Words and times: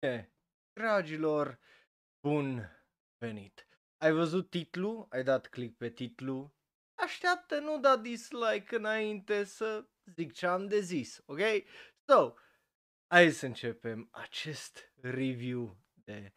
bine, 0.00 0.32
dragilor, 0.72 1.58
bun 2.20 2.70
venit. 3.18 3.68
Ai 3.98 4.12
văzut 4.12 4.50
titlul? 4.50 5.06
Ai 5.10 5.22
dat 5.22 5.46
click 5.46 5.76
pe 5.76 5.90
titlu? 5.90 6.54
Așteaptă, 6.94 7.58
nu 7.58 7.78
da 7.78 7.96
dislike 7.96 8.76
înainte 8.76 9.44
să 9.44 9.86
zic 10.04 10.32
ce 10.32 10.46
am 10.46 10.66
de 10.66 10.80
zis, 10.80 11.22
ok? 11.26 11.38
So, 12.04 12.34
hai 13.06 13.30
să 13.30 13.46
începem 13.46 14.08
acest 14.10 14.92
review 15.00 15.76
de 15.92 16.32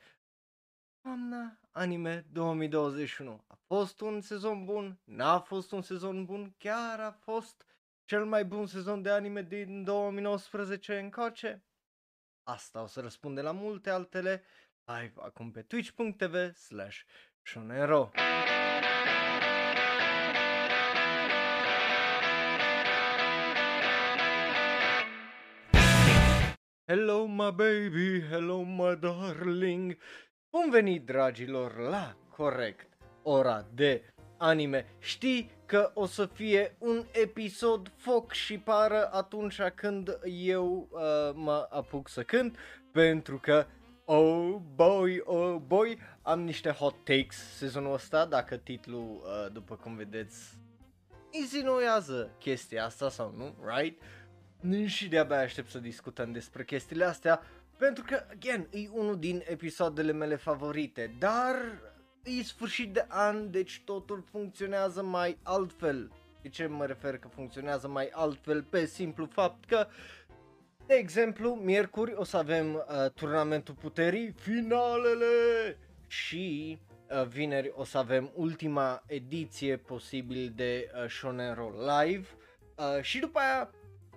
Toamna 1.02 1.60
Anime 1.72 2.26
2021. 2.32 3.44
A 3.48 3.56
fost 3.66 4.02
un 4.02 4.22
sezon 4.22 4.66
bun? 4.66 5.00
N-a 5.04 5.40
fost 5.40 5.72
un 5.72 5.82
sezon 5.82 6.26
bun? 6.26 6.56
Chiar 6.58 7.00
a 7.00 7.12
fost 7.12 7.66
cel 8.06 8.26
mai 8.26 8.46
bun 8.46 8.66
sezon 8.66 9.02
de 9.02 9.10
anime 9.10 9.42
din 9.42 9.84
2019 9.84 11.00
încoace? 11.00 11.64
Asta 12.44 12.82
o 12.82 12.86
să 12.86 13.02
răspunde 13.02 13.42
la 13.42 13.52
multe 13.52 13.90
altele 13.90 14.44
live 14.86 15.14
acum 15.16 15.52
pe 15.52 15.62
twitch.tv 15.62 16.54
slash 16.54 17.04
shonero. 17.42 18.12
Hello 26.86 27.26
my 27.26 27.52
baby, 27.52 28.22
hello 28.30 28.62
my 28.62 28.96
darling 29.00 29.98
Bun 30.50 30.70
venit 30.70 31.06
dragilor 31.06 31.78
la 31.78 32.18
corect 32.30 32.98
ora 33.22 33.68
de 33.74 34.13
anime 34.44 34.86
Știi 35.00 35.52
că 35.66 35.92
o 35.94 36.06
să 36.06 36.26
fie 36.26 36.76
un 36.80 37.06
episod 37.12 37.92
foc 37.96 38.32
și 38.32 38.58
pară 38.58 39.10
atunci 39.14 39.62
când 39.76 40.20
eu 40.26 40.88
uh, 40.92 41.00
mă 41.34 41.68
apuc 41.70 42.10
să 42.10 42.24
cânt 42.24 42.58
Pentru 42.92 43.38
că 43.38 43.66
Oh 44.06 44.56
boy, 44.76 45.22
oh 45.26 45.62
boy, 45.68 45.98
am 46.22 46.42
niște 46.42 46.70
hot 46.70 46.96
takes 47.04 47.56
sezonul 47.58 47.94
ăsta, 47.94 48.26
dacă 48.26 48.58
titlul, 48.58 49.22
uh, 49.24 49.52
după 49.54 49.76
cum 49.76 49.96
vedeți, 49.96 50.58
insinuează 51.32 52.36
chestia 52.40 52.86
asta 52.86 53.10
sau 53.10 53.34
nu, 53.38 53.56
right? 53.66 54.02
Și 54.86 55.08
de-abia 55.08 55.40
aștept 55.40 55.70
să 55.70 55.80
discutăm 55.80 56.32
despre 56.32 56.64
chestiile 56.64 57.06
astea, 57.06 57.42
pentru 57.78 58.04
că, 58.08 58.26
again, 58.32 58.68
e 58.72 58.90
unul 58.92 59.20
din 59.20 59.44
episoadele 59.46 60.12
mele 60.12 60.36
favorite, 60.36 61.16
dar 61.20 61.56
e 62.24 62.44
sfârșit 62.44 62.94
de 62.94 63.06
an, 63.08 63.52
deci 63.52 63.82
totul 63.86 64.24
funcționează 64.32 65.04
mai 65.04 65.38
altfel. 65.44 66.12
De 66.42 66.50
ce 66.50 66.66
mă 66.66 66.86
refer 66.86 67.18
că 67.18 67.28
funcționează 67.28 67.88
mai 67.88 68.10
altfel? 68.12 68.64
Pe 68.64 68.86
simplu 68.86 69.26
fapt 69.26 69.66
că 69.66 69.88
de 70.86 70.94
exemplu, 70.94 71.54
miercuri 71.54 72.14
o 72.14 72.24
să 72.24 72.38
avem 72.38 72.74
uh, 72.74 73.12
turnamentul 73.12 73.74
puterii, 73.74 74.32
finalele 74.32 75.26
și 76.08 76.78
uh, 77.10 77.28
vineri 77.28 77.72
o 77.76 77.84
să 77.84 77.98
avem 77.98 78.32
ultima 78.36 79.04
ediție 79.08 79.78
posibil 79.78 80.52
de 80.56 80.92
uh, 81.04 81.10
Shonen 81.10 81.54
Roll 81.54 81.76
Live 81.76 82.28
uh, 82.76 83.02
și 83.02 83.20
după 83.20 83.40
aia 83.40 83.70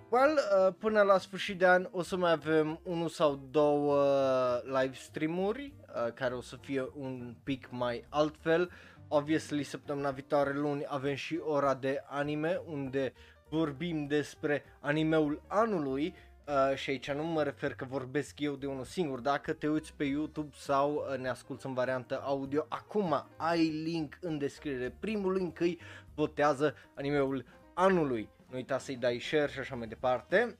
Well, 0.09 0.37
uh, 0.37 0.73
până 0.79 1.01
la 1.01 1.17
sfârșit 1.17 1.57
de 1.57 1.67
an 1.67 1.87
o 1.91 2.01
să 2.01 2.15
mai 2.17 2.31
avem 2.31 2.79
unul 2.83 3.07
sau 3.07 3.39
două 3.51 3.95
uh, 3.95 4.81
live 4.81 4.95
streamuri 4.95 5.73
uh, 5.87 6.13
care 6.13 6.33
o 6.33 6.41
să 6.41 6.55
fie 6.55 6.89
un 6.95 7.35
pic 7.43 7.67
mai 7.71 8.05
altfel. 8.09 8.71
Obviously, 9.07 9.63
săptămâna 9.63 10.11
viitoare 10.11 10.53
luni 10.53 10.85
avem 10.87 11.15
și 11.15 11.39
ora 11.43 11.73
de 11.73 12.03
anime 12.09 12.61
unde 12.65 13.13
vorbim 13.49 14.05
despre 14.05 14.63
animeul 14.79 15.41
anului. 15.47 16.15
Uh, 16.47 16.75
și 16.75 16.89
aici 16.89 17.11
nu 17.11 17.23
mă 17.23 17.43
refer 17.43 17.73
că 17.73 17.85
vorbesc 17.85 18.39
eu 18.39 18.55
de 18.55 18.65
unul 18.65 18.83
singur, 18.83 19.19
dacă 19.19 19.53
te 19.53 19.67
uiți 19.67 19.93
pe 19.93 20.03
YouTube 20.03 20.55
sau 20.57 20.93
uh, 20.93 21.17
ne 21.19 21.29
asculti 21.29 21.65
în 21.65 21.73
variantă 21.73 22.21
audio, 22.23 22.65
acum 22.69 23.25
ai 23.37 23.67
link 23.67 24.17
în 24.21 24.37
descriere, 24.37 24.95
primul 24.99 25.33
link 25.33 25.59
îi 25.59 25.79
votează 26.15 26.75
animeul 26.95 27.45
anului, 27.73 28.29
nu 28.49 28.55
uita 28.55 28.77
să-i 28.77 28.95
dai 28.95 29.19
share 29.19 29.51
și 29.51 29.59
așa 29.59 29.75
mai 29.75 29.87
departe, 29.87 30.57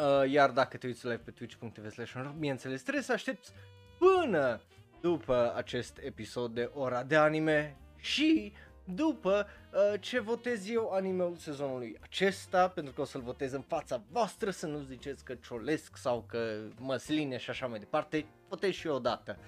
uh, 0.00 0.30
iar 0.30 0.50
dacă 0.50 0.76
te 0.76 0.86
uiți 0.86 1.06
live 1.06 1.22
pe 1.24 1.30
twitch.tv 1.30 1.90
slash 1.90 2.30
bineînțeles 2.38 2.82
trebuie 2.82 3.02
să 3.02 3.12
aștepți 3.12 3.52
până 3.98 4.60
după 5.00 5.52
acest 5.56 5.98
episod 6.02 6.54
de 6.54 6.70
ora 6.74 7.02
de 7.02 7.16
anime 7.16 7.76
și 7.96 8.52
după 8.94 9.46
uh, 9.72 10.00
ce 10.00 10.20
votez 10.20 10.68
eu 10.70 10.90
animeul 10.92 11.36
sezonului 11.36 11.98
acesta, 12.00 12.68
pentru 12.68 12.92
că 12.92 13.00
o 13.00 13.04
să-l 13.04 13.20
votez 13.20 13.52
în 13.52 13.62
fața 13.62 14.02
voastră, 14.10 14.50
să 14.50 14.66
nu 14.66 14.78
ziceți 14.78 15.24
că 15.24 15.34
ciolesc 15.34 15.96
sau 15.96 16.24
că 16.28 16.60
măsline 16.78 17.36
și 17.36 17.50
așa 17.50 17.66
mai 17.66 17.78
departe, 17.78 18.26
votez 18.48 18.72
și 18.72 18.86
eu 18.86 18.94
odată. 18.94 19.38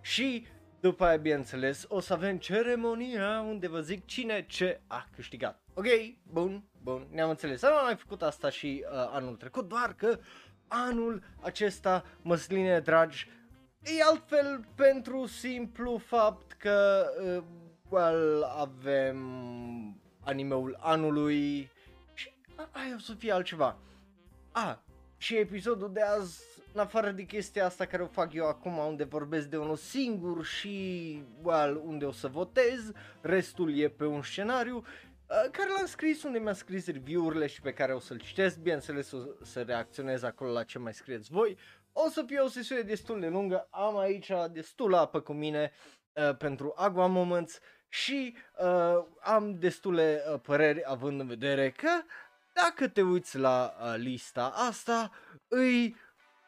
Și 0.00 0.46
după 0.80 1.04
aia, 1.04 1.16
bineînțeles, 1.16 1.84
o 1.88 2.00
să 2.00 2.12
avem 2.12 2.38
ceremonia 2.38 3.40
unde 3.40 3.68
vă 3.68 3.80
zic 3.80 4.04
cine 4.04 4.46
ce 4.46 4.80
a 4.86 5.08
câștigat. 5.14 5.60
Ok, 5.74 5.86
bun, 6.32 6.64
bun, 6.86 7.06
ne-am 7.10 7.30
înțeles. 7.30 7.62
Am 7.62 7.84
mai 7.84 7.96
făcut 7.96 8.22
asta 8.22 8.50
și 8.50 8.84
uh, 8.84 9.08
anul 9.10 9.34
trecut, 9.34 9.68
doar 9.68 9.94
că 9.94 10.18
anul 10.68 11.22
acesta, 11.40 12.04
măsline 12.22 12.80
dragi, 12.80 13.30
e 13.82 14.02
altfel 14.02 14.64
pentru 14.74 15.26
simplu 15.26 15.96
fapt 15.96 16.52
că 16.52 17.06
uh, 17.20 17.42
well, 17.88 18.42
avem 18.42 19.18
animeul 20.20 20.76
anului 20.80 21.70
și 22.14 22.32
aia 22.70 22.94
o 22.96 22.98
să 22.98 23.14
fie 23.14 23.32
altceva. 23.32 23.76
A, 24.52 24.82
și 25.16 25.36
episodul 25.36 25.92
de 25.92 26.02
azi, 26.02 26.40
în 26.72 26.80
afară 26.80 27.10
de 27.10 27.22
chestia 27.22 27.64
asta 27.64 27.86
care 27.86 28.02
o 28.02 28.06
fac 28.06 28.32
eu 28.32 28.46
acum, 28.46 28.76
unde 28.76 29.04
vorbesc 29.04 29.46
de 29.46 29.56
unul 29.56 29.76
singur 29.76 30.44
și, 30.44 31.22
well, 31.42 31.82
unde 31.84 32.04
o 32.04 32.12
să 32.12 32.28
votez, 32.28 32.92
restul 33.20 33.78
e 33.78 33.88
pe 33.88 34.04
un 34.04 34.22
scenariu, 34.22 34.84
care 35.26 35.70
l-am 35.76 35.86
scris, 35.86 36.22
unde 36.22 36.38
mi-am 36.38 36.54
scris 36.54 36.86
review-urile 36.86 37.46
și 37.46 37.60
pe 37.60 37.72
care 37.72 37.94
o 37.94 37.98
să-l 37.98 38.18
citesc, 38.18 38.58
bineînțeles 38.58 39.12
o 39.12 39.18
să 39.42 39.62
reacționez 39.62 40.22
acolo 40.22 40.52
la 40.52 40.62
ce 40.62 40.78
mai 40.78 40.94
scrieți 40.94 41.30
voi. 41.30 41.58
O 41.92 42.08
să 42.08 42.24
fie 42.26 42.38
o 42.38 42.48
sesiune 42.48 42.80
destul 42.80 43.20
de 43.20 43.28
lungă, 43.28 43.68
am 43.70 43.98
aici 43.98 44.30
destul 44.52 44.94
apă 44.94 45.20
cu 45.20 45.32
mine 45.32 45.72
uh, 46.12 46.36
pentru 46.36 46.72
Agua 46.76 47.06
Moments 47.06 47.60
și 47.88 48.36
uh, 48.58 49.04
am 49.20 49.58
destule 49.58 50.22
uh, 50.32 50.40
păreri 50.40 50.82
având 50.84 51.20
în 51.20 51.26
vedere 51.26 51.70
că 51.70 51.90
dacă 52.52 52.88
te 52.88 53.02
uiți 53.02 53.38
la 53.38 53.74
uh, 53.80 53.94
lista 53.96 54.52
asta, 54.54 55.10
îi 55.48 55.96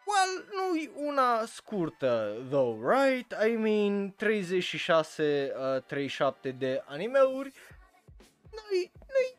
Well, 0.09 0.49
nu 0.53 1.07
una 1.07 1.45
scurtă, 1.45 2.37
though, 2.49 2.79
right? 2.91 3.35
I 3.49 3.57
mean, 3.57 4.15
36, 4.17 5.53
uh, 5.77 5.83
37 5.83 6.51
de 6.51 6.83
animeuri, 6.87 7.53
nu-i, 8.71 8.93
nu-i, 8.95 9.39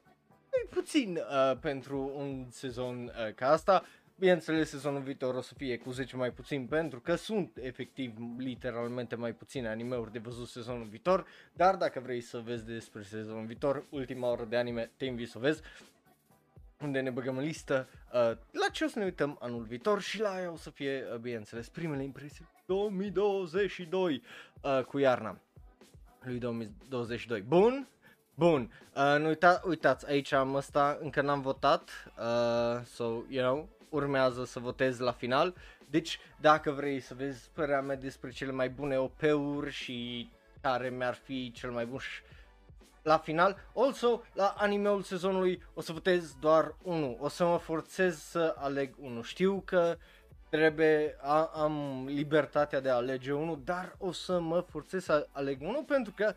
nu-i 0.52 0.70
puțin 0.70 1.16
uh, 1.16 1.58
pentru 1.62 2.12
un 2.16 2.48
sezon 2.50 3.04
uh, 3.04 3.34
ca 3.34 3.52
asta. 3.52 3.84
Bineînțeles, 4.20 4.70
sezonul 4.70 5.02
viitor 5.02 5.36
o 5.36 5.42
să 5.42 5.54
fie 5.54 5.78
cu 5.78 5.92
10 5.92 6.16
mai 6.16 6.32
puțin 6.32 6.68
pentru 6.68 7.00
că 7.00 7.16
sunt 7.16 7.58
efectiv 7.62 8.14
literalmente 8.38 9.16
mai 9.16 9.34
puține 9.34 9.68
animeuri 9.68 10.12
de 10.12 10.20
văzut 10.20 10.48
sezonul 10.48 10.88
viitor, 10.88 11.26
dar 11.54 11.76
dacă 11.76 12.00
vrei 12.00 12.22
să 12.22 12.38
vezi 12.38 12.66
despre 12.66 13.02
sezonul 13.02 13.46
viitor, 13.46 13.86
ultima 13.90 14.32
oră 14.32 14.46
de 14.46 14.58
anime 14.58 14.92
te 14.98 15.06
invit 15.06 15.30
să 15.30 15.38
o 15.38 15.42
vezi 15.42 15.62
unde 16.82 17.00
ne 17.00 17.10
băgăm 17.10 17.38
în 17.38 17.44
listă 17.44 17.88
uh, 18.14 18.38
la 18.52 18.68
ce 18.72 18.84
o 18.84 18.88
să 18.88 19.00
ne 19.00 19.06
uităm 19.06 19.38
anul 19.42 19.64
viitor 19.64 20.02
și 20.02 20.20
la 20.20 20.34
aia 20.34 20.52
o 20.52 20.56
să 20.56 20.70
fie, 20.70 21.04
uh, 21.14 21.18
bineînțeles, 21.18 21.70
primele 21.70 22.04
impresii 22.04 22.48
2022 22.66 24.24
uh, 24.62 24.84
cu 24.84 24.98
iarna 24.98 25.40
lui 26.20 26.40
2022. 26.40 27.42
Bun, 27.42 27.88
Bun, 28.40 28.72
uh, 28.96 29.20
nu 29.20 29.28
uita, 29.28 29.62
uitați, 29.66 30.10
aici 30.10 30.32
am 30.32 30.56
ăsta, 30.56 30.98
încă 31.02 31.22
n-am 31.22 31.42
votat, 31.42 31.90
uh, 32.18 32.86
so, 32.86 33.04
you 33.30 33.44
know, 33.44 33.70
urmează 33.90 34.46
să 34.46 34.60
votez 34.60 35.00
la 35.00 35.12
final. 35.12 35.54
Deci, 35.90 36.20
dacă 36.42 36.72
vrei 36.72 37.00
să 37.00 37.14
vezi 37.14 37.50
părerea 37.54 37.82
mea 37.82 37.96
despre 37.96 38.30
cele 38.30 38.52
mai 38.52 38.70
bune 38.70 38.98
OP-uri 38.98 39.72
și 39.72 40.30
care 40.62 40.90
mi-ar 40.90 41.14
fi 41.14 41.52
cel 41.52 41.72
mai 41.72 41.86
bun 41.86 41.98
și 41.98 42.22
la 43.04 43.18
final. 43.18 43.58
Also, 43.76 44.24
la 44.34 44.56
animeul 44.58 45.02
sezonului 45.02 45.64
o 45.74 45.82
să 45.82 45.92
votez 45.92 46.36
doar 46.40 46.76
unul. 46.84 47.18
O 47.20 47.28
să 47.28 47.46
mă 47.46 47.58
forțez 47.58 48.20
să 48.20 48.56
aleg 48.58 48.94
unul. 49.00 49.24
Știu 49.24 49.62
că 49.66 49.98
trebuie, 50.50 51.16
a, 51.22 51.52
am 51.54 52.06
libertatea 52.08 52.80
de 52.80 52.90
a 52.90 52.96
alege 52.96 53.32
unul, 53.32 53.62
dar 53.64 53.96
o 53.98 54.12
să 54.12 54.40
mă 54.40 54.66
forțez 54.70 55.04
să 55.04 55.28
aleg 55.32 55.62
unul 55.62 55.84
pentru 55.88 56.14
că 56.16 56.34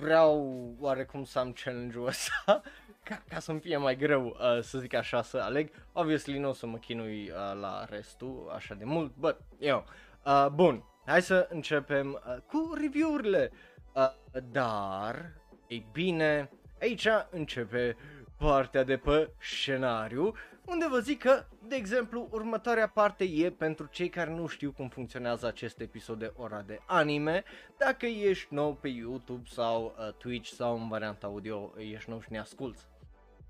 vreau 0.00 0.74
oarecum 0.80 1.24
să 1.24 1.38
am 1.38 1.52
challenge-ul 1.52 2.06
ăsta 2.06 2.62
ca, 3.08 3.22
ca 3.28 3.38
să-mi 3.38 3.60
fie 3.60 3.76
mai 3.76 3.96
greu 3.96 4.26
uh, 4.26 4.62
să 4.62 4.78
zic 4.78 4.94
așa 4.94 5.22
să 5.22 5.38
aleg. 5.38 5.70
Obviously 5.92 6.38
nu 6.38 6.48
o 6.48 6.52
să 6.52 6.66
mă 6.66 6.76
chinui 6.76 7.30
uh, 7.30 7.60
la 7.60 7.84
restul 7.84 8.50
așa 8.54 8.74
de 8.74 8.84
mult, 8.84 9.14
but 9.16 9.40
eu. 9.58 9.84
Uh, 10.24 10.46
bun, 10.52 10.84
hai 11.06 11.22
să 11.22 11.48
începem 11.50 12.22
uh, 12.26 12.36
cu 12.46 12.72
review-urile. 12.80 13.50
Uh, 13.92 14.10
dar, 14.52 15.32
ei 15.66 15.86
bine, 15.92 16.50
aici 16.80 17.08
începe 17.30 17.96
partea 18.36 18.84
de 18.84 18.96
pe 18.96 19.30
scenariu, 19.38 20.34
unde 20.70 20.86
vă 20.88 20.98
zic 20.98 21.18
că, 21.18 21.44
de 21.66 21.74
exemplu, 21.74 22.28
următoarea 22.30 22.88
parte 22.88 23.24
e 23.24 23.50
pentru 23.50 23.86
cei 23.86 24.08
care 24.08 24.30
nu 24.30 24.46
știu 24.46 24.72
cum 24.72 24.88
funcționează 24.88 25.46
acest 25.46 25.80
episod 25.80 26.18
de 26.18 26.32
ora 26.36 26.62
de 26.62 26.78
anime, 26.86 27.44
dacă 27.78 28.06
ești 28.06 28.54
nou 28.54 28.74
pe 28.74 28.88
YouTube 28.88 29.48
sau 29.52 29.84
uh, 29.98 30.14
Twitch 30.14 30.50
sau 30.50 30.80
în 30.80 30.88
varianta 30.88 31.26
audio, 31.26 31.72
ești 31.76 32.10
nou 32.10 32.20
și 32.20 32.32
ne 32.32 32.38
asculti. 32.38 32.80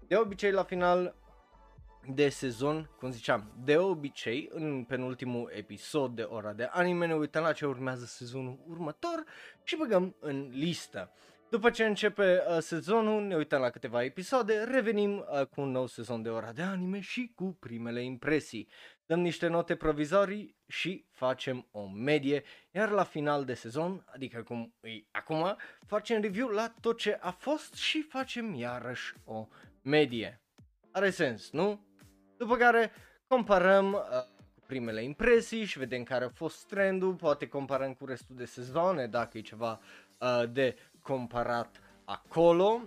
De 0.06 0.16
obicei, 0.16 0.50
la 0.50 0.62
final 0.62 1.14
de 2.06 2.28
sezon, 2.28 2.90
cum 2.98 3.10
ziceam, 3.10 3.52
de 3.64 3.76
obicei, 3.76 4.48
în 4.52 4.84
penultimul 4.84 5.50
episod 5.54 6.14
de 6.14 6.22
ora 6.22 6.52
de 6.52 6.68
anime 6.72 7.06
ne 7.06 7.14
uităm 7.14 7.42
la 7.42 7.52
ce 7.52 7.66
urmează 7.66 8.04
sezonul 8.04 8.58
următor 8.68 9.24
și 9.62 9.76
băgăm 9.76 10.16
în 10.20 10.48
listă. 10.52 11.12
După 11.50 11.70
ce 11.70 11.84
începe 11.84 12.42
uh, 12.48 12.58
sezonul, 12.58 13.22
ne 13.22 13.36
uităm 13.36 13.60
la 13.60 13.70
câteva 13.70 14.04
episoade, 14.04 14.64
revenim 14.64 15.18
uh, 15.18 15.46
cu 15.46 15.60
un 15.60 15.70
nou 15.70 15.86
sezon 15.86 16.22
de 16.22 16.28
ora 16.28 16.52
de 16.52 16.62
anime 16.62 17.00
și 17.00 17.32
cu 17.34 17.56
primele 17.60 18.02
impresii. 18.04 18.68
Dăm 19.06 19.20
niște 19.20 19.46
note 19.46 19.76
provizorii 19.76 20.56
și 20.66 21.06
facem 21.10 21.68
o 21.70 21.88
medie, 21.88 22.42
iar 22.70 22.90
la 22.90 23.02
final 23.02 23.44
de 23.44 23.54
sezon, 23.54 24.04
adică 24.06 24.42
cum 24.42 24.74
e 24.80 24.90
acum, 25.10 25.56
facem 25.86 26.20
review 26.20 26.48
la 26.48 26.74
tot 26.80 26.98
ce 26.98 27.18
a 27.20 27.30
fost 27.30 27.74
și 27.74 28.02
facem 28.02 28.54
iarăși 28.54 29.14
o 29.24 29.48
medie. 29.82 30.42
Are 30.90 31.10
sens, 31.10 31.50
nu? 31.50 31.86
După 32.36 32.56
care 32.56 32.92
comparăm 33.26 33.92
uh, 33.92 34.00
primele 34.66 35.02
impresii 35.02 35.64
și 35.64 35.78
vedem 35.78 36.02
care 36.02 36.24
a 36.24 36.28
fost 36.28 36.66
trendul, 36.66 37.14
poate 37.14 37.48
comparăm 37.48 37.94
cu 37.94 38.04
restul 38.04 38.36
de 38.36 38.44
sezoane 38.44 39.06
dacă 39.06 39.38
e 39.38 39.40
ceva 39.40 39.80
uh, 40.18 40.42
de 40.52 40.76
comparat 41.02 41.80
acolo, 42.04 42.80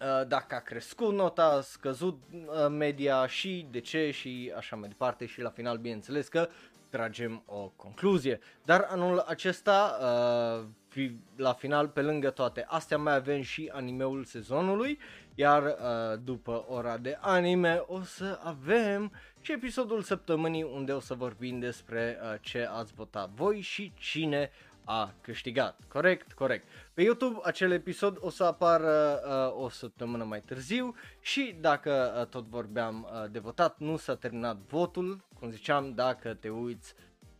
uh, 0.00 0.26
dacă 0.28 0.54
a 0.54 0.60
crescut 0.60 1.12
nota, 1.12 1.44
a 1.44 1.60
scăzut 1.60 2.22
uh, 2.32 2.66
media 2.70 3.26
și 3.26 3.66
de 3.70 3.80
ce 3.80 4.10
și 4.10 4.52
așa 4.56 4.76
mai 4.76 4.88
departe 4.88 5.26
și 5.26 5.40
la 5.40 5.50
final 5.50 5.78
bineînțeles 5.78 6.28
că 6.28 6.48
tragem 6.88 7.42
o 7.46 7.72
concluzie. 7.76 8.38
Dar 8.64 8.86
anul 8.90 9.18
acesta, 9.18 9.98
uh, 10.00 11.10
la 11.36 11.52
final, 11.52 11.88
pe 11.88 12.02
lângă 12.02 12.30
toate 12.30 12.64
astea, 12.68 12.98
mai 12.98 13.14
avem 13.14 13.42
și 13.42 13.70
animeul 13.72 14.24
sezonului, 14.24 14.98
iar 15.34 15.62
uh, 15.62 16.18
după 16.24 16.64
ora 16.68 16.96
de 16.96 17.18
anime 17.20 17.82
o 17.86 18.02
să 18.02 18.38
avem 18.42 19.12
și 19.40 19.52
episodul 19.52 20.02
săptămânii 20.02 20.62
unde 20.62 20.92
o 20.92 21.00
să 21.00 21.14
vorbim 21.14 21.58
despre 21.58 22.18
uh, 22.22 22.34
ce 22.40 22.68
ați 22.70 22.92
votat 22.94 23.30
voi 23.30 23.60
și 23.60 23.92
cine 23.94 24.50
a 24.88 25.14
câștigat. 25.20 25.80
Corect? 25.88 26.32
Corect. 26.32 26.66
Pe 26.94 27.02
YouTube 27.02 27.38
acel 27.42 27.72
episod 27.72 28.16
o 28.20 28.30
să 28.30 28.44
apară 28.44 29.20
uh, 29.26 29.62
o 29.62 29.68
săptămână 29.68 30.24
mai 30.24 30.40
târziu 30.40 30.94
și 31.20 31.56
dacă 31.60 32.16
uh, 32.20 32.26
tot 32.26 32.46
vorbeam 32.46 33.08
uh, 33.12 33.30
de 33.30 33.38
votat, 33.38 33.78
nu 33.78 33.96
s-a 33.96 34.14
terminat 34.14 34.56
votul, 34.56 35.24
cum 35.38 35.50
ziceam, 35.50 35.92
dacă 35.94 36.34
te 36.34 36.48
uiți 36.48 36.94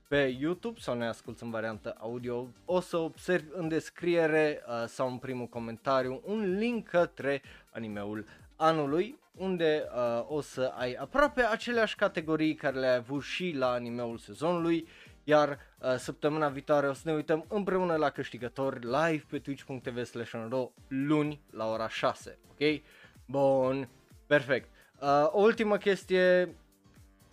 pe 0.08 0.36
YouTube 0.40 0.80
sau 0.80 0.94
ne 0.94 1.06
asculti 1.06 1.42
în 1.42 1.50
variantă 1.50 1.96
audio, 1.98 2.48
o 2.64 2.80
să 2.80 2.96
observi 2.96 3.48
în 3.52 3.68
descriere 3.68 4.62
uh, 4.66 4.84
sau 4.86 5.08
în 5.08 5.18
primul 5.18 5.46
comentariu 5.46 6.22
un 6.24 6.56
link 6.58 6.88
către 6.88 7.42
animeul 7.70 8.26
anului 8.56 9.18
unde 9.36 9.84
uh, 9.94 10.24
o 10.28 10.40
să 10.40 10.72
ai 10.76 10.92
aproape 10.92 11.42
aceleași 11.42 11.96
categorii 11.96 12.54
care 12.54 12.78
le-ai 12.78 12.96
avut 12.96 13.22
și 13.22 13.54
la 13.58 13.70
animeul 13.70 14.18
sezonului 14.18 14.88
iar 15.28 15.58
uh, 15.78 15.94
săptămâna 15.96 16.48
viitoare 16.48 16.88
o 16.88 16.92
să 16.92 17.02
ne 17.04 17.12
uităm 17.12 17.44
împreună 17.48 17.96
la 17.96 18.10
câștigători 18.10 18.78
live 18.84 19.24
pe 19.28 19.38
twitch.tv 19.38 20.04
slash 20.04 20.32
luni 20.88 21.40
la 21.50 21.70
ora 21.70 21.88
6, 21.88 22.38
ok? 22.50 22.82
Bun, 23.26 23.88
perfect. 24.26 24.68
Uh, 25.00 25.28
o 25.30 25.40
ultimă 25.40 25.76
chestie, 25.76 26.54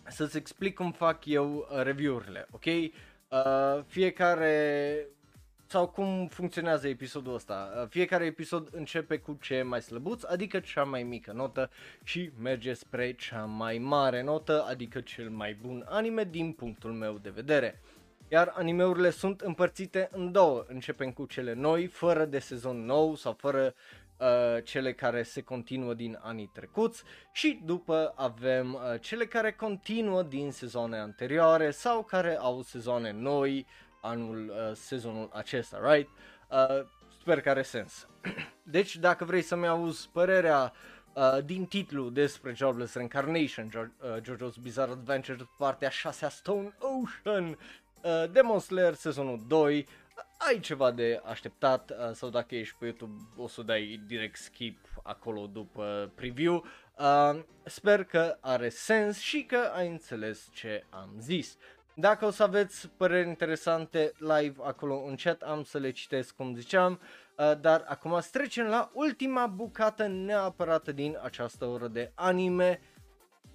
să-ți 0.07 0.37
explic 0.37 0.75
cum 0.75 0.91
fac 0.91 1.25
eu 1.25 1.55
uh, 1.55 1.81
review-urile, 1.81 2.47
ok? 2.51 2.65
Uh, 2.65 3.83
fiecare 3.87 5.07
sau 5.73 5.87
cum 5.87 6.27
funcționează 6.27 6.87
episodul 6.87 7.33
ăsta. 7.33 7.69
Uh, 7.75 7.87
fiecare 7.89 8.25
episod 8.25 8.67
începe 8.71 9.17
cu 9.17 9.37
ce 9.41 9.61
mai 9.61 9.81
slăbuț, 9.81 10.23
adică 10.23 10.59
cea 10.59 10.83
mai 10.83 11.03
mică 11.03 11.31
notă 11.31 11.69
și 12.03 12.31
merge 12.39 12.73
spre 12.73 13.13
cea 13.13 13.45
mai 13.45 13.77
mare 13.77 14.23
notă, 14.23 14.65
adică 14.69 15.01
cel 15.01 15.29
mai 15.29 15.57
bun 15.61 15.85
anime 15.89 16.23
din 16.23 16.51
punctul 16.51 16.91
meu 16.91 17.17
de 17.17 17.29
vedere. 17.29 17.81
Iar 18.27 18.53
animeurile 18.55 19.09
sunt 19.09 19.41
împărțite 19.41 20.09
în 20.11 20.31
două, 20.31 20.65
începem 20.67 21.11
cu 21.11 21.25
cele 21.25 21.53
noi, 21.53 21.85
fără 21.85 22.25
de 22.25 22.39
sezon 22.39 22.85
nou 22.85 23.15
sau 23.15 23.33
fără 23.33 23.73
uh, 24.17 24.63
cele 24.63 24.93
care 24.93 25.23
se 25.23 25.41
continuă 25.41 25.93
din 25.93 26.19
anii 26.21 26.49
trecuți 26.53 27.03
și 27.31 27.61
după 27.65 28.13
avem 28.15 28.73
uh, 28.73 28.99
cele 28.99 29.25
care 29.25 29.51
continuă 29.51 30.23
din 30.23 30.51
sezoane 30.51 30.97
anterioare 30.97 31.71
sau 31.71 32.03
care 32.03 32.37
au 32.37 32.61
sezoane 32.61 33.11
noi, 33.11 33.65
anul, 34.03 34.49
uh, 34.49 34.75
sezonul 34.75 35.29
acesta, 35.33 35.93
right? 35.93 36.09
Uh, 36.49 36.85
sper 37.19 37.41
că 37.41 37.49
are 37.49 37.61
sens. 37.61 38.07
deci, 38.63 38.95
dacă 38.95 39.25
vrei 39.25 39.41
să-mi 39.41 39.67
auzi 39.67 40.09
părerea 40.13 40.73
uh, 41.13 41.37
din 41.45 41.65
titlu 41.65 42.09
despre 42.09 42.53
Jobless 42.55 42.93
Reincarnation, 42.93 43.69
jo- 43.69 44.07
uh, 44.15 44.21
JoJo's 44.21 44.61
Bizarre 44.61 44.91
Adventure, 44.91 45.49
partea 45.57 45.89
6 45.89 46.25
a 46.25 46.29
Stone 46.29 46.75
Ocean, 46.79 47.47
uh, 47.47 48.31
Demon 48.31 48.59
Slayer 48.59 48.93
sezonul 48.93 49.43
2, 49.47 49.87
ai 50.37 50.59
ceva 50.59 50.91
de 50.91 51.21
așteptat 51.25 51.89
uh, 51.89 52.11
sau 52.13 52.29
dacă 52.29 52.55
ești 52.55 52.75
pe 52.79 52.85
YouTube 52.85 53.23
o 53.37 53.47
să 53.47 53.61
dai 53.61 54.01
direct 54.07 54.37
skip 54.37 54.77
acolo 55.03 55.47
după 55.47 56.11
preview. 56.15 56.65
Uh, 56.97 57.39
sper 57.65 58.03
că 58.03 58.37
are 58.39 58.69
sens 58.69 59.19
și 59.19 59.43
că 59.43 59.71
ai 59.75 59.87
înțeles 59.87 60.49
ce 60.53 60.83
am 60.89 61.09
zis. 61.19 61.57
Dacă 61.95 62.25
o 62.25 62.29
să 62.29 62.43
aveți 62.43 62.89
păreri 62.97 63.27
interesante 63.27 64.11
live 64.17 64.55
acolo 64.63 65.03
în 65.07 65.15
chat, 65.15 65.41
am 65.41 65.63
să 65.63 65.77
le 65.77 65.91
citesc 65.91 66.35
cum 66.35 66.55
ziceam, 66.55 66.99
uh, 67.37 67.59
dar 67.61 67.83
acum 67.87 68.19
să 68.19 68.29
trecem 68.31 68.65
la 68.65 68.91
ultima 68.93 69.47
bucată 69.47 70.07
neapărată 70.07 70.91
din 70.91 71.17
această 71.23 71.65
oră 71.65 71.87
de 71.87 72.11
anime, 72.15 72.81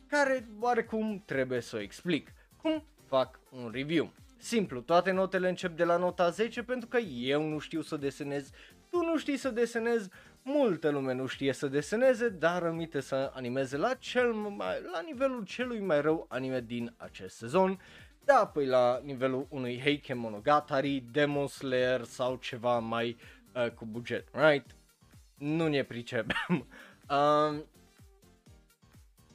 care 0.07 0.49
oarecum 0.61 1.23
trebuie 1.27 1.61
să 1.61 1.77
o 1.77 1.81
explic. 1.81 2.33
Cum 2.63 2.85
fac 3.07 3.41
un 3.51 3.71
review? 3.73 4.13
Simplu, 4.37 4.81
toate 4.81 5.11
notele 5.11 5.49
încep 5.49 5.77
de 5.77 5.85
la 5.85 5.97
nota 5.97 6.31
10 6.31 6.63
pentru 6.63 6.89
că 6.89 6.97
eu 6.99 7.43
nu 7.43 7.59
știu 7.59 7.81
să 7.81 7.97
desenez, 7.97 8.51
tu 8.91 9.05
nu 9.05 9.19
știi 9.19 9.37
să 9.37 9.51
desenezi, 9.51 10.09
multă 10.43 10.91
lume 10.91 11.13
nu 11.13 11.27
știe 11.27 11.53
să 11.53 11.67
deseneze, 11.67 12.29
dar 12.29 12.63
rămite 12.63 13.01
să 13.01 13.31
animeze 13.35 13.77
la, 13.77 13.95
cel 13.95 14.33
mai, 14.33 14.83
la 14.93 15.01
nivelul 15.01 15.45
celui 15.45 15.81
mai 15.81 16.01
rău 16.01 16.27
anime 16.29 16.61
din 16.61 16.95
acest 16.97 17.37
sezon 17.37 17.81
da, 18.29 18.47
păi 18.47 18.67
la 18.67 19.01
nivelul 19.05 19.47
unui 19.51 19.81
Heike 19.81 20.15
Monogatari, 20.15 21.05
Demon 21.13 21.47
Slayer 21.47 22.05
sau 22.05 22.37
ceva 22.37 22.79
mai 22.79 23.17
uh, 23.55 23.71
cu 23.71 23.85
buget, 23.85 24.29
right? 24.33 24.75
Nu 25.39 25.69
ne 25.69 25.83
pricepem. 25.83 26.37
um, 27.11 27.65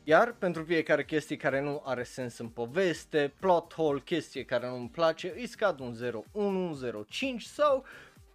iar 0.04 0.36
pentru 0.40 0.64
fiecare 0.64 1.06
chestie 1.06 1.38
care 1.38 1.62
nu 1.62 1.82
are 1.86 2.04
sens 2.04 2.38
în 2.38 2.48
poveste, 2.48 3.34
plot 3.40 3.74
hole, 3.74 4.00
chestie 4.00 4.46
care 4.46 4.68
nu-mi 4.68 4.90
place, 4.90 5.34
îi 5.36 5.48
scad 5.48 5.80
un 5.80 5.96
0.1, 5.96 6.12
un 6.32 6.76
0.5 6.86 7.06
sau 7.38 7.86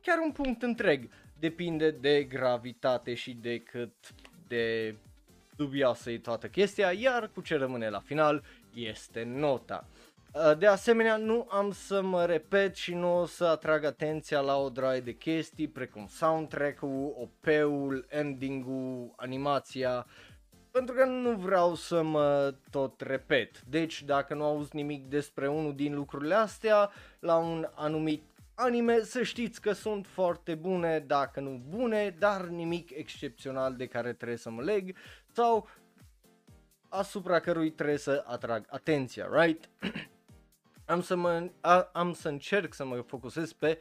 chiar 0.03 0.19
un 0.19 0.33
punct 0.33 0.63
întreg. 0.63 1.09
Depinde 1.39 1.91
de 1.91 2.25
gravitate 2.25 3.15
și 3.15 3.33
de 3.33 3.59
cât 3.59 3.95
de 4.47 4.97
dubioasă 5.57 6.11
e 6.11 6.19
toată 6.19 6.47
chestia, 6.49 6.93
iar 6.93 7.31
cu 7.35 7.41
ce 7.41 7.57
rămâne 7.57 7.89
la 7.89 8.01
final 8.01 8.45
este 8.75 9.23
nota. 9.23 9.87
Uh, 10.33 10.59
de 10.59 10.67
asemenea, 10.67 11.17
nu 11.17 11.47
am 11.51 11.73
să 11.73 12.03
mă 12.03 12.25
repet 12.25 12.77
și 12.77 12.95
nu 12.95 13.19
o 13.21 13.27
să 13.27 13.45
atrag 13.45 13.85
atenția 13.85 14.41
la 14.41 14.57
o 14.57 14.69
draie 14.69 15.01
de 15.01 15.15
chestii 15.15 15.69
precum 15.69 16.07
soundtrack-ul, 16.07 17.15
OP-ul, 17.19 18.07
ending-ul, 18.09 19.13
animația, 19.17 20.07
pentru 20.71 20.95
că 20.95 21.05
nu 21.05 21.31
vreau 21.31 21.75
să 21.75 22.03
mă 22.03 22.55
tot 22.71 23.01
repet. 23.01 23.61
Deci, 23.61 24.03
dacă 24.03 24.35
nu 24.35 24.45
auzi 24.45 24.77
nimic 24.77 25.09
despre 25.09 25.49
unul 25.49 25.75
din 25.75 25.95
lucrurile 25.95 26.35
astea, 26.35 26.91
la 27.19 27.37
un 27.37 27.69
anumit 27.75 28.23
anime, 28.55 29.01
să 29.01 29.23
știți 29.23 29.61
că 29.61 29.73
sunt 29.73 30.07
foarte 30.07 30.55
bune, 30.55 30.99
dacă 30.99 31.41
nu 31.41 31.63
bune, 31.69 32.17
dar 32.19 32.45
nimic 32.45 32.91
excepțional 32.91 33.77
de 33.77 33.87
care 33.87 34.13
trebuie 34.13 34.39
să 34.39 34.51
mă 34.51 34.63
leg 34.63 34.97
sau 35.33 35.69
asupra 36.89 37.41
cărui 37.41 37.71
trebuie 37.71 37.99
să 37.99 38.25
atrag 38.27 38.67
atenția, 38.69 39.29
right? 39.33 39.69
am 40.89 41.03
să, 41.03 41.15
mă, 41.15 41.51
a, 41.61 41.91
am 41.93 42.13
să 42.13 42.29
încerc 42.29 42.75
să 42.75 42.85
mă 42.85 43.01
focusez 43.01 43.53
pe 43.53 43.79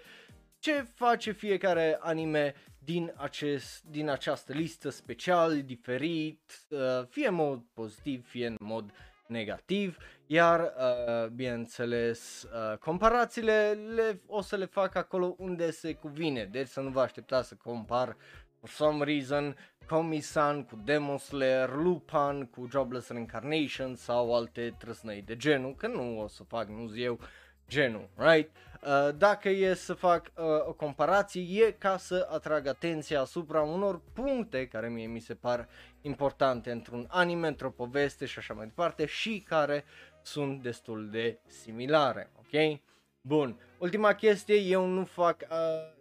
ce 0.60 0.82
face 0.94 1.32
fiecare 1.32 1.98
anime 2.02 2.56
din, 2.80 3.14
acest, 3.16 3.84
din 3.84 4.10
această 4.10 4.54
listă 4.54 4.90
special, 4.90 5.62
diferit, 5.64 6.52
uh, 6.70 6.80
fie 7.10 7.28
în 7.28 7.34
mod 7.34 7.64
pozitiv, 7.74 8.28
fie 8.28 8.48
în 8.48 8.56
mod 8.60 8.92
negativ, 9.28 9.98
iar, 10.26 10.60
uh, 10.60 11.28
bineînțeles, 11.28 12.44
uh, 12.44 12.78
comparațiile 12.78 13.72
le, 13.96 14.22
o 14.26 14.42
să 14.42 14.56
le 14.56 14.66
fac 14.66 14.96
acolo 14.96 15.36
unde 15.38 15.72
se 15.72 15.94
cuvine, 15.94 16.46
deci 16.46 16.68
să 16.68 16.80
nu 16.80 16.90
vă 16.90 17.02
așteptați 17.02 17.48
să 17.48 17.56
compar 17.56 18.18
for 18.60 18.70
some 18.70 19.04
reason 19.04 19.56
Komi-san 19.88 20.64
cu 20.64 20.82
Demon 20.84 21.18
Slayer, 21.18 21.70
Lupin 21.76 22.46
cu 22.46 22.68
Jobless 22.72 23.10
Reincarnation 23.10 23.96
sau 23.96 24.36
alte 24.36 24.76
trăsnăi 24.78 25.22
de 25.22 25.36
genul, 25.36 25.76
că 25.76 25.88
nu 25.88 26.22
o 26.22 26.28
să 26.28 26.44
fac, 26.44 26.68
nu 26.68 26.88
zi 26.88 27.02
eu, 27.02 27.20
genul, 27.68 28.10
right? 28.16 28.50
Uh, 28.84 29.10
dacă 29.18 29.50
e 29.50 29.74
să 29.74 29.94
fac 29.94 30.32
uh, 30.36 30.44
o 30.68 30.74
comparație, 30.74 31.66
e 31.66 31.72
ca 31.72 31.98
să 31.98 32.28
atrag 32.32 32.68
atenția 32.68 33.22
asupra 33.22 33.62
unor 33.62 34.02
puncte 34.14 34.68
care 34.68 34.90
mie 34.90 35.08
mi 35.08 35.20
se 35.20 35.36
par 35.36 35.68
importante 36.02 36.72
într-un 36.72 37.06
anime, 37.10 37.48
într-o 37.48 37.70
poveste 37.70 38.26
și 38.26 38.40
așa 38.40 38.54
mai 38.54 38.66
departe 38.66 39.06
și 39.06 39.44
care 39.48 39.86
sunt 40.22 40.62
destul 40.62 41.10
de 41.10 41.40
similare, 41.46 42.32
ok? 42.36 42.80
Bun, 43.22 43.60
ultima 43.78 44.14
chestie, 44.14 44.56
eu 44.56 44.86
nu 44.86 45.06
fac, 45.06 45.42
uh, 45.50 45.58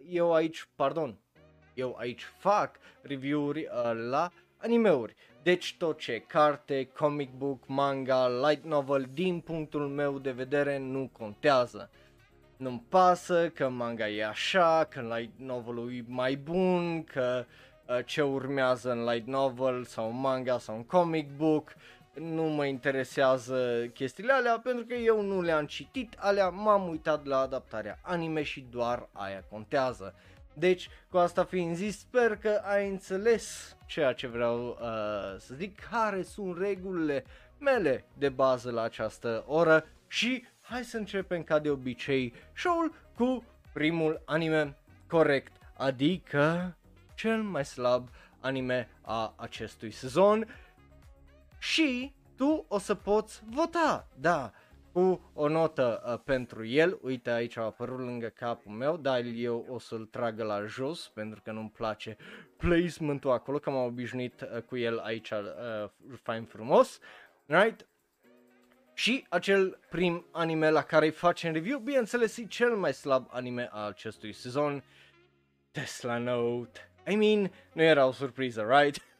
eu 0.09 0.33
aici, 0.33 0.69
pardon, 0.75 1.19
eu 1.77 1.95
aici 1.99 2.23
fac 2.23 2.75
review-uri 3.01 3.59
uh, 3.59 3.91
la 4.09 4.31
animeuri. 4.57 5.15
Deci 5.43 5.75
tot 5.77 5.99
ce 5.99 6.23
carte, 6.27 6.89
comic 6.93 7.31
book, 7.31 7.63
manga, 7.67 8.27
light 8.27 8.63
novel, 8.63 9.07
din 9.13 9.39
punctul 9.39 9.87
meu 9.87 10.19
de 10.19 10.31
vedere 10.31 10.77
nu 10.77 11.09
contează. 11.11 11.89
Nu-mi 12.57 12.83
pasă 12.89 13.49
că 13.49 13.69
manga 13.69 14.09
e 14.09 14.25
așa, 14.25 14.87
că 14.89 15.15
light 15.15 15.39
novelul 15.39 15.93
e 15.93 16.03
mai 16.07 16.35
bun, 16.35 17.03
că 17.03 17.45
uh, 17.87 17.99
ce 18.05 18.21
urmează 18.21 18.91
în 18.91 19.03
light 19.03 19.27
novel 19.27 19.83
sau 19.83 20.11
manga 20.11 20.57
sau 20.57 20.75
un 20.75 20.85
comic 20.85 21.35
book, 21.35 21.75
nu 22.13 22.43
mă 22.43 22.65
interesează 22.65 23.85
chestiile 23.93 24.31
alea 24.31 24.59
pentru 24.63 24.85
că 24.85 24.93
eu 24.93 25.21
nu 25.21 25.41
le-am 25.41 25.65
citit, 25.65 26.15
alea 26.17 26.49
m-am 26.49 26.87
uitat 26.87 27.25
la 27.25 27.39
adaptarea 27.39 27.99
anime 28.01 28.43
și 28.43 28.67
doar 28.71 29.09
aia 29.11 29.43
contează. 29.49 30.15
Deci, 30.59 30.89
cu 31.09 31.17
asta 31.17 31.43
fiind 31.43 31.75
zis, 31.75 31.99
sper 31.99 32.37
că 32.37 32.61
ai 32.63 32.89
înțeles 32.89 33.75
ceea 33.85 34.13
ce 34.13 34.27
vreau 34.27 34.67
uh, 34.67 35.39
să 35.39 35.53
zic, 35.55 35.79
care 35.79 36.21
sunt 36.21 36.57
regulile 36.57 37.25
mele 37.59 38.05
de 38.17 38.29
bază 38.29 38.71
la 38.71 38.81
această 38.81 39.43
oră 39.47 39.85
și 40.07 40.45
hai 40.61 40.83
să 40.83 40.97
începem 40.97 41.43
ca 41.43 41.59
de 41.59 41.69
obicei 41.69 42.33
show-ul 42.55 42.93
cu 43.15 43.43
primul 43.73 44.21
anime 44.25 44.77
corect, 45.07 45.51
adică 45.73 46.75
cel 47.15 47.41
mai 47.41 47.65
slab 47.65 48.09
anime 48.39 48.89
a 49.01 49.33
acestui 49.35 49.91
sezon. 49.91 50.47
Și 51.57 52.13
tu 52.35 52.65
o 52.67 52.79
să 52.79 52.95
poți 52.95 53.41
vota, 53.49 54.07
da, 54.19 54.51
cu 54.97 55.31
o 55.33 55.47
notă 55.47 56.03
uh, 56.05 56.19
pentru 56.25 56.65
el, 56.65 56.99
uite 57.01 57.29
aici 57.29 57.57
a 57.57 57.61
apărut 57.61 57.99
lângă 57.99 58.27
capul 58.27 58.71
meu, 58.71 58.97
dar 58.97 59.23
eu 59.23 59.65
o 59.69 59.79
să-l 59.79 60.05
tragă 60.05 60.43
la 60.43 60.65
jos 60.65 61.11
pentru 61.13 61.41
că 61.43 61.51
nu-mi 61.51 61.69
place 61.69 62.17
placementul 62.57 63.31
acolo, 63.31 63.59
că 63.59 63.69
m-am 63.69 63.85
obișnuit 63.85 64.41
uh, 64.41 64.61
cu 64.61 64.77
el 64.77 64.99
aici 64.99 65.29
uh, 65.29 65.89
fain 66.21 66.43
frumos, 66.43 66.99
right? 67.45 67.87
Și 68.93 69.25
acel 69.29 69.79
prim 69.89 70.25
anime 70.31 70.69
la 70.69 70.81
care 70.81 71.05
îi 71.05 71.11
facem 71.11 71.53
review, 71.53 71.79
bineînțeles, 71.79 72.37
e 72.37 72.45
cel 72.45 72.75
mai 72.75 72.93
slab 72.93 73.27
anime 73.29 73.69
al 73.71 73.87
acestui 73.87 74.33
sezon, 74.33 74.83
Tesla 75.71 76.17
Note. 76.17 76.91
I 77.07 77.15
mean, 77.15 77.51
nu 77.73 77.81
era 77.81 78.05
o 78.05 78.11
surpriză, 78.11 78.67
right? 78.69 79.01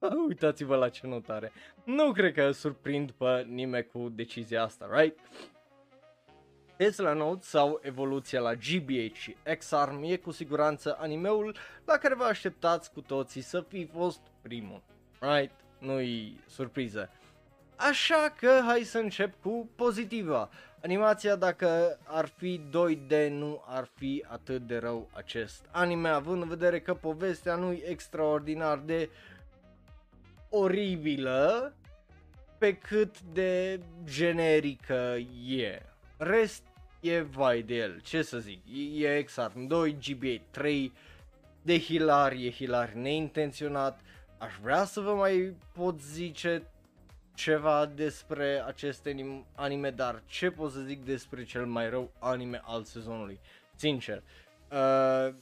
Uitați-vă 0.28 0.76
la 0.76 0.88
ce 0.88 1.06
notare. 1.06 1.52
Nu 1.84 2.12
cred 2.12 2.32
că 2.32 2.50
surprind 2.50 3.10
pe 3.10 3.46
nimeni 3.48 3.86
cu 3.86 4.08
decizia 4.08 4.62
asta, 4.62 4.88
right? 4.92 5.18
Tesla 6.76 7.12
Note 7.12 7.44
sau 7.44 7.80
evoluția 7.82 8.40
la 8.40 8.54
GBH 8.54 9.12
și 9.12 9.36
X-Arm 9.58 10.02
e 10.02 10.16
cu 10.16 10.30
siguranță 10.30 10.96
animeul 11.00 11.56
la 11.84 11.96
care 11.96 12.14
vă 12.14 12.24
așteptați 12.24 12.92
cu 12.92 13.00
toții 13.00 13.40
să 13.40 13.60
fi 13.60 13.86
fost 13.86 14.20
primul, 14.42 14.82
right? 15.20 15.52
Nu-i 15.78 16.40
surpriză. 16.46 17.10
Așa 17.76 18.34
că 18.36 18.60
hai 18.66 18.80
să 18.80 18.98
încep 18.98 19.42
cu 19.42 19.70
pozitiva. 19.76 20.48
Animația 20.82 21.36
dacă 21.36 21.98
ar 22.04 22.26
fi 22.26 22.60
2D 22.68 23.28
nu 23.28 23.62
ar 23.66 23.88
fi 23.94 24.24
atât 24.28 24.66
de 24.66 24.78
rău 24.78 25.08
acest 25.12 25.64
anime, 25.70 26.08
având 26.08 26.42
în 26.42 26.48
vedere 26.48 26.80
că 26.80 26.94
povestea 26.94 27.54
nu 27.54 27.72
e 27.72 27.88
extraordinar 27.88 28.78
de 28.78 29.10
oribilă 30.50 31.74
pe 32.58 32.76
cât 32.76 33.20
de 33.20 33.80
generică 34.04 35.16
e. 35.46 35.82
Rest 36.16 36.62
e 37.00 37.20
vai 37.20 37.62
de 37.62 37.74
el, 37.74 38.00
ce 38.00 38.22
să 38.22 38.38
zic, 38.38 38.62
e, 38.98 39.06
e 39.06 39.22
XR 39.22 39.58
2, 39.66 39.96
GBA 40.08 40.42
3, 40.50 40.92
de 41.62 41.78
hilar, 41.78 42.32
e 42.32 42.50
hilar 42.50 42.92
neintenționat, 42.92 44.00
aș 44.38 44.52
vrea 44.62 44.84
să 44.84 45.00
vă 45.00 45.14
mai 45.14 45.56
pot 45.72 46.00
zice 46.00 46.62
ceva 47.34 47.86
despre 47.86 48.62
aceste 48.66 49.44
anime, 49.54 49.90
dar 49.90 50.22
ce 50.26 50.50
pot 50.50 50.72
să 50.72 50.80
zic 50.80 51.04
despre 51.04 51.44
cel 51.44 51.66
mai 51.66 51.90
rău 51.90 52.12
anime 52.18 52.60
al 52.64 52.84
sezonului? 52.84 53.40
Sincer, 53.76 54.22
uh, 54.70 55.34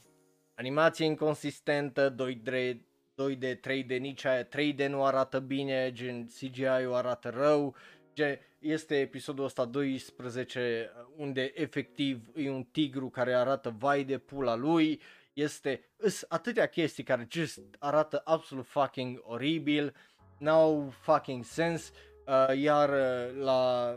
animație 0.55 1.05
inconsistentă, 1.05 2.15
2D, 2.15 2.75
2D, 3.19 3.59
3D, 3.59 3.99
nici 3.99 4.25
aia 4.25 4.47
3D 4.47 4.87
nu 4.87 5.03
arată 5.03 5.39
bine, 5.39 5.91
gen 5.91 6.25
CGI-ul 6.25 6.93
arată 6.93 7.29
rău, 7.29 7.75
gen, 8.13 8.39
este 8.59 8.99
episodul 8.99 9.45
ăsta 9.45 9.65
12 9.65 10.91
unde 11.15 11.51
efectiv 11.55 12.29
e 12.35 12.49
un 12.49 12.63
tigru 12.63 13.09
care 13.09 13.33
arată 13.33 13.75
vai 13.77 14.03
de 14.03 14.17
pula 14.17 14.55
lui, 14.55 15.01
este 15.33 15.83
îs 15.97 16.25
atâtea 16.27 16.65
chestii 16.65 17.03
care 17.03 17.27
just 17.31 17.59
arată 17.79 18.21
absolut 18.25 18.65
fucking 18.65 19.21
oribil, 19.23 19.95
n-au 20.37 20.93
fucking 21.01 21.43
sense, 21.43 21.91
uh, 22.27 22.57
iar 22.57 22.89
uh, 22.89 23.41
la 23.43 23.93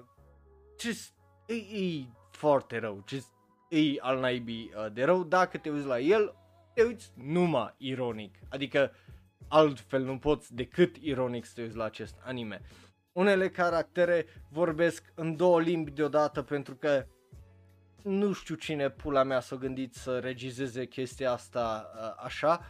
just 0.81 1.13
e, 1.47 1.55
e 1.55 2.07
foarte 2.31 2.79
rău, 2.79 3.05
just 3.09 3.29
e 3.69 4.01
al 4.01 4.19
naibii 4.19 4.73
uh, 4.77 4.93
de 4.93 5.05
rău, 5.05 5.25
dacă 5.25 5.59
te 5.59 5.71
uiți 5.71 5.87
la 5.87 6.01
el, 6.01 6.35
te 6.75 6.83
uiți 6.83 7.13
numai 7.15 7.75
ironic, 7.77 8.35
adică 8.49 8.93
altfel 9.53 10.03
nu 10.03 10.19
poți 10.19 10.55
decât 10.55 10.97
ironic 10.97 11.45
să 11.45 11.53
te 11.55 11.63
uiți 11.63 11.77
la 11.77 11.85
acest 11.85 12.19
anime. 12.25 12.61
Unele 13.13 13.51
caractere 13.51 14.27
vorbesc 14.49 15.13
în 15.15 15.37
două 15.37 15.61
limbi 15.61 15.91
deodată 15.91 16.43
pentru 16.43 16.75
că 16.75 17.07
nu 18.03 18.33
știu 18.33 18.55
cine 18.55 18.91
pula 18.91 19.23
mea 19.23 19.41
s-a 19.41 19.57
gândit 19.57 19.95
să 19.95 20.19
regizeze 20.19 20.87
chestia 20.87 21.33
asta 21.33 21.91
uh, 21.95 22.25
așa, 22.25 22.61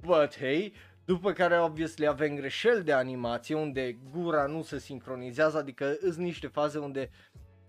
but 0.00 0.36
hey, 0.38 0.72
după 1.04 1.32
care 1.32 1.60
obviously 1.60 2.06
avem 2.06 2.34
greșeli 2.34 2.84
de 2.84 2.92
animație 2.92 3.54
unde 3.54 3.98
gura 4.10 4.46
nu 4.46 4.62
se 4.62 4.78
sincronizează, 4.78 5.58
adică 5.58 5.96
îs 6.00 6.16
niște 6.16 6.46
faze 6.46 6.78
unde 6.78 7.10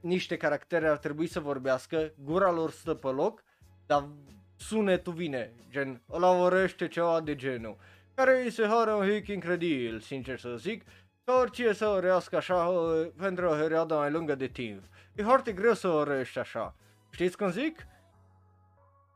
niște 0.02 0.38
caractere 0.38 0.88
ar 0.88 0.98
trebui 0.98 1.28
să 1.28 1.40
vorbească, 1.40 2.14
gura 2.24 2.52
lor 2.52 2.72
stă 2.72 2.94
pe 2.94 3.08
loc, 3.08 3.44
dar 3.86 4.10
sunetul 4.56 5.14
vine, 5.14 5.54
gen, 5.70 6.02
ăla 6.12 6.34
vorbește 6.34 6.88
ceva 6.88 7.22
de 7.22 7.36
genul 7.36 7.78
care 8.18 8.44
îi 8.44 8.52
se 8.52 8.64
hără 8.64 8.94
un 8.94 9.10
hic 9.10 9.28
incredibil, 9.28 10.00
sincer 10.00 10.40
să 10.40 10.56
zic, 10.56 10.84
că 11.24 11.32
orice 11.32 11.74
să 11.74 11.88
o 11.88 12.00
rească 12.00 12.36
așa 12.36 12.70
pentru 13.18 13.48
o 13.48 13.56
perioadă 13.56 13.96
mai 13.96 14.12
lungă 14.12 14.36
de 14.36 14.48
timp. 14.48 14.84
E 15.16 15.24
foarte 15.24 15.54
greu 15.54 15.74
să 15.74 15.88
o 15.88 16.04
răști 16.04 16.40
așa. 16.40 16.76
Știți 17.12 17.38
cum 17.38 17.52
zic? 17.52 17.88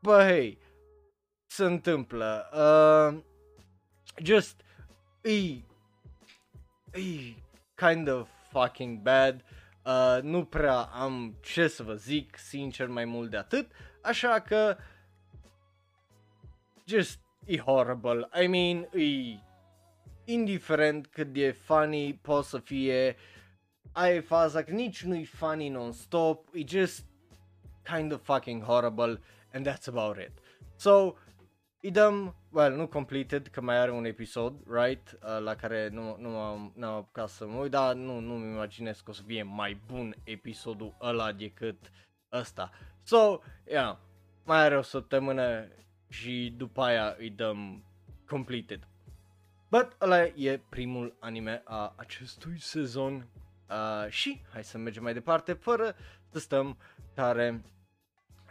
Bă, 0.01 0.23
hei, 0.23 0.57
se 1.45 1.65
întâmplă. 1.65 2.49
Uh, 2.53 3.23
just, 4.23 4.61
e, 5.21 5.39
e 6.99 7.35
kind 7.75 8.07
of 8.07 8.29
fucking 8.51 8.99
bad. 8.99 9.43
Uh, 9.85 10.17
nu 10.21 10.45
prea 10.45 10.79
am 10.81 11.37
ce 11.41 11.67
să 11.67 11.83
vă 11.83 11.93
zic, 11.93 12.37
sincer, 12.37 12.87
mai 12.87 13.05
mult 13.05 13.29
de 13.29 13.37
atât. 13.37 13.71
Așa 14.01 14.39
că, 14.39 14.77
just 16.85 17.19
e 17.45 17.57
horrible. 17.57 18.29
I 18.43 18.47
mean, 18.47 18.87
e 18.93 19.39
indiferent 20.25 21.07
cât 21.07 21.33
de 21.33 21.51
funny 21.51 22.13
poate 22.13 22.47
să 22.47 22.57
fie, 22.57 23.15
ai 23.91 24.21
faza 24.21 24.63
că 24.63 24.71
nici 24.71 25.03
nu-i 25.03 25.25
funny 25.25 25.69
non-stop, 25.69 26.47
e 26.53 26.63
just 26.67 27.05
kind 27.83 28.11
of 28.11 28.23
fucking 28.23 28.63
horrible 28.63 29.19
and 29.53 29.67
that's 29.67 29.87
about 29.87 30.17
it. 30.17 30.31
So, 30.75 31.13
îi 31.81 31.91
dăm, 31.91 32.35
well, 32.49 32.75
nu 32.75 32.87
completed, 32.87 33.47
că 33.47 33.61
mai 33.61 33.77
are 33.77 33.91
un 33.91 34.05
episod, 34.05 34.53
right, 34.67 35.17
uh, 35.23 35.43
la 35.43 35.55
care 35.55 35.89
nu, 35.89 36.15
nu 36.19 36.37
am, 36.37 36.73
n-am 36.75 36.93
apucat 36.93 37.29
să 37.29 37.47
mă 37.47 37.59
uit, 37.59 37.71
dar 37.71 37.93
nu, 37.93 38.19
nu-mi 38.19 38.51
imaginez 38.53 38.99
că 38.99 39.09
o 39.09 39.13
să 39.13 39.21
fie 39.25 39.43
mai 39.43 39.81
bun 39.87 40.15
episodul 40.23 40.95
ăla 41.01 41.31
decât 41.31 41.91
ăsta. 42.31 42.71
So, 43.03 43.39
yeah, 43.65 43.97
mai 44.43 44.57
are 44.57 44.77
o 44.77 44.81
săptămână 44.81 45.67
și 46.11 46.53
după 46.57 46.81
aia 46.81 47.15
îi 47.17 47.29
dăm 47.29 47.83
completed. 48.27 48.87
But 49.69 49.95
ăla 50.01 50.25
e 50.25 50.61
primul 50.69 51.15
anime 51.19 51.61
a 51.65 51.93
acestui 51.97 52.59
sezon 52.59 53.27
uh, 53.69 54.09
și 54.09 54.41
hai 54.51 54.63
să 54.63 54.77
mergem 54.77 55.03
mai 55.03 55.13
departe 55.13 55.53
fără 55.53 55.95
să 56.29 56.39
stăm 56.39 56.77
tare, 57.13 57.63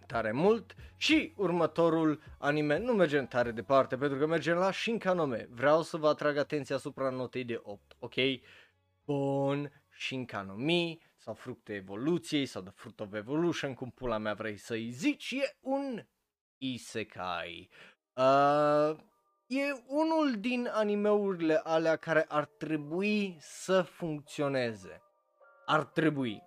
tare 0.06 0.32
mult 0.32 0.74
și 0.96 1.32
următorul 1.36 2.22
anime 2.38 2.78
nu 2.78 2.92
mergem 2.92 3.26
tare 3.26 3.50
departe 3.50 3.96
pentru 3.96 4.18
că 4.18 4.26
mergem 4.26 4.56
la 4.56 4.72
Shinkanome. 4.72 5.48
Vreau 5.50 5.82
să 5.82 5.96
vă 5.96 6.08
atrag 6.08 6.36
atenția 6.36 6.76
asupra 6.76 7.10
notei 7.10 7.44
de 7.44 7.60
8, 7.62 7.96
ok? 7.98 8.14
Bun, 9.04 9.72
Shinkanome 9.98 10.98
sau 11.16 11.34
fructe 11.34 11.74
evoluției 11.74 12.46
sau 12.46 12.62
The 12.62 12.72
Fruit 12.74 13.00
of 13.00 13.12
Evolution, 13.12 13.74
cum 13.74 13.90
pula 13.90 14.18
mea 14.18 14.34
vrei 14.34 14.56
să-i 14.56 14.90
zici, 14.90 15.30
e 15.30 15.56
un 15.60 16.04
isekai. 16.60 17.68
Uh, 18.14 18.96
e 19.46 19.82
unul 19.86 20.34
din 20.38 20.68
animeurile 20.72 21.60
alea 21.64 21.96
care 21.96 22.24
ar 22.28 22.44
trebui 22.44 23.36
să 23.40 23.82
funcționeze. 23.82 25.02
Ar 25.66 25.84
trebui. 25.84 26.42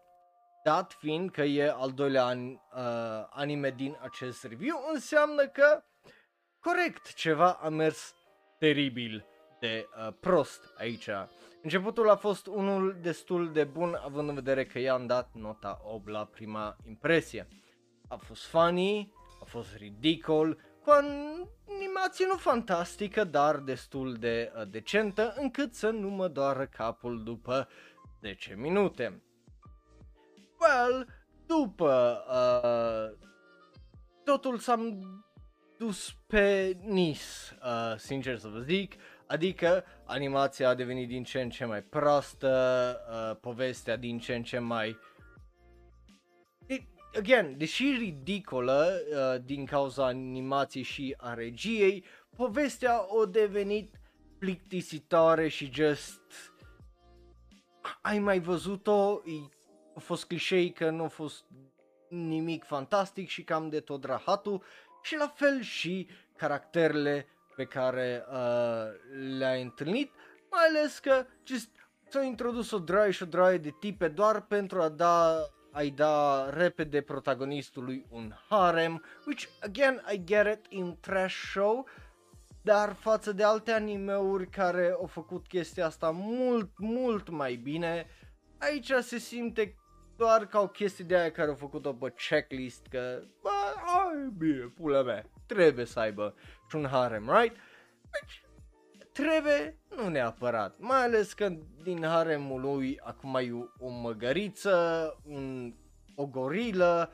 Dat 0.64 0.94
fiind 1.00 1.32
că 1.32 1.42
e 1.42 1.72
al 1.72 1.92
doilea 1.92 2.26
an, 2.26 2.50
uh, 2.50 2.60
anime 3.30 3.70
din 3.70 3.98
acest 4.02 4.44
review, 4.44 4.76
înseamnă 4.94 5.48
că, 5.48 5.84
corect, 6.60 7.14
ceva 7.14 7.52
a 7.52 7.70
mers 7.70 8.16
teribil 8.60 9.26
de 9.60 9.88
uh, 9.98 10.14
prost 10.20 10.74
aici. 10.78 11.10
Începutul 11.62 12.10
a 12.10 12.16
fost 12.16 12.48
unul 12.48 12.98
destul 13.02 13.52
de 13.52 13.64
bun, 13.64 14.00
având 14.04 14.30
în 14.30 14.36
vedere 14.36 14.66
că 14.66 14.80
i-am 14.80 15.06
dat 15.06 15.30
nota 15.34 15.82
8 15.84 16.08
la 16.08 16.26
prima 16.26 16.76
impresie. 16.88 17.48
A 18.08 18.16
fost 18.16 18.46
funny, 18.46 19.14
a 19.16 19.23
fost 19.54 19.76
ridicol, 19.76 20.58
cu 20.84 20.90
animație 20.90 22.26
nu 22.26 22.36
fantastică, 22.36 23.24
dar 23.24 23.56
destul 23.56 24.14
de 24.14 24.52
uh, 24.56 24.68
decentă, 24.70 25.34
încât 25.38 25.74
să 25.74 25.90
nu 25.90 26.10
mă 26.10 26.28
doară 26.28 26.66
capul 26.66 27.24
după 27.24 27.68
10 28.22 28.54
minute. 28.58 29.22
Well, 30.60 31.08
după 31.46 32.24
uh, 32.30 33.28
totul 34.24 34.58
s-a 34.58 34.98
dus 35.78 36.16
pe 36.28 36.78
nis, 36.82 37.56
uh, 37.64 37.98
sincer 37.98 38.38
să 38.38 38.48
vă 38.48 38.60
zic, 38.60 38.94
adică 39.28 39.84
animația 40.06 40.70
a 40.70 40.74
devenit 40.74 41.08
din 41.08 41.24
ce 41.24 41.42
în 41.42 41.50
ce 41.50 41.66
mai 41.66 41.82
proastă, 41.82 42.52
uh, 43.10 43.38
povestea 43.42 43.98
din 43.98 44.20
ce 44.20 44.36
în 44.36 44.44
ce 44.44 44.60
mai 44.60 44.98
again, 47.18 47.58
deși 47.58 47.84
ridicolă 47.84 49.02
uh, 49.10 49.42
din 49.46 49.66
cauza 49.66 50.06
animației 50.06 50.84
și 50.84 51.16
a 51.18 51.34
regiei, 51.34 52.06
povestea 52.36 52.96
a 52.96 53.26
devenit 53.26 53.96
plictisitoare 54.40 55.48
și 55.48 55.72
just 55.74 56.22
ai 58.02 58.20
mai 58.20 58.40
văzut-o, 58.40 59.22
a 59.96 60.00
fost 60.00 60.26
clișei 60.26 60.72
că 60.72 60.90
nu 60.90 61.04
a 61.04 61.08
fost 61.08 61.46
nimic 62.10 62.64
fantastic 62.64 63.28
și 63.28 63.44
cam 63.44 63.70
de 63.70 63.80
tot 63.80 64.04
rahatul 64.04 64.64
și 65.02 65.16
la 65.16 65.28
fel 65.28 65.62
și 65.62 66.08
caracterele 66.36 67.28
pe 67.56 67.66
care 67.66 68.26
uh, 68.32 68.86
le-ai 69.38 69.62
întâlnit, 69.62 70.12
mai 70.52 70.66
ales 70.68 71.00
că 71.00 71.26
just 71.44 71.70
s-a 72.10 72.24
introdus 72.24 72.72
o 72.72 72.80
draie 72.80 73.12
și 73.12 73.24
o 73.24 73.26
draie 73.26 73.58
de 73.58 73.76
tipe 73.80 74.08
doar 74.08 74.42
pentru 74.42 74.82
a 74.82 74.90
da 74.90 75.40
ai 75.74 75.90
da 75.90 76.50
repede 76.50 77.02
protagonistului 77.02 78.06
un 78.10 78.34
harem, 78.50 79.04
which 79.26 79.48
again 79.60 80.02
I 80.14 80.24
get 80.24 80.46
it 80.58 80.66
in 80.70 80.98
trash 81.00 81.36
show, 81.52 81.88
dar 82.62 82.94
față 82.94 83.32
de 83.32 83.44
alte 83.44 83.72
animeuri 83.72 84.50
care 84.50 84.92
au 84.92 85.06
făcut 85.06 85.48
chestia 85.48 85.86
asta 85.86 86.10
mult, 86.12 86.70
mult 86.78 87.30
mai 87.30 87.56
bine, 87.56 88.08
aici 88.58 88.92
se 88.92 89.18
simte 89.18 89.76
doar 90.18 90.46
ca 90.46 90.60
o 90.60 90.68
chestie 90.68 91.06
de 91.06 91.18
aia 91.18 91.32
care 91.32 91.50
au 91.50 91.56
făcut-o 91.56 91.94
pe 91.94 92.14
checklist, 92.30 92.88
că, 92.90 93.24
bă, 93.42 93.50
ai 93.86 94.34
bine, 94.38 94.74
pula 94.76 95.02
mea, 95.02 95.26
trebuie 95.46 95.86
să 95.86 96.00
aibă 96.00 96.36
și 96.70 96.76
un 96.76 96.88
harem, 96.88 97.30
right? 97.30 97.56
Which 98.14 98.43
trebuie, 99.14 99.80
nu 99.96 100.08
neapărat, 100.08 100.76
mai 100.80 101.04
ales 101.04 101.34
că 101.34 101.54
din 101.84 102.04
haremul 102.04 102.62
lui 102.62 103.00
acum 103.04 103.36
ai 103.36 103.52
o 103.80 103.90
măgăriță, 103.90 105.18
un, 105.26 105.74
o 106.16 106.26
gorilă, 106.26 107.12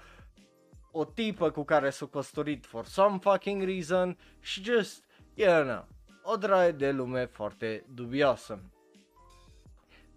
o 0.91 1.05
tipă 1.05 1.51
cu 1.51 1.63
care 1.63 1.89
s-a 1.89 2.05
căsătorit 2.05 2.65
for 2.65 2.85
some 2.85 3.17
fucking 3.21 3.63
reason 3.63 4.17
și 4.39 4.63
just, 4.63 5.03
you 5.33 5.63
know, 5.63 5.87
o 6.23 6.35
draie 6.35 6.71
de 6.71 6.91
lume 6.91 7.25
foarte 7.25 7.85
dubioasă. 7.93 8.63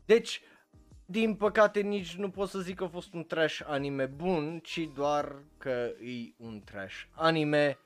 Deci, 0.04 0.42
din 1.06 1.34
păcate 1.34 1.80
nici 1.80 2.14
nu 2.14 2.30
pot 2.30 2.48
să 2.48 2.58
zic 2.58 2.76
că 2.76 2.84
a 2.84 2.88
fost 2.88 3.12
un 3.12 3.24
trash 3.24 3.60
anime 3.66 4.06
bun, 4.06 4.58
ci 4.58 4.88
doar 4.94 5.42
că 5.58 5.90
e 6.00 6.34
un 6.36 6.60
trash 6.64 7.02
anime 7.10 7.78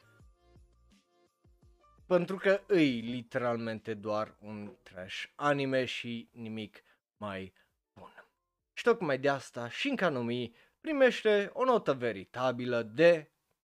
pentru 2.07 2.37
că 2.37 2.61
îi 2.66 3.01
literalmente 3.01 3.95
doar 3.95 4.37
un 4.40 4.73
trash 4.83 5.25
anime 5.35 5.85
și 5.85 6.29
nimic 6.33 6.83
mai 7.16 7.53
bun. 7.95 8.29
Și 8.73 8.85
tocmai 8.85 9.19
de 9.19 9.29
asta 9.29 9.69
Shinkanumi 9.69 10.55
primește 10.81 11.51
o 11.53 11.64
notă 11.64 11.92
veritabilă 11.92 12.83
de 12.83 13.31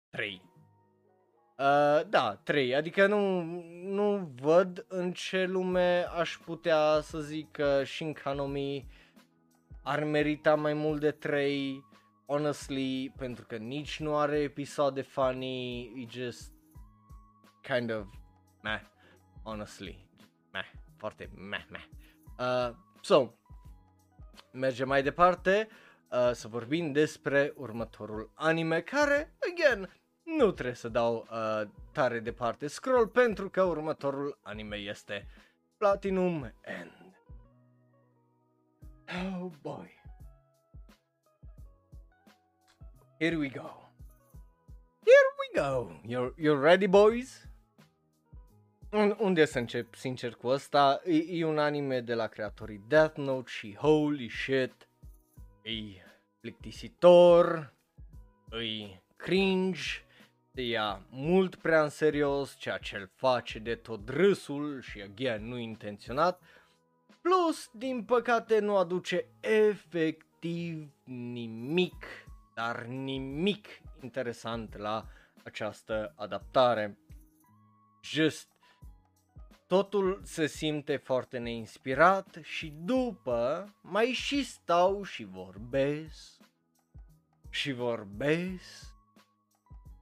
3. 0.10 0.42
Uh, 1.58 2.02
da, 2.10 2.36
3, 2.44 2.76
adică 2.76 3.08
nu, 3.08 3.42
nu 3.84 4.32
văd 4.42 4.86
în 4.88 5.12
ce 5.12 5.46
lume 5.46 6.06
aș 6.18 6.38
putea 6.46 7.00
să 7.02 7.20
zic 7.20 7.52
că 7.52 7.84
Shinkanumi 7.84 8.88
ar 9.84 10.04
merita 10.04 10.56
mai 10.56 10.74
mult 10.74 11.00
de 11.00 11.12
3, 11.12 11.86
honestly, 12.26 13.14
pentru 13.18 13.46
că 13.46 13.56
nici 13.56 14.00
nu 14.00 14.18
are 14.18 14.38
episoade 14.38 15.02
funny, 15.02 15.82
e 15.96 16.06
just 16.10 16.54
kind 17.62 17.92
of 17.92 18.19
meh, 18.62 18.82
honestly, 19.44 20.08
meh, 20.52 20.72
foarte 20.98 21.30
meh, 21.36 21.66
meh. 21.70 21.86
Uh, 22.40 22.76
so, 23.02 23.34
mergem 24.52 24.88
mai 24.88 25.04
departe 25.04 25.68
uh, 26.12 26.32
să 26.34 26.48
vorbim 26.48 26.92
despre 26.92 27.54
următorul 27.56 28.32
anime 28.34 28.82
care, 28.82 29.36
again, 29.52 29.90
nu 30.24 30.52
trebuie 30.52 30.76
să 30.76 30.90
dau 30.90 31.28
uh, 31.32 31.62
tare 31.92 32.20
departe 32.20 32.68
scroll 32.68 33.08
pentru 33.08 33.50
că 33.50 33.64
următorul 33.64 34.40
anime 34.42 34.76
este 34.76 35.28
Platinum 35.78 36.54
End. 36.62 37.22
Oh 39.08 39.52
boy. 39.62 40.02
Here 43.20 43.36
we 43.36 43.50
go. 43.50 43.90
Here 45.04 45.30
we 45.40 45.62
go. 45.62 45.92
You're, 46.06 46.34
you're 46.38 46.62
ready 46.62 46.88
boys? 46.88 47.49
Unde 49.18 49.46
să 49.46 49.60
încep, 49.60 49.96
sincer, 49.96 50.34
cu 50.36 50.48
ăsta? 50.48 51.02
E, 51.06 51.26
e 51.28 51.46
un 51.46 51.58
anime 51.58 52.02
de 52.02 52.14
la 52.14 52.28
creatorii 52.28 52.84
Death 52.88 53.18
Note 53.18 53.50
și 53.50 53.76
holy 53.76 54.30
shit, 54.30 54.88
e 55.62 55.72
plictisitor, 56.40 57.74
e 58.52 59.02
cringe, 59.16 59.82
se 60.54 60.62
ia 60.62 61.06
mult 61.10 61.56
prea 61.56 61.84
în 61.84 61.90
serios 61.90 62.58
ceea 62.58 62.78
ce 62.78 62.98
îl 62.98 63.10
face 63.16 63.60
de 63.60 63.76
tot 63.76 64.10
râsul 64.10 64.82
și 64.82 65.02
again 65.02 65.48
nu 65.48 65.58
intenționat, 65.58 66.42
plus, 67.22 67.70
din 67.74 68.04
păcate, 68.04 68.60
nu 68.60 68.78
aduce 68.78 69.26
efectiv 69.40 70.92
nimic, 71.04 72.06
dar 72.54 72.84
nimic 72.84 73.68
interesant 74.02 74.78
la 74.78 75.06
această 75.44 76.14
adaptare. 76.16 76.98
Just 78.04 78.48
totul 79.70 80.22
se 80.24 80.46
simte 80.46 80.96
foarte 80.96 81.38
neinspirat 81.38 82.38
și 82.42 82.74
după 82.84 83.74
mai 83.82 84.06
și 84.06 84.44
stau 84.44 85.04
și 85.04 85.24
vorbesc 85.24 86.42
și 87.50 87.72
vorbesc 87.72 88.94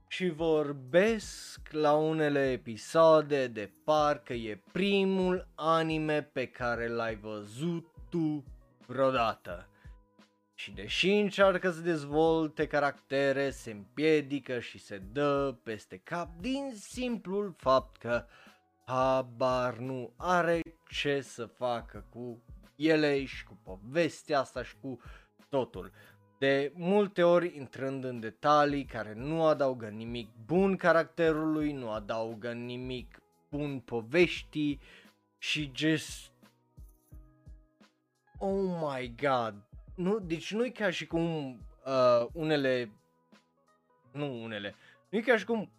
și 0.06 0.28
vorbesc 0.28 1.60
la 1.70 1.92
unele 1.92 2.50
episoade 2.50 3.46
de 3.46 3.72
parcă 3.84 4.32
e 4.32 4.62
primul 4.72 5.48
anime 5.54 6.22
pe 6.22 6.46
care 6.46 6.88
l-ai 6.88 7.16
văzut 7.16 7.86
tu 8.10 8.44
vreodată. 8.86 9.68
Și 10.54 10.70
deși 10.70 11.10
încearcă 11.10 11.70
să 11.70 11.80
dezvolte 11.80 12.66
caractere, 12.66 13.50
se 13.50 13.70
împiedică 13.70 14.60
și 14.60 14.78
se 14.78 14.98
dă 14.98 15.54
peste 15.62 15.96
cap 15.96 16.40
din 16.40 16.72
simplul 16.74 17.54
fapt 17.56 17.96
că 17.96 18.24
habar 18.88 19.76
nu 19.76 20.12
are 20.16 20.60
ce 20.90 21.20
să 21.20 21.46
facă 21.46 22.06
cu 22.10 22.42
ele 22.76 23.24
și 23.24 23.44
cu 23.44 23.58
povestea 23.62 24.38
asta 24.38 24.62
și 24.62 24.74
cu 24.80 24.98
totul. 25.48 25.92
De 26.38 26.72
multe 26.74 27.22
ori 27.22 27.56
intrând 27.56 28.04
în 28.04 28.20
detalii 28.20 28.84
care 28.84 29.14
nu 29.14 29.44
adaugă 29.44 29.88
nimic 29.88 30.30
bun 30.46 30.76
caracterului, 30.76 31.72
nu 31.72 31.90
adaugă 31.90 32.52
nimic 32.52 33.22
bun 33.50 33.80
poveștii 33.80 34.80
și 35.38 35.72
just... 35.74 36.32
Oh 38.38 38.78
my 38.80 39.14
god! 39.20 39.54
Nu, 39.94 40.18
deci 40.18 40.52
nu 40.52 40.64
e 40.64 40.70
ca 40.70 40.90
și 40.90 41.06
cum 41.06 41.58
uh, 41.84 42.26
unele 42.32 42.92
nu 44.12 44.42
unele, 44.42 44.74
nu 45.08 45.18
e 45.18 45.22
ca 45.22 45.36
și 45.36 45.44
cum 45.44 45.72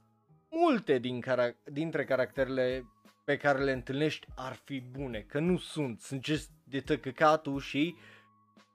multe 0.50 0.98
din 0.98 1.22
carac- 1.22 1.64
dintre 1.64 2.06
caracterele 2.06 2.86
pe 3.30 3.38
care 3.38 3.64
le 3.64 3.72
întâlnești 3.72 4.28
ar 4.36 4.54
fi 4.64 4.80
bune, 4.80 5.22
că 5.22 5.40
nu 5.40 5.58
sunt, 5.58 6.00
sunt 6.00 6.26
just 6.26 6.50
de 6.64 6.80
tăcăcatul 6.80 7.60
și 7.60 7.96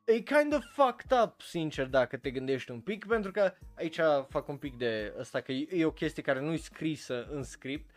e 0.05 0.21
kind 0.21 0.55
of 0.55 0.65
fucked 0.73 1.19
up, 1.25 1.41
sincer, 1.41 1.87
dacă 1.87 2.17
te 2.17 2.31
gândești 2.31 2.71
un 2.71 2.81
pic, 2.81 3.07
pentru 3.07 3.31
că 3.31 3.55
aici 3.77 3.99
fac 4.29 4.49
un 4.49 4.57
pic 4.57 4.77
de 4.77 5.15
asta, 5.19 5.41
că 5.41 5.53
e, 5.53 5.69
e 5.71 5.85
o 5.85 5.91
chestie 5.91 6.23
care 6.23 6.41
nu 6.41 6.53
e 6.53 6.57
scrisă 6.57 7.27
în 7.31 7.43
script, 7.43 7.91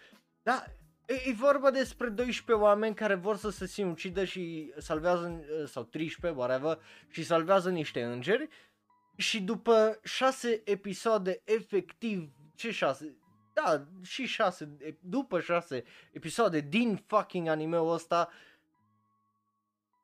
dar 0.43 0.75
e, 1.05 1.13
e 1.29 1.33
vorba 1.33 1.71
despre 1.71 2.09
12 2.09 2.65
oameni 2.65 2.95
care 2.95 3.15
vor 3.15 3.35
să 3.35 3.49
se 3.49 3.67
sinucidă 3.67 4.23
și 4.23 4.73
salvează, 4.77 5.41
sau 5.65 5.83
13, 5.83 6.39
whatever, 6.39 6.79
și 7.09 7.23
salvează 7.23 7.69
niște 7.69 8.03
îngeri 8.03 8.47
și 9.15 9.41
după 9.41 9.99
6 10.03 10.61
episoade 10.65 11.41
efectiv, 11.43 12.29
ce 12.55 12.71
6? 12.71 13.17
Da, 13.63 13.87
și 14.01 14.25
6, 14.25 14.77
după 14.99 15.39
6 15.39 15.83
episoade 16.11 16.59
din 16.59 16.95
fucking 16.95 17.47
anime-ul 17.47 17.93
ăsta, 17.93 18.29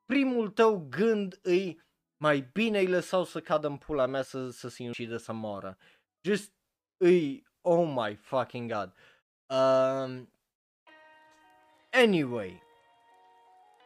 primul 0.06 0.48
tău 0.48 0.86
gând 0.90 1.38
îi 1.42 1.82
mai 2.16 2.48
bine 2.52 2.78
îi 2.78 2.86
lăsau 2.86 3.24
să 3.24 3.40
cadă 3.40 3.66
în 3.66 3.76
pula 3.76 4.06
mea 4.06 4.22
să, 4.22 4.50
să 4.50 4.68
se 4.68 4.88
ucidă 4.88 5.16
să 5.16 5.32
moară. 5.32 5.78
Just 6.20 6.52
îi, 6.96 7.46
oh 7.60 7.92
my 7.96 8.14
fucking 8.14 8.72
god. 8.72 8.92
Um, 9.46 10.32
anyway, 11.90 12.62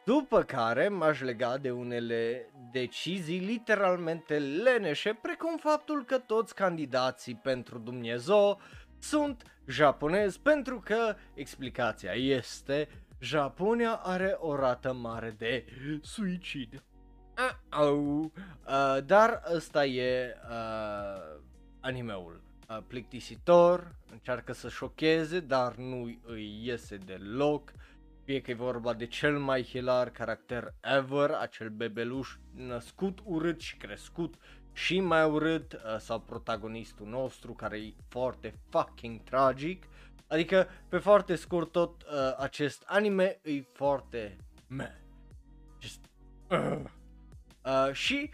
după 0.05 0.43
care 0.43 0.87
m-aș 0.87 1.21
lega 1.21 1.57
de 1.57 1.71
unele 1.71 2.51
decizii 2.71 3.39
literalmente 3.39 4.39
leneșe, 4.39 5.13
precum 5.13 5.57
faptul 5.57 6.05
că 6.05 6.17
toți 6.17 6.55
candidații 6.55 7.35
pentru 7.35 7.77
Dumnezeu 7.77 8.61
sunt 8.99 9.61
japonezi, 9.65 10.39
pentru 10.39 10.79
că 10.79 11.15
explicația 11.33 12.11
este 12.11 12.87
Japonia 13.19 13.93
are 13.93 14.35
o 14.39 14.55
rată 14.55 14.93
mare 14.93 15.35
de 15.37 15.65
suicid. 16.01 16.83
Uh-oh. 17.39 18.31
Uh, 18.67 19.05
dar 19.05 19.41
ăsta 19.53 19.85
e 19.85 20.35
uh, 20.49 21.41
animeul. 21.79 22.41
Uh, 22.69 22.77
plictisitor, 22.87 23.95
încearcă 24.11 24.53
să 24.53 24.69
șocheze, 24.69 25.39
dar 25.39 25.75
nu 25.75 26.19
îi 26.21 26.59
iese 26.63 26.97
deloc. 26.97 27.71
Fie 28.25 28.41
că 28.41 28.51
e 28.51 28.53
vorba 28.53 28.93
de 28.93 29.05
cel 29.05 29.39
mai 29.39 29.63
hilar 29.63 30.09
caracter 30.09 30.73
ever, 30.81 31.29
acel 31.29 31.69
bebeluș 31.69 32.35
născut 32.55 33.19
urât 33.23 33.59
și 33.59 33.77
crescut 33.77 34.35
și 34.73 34.99
mai 34.99 35.29
urât, 35.29 35.73
uh, 35.73 35.79
sau 35.99 36.19
protagonistul 36.19 37.07
nostru 37.07 37.53
care 37.53 37.77
e 37.77 37.93
foarte 38.07 38.53
fucking 38.69 39.23
tragic. 39.23 39.83
Adică, 40.27 40.67
pe 40.89 40.97
foarte 40.97 41.35
scurt, 41.35 41.71
tot 41.71 42.01
uh, 42.01 42.35
acest 42.37 42.83
anime 42.85 43.39
e 43.43 43.61
foarte 43.73 44.37
meh. 44.67 44.91
Just, 45.79 45.99
uh. 46.49 46.79
Uh, 47.65 47.93
și 47.93 48.29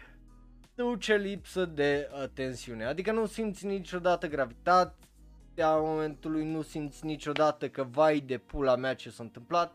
duce 0.74 1.16
lipsă 1.16 1.64
de 1.64 2.10
uh, 2.12 2.28
tensiune. 2.32 2.84
Adică 2.84 3.12
nu 3.12 3.26
simți 3.26 3.66
niciodată 3.66 4.28
gravitatea 4.28 5.76
momentului, 5.76 6.44
nu 6.44 6.62
simți 6.62 7.04
niciodată 7.04 7.68
că 7.68 7.82
vai 7.82 8.20
de 8.20 8.38
pula 8.38 8.76
mea 8.76 8.94
ce 8.94 9.10
s-a 9.10 9.22
întâmplat. 9.22 9.74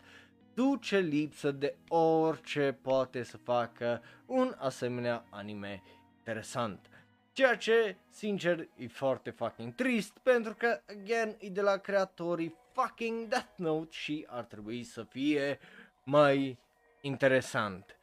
Duce 0.53 0.97
lipsă 0.97 1.51
de 1.51 1.75
orice 1.87 2.77
poate 2.81 3.23
să 3.23 3.37
facă 3.37 4.01
un 4.25 4.55
asemenea 4.57 5.25
anime 5.29 5.81
interesant. 6.21 6.89
Ceea 7.31 7.57
ce, 7.57 7.97
sincer, 8.09 8.67
e 8.77 8.87
foarte 8.87 9.29
fucking 9.29 9.75
trist 9.75 10.17
pentru 10.23 10.55
că, 10.55 10.81
again, 10.89 11.35
e 11.39 11.49
de 11.49 11.61
la 11.61 11.77
creatorii 11.77 12.55
fucking 12.73 13.27
Death 13.27 13.55
Note 13.55 13.89
și 13.91 14.27
ar 14.29 14.43
trebui 14.43 14.83
să 14.83 15.03
fie 15.03 15.59
mai 16.03 16.57
interesant. 17.01 17.95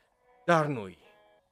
Dar 0.45 0.67
nu-i 0.67 0.99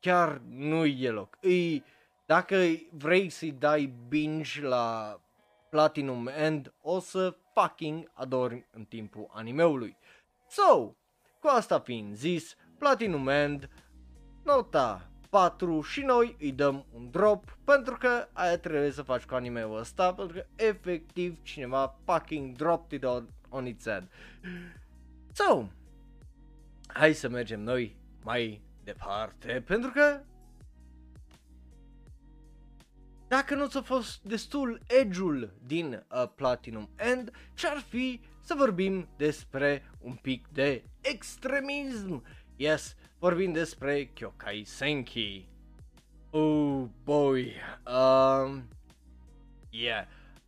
chiar 0.00 0.40
nu 0.48 0.84
e 0.84 1.10
loc. 1.10 1.38
E, 1.40 1.82
dacă 2.26 2.56
vrei 2.90 3.28
să-i 3.28 3.52
dai 3.52 3.94
binge 4.08 4.62
la 4.62 5.20
Platinum 5.70 6.26
End, 6.26 6.74
o 6.82 6.98
să 6.98 7.36
fucking 7.52 8.10
adori 8.14 8.66
în 8.70 8.84
timpul 8.84 9.30
animeului. 9.32 9.96
So, 10.48 10.94
cu 11.40 11.46
asta 11.48 11.78
fiind 11.78 12.14
zis, 12.14 12.56
Platinum 12.78 13.28
End, 13.28 13.68
nota 14.44 15.10
4 15.36 15.80
și 15.80 16.00
noi 16.00 16.36
îi 16.40 16.52
dăm 16.52 16.86
un 16.92 17.10
drop 17.10 17.58
pentru 17.64 17.96
că 17.96 18.28
aia 18.32 18.58
trebuie 18.58 18.90
să 18.90 19.02
faci 19.02 19.22
cu 19.22 19.34
animeul 19.34 19.78
ăsta 19.78 20.14
pentru 20.14 20.36
că 20.36 20.46
efectiv 20.56 21.42
cineva 21.42 21.98
fucking 22.04 22.56
dropped 22.56 22.98
it 22.98 23.04
on, 23.04 23.28
on 23.48 23.66
its 23.66 23.84
head. 23.84 24.08
So, 25.32 25.66
hai 26.86 27.12
să 27.12 27.28
mergem 27.28 27.60
noi 27.60 27.96
mai 28.22 28.62
departe, 28.84 29.62
pentru 29.66 29.90
că 29.90 30.20
dacă 33.28 33.54
nu 33.54 33.66
ți-a 33.66 33.82
fost 33.82 34.22
destul 34.22 34.80
edge 34.86 35.20
din 35.66 36.04
uh, 36.10 36.28
Platinum 36.34 36.90
End, 36.96 37.30
ce-ar 37.54 37.78
fi 37.78 38.20
să 38.40 38.54
vorbim 38.56 39.08
despre 39.16 39.90
un 39.98 40.14
pic 40.14 40.48
de 40.48 40.84
extremism? 41.00 42.24
Yes, 42.56 42.94
vorbim 43.26 43.52
despre 43.52 44.04
Kyokai 44.04 44.62
Senki. 44.64 45.48
Oh 46.30 46.84
boy, 47.04 47.54
um, 47.86 48.68
yeah, 49.70 50.06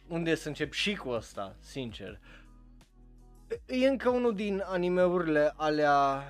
unde 0.09 0.35
să 0.35 0.49
încep 0.49 0.73
și 0.73 0.95
cu 0.95 1.09
asta, 1.09 1.57
sincer. 1.61 2.21
E 3.67 3.89
încă 3.89 4.09
unul 4.09 4.35
din 4.35 4.63
animeurile 4.67 5.53
alea 5.57 6.23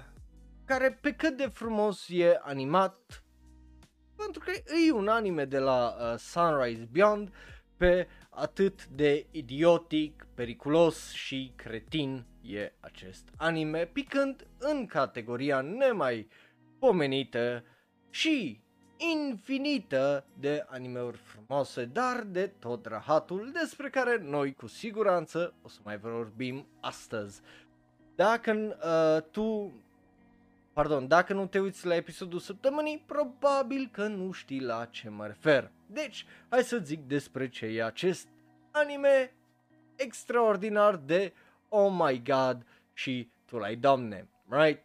care 0.65 0.99
pe 1.01 1.13
cât 1.13 1.37
de 1.37 1.47
frumos 1.47 2.09
e 2.09 2.39
animat, 2.43 3.25
pentru 4.17 4.41
că 4.45 4.51
e 4.87 4.93
un 4.93 5.09
anime 5.09 5.45
de 5.45 5.59
la 5.59 5.97
uh, 6.01 6.19
Sunrise 6.19 6.89
Beyond, 6.93 7.33
pe 7.77 8.09
atât 8.29 8.87
de 8.87 9.27
idiotic, 9.31 10.27
periculos 10.35 11.13
și 11.13 11.53
cretin 11.57 12.27
e 12.41 12.73
acest 12.81 13.29
anime, 13.37 13.87
picând 13.87 14.47
în 14.59 14.87
categoria 14.87 15.61
nemai 15.61 16.29
pomenită 16.79 17.65
și 18.11 18.61
infinită 18.97 20.27
de 20.39 20.65
animeuri 20.69 21.17
frumoase, 21.17 21.85
dar 21.85 22.23
de 22.23 22.47
tot 22.47 22.87
rahatul 22.87 23.51
despre 23.53 23.91
care 23.91 24.19
noi 24.23 24.55
cu 24.55 24.67
siguranță 24.67 25.55
o 25.63 25.69
să 25.69 25.79
mai 25.85 25.99
vorbim 25.99 26.67
astăzi. 26.81 27.41
Dacă 28.15 28.53
uh, 28.53 29.31
tu 29.31 29.73
Pardon, 30.79 31.09
dacă 31.09 31.33
nu 31.33 31.47
te 31.47 31.61
uiți 31.61 31.87
la 31.87 31.95
episodul 31.95 32.39
săptămânii, 32.39 33.05
probabil 33.07 33.89
că 33.93 34.07
nu 34.07 34.33
știi 34.33 34.61
la 34.61 34.85
ce 34.85 35.09
mă 35.09 35.27
refer. 35.27 35.71
Deci, 35.87 36.27
hai 36.49 36.63
să 36.63 36.79
zic 36.79 37.01
despre 37.01 37.49
ce 37.49 37.67
e 37.67 37.85
acest 37.85 38.29
anime 38.71 39.35
extraordinar 39.97 40.97
de 40.97 41.33
oh 41.69 41.93
my 41.99 42.23
god 42.23 42.67
și 42.93 43.31
tu 43.45 43.59
l-ai 43.59 43.77
doamne, 43.77 44.29
right? 44.49 44.85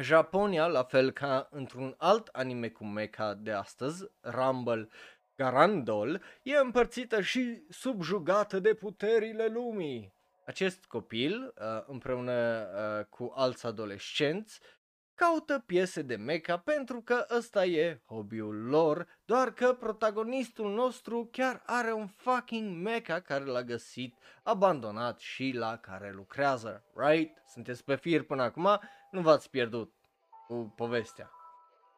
Japonia, 0.00 0.66
la 0.66 0.82
fel 0.82 1.10
ca 1.10 1.48
într-un 1.50 1.94
alt 1.98 2.28
anime 2.32 2.68
cu 2.68 2.84
mecha 2.84 3.34
de 3.34 3.50
astăzi, 3.50 4.04
Rumble 4.20 4.88
Garandol, 5.36 6.22
e 6.42 6.56
împărțită 6.56 7.20
și 7.20 7.62
subjugată 7.68 8.58
de 8.58 8.74
puterile 8.74 9.46
lumii. 9.46 10.16
Acest 10.46 10.84
copil, 10.84 11.54
uh, 11.60 11.82
împreună 11.86 12.32
uh, 12.32 13.04
cu 13.04 13.32
alți 13.34 13.66
adolescenți, 13.66 14.60
caută 15.18 15.62
piese 15.66 16.02
de 16.02 16.16
mecha 16.16 16.56
pentru 16.56 17.00
că 17.00 17.26
ăsta 17.36 17.64
e 17.64 18.00
hobby-ul 18.06 18.68
lor, 18.68 19.06
doar 19.24 19.52
că 19.52 19.72
protagonistul 19.72 20.74
nostru 20.74 21.28
chiar 21.32 21.62
are 21.66 21.92
un 21.92 22.06
fucking 22.06 22.82
mecha 22.82 23.20
care 23.20 23.44
l-a 23.44 23.62
găsit 23.62 24.14
abandonat 24.42 25.18
și 25.18 25.52
la 25.54 25.76
care 25.76 26.12
lucrează, 26.12 26.84
right? 26.94 27.42
Sunteți 27.46 27.84
pe 27.84 27.96
fir 27.96 28.22
până 28.22 28.42
acum, 28.42 28.80
nu 29.10 29.20
v-ați 29.20 29.50
pierdut 29.50 29.92
cu 30.46 30.72
povestea. 30.76 31.30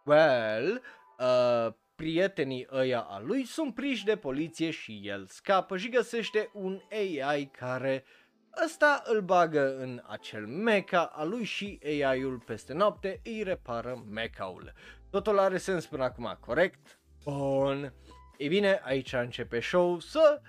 Well, 0.05 0.83
uh, 1.19 1.73
prietenii 1.95 2.67
ăia 2.73 3.01
a 3.01 3.19
lui 3.19 3.45
sunt 3.45 3.75
priși 3.75 4.05
de 4.05 4.17
poliție 4.17 4.71
și 4.71 5.01
el 5.05 5.27
scapă 5.27 5.77
și 5.77 5.89
găsește 5.89 6.51
un 6.53 6.81
AI 6.91 7.47
care 7.47 8.05
uh, 8.05 8.20
Ăsta 8.65 9.03
îl 9.05 9.21
bagă 9.21 9.77
în 9.79 10.03
acel 10.07 10.47
mecha 10.47 11.05
a 11.05 11.25
lui 11.25 11.45
și 11.45 11.81
AI-ul 11.85 12.39
peste 12.39 12.73
noapte 12.73 13.21
îi 13.25 13.43
repară 13.43 14.05
mecha-ul. 14.11 14.73
Totul 15.11 15.39
are 15.39 15.59
sens 15.59 15.87
până 15.87 16.03
acum, 16.03 16.37
corect? 16.41 16.99
Bun. 17.25 17.93
Ei 18.37 18.49
bine, 18.49 18.81
aici 18.85 19.13
începe 19.13 19.61
show 19.61 19.99
să 19.99 20.41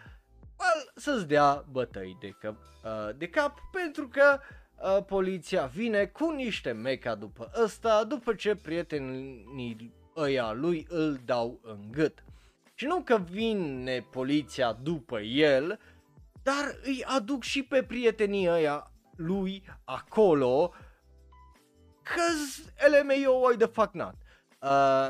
well, 0.59 0.91
să-ți 0.95 1.27
dea 1.27 1.65
bătăi 1.71 2.17
de 2.19 2.29
cap, 2.39 2.55
uh, 2.83 3.15
de 3.17 3.29
cap 3.29 3.57
pentru 3.71 4.07
că 4.07 4.39
uh, 4.75 5.03
poliția 5.03 5.65
vine 5.65 6.05
cu 6.05 6.31
niște 6.31 6.71
meca 6.71 7.15
după 7.15 7.51
ăsta, 7.63 8.03
după 8.03 8.33
ce 8.33 8.55
prietenii 8.55 9.93
ăia 10.15 10.51
lui 10.51 10.85
îl 10.89 11.19
dau 11.25 11.59
în 11.63 11.91
gât. 11.91 12.23
Și 12.73 12.85
nu 12.85 13.01
că 13.01 13.17
vine 13.17 14.07
poliția 14.11 14.73
după 14.73 15.19
el, 15.19 15.79
dar 16.43 16.75
îi 16.83 17.03
aduc 17.03 17.43
și 17.43 17.63
pe 17.63 17.83
prietenii 17.83 18.49
ăia 18.49 18.91
lui 19.15 19.63
acolo, 19.85 20.73
cause 22.03 22.73
LMAO, 22.87 23.33
why 23.33 23.57
the 23.57 23.67
fuck 23.67 23.93
not? 23.93 24.15
Uh, 24.61 25.09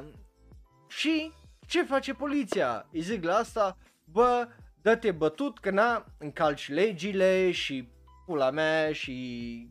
și 0.88 1.32
ce 1.68 1.84
face 1.84 2.14
poliția? 2.14 2.88
Îi 2.92 3.02
zic 3.02 3.24
la 3.24 3.36
asta, 3.36 3.78
bă, 4.04 4.48
dă-te 4.82 5.12
bătut 5.12 5.60
că 5.60 5.70
na, 5.70 6.06
încalci 6.18 6.70
legile 6.70 7.52
și 7.52 7.90
pula 8.26 8.50
mea 8.50 8.94
și 8.94 9.70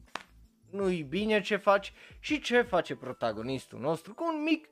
nu-i 0.71 1.03
bine 1.03 1.41
ce 1.41 1.57
faci 1.57 1.93
și 2.19 2.41
ce 2.41 2.63
face 2.63 2.97
protagonistul 2.97 3.79
nostru 3.79 4.15
cu 4.15 4.25
un 4.35 4.43
mic 4.43 4.69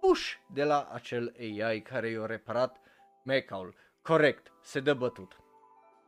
push 0.00 0.32
de 0.52 0.64
la 0.64 0.88
acel 0.92 1.34
AI 1.38 1.82
care 1.82 2.10
i-a 2.10 2.26
reparat 2.26 2.76
mecaul. 3.24 3.74
Corect, 4.02 4.52
se 4.62 4.80
dă 4.80 4.94
bătut. 4.94 5.45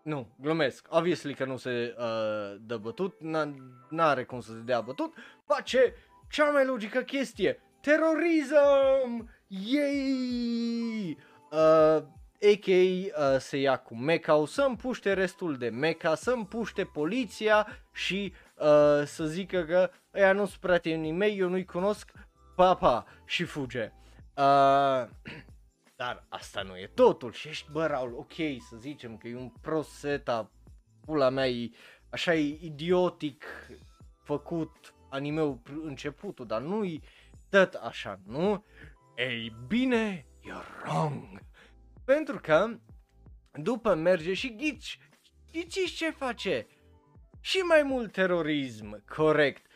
Nu, 0.09 0.29
glumesc. 0.41 0.87
Obviously 0.91 1.35
că 1.35 1.45
nu 1.45 1.57
se 1.57 1.95
uh, 1.99 2.57
dă 2.61 2.77
bătut, 2.77 3.21
n-are 3.89 4.25
cum 4.25 4.41
să 4.41 4.51
se 4.51 4.59
dea 4.59 4.81
bătut. 4.81 5.15
Face 5.45 5.95
cea 6.31 6.51
mai 6.51 6.67
logică 6.67 7.01
chestie. 7.01 7.61
Terorism! 7.81 9.31
Yay! 9.47 11.19
Uh, 11.51 12.03
AK 12.53 12.67
uh, 12.67 13.39
se 13.39 13.57
ia 13.57 13.77
cu 13.77 13.97
meca 13.97 14.45
să 14.47 14.63
împuște 14.63 15.13
restul 15.13 15.57
de 15.57 15.69
meca, 15.69 16.15
să 16.15 16.31
împuște 16.31 16.85
poliția 16.85 17.67
și 17.93 18.33
uh, 18.55 19.03
să 19.05 19.25
zică 19.25 19.63
că 19.65 19.91
ăia 20.15 20.33
nu 20.33 20.47
sunt 20.47 20.61
prietenii 20.61 21.13
mei, 21.13 21.39
eu 21.39 21.49
nu-i 21.49 21.65
cunosc, 21.65 22.13
papa, 22.57 23.07
și 23.25 23.45
fuge. 23.45 23.93
Uh, 24.37 25.09
dar 25.99 26.27
asta 26.29 26.63
nu 26.63 26.77
e 26.79 26.91
totul 26.95 27.33
și 27.33 27.49
ești, 27.49 27.71
bă, 27.71 27.87
Raul, 27.87 28.15
ok, 28.15 28.35
să 28.69 28.77
zicem 28.77 29.17
că 29.17 29.29
e 29.29 29.37
un 29.37 29.49
prost 29.49 29.91
setup, 29.91 30.51
pula 31.01 31.29
mea 31.29 31.49
e 31.49 31.71
așa 32.11 32.35
e 32.35 32.59
idiotic 32.61 33.45
făcut 34.23 34.95
animeul 35.11 35.63
începutul, 35.83 36.47
dar 36.47 36.61
nu-i 36.61 37.03
tot 37.49 37.75
așa, 37.75 38.21
nu? 38.27 38.65
Ei 39.17 39.57
bine, 39.67 40.27
you're 40.41 40.85
wrong. 40.85 41.41
Pentru 42.05 42.39
că 42.39 42.79
după 43.53 43.95
merge 43.95 44.35
și 44.35 44.57
ghici, 44.57 44.99
ghici 45.53 45.95
ce 45.95 46.11
face? 46.11 46.67
Și 47.41 47.59
mai 47.59 47.83
mult 47.83 48.13
terorism, 48.13 49.05
corect. 49.05 49.67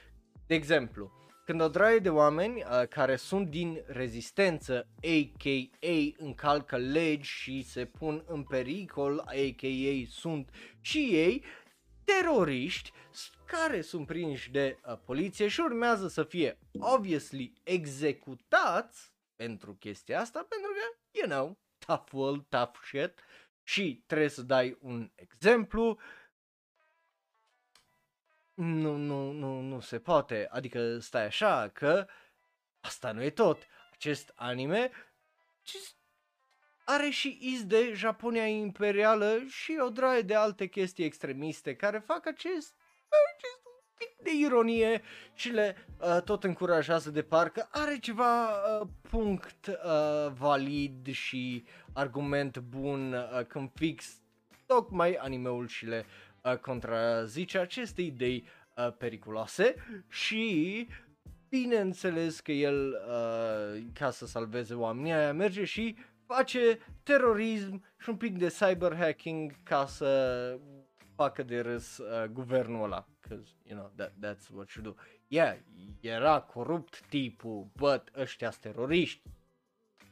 De 0.47 0.55
exemplu, 0.55 1.13
când 1.45 1.61
o 1.61 1.69
draie 1.69 1.99
de 1.99 2.11
oameni 2.11 2.63
uh, 2.63 2.89
care 2.89 3.17
sunt 3.17 3.49
din 3.49 3.83
rezistență, 3.87 4.89
a.k.a. 5.03 6.25
încalcă 6.25 6.77
legi 6.77 7.31
și 7.31 7.63
se 7.63 7.85
pun 7.85 8.25
în 8.27 8.43
pericol, 8.43 9.19
a.k.a. 9.19 10.07
sunt 10.09 10.51
și 10.81 10.99
ei 10.99 11.45
teroriști 12.05 12.93
care 13.47 13.81
sunt 13.81 14.07
prinși 14.07 14.51
de 14.51 14.79
uh, 14.87 14.99
poliție 15.05 15.49
și 15.49 15.61
urmează 15.61 16.09
să 16.09 16.25
fie 16.25 16.59
obviously 16.79 17.53
executați 17.63 19.13
pentru 19.37 19.75
chestia 19.75 20.21
asta 20.21 20.47
pentru 20.49 20.71
că, 20.73 20.99
you 21.13 21.29
know, 21.29 21.59
tough 21.87 22.13
world, 22.13 22.45
tough 22.49 22.79
shit 22.85 23.21
și 23.63 24.03
trebuie 24.07 24.29
să 24.29 24.43
dai 24.43 24.79
un 24.81 25.11
exemplu 25.15 25.99
nu, 28.55 28.97
nu, 28.97 29.31
nu, 29.31 29.61
nu 29.61 29.81
se 29.81 29.99
poate, 29.99 30.49
adică 30.51 30.99
stai 30.99 31.25
așa 31.25 31.71
că 31.73 32.07
asta 32.81 33.13
nu 33.13 33.23
e 33.23 33.31
tot. 33.31 33.67
Acest 33.93 34.33
anime 34.35 34.91
are 36.85 37.11
și 37.11 37.39
iz 37.41 37.65
de 37.65 37.93
Japonia 37.95 38.47
imperială 38.47 39.39
și 39.49 39.79
o 39.81 39.89
draie 39.89 40.23
de 40.23 40.35
alte 40.35 40.67
chestii 40.67 41.05
extremiste 41.05 41.75
care 41.75 41.99
fac 41.99 42.27
acest, 42.27 42.75
acest 43.37 43.61
pic 43.99 44.25
de 44.25 44.31
ironie 44.45 45.03
și 45.35 45.49
le 45.49 45.77
uh, 45.99 46.23
tot 46.25 46.45
încurajează 46.45 47.11
de 47.11 47.23
parcă 47.23 47.69
are 47.71 47.99
ceva 47.99 48.49
uh, 48.51 48.89
punct 49.11 49.67
uh, 49.67 50.33
valid 50.33 51.09
și 51.11 51.65
argument 51.93 52.59
bun 52.59 53.13
uh, 53.13 53.47
când 53.47 53.71
fix 53.75 54.21
tocmai 54.67 55.15
animeul 55.15 55.67
și 55.67 55.87
le 55.87 56.07
uh, 56.43 56.57
contrazice 56.57 57.59
aceste 57.59 58.03
idei 58.03 58.45
uh, 58.77 58.93
periculoase 58.99 59.75
și 60.09 60.89
bineînțeles 61.49 62.41
că 62.41 62.53
el 62.53 62.89
uh, 63.09 63.83
ca 63.93 64.11
să 64.11 64.27
salveze 64.27 64.75
oamenii 64.75 65.13
aia 65.13 65.33
merge 65.33 65.65
și 65.65 65.97
face 66.27 66.79
terorism 67.03 67.85
și 67.99 68.09
un 68.09 68.17
pic 68.17 68.39
de 68.39 68.47
cyber 68.47 68.97
hacking 68.97 69.63
ca 69.63 69.87
să 69.87 70.59
facă 71.15 71.43
de 71.43 71.61
râs 71.61 71.99
uh, 71.99 72.25
guvernul 72.25 72.85
ăla. 72.85 73.07
Cause, 73.29 73.51
you 73.63 73.79
know, 73.79 73.93
that, 73.97 74.13
that's 74.21 74.55
what 74.55 74.71
you 74.71 74.85
do. 74.85 74.95
Yeah, 75.29 75.57
era 76.01 76.41
corupt 76.41 77.01
tipul, 77.09 77.71
but 77.77 78.09
ăștia 78.17 78.51
teroriști. 78.51 79.23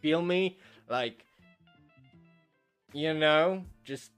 Feel 0.00 0.20
me? 0.20 0.54
Like, 0.86 1.24
you 2.92 3.14
know, 3.14 3.64
just 3.82 4.12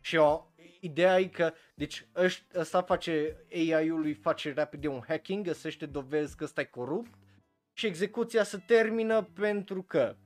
și 0.00 0.16
o, 0.16 0.46
ideea 0.84 1.18
e 1.18 1.26
că, 1.26 1.52
deci 1.74 2.06
ăsta 2.54 2.82
face, 2.82 3.36
AI-ului 3.52 4.14
face 4.14 4.52
rapid 4.52 4.80
de 4.80 4.88
un 4.88 5.02
hacking, 5.08 5.44
găsește 5.44 5.86
dovezi 5.86 6.36
că 6.36 6.44
ăsta 6.44 6.60
e 6.60 6.64
corupt 6.64 7.14
și 7.72 7.86
execuția 7.86 8.42
se 8.42 8.58
termină 8.66 9.22
pentru 9.22 9.82
că, 9.82 10.16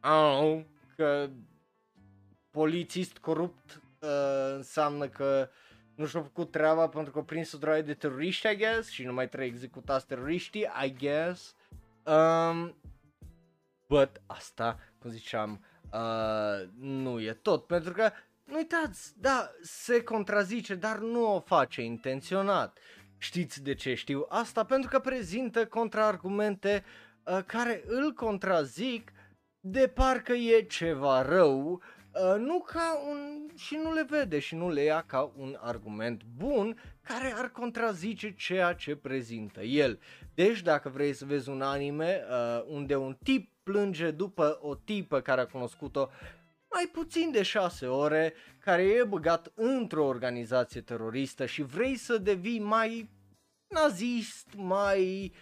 au, 0.00 0.66
că 0.96 1.30
polițist 2.50 3.18
corupt 3.18 3.82
uh, 4.00 4.54
înseamnă 4.54 5.08
că 5.08 5.50
nu 5.94 6.06
și-a 6.06 6.22
făcut 6.22 6.50
treaba 6.50 6.88
pentru 6.88 7.12
că 7.12 7.18
a 7.18 7.22
prins 7.22 7.52
o 7.52 7.58
droaie 7.58 7.82
de 7.82 7.94
teroriști, 7.94 8.48
I 8.48 8.56
guess, 8.56 8.90
și 8.90 9.04
nu 9.04 9.12
mai 9.12 9.28
trebuie 9.28 9.48
executați 9.48 10.06
teroriștii, 10.06 10.66
I 10.84 10.94
guess. 10.98 11.54
Um, 12.04 12.74
but 13.88 14.22
asta, 14.26 14.78
cum 14.98 15.10
ziceam, 15.10 15.64
uh, 15.92 16.68
nu 16.78 17.20
e 17.20 17.32
tot, 17.32 17.66
pentru 17.66 17.92
că 17.92 18.10
nu 18.48 18.56
uitați, 18.56 19.12
da, 19.20 19.50
se 19.62 20.02
contrazice, 20.02 20.74
dar 20.74 20.98
nu 20.98 21.34
o 21.34 21.40
face 21.40 21.82
intenționat. 21.82 22.78
Știți 23.18 23.62
de 23.62 23.74
ce 23.74 23.94
știu 23.94 24.26
asta? 24.28 24.64
Pentru 24.64 24.90
că 24.90 24.98
prezintă 24.98 25.66
contraargumente 25.66 26.84
uh, 27.24 27.38
care 27.46 27.82
îl 27.86 28.12
contrazic 28.12 29.12
de 29.60 29.88
parcă 29.94 30.32
e 30.32 30.62
ceva 30.62 31.22
rău, 31.22 31.70
uh, 31.72 32.38
nu 32.38 32.58
ca 32.58 33.02
un 33.08 33.48
și 33.56 33.78
nu 33.82 33.92
le 33.92 34.06
vede 34.08 34.38
și 34.38 34.54
nu 34.54 34.70
le 34.70 34.82
ia 34.82 35.04
ca 35.06 35.32
un 35.36 35.56
argument 35.60 36.22
bun 36.36 36.82
care 37.02 37.34
ar 37.36 37.50
contrazice 37.50 38.34
ceea 38.34 38.72
ce 38.72 38.96
prezintă 38.96 39.60
el. 39.60 39.98
Deci 40.34 40.62
dacă 40.62 40.88
vrei 40.88 41.12
să 41.12 41.24
vezi 41.24 41.48
un 41.48 41.62
anime 41.62 42.24
uh, 42.30 42.64
unde 42.66 42.96
un 42.96 43.16
tip 43.22 43.52
plânge 43.62 44.10
după 44.10 44.58
o 44.60 44.74
tipă 44.74 45.20
care 45.20 45.40
a 45.40 45.46
cunoscut-o 45.46 46.08
mai 46.78 46.86
puțin 46.86 47.30
de 47.30 47.42
6 47.42 47.86
ore, 47.86 48.34
care 48.58 48.82
e 48.82 49.04
băgat 49.04 49.52
într-o 49.54 50.04
organizație 50.04 50.80
teroristă 50.80 51.46
și 51.46 51.62
vrei 51.62 51.96
să 51.96 52.18
devii 52.18 52.58
mai 52.58 53.10
nazist, 53.74 54.54
mai 54.56 55.32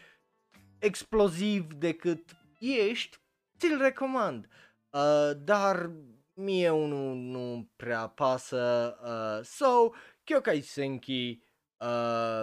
exploziv 0.78 1.72
decât 1.72 2.36
ești, 2.58 3.16
ți-l 3.58 3.78
recomand. 3.78 4.48
Uh, 4.90 5.30
dar 5.36 5.90
mie 6.34 6.70
unul 6.70 7.16
nu 7.16 7.70
prea 7.76 8.08
pasă. 8.08 8.96
Uh, 9.02 9.44
so, 9.44 9.90
Kyokai 10.24 10.60
Senki, 10.60 11.42
uh, 11.76 12.42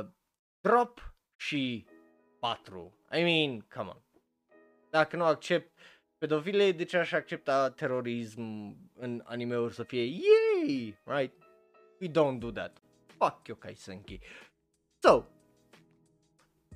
Drop 0.62 1.16
și 1.36 1.86
4. 2.40 2.98
I 3.12 3.22
mean, 3.24 3.60
come 3.60 3.90
on. 3.90 4.02
Dacă 4.90 5.16
nu 5.16 5.24
accept 5.24 5.78
pedofile, 6.24 6.72
de 6.72 6.84
ce 6.84 6.98
aș 6.98 7.12
accepta 7.12 7.70
terorism 7.70 8.42
în 8.96 9.22
anime-uri 9.26 9.74
să 9.74 9.84
fie 9.84 10.04
yay, 10.04 10.98
right? 11.04 11.34
We 12.00 12.08
don't 12.08 12.40
do 12.40 12.52
that. 12.52 12.82
Fuck 13.06 13.48
Yokai 13.48 13.76
Senki. 13.76 14.20
So, 15.00 15.26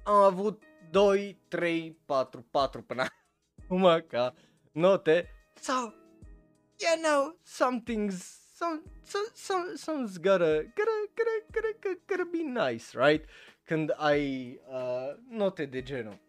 am 0.03 0.15
avut 0.15 0.63
2, 0.91 1.37
3, 1.47 1.97
4, 2.05 2.47
4 2.51 2.81
până 2.81 3.05
acum 3.63 4.05
ca 4.07 4.33
note. 4.71 5.29
So, 5.61 5.73
you 5.73 7.01
know, 7.01 7.39
something's 7.43 8.19
some, 8.53 8.81
some, 9.03 9.27
some, 9.33 9.75
some's 9.75 10.17
gotta, 10.17 10.63
gotta, 10.75 10.97
gotta, 11.15 11.45
gotta, 11.51 11.99
gotta 12.05 12.27
be 12.31 12.43
nice, 12.43 12.97
right? 13.07 13.25
Când 13.63 13.93
ai 13.95 14.59
uh, 14.67 15.15
note 15.29 15.65
de 15.65 15.81
genul. 15.81 16.19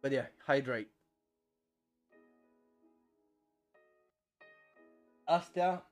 But 0.00 0.10
yeah, 0.10 0.26
hydrate. 0.46 0.95
Astea 5.26 5.90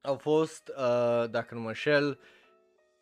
au 0.00 0.16
fost, 0.16 0.68
uh, 0.68 1.30
dacă 1.30 1.54
nu 1.54 1.60
mă 1.60 1.68
înșel, 1.68 2.20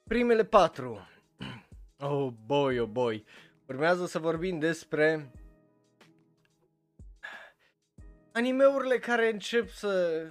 primele 0.04 0.44
patru. 0.44 0.98
Oh 2.04 2.32
boy, 2.46 2.80
oh 2.80 2.88
boy. 2.88 3.24
Urmează 3.66 4.06
să 4.06 4.18
vorbim 4.18 4.58
despre 4.58 5.32
animeurile 8.32 8.98
care 8.98 9.30
încep 9.30 9.68
să 9.68 10.24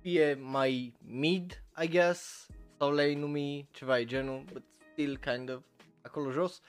fie 0.00 0.34
mai 0.34 0.94
mid, 0.98 1.62
I 1.82 1.88
guess, 1.88 2.46
sau 2.78 2.92
le 2.92 3.14
numi 3.14 3.68
ceva 3.70 3.98
e 3.98 4.04
genul, 4.04 4.44
but 4.52 4.62
still 4.92 5.18
kind 5.18 5.50
of 5.50 5.62
acolo 6.02 6.30
jos. 6.30 6.60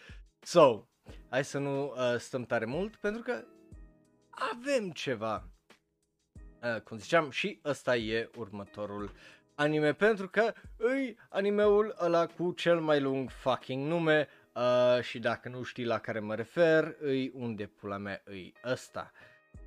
So, 0.41 0.87
hai 1.29 1.45
să 1.45 1.57
nu 1.57 1.85
uh, 1.85 2.15
stăm 2.17 2.43
tare 2.43 2.65
mult, 2.65 2.95
pentru 2.95 3.21
că 3.21 3.45
avem 4.29 4.91
ceva. 4.91 5.47
Uh, 6.63 6.81
cum 6.81 6.97
ziceam, 6.97 7.29
și 7.29 7.59
ăsta 7.65 7.95
e 7.95 8.29
următorul 8.35 9.11
anime, 9.55 9.93
pentru 9.93 10.29
că 10.29 10.53
îi 10.77 11.17
animeul 11.29 11.95
ăla 11.99 12.25
cu 12.25 12.51
cel 12.51 12.79
mai 12.79 12.99
lung 12.99 13.29
fucking 13.29 13.87
nume 13.87 14.27
uh, 14.53 15.01
și 15.01 15.19
dacă 15.19 15.49
nu 15.49 15.63
știi 15.63 15.85
la 15.85 15.99
care 15.99 16.19
mă 16.19 16.35
refer, 16.35 16.95
îi 16.99 17.31
unde 17.33 17.65
pula 17.65 17.97
mea 17.97 18.21
îi 18.23 18.53
ăsta. 18.63 19.11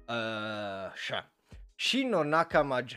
Uh, 0.09 0.91
așa. 0.93 1.31
no 2.09 2.23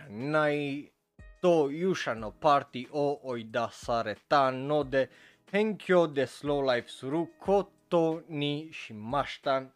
Nai 0.10 0.92
to 1.40 1.70
Yusha 1.72 2.14
no 2.14 2.30
Party 2.30 2.88
o 2.90 3.20
Oida 3.22 3.70
Sare 3.72 4.18
Ta 4.28 4.50
no 4.50 4.84
de 4.84 5.10
Henkyo 5.52 6.08
de 6.08 6.26
Slow 6.26 6.62
Life 6.62 6.88
Suru 6.88 7.30
Koto 7.40 8.22
ni 8.28 8.70
Shimashita 8.72 9.74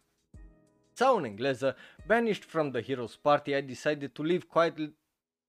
sau 0.98 1.16
în 1.16 1.24
engleză 1.24 1.76
Banished 2.06 2.44
from 2.44 2.70
the 2.70 2.82
Hero's 2.82 3.20
Party 3.20 3.50
I 3.50 3.62
decided 3.62 4.12
to 4.12 4.22
live 4.22 4.44
quiet, 4.46 4.78
uh, 4.78 4.86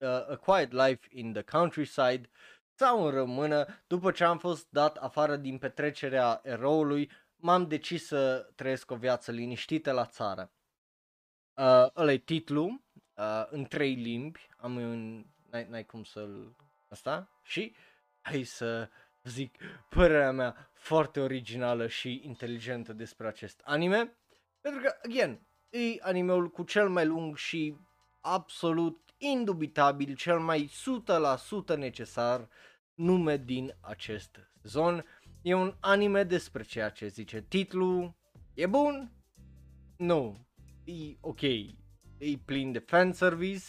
a 0.08 0.36
quiet 0.36 0.72
life 0.72 1.08
in 1.12 1.34
the 1.34 1.42
countryside 1.42 2.30
sau 2.76 3.06
în 3.06 3.12
română 3.12 3.66
după 3.88 4.12
ce 4.12 4.24
am 4.24 4.38
fost 4.38 4.68
dat 4.70 4.98
afară 4.98 5.36
din 5.36 5.58
petrecerea 5.58 6.42
eroului 6.44 7.12
m-am 7.36 7.68
decis 7.68 8.06
să 8.06 8.50
trăiesc 8.56 8.92
o 8.92 8.96
viață 8.96 9.32
liniștită 9.32 9.92
la 9.92 10.06
țară. 10.06 10.52
Uh, 11.54 11.88
ăla 11.96 12.12
e 12.12 12.18
titlu 12.18 12.82
uh, 13.14 13.46
în 13.50 13.66
trei 13.66 13.94
limbi, 13.94 14.50
am 14.58 14.76
un, 14.76 15.26
n-ai, 15.52 15.68
n-ai 15.70 15.86
cum 15.86 16.04
să-l, 16.04 16.56
asta, 16.88 17.30
și 17.44 17.76
hai 18.22 18.44
să 18.44 18.90
zic 19.24 19.58
părerea 19.90 20.32
mea 20.32 20.70
foarte 20.74 21.20
originală 21.20 21.88
și 21.88 22.22
inteligentă 22.24 22.94
despre 22.94 23.28
acest 23.28 23.62
anime, 23.64 24.14
pentru 24.62 24.82
că, 24.82 24.96
again, 25.04 25.48
e 25.70 25.80
animeul 26.00 26.50
cu 26.50 26.64
cel 26.64 26.90
mai 26.90 27.06
lung 27.06 27.38
și 27.38 27.76
absolut 28.22 29.14
indubitabil 29.18 30.16
cel 30.16 30.40
mai 30.40 30.72
100% 31.74 31.78
necesar 31.78 32.50
nume 32.94 33.38
din 33.38 33.76
acest 33.82 34.50
sezon. 34.62 35.06
E 35.42 35.54
un 35.54 35.76
anime 35.80 36.24
despre 36.24 36.64
ceea 36.64 36.90
ce 36.90 37.08
zice 37.08 37.42
titlu. 37.42 38.18
E 38.54 38.66
bun? 38.66 39.12
Nu. 39.98 40.48
E 40.84 41.18
ok. 41.20 41.42
E 41.42 42.38
plin 42.46 42.72
de 42.72 42.80
fanservice 42.80 43.66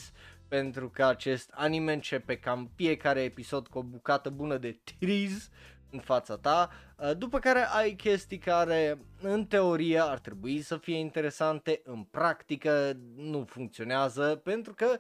pentru 0.49 0.91
că 0.91 1.05
acest 1.05 1.51
anime 1.55 1.93
începe 1.93 2.39
cam 2.39 2.71
fiecare 2.75 3.21
episod 3.21 3.67
cu 3.67 3.79
o 3.79 3.83
bucată 3.83 4.31
bună 4.31 4.57
de 4.57 4.81
triz 4.99 5.51
în 5.91 6.01
fața 6.01 6.37
ta, 6.37 6.71
uh, 6.97 7.17
după 7.17 7.39
care 7.39 7.67
ai 7.75 7.93
chestii 7.93 8.39
care 8.39 8.99
în 9.21 9.47
teorie 9.47 9.99
ar 9.99 10.19
trebui 10.19 10.61
să 10.61 10.77
fie 10.77 10.97
interesante, 10.97 11.81
în 11.85 12.03
practică 12.03 12.97
nu 13.17 13.45
funcționează 13.45 14.41
pentru 14.45 14.75
că 14.75 14.99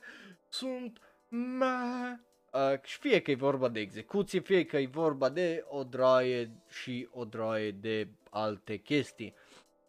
sunt 0.48 0.98
ma 1.28 2.20
Uh, 2.52 2.78
fie 2.82 3.20
că 3.20 3.30
e 3.30 3.34
vorba 3.34 3.68
de 3.68 3.80
execuție, 3.80 4.40
fie 4.40 4.64
că 4.64 4.76
e 4.76 4.86
vorba 4.86 5.28
de 5.28 5.64
o 5.68 5.84
droaie 5.84 6.50
și 6.68 7.08
o 7.10 7.24
droaie 7.24 7.70
de 7.70 8.08
alte 8.30 8.76
chestii. 8.76 9.34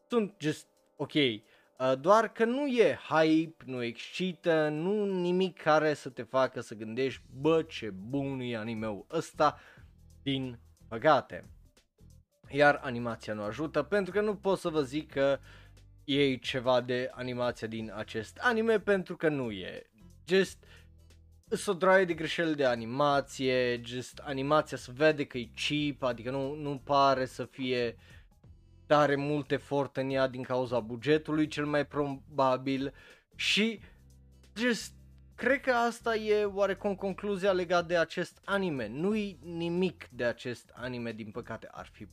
Sunt 0.08 0.36
just 0.40 0.68
ok. 0.96 1.14
Uh, 1.14 1.42
doar 2.00 2.32
că 2.32 2.46
nu 2.46 2.68
e 2.68 3.00
hype, 3.10 3.64
nu 3.66 3.84
excită, 3.84 4.70
nu 4.70 5.06
nimic 5.06 5.62
care 5.62 5.94
să 5.94 6.10
te 6.10 6.24
facă 6.24 6.60
să 6.60 6.76
gândești, 6.76 7.22
bă, 7.40 7.62
ce 7.62 7.90
bun 7.90 8.40
e 8.40 8.58
animeul 8.58 9.06
ăsta, 9.12 9.60
din 10.24 10.60
păcate. 10.92 11.50
Iar 12.50 12.80
animația 12.84 13.34
nu 13.34 13.44
ajută, 13.44 13.84
pentru 13.84 14.14
că 14.14 14.22
nu 14.22 14.36
pot 14.36 14.60
să 14.60 14.70
vă 14.70 14.82
zic 14.82 15.12
că 15.12 15.40
e 16.04 16.36
ceva 16.36 16.82
de 16.82 17.10
animația 17.14 17.68
din 17.68 17.92
acest 17.96 18.38
anime, 18.42 18.80
pentru 18.80 19.16
că 19.16 19.30
nu 19.30 19.52
e. 19.52 19.90
Just, 20.28 20.64
sunt 21.50 21.76
o 21.76 21.80
droaie 21.80 22.06
de 22.06 22.14
greșeli 22.14 22.56
de 22.56 22.66
animație, 22.66 23.82
just 23.84 24.18
animația 24.18 24.78
se 24.78 24.92
vede 24.96 25.26
că 25.26 25.38
e 25.38 25.50
cheap, 25.68 26.04
adică 26.04 26.32
nu, 26.32 26.56
nu 26.56 26.82
pare 26.84 27.26
să 27.26 27.46
fie 27.46 27.98
tare 28.86 29.16
mult 29.16 29.52
efort 29.52 29.98
în 29.98 30.10
ea 30.10 30.28
din 30.28 30.44
cauza 30.44 30.80
bugetului 30.80 31.48
cel 31.48 31.66
mai 31.66 31.86
probabil 31.86 32.94
și 33.36 33.80
just 34.56 34.94
cred 35.42 35.62
că 35.62 35.72
asta 35.72 36.16
e 36.16 36.46
oarecum 36.46 36.96
concluzia 36.96 37.52
legată 37.52 37.86
de 37.86 37.98
acest 37.98 38.42
anime. 38.46 38.88
Nu-i 38.88 39.40
nimic 39.44 40.08
de 40.12 40.24
acest 40.24 40.72
anime, 40.74 41.12
din 41.12 41.32
păcate. 41.32 41.68
Ar 41.72 41.86
fi 41.92 42.08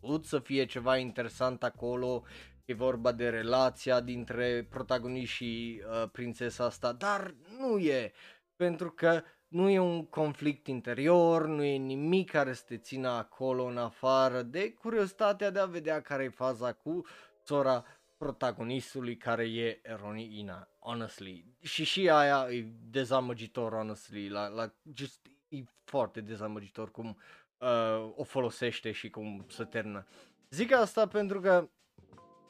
putut 0.00 0.24
să 0.24 0.38
fie 0.38 0.64
ceva 0.64 0.96
interesant 0.96 1.62
acolo, 1.62 2.22
e 2.64 2.74
vorba 2.74 3.12
de 3.12 3.28
relația 3.28 4.00
dintre 4.00 4.66
protagoniști 4.70 5.34
și 5.34 5.82
uh, 5.86 6.08
prințesa 6.12 6.64
asta, 6.64 6.92
dar 6.92 7.34
nu 7.58 7.78
e 7.78 8.12
pentru 8.56 8.90
că 8.90 9.22
nu 9.48 9.68
e 9.68 9.78
un 9.78 10.06
conflict 10.06 10.66
interior, 10.66 11.46
nu 11.46 11.62
e 11.62 11.76
nimic 11.76 12.30
care 12.30 12.52
să 12.52 12.62
te 12.66 12.76
țină 12.76 13.08
acolo 13.08 13.64
în 13.64 13.78
afară 13.78 14.42
de 14.42 14.72
curiozitatea 14.72 15.50
de 15.50 15.58
a 15.58 15.66
vedea 15.66 16.00
care 16.00 16.24
e 16.24 16.28
faza 16.28 16.72
cu 16.72 17.02
sora 17.44 17.84
protagonistului 18.22 19.16
care 19.16 19.44
e 19.44 19.80
eroina, 19.82 20.68
honestly. 20.78 21.44
Și 21.60 21.84
și 21.84 22.10
aia 22.10 22.46
e 22.50 22.66
dezamăgitor, 22.90 23.72
honestly, 23.72 24.28
la, 24.28 24.48
la 24.48 24.72
just, 24.94 25.26
e 25.48 25.56
foarte 25.84 26.20
dezamăgitor 26.20 26.90
cum 26.90 27.16
uh, 27.58 28.12
o 28.16 28.24
folosește 28.24 28.92
și 28.92 29.10
cum 29.10 29.46
se 29.48 29.64
termină. 29.64 30.06
Zic 30.50 30.72
asta 30.72 31.06
pentru 31.06 31.40
că 31.40 31.68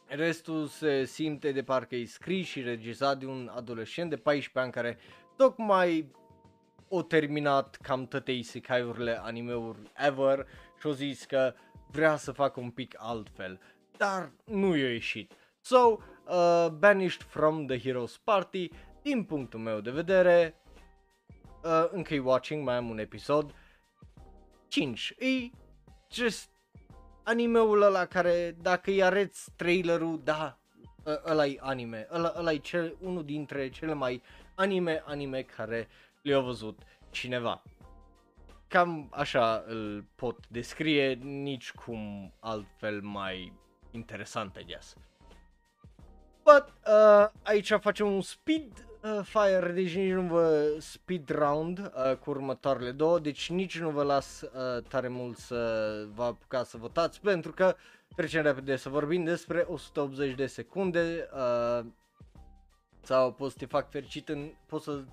restul 0.07 0.67
se 0.67 1.05
simte 1.05 1.53
de 1.53 1.63
parcă 1.63 1.97
e 1.97 2.05
scris 2.05 2.47
și 2.47 2.61
regizat 2.63 3.19
de 3.19 3.27
un 3.27 3.51
adolescent 3.55 4.11
de 4.11 4.17
14 4.17 4.59
ani 4.59 4.73
care 4.73 4.99
tocmai 5.37 6.11
o 6.89 7.03
terminat 7.03 7.77
cam 7.83 8.07
toate 8.07 8.33
isekai-urile 8.33 9.21
anime-uri 9.23 9.79
ever 9.97 10.47
și 10.81 10.87
o 10.87 10.93
zis 10.93 11.25
că 11.25 11.55
vrea 11.91 12.17
să 12.17 12.33
facă 12.33 12.61
un 12.61 12.71
pic 12.71 12.95
altfel, 12.99 13.61
dar 13.97 14.33
nu 14.45 14.77
i-a 14.77 14.93
ieșit. 14.93 15.33
So, 15.65 15.99
uh, 16.27 16.71
Banished 16.71 17.23
from 17.23 17.67
the 17.67 17.79
Heroes 17.79 18.17
Party, 18.17 18.69
din 19.03 19.25
punctul 19.25 19.61
meu 19.61 19.81
de 19.81 19.91
vedere, 19.91 20.55
uh, 21.65 21.89
încă 21.91 22.15
watching, 22.15 22.65
mai 22.65 22.77
am 22.77 22.91
un 22.91 22.99
episod, 22.99 23.55
5, 24.69 25.15
e 25.19 25.51
just 26.11 26.51
animeul 27.23 27.83
ăla 27.83 28.07
care 28.07 28.57
dacă 28.61 28.91
îi 28.91 29.03
arăți 29.03 29.51
trailerul, 29.57 30.21
da, 30.25 30.59
ăla 31.25 31.47
e 31.47 31.57
anime, 31.61 32.09
ăla, 32.13 32.33
ăla 32.37 32.53
e 32.53 32.57
cel, 32.57 32.97
unul 33.01 33.25
dintre 33.25 33.69
cele 33.69 33.93
mai 33.93 34.23
anime 34.55 35.03
anime 35.07 35.43
care 35.43 35.89
le-a 36.23 36.41
văzut 36.41 36.83
cineva. 37.11 37.63
Cam 38.69 39.09
așa 39.11 39.65
îl 39.67 40.05
pot 40.15 40.49
descrie, 40.49 41.13
nici 41.15 41.73
cum 41.73 42.33
altfel 42.41 43.01
mai 43.01 43.53
interesant, 43.91 44.57
I 44.57 44.65
guess. 44.65 44.97
But, 46.45 46.73
uh, 46.87 47.29
aici 47.43 47.73
facem 47.81 48.13
un 48.13 48.21
speed 48.21 48.87
uh, 49.03 49.21
fire, 49.23 49.73
deci 49.73 49.95
nici 49.95 50.13
nu 50.13 50.23
vă 50.23 50.75
speed 50.79 51.29
round 51.29 51.79
uh, 51.79 52.17
cu 52.17 52.31
următoarele 52.31 52.91
două, 52.91 53.19
deci 53.19 53.51
nici 53.51 53.79
nu 53.79 53.91
vă 53.91 54.03
las 54.03 54.41
uh, 54.41 54.83
tare 54.89 55.09
mult 55.09 55.39
să 55.39 56.07
vă 56.15 56.23
apucați 56.23 56.71
să 56.71 56.77
votați, 56.77 57.21
pentru 57.21 57.53
că 57.53 57.77
trecem 58.17 58.43
repede 58.43 58.77
să 58.77 58.89
vorbim 58.89 59.25
despre 59.25 59.67
180 59.69 60.35
de 60.35 60.47
secunde 60.47 61.29
uh, 61.35 61.87
sau 63.03 63.33
poți 63.33 63.53
să 63.53 63.59
te 63.59 63.67
fac 63.67 63.91
fericit 63.91 64.29
în, 64.29 64.53
poți 64.67 64.85
să 64.85 65.05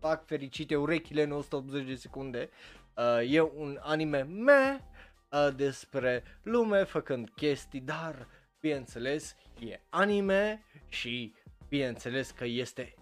fac 0.00 0.26
fericite 0.26 0.76
urechile 0.76 1.22
în 1.22 1.32
180 1.32 1.86
de 1.86 1.94
secunde. 1.94 2.50
Uh, 2.96 3.32
e 3.32 3.40
un 3.40 3.78
anime 3.80 4.22
me 4.22 4.84
uh, 5.30 5.48
despre 5.56 6.22
lume 6.42 6.84
făcând 6.84 7.30
chestii, 7.36 7.80
dar 7.80 8.26
bineînțeles 8.60 9.36
e 9.60 9.80
anime 9.88 10.64
și 10.88 11.34
bineînțeles 11.68 12.30
că 12.30 12.44
este 12.44 12.94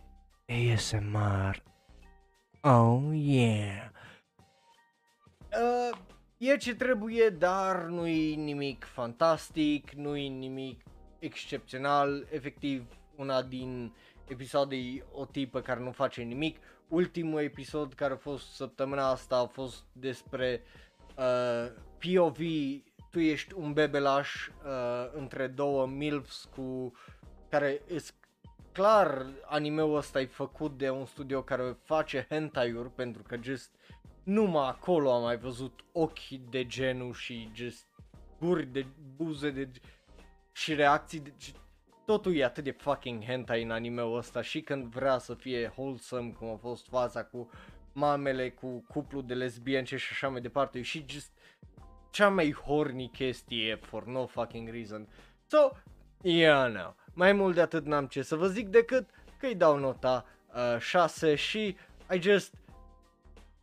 ASMR. 0.48 1.62
Oh 2.60 3.02
yeah. 3.12 3.90
Uh, 5.52 5.98
e 6.38 6.56
ce 6.56 6.74
trebuie, 6.74 7.28
dar 7.28 7.84
nu 7.84 8.06
e 8.06 8.34
nimic 8.34 8.84
fantastic, 8.84 9.90
nu 9.90 10.16
e 10.16 10.28
nimic 10.28 10.82
excepțional, 11.18 12.26
efectiv 12.30 12.86
una 13.16 13.42
din 13.42 13.94
episoade 14.28 14.76
o 15.12 15.24
tipă 15.24 15.60
care 15.60 15.80
nu 15.80 15.90
face 15.90 16.22
nimic. 16.22 16.58
Ultimul 16.88 17.40
episod 17.40 17.92
care 17.92 18.12
a 18.12 18.16
fost 18.16 18.54
săptămâna 18.54 19.10
asta 19.10 19.36
a 19.36 19.46
fost 19.46 19.84
despre 19.92 20.62
uh, 21.16 21.72
POV, 21.98 22.38
tu 23.16 23.22
ești 23.22 23.54
un 23.54 23.72
bebelaș 23.72 24.46
uh, 24.46 24.52
între 25.12 25.46
două 25.46 25.86
milfs 25.86 26.48
cu 26.54 26.92
care 27.48 27.82
îs 27.88 28.14
clar 28.72 29.26
animeul 29.46 29.96
ăsta 29.96 30.20
e 30.20 30.26
făcut 30.26 30.78
de 30.78 30.90
un 30.90 31.04
studio 31.04 31.42
care 31.42 31.78
face 31.82 32.26
hentai-uri 32.28 32.90
pentru 32.90 33.22
că 33.22 33.36
just 33.40 33.70
numai 34.22 34.68
acolo 34.68 35.12
am 35.12 35.22
mai 35.22 35.36
văzut 35.36 35.84
ochi 35.92 36.28
de 36.50 36.66
genul 36.66 37.14
și 37.14 37.50
just 37.54 37.86
guri 38.38 38.66
de 38.66 38.86
buze 39.16 39.50
de 39.50 39.70
și 40.52 40.74
reacții 40.74 41.20
de, 41.20 41.32
totul 42.04 42.36
e 42.36 42.44
atât 42.44 42.64
de 42.64 42.70
fucking 42.70 43.24
hentai 43.24 43.62
în 43.62 43.70
animeul 43.70 44.16
ăsta 44.16 44.42
și 44.42 44.60
când 44.60 44.84
vrea 44.84 45.18
să 45.18 45.34
fie 45.34 45.72
wholesome 45.76 46.30
cum 46.30 46.48
a 46.48 46.56
fost 46.56 46.86
faza 46.88 47.24
cu 47.24 47.50
mamele, 47.92 48.50
cu 48.50 48.84
cuplu 48.88 49.20
de 49.20 49.34
lesbiene 49.34 49.84
și 49.84 50.08
așa 50.10 50.28
mai 50.28 50.40
departe 50.40 50.82
și 50.82 51.04
just 51.08 51.35
cea 52.16 52.28
mai 52.28 52.52
horny 52.52 53.10
chestie 53.10 53.74
for 53.74 54.06
no 54.06 54.26
fucking 54.26 54.70
reason. 54.70 55.08
So, 55.46 55.70
yeah, 56.22 56.72
no. 56.72 56.94
Mai 57.12 57.32
mult 57.32 57.54
de 57.54 57.60
atât 57.60 57.84
n-am 57.84 58.06
ce 58.06 58.22
să 58.22 58.36
vă 58.36 58.46
zic 58.46 58.68
decât 58.68 59.08
că 59.38 59.46
îi 59.46 59.54
dau 59.54 59.78
nota 59.78 60.24
uh, 60.54 60.80
6 60.80 61.34
și 61.34 61.76
I 62.10 62.20
just 62.20 62.54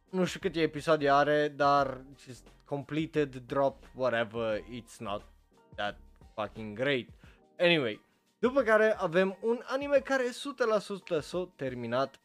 nu 0.09 0.25
știu 0.25 0.39
câte 0.39 0.61
episoade 0.61 1.09
are, 1.09 1.47
dar 1.47 2.01
just 2.25 2.47
completed, 2.65 3.35
drop, 3.35 3.83
whatever, 3.95 4.59
it's 4.59 4.97
not 4.97 5.23
that 5.75 5.97
fucking 6.35 6.77
great. 6.77 7.07
Anyway, 7.59 7.99
după 8.39 8.61
care 8.61 8.95
avem 8.97 9.37
un 9.41 9.61
anime 9.63 9.97
care 9.97 10.23
100% 11.17 11.21
s-a 11.21 11.49
terminat 11.55 12.19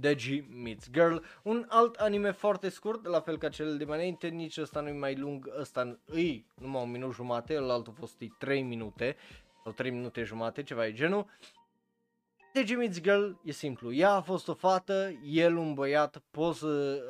Deji 0.00 0.46
Meets 0.62 0.90
Girl, 0.90 1.16
un 1.42 1.66
alt 1.68 1.96
anime 1.96 2.30
foarte 2.30 2.68
scurt, 2.68 3.06
la 3.06 3.20
fel 3.20 3.38
ca 3.38 3.48
cel 3.48 3.76
de 3.76 3.84
mai 3.84 3.96
înainte, 3.96 4.28
nici 4.28 4.58
ăsta 4.58 4.80
nu 4.80 4.88
e 4.88 4.92
mai 4.92 5.16
lung, 5.16 5.50
ăsta 5.58 5.98
îi 6.04 6.46
numai 6.60 6.82
un 6.82 6.90
minut 6.90 7.14
jumate, 7.14 7.56
altul 7.56 7.92
a 7.96 8.00
fost 8.00 8.22
3 8.38 8.62
minute 8.62 9.16
sau 9.62 9.72
3 9.72 9.90
minute 9.90 10.22
jumate, 10.22 10.62
ceva 10.62 10.82
de 10.82 10.92
genul. 10.92 11.26
Deji 12.52 12.74
Meets 12.74 13.00
Girl 13.00 13.30
e 13.44 13.52
simplu, 13.52 13.92
ea 13.92 14.10
a 14.12 14.20
fost 14.20 14.48
o 14.48 14.54
fată, 14.54 15.20
el 15.24 15.56
un 15.56 15.74
băiat, 15.74 16.22
pot 16.30 16.54
să 16.54 17.02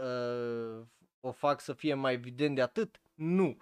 uh, 0.81 0.87
o 1.21 1.33
fac 1.33 1.61
să 1.61 1.73
fie 1.73 1.95
mai 1.95 2.13
evident 2.13 2.55
de 2.55 2.63
atât? 2.63 3.01
Nu. 3.15 3.57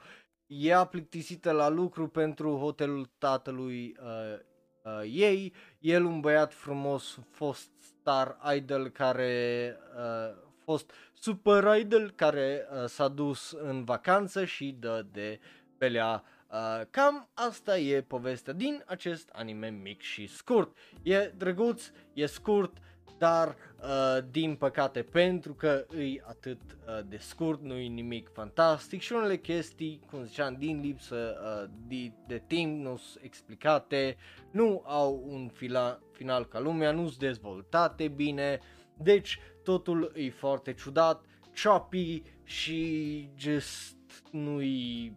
Ea 0.46 0.84
plictisită 0.84 1.50
la 1.50 1.68
lucru 1.68 2.08
pentru 2.08 2.56
hotelul 2.56 3.10
tatălui 3.18 3.96
uh, 4.00 4.38
uh, 4.84 5.02
ei, 5.12 5.52
el 5.84 6.04
un 6.04 6.20
băiat 6.20 6.52
frumos, 6.52 7.18
fost 7.30 7.70
star 7.80 8.38
idol 8.56 8.88
care 8.88 9.76
uh, 9.96 10.36
fost 10.58 10.92
super 11.12 11.78
idol 11.78 12.10
care 12.10 12.68
uh, 12.70 12.84
s-a 12.88 13.08
dus 13.08 13.56
în 13.62 13.84
vacanță 13.84 14.44
și 14.44 14.76
dă 14.80 15.06
de 15.12 15.40
pelea 15.78 16.24
Uh, 16.54 16.80
cam 16.90 17.28
asta 17.34 17.78
e 17.78 18.02
povestea 18.02 18.52
din 18.52 18.82
acest 18.86 19.28
anime 19.32 19.68
mic 19.68 20.00
și 20.00 20.26
scurt. 20.26 20.76
E 21.02 21.32
drăguț, 21.36 21.90
e 22.12 22.26
scurt, 22.26 22.76
dar 23.18 23.56
uh, 23.84 24.24
din 24.30 24.54
păcate 24.54 25.02
pentru 25.02 25.54
că 25.54 25.86
e 25.98 26.22
atât 26.28 26.60
uh, 26.60 27.00
de 27.08 27.16
scurt, 27.16 27.62
nu 27.62 27.76
e 27.76 27.86
nimic 27.86 28.30
fantastic 28.32 29.00
și 29.00 29.12
unele 29.12 29.36
chestii, 29.36 30.00
cum 30.10 30.24
ziceam, 30.24 30.56
din 30.58 30.80
lipsă 30.80 31.34
uh, 31.42 31.70
de, 31.88 32.12
de 32.26 32.42
timp, 32.46 32.82
nu 32.82 32.96
sunt 32.96 33.24
explicate, 33.24 34.16
nu 34.50 34.82
au 34.86 35.24
un 35.26 35.48
fila, 35.48 36.00
final 36.12 36.46
ca 36.46 36.60
lumea, 36.60 36.92
nu 36.92 37.06
sunt 37.06 37.18
dezvoltate 37.18 38.08
bine, 38.08 38.58
deci 38.96 39.38
totul 39.62 40.12
e 40.14 40.30
foarte 40.30 40.72
ciudat, 40.72 41.24
choppy 41.62 42.22
și 42.44 43.28
just 43.36 43.96
nu-i 44.30 45.16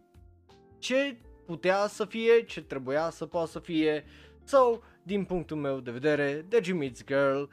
ce 0.79 1.17
putea 1.45 1.87
să 1.87 2.05
fie, 2.05 2.43
ce 2.43 2.61
trebuia 2.61 3.09
să 3.09 3.25
poată 3.25 3.49
să 3.49 3.59
fie. 3.59 4.05
So, 4.43 4.79
din 5.03 5.23
punctul 5.23 5.57
meu 5.57 5.79
de 5.79 5.91
vedere, 5.91 6.45
The 6.49 6.59
Jimmy's 6.61 7.05
Girl, 7.05 7.43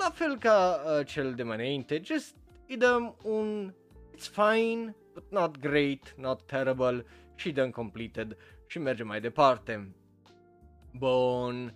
la 0.00 0.10
fel 0.10 0.38
ca 0.38 0.80
uh, 0.84 1.06
cel 1.06 1.34
de 1.34 1.42
mai 1.42 1.56
înainte, 1.56 2.00
just 2.04 2.34
îi 2.68 2.76
dăm 2.76 3.16
un 3.22 3.72
it's 4.14 4.30
fine, 4.30 4.94
but 5.14 5.24
not 5.30 5.58
great, 5.58 6.14
not 6.16 6.42
terrible 6.46 7.04
și 7.34 7.52
dăm 7.52 7.70
completed 7.70 8.36
și 8.66 8.78
mergem 8.78 9.06
mai 9.06 9.20
departe. 9.20 9.94
Bun. 10.92 11.74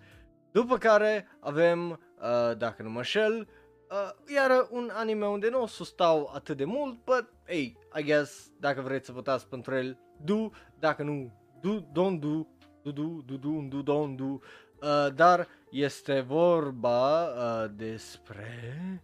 După 0.52 0.78
care 0.78 1.26
avem, 1.40 1.90
uh, 1.90 2.56
dacă 2.56 2.82
nu 2.82 2.90
mă 2.90 3.02
șel, 3.02 3.48
uh, 3.90 4.32
iar 4.34 4.66
un 4.70 4.90
anime 4.92 5.26
unde 5.26 5.48
nu 5.48 5.62
o 5.62 5.66
să 5.66 5.84
stau 5.84 6.30
atât 6.34 6.56
de 6.56 6.64
mult, 6.64 7.04
but 7.04 7.32
hey, 7.46 7.78
I 7.98 8.02
guess, 8.02 8.50
dacă 8.60 8.80
vreți 8.80 9.06
să 9.06 9.12
votați 9.12 9.48
pentru 9.48 9.74
el, 9.74 9.98
do, 10.24 10.50
dacă 10.78 11.02
nu, 11.02 11.32
do, 11.60 11.80
don't 11.80 12.18
do, 12.18 12.46
do, 12.82 12.90
do, 12.90 13.22
do, 13.26 13.36
do, 13.36 13.60
do, 13.68 13.82
don't 13.82 14.16
do, 14.16 14.24
uh, 14.24 15.14
dar 15.14 15.48
este 15.72 16.20
vorba 16.20 17.24
uh, 17.24 17.70
despre, 17.74 19.00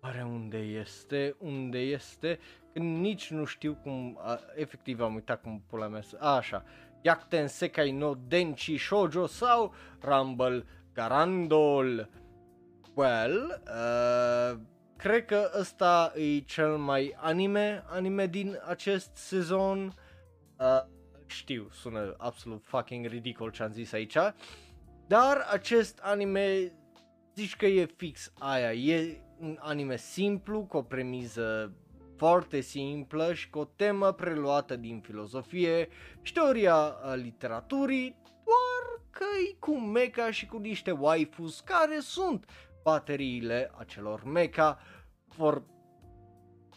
pare 0.00 0.22
unde 0.22 0.58
este, 0.58 1.36
unde 1.38 1.78
este, 1.78 2.38
când 2.72 2.98
nici 2.98 3.30
nu 3.30 3.44
știu 3.44 3.78
cum, 3.82 4.18
uh, 4.24 4.34
efectiv 4.54 5.00
am 5.00 5.14
uitat 5.14 5.42
cum 5.42 5.62
pula 5.66 5.88
mea, 5.88 6.02
așa, 6.20 6.64
Yakuten 7.02 7.48
Sekai 7.48 7.90
no 7.90 8.14
Denchi 8.14 8.76
Shoujo 8.76 9.26
sau 9.26 9.74
Rumble 10.00 10.64
Garandol. 10.92 12.08
Well, 12.94 13.62
uh, 13.66 14.58
cred 14.96 15.24
că 15.24 15.50
ăsta 15.58 16.12
e 16.16 16.38
cel 16.38 16.76
mai 16.76 17.14
anime, 17.16 17.84
anime 17.86 18.26
din 18.26 18.60
acest 18.66 19.10
sezon. 19.14 19.94
Uh, 20.58 20.82
știu, 21.26 21.68
sună 21.72 22.14
absolut 22.18 22.64
fucking 22.64 23.06
ridicol 23.06 23.50
ce 23.50 23.62
am 23.62 23.72
zis 23.72 23.92
aici, 23.92 24.16
dar 25.08 25.46
acest 25.50 25.98
anime 26.02 26.72
zici 27.34 27.56
că 27.56 27.66
e 27.66 27.86
fix 27.96 28.32
aia, 28.38 28.72
e 28.72 29.20
un 29.40 29.58
anime 29.60 29.96
simplu, 29.96 30.62
cu 30.62 30.76
o 30.76 30.82
premiză 30.82 31.72
foarte 32.16 32.60
simplă 32.60 33.34
și 33.34 33.50
cu 33.50 33.58
o 33.58 33.64
temă 33.64 34.12
preluată 34.12 34.76
din 34.76 35.00
filozofie 35.00 35.88
și 36.22 36.32
teoria 36.32 36.94
literaturii, 37.14 38.16
doar 38.24 39.00
că 39.10 39.24
e 39.50 39.56
cu 39.58 39.78
mecha 39.78 40.30
și 40.30 40.46
cu 40.46 40.58
niște 40.58 40.90
waifus 40.90 41.60
care 41.60 41.98
sunt 42.00 42.50
bateriile 42.82 43.70
acelor 43.78 44.24
mecha 44.24 44.78
for 45.28 45.62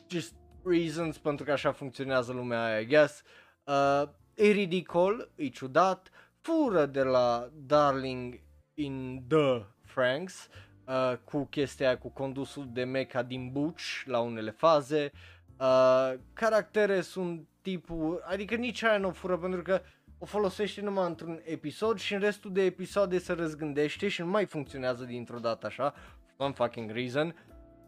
just 0.09 0.35
reasons 0.63 1.17
pentru 1.17 1.45
că 1.45 1.51
așa 1.51 1.71
funcționează 1.71 2.31
lumea 2.31 2.65
aia, 2.65 2.79
I 2.79 2.85
guess. 2.85 3.21
Uh, 3.63 4.03
e 4.33 4.51
ridicol, 4.51 5.31
e 5.35 5.47
ciudat, 5.47 6.09
fură 6.41 6.85
de 6.85 7.01
la 7.01 7.49
Darling 7.53 8.39
in 8.73 9.23
the 9.27 9.65
Franks 9.83 10.47
uh, 10.85 11.17
cu 11.23 11.45
chestia 11.45 11.97
cu 11.97 12.09
condusul 12.09 12.69
de 12.71 12.83
mecha 12.83 13.23
din 13.23 13.51
Butch 13.51 14.01
la 14.05 14.19
unele 14.19 14.51
faze. 14.51 15.11
Uh, 15.59 16.13
caractere 16.33 17.01
sunt 17.01 17.47
tipul, 17.61 18.23
adică 18.25 18.55
nici 18.55 18.83
aia 18.83 18.97
nu 18.97 19.07
o 19.07 19.11
fură 19.11 19.37
pentru 19.37 19.61
că 19.61 19.81
o 20.17 20.25
folosește 20.25 20.81
numai 20.81 21.05
într-un 21.05 21.41
episod 21.43 21.99
și 21.99 22.13
în 22.13 22.19
restul 22.19 22.53
de 22.53 22.61
episoade 22.61 23.17
se 23.17 23.33
răzgândește 23.33 24.07
și 24.07 24.21
nu 24.21 24.27
mai 24.27 24.45
funcționează 24.45 25.03
dintr-o 25.03 25.39
dată 25.39 25.65
așa, 25.65 25.89
for 25.89 26.33
some 26.37 26.53
fucking 26.53 26.91
reason. 26.91 27.35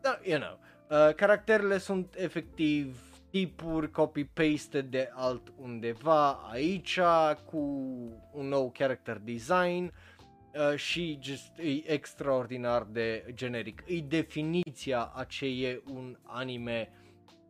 Dar, 0.01 0.19
you 0.23 0.39
know, 0.39 0.59
uh, 0.89 1.15
caracterele 1.15 1.77
sunt 1.77 2.13
efectiv 2.17 3.12
tipuri 3.33 3.91
copy-paste 3.91 4.81
de 4.81 5.09
alt 5.13 5.53
undeva 5.57 6.31
aici 6.31 6.99
cu 7.45 7.57
un 8.31 8.47
nou 8.47 8.71
character 8.71 9.17
design 9.17 9.91
uh, 10.53 10.75
și 10.75 11.19
just, 11.21 11.57
e 11.57 11.91
extraordinar 11.91 12.83
de 12.83 13.25
generic. 13.33 13.83
E 13.85 13.99
definiția 13.99 15.03
a 15.03 15.23
ce 15.23 15.45
e 15.45 15.81
un 15.93 16.17
anime 16.21 16.91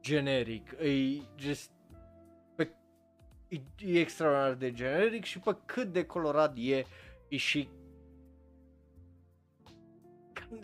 generic. 0.02 0.72
E 0.72 1.22
just 1.38 1.72
pe, 2.56 2.76
e, 3.48 3.62
e 3.86 4.00
extraordinar 4.00 4.54
de 4.54 4.72
generic 4.72 5.24
și 5.24 5.40
pe 5.40 5.58
cât 5.66 5.92
de 5.92 6.06
colorat 6.06 6.58
e, 6.58 6.84
e 7.28 7.38
și 7.38 7.70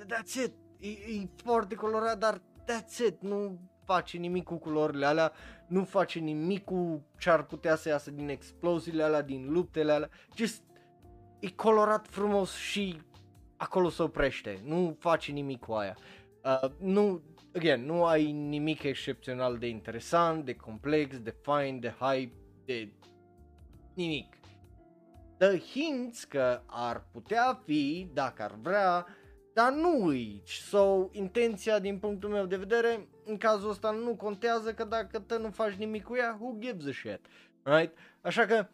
That's 0.06 0.34
it. 0.46 0.54
E, 0.80 0.88
e 0.88 1.28
foarte 1.36 1.76
colorat, 1.76 2.18
dar 2.18 2.42
that's 2.66 3.08
it. 3.08 3.22
Nu 3.22 3.69
face 3.94 4.18
nimic 4.18 4.44
cu 4.44 4.56
culorile 4.56 5.06
alea, 5.06 5.32
nu 5.68 5.84
face 5.84 6.20
nimic 6.20 6.64
cu 6.64 7.06
ce 7.18 7.30
ar 7.30 7.44
putea 7.44 7.76
să 7.76 7.90
iasă 7.90 8.12
din 8.12 8.30
exploziile 8.30 9.04
alea, 9.04 9.22
din 9.22 9.46
luptele 9.50 9.92
alea, 9.92 10.10
just 10.36 10.64
e 11.40 11.50
colorat 11.50 12.08
frumos 12.08 12.56
și 12.56 13.02
acolo 13.58 13.90
se 13.90 14.02
oprește, 14.02 14.62
nu 14.64 14.96
face 15.00 15.32
nimic 15.32 15.60
cu 15.60 15.74
aia. 15.74 15.98
Uh, 16.44 16.70
nu, 16.80 17.22
again, 17.56 17.86
nu 17.86 18.06
ai 18.06 18.32
nimic 18.32 18.84
excepțional 18.84 19.58
de 19.58 19.68
interesant, 19.68 20.46
de 20.46 20.56
complex, 20.56 21.20
de 21.20 21.36
fine, 21.42 21.78
de 21.80 21.94
hype, 22.00 22.36
de 22.66 22.94
nimic. 23.94 24.36
The 25.38 25.58
hints 25.58 26.24
că 26.24 26.62
ar 26.66 27.08
putea 27.12 27.62
fi, 27.66 28.10
dacă 28.14 28.44
ar 28.44 28.56
vrea, 28.62 29.06
dar 29.60 29.74
nu 29.74 30.07
aici. 30.07 30.51
So, 30.51 31.10
intenția 31.12 31.80
din 31.80 31.97
punctul 31.97 32.30
meu 32.30 32.45
de 32.45 32.57
vedere, 32.57 33.07
în 33.26 33.38
cazul 33.38 33.70
ăsta 33.70 33.91
nu 33.91 34.16
contează 34.16 34.74
că 34.74 34.84
dacă 34.84 35.20
tu 35.20 35.39
nu 35.39 35.49
faci 35.49 35.74
nimic 35.74 36.03
cu 36.03 36.16
ea, 36.16 36.38
who 36.39 36.55
gives 36.60 36.86
a 36.86 36.91
shit, 36.91 37.20
right? 37.64 37.97
Așa 38.22 38.45
că, 38.45 38.68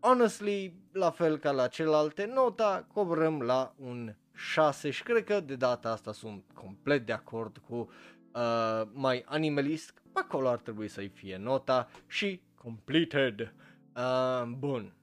honestly, 0.00 0.74
la 0.92 1.10
fel 1.10 1.38
ca 1.38 1.50
la 1.50 1.66
celelalte, 1.66 2.30
nota 2.34 2.86
cobrăm 2.92 3.40
la 3.40 3.74
un 3.76 4.14
6 4.32 4.90
și 4.90 5.02
cred 5.02 5.24
că 5.24 5.40
de 5.40 5.56
data 5.56 5.90
asta 5.90 6.12
sunt 6.12 6.44
complet 6.54 7.06
de 7.06 7.12
acord 7.12 7.56
cu 7.68 7.74
uh, 8.34 8.82
mai 8.92 9.24
animalist, 9.26 10.02
acolo 10.12 10.48
ar 10.48 10.58
trebui 10.58 10.88
să-i 10.88 11.08
fie 11.08 11.36
nota 11.36 11.88
și 12.06 12.40
completed. 12.54 13.54
Uh, 13.96 14.46
bun, 14.58 14.94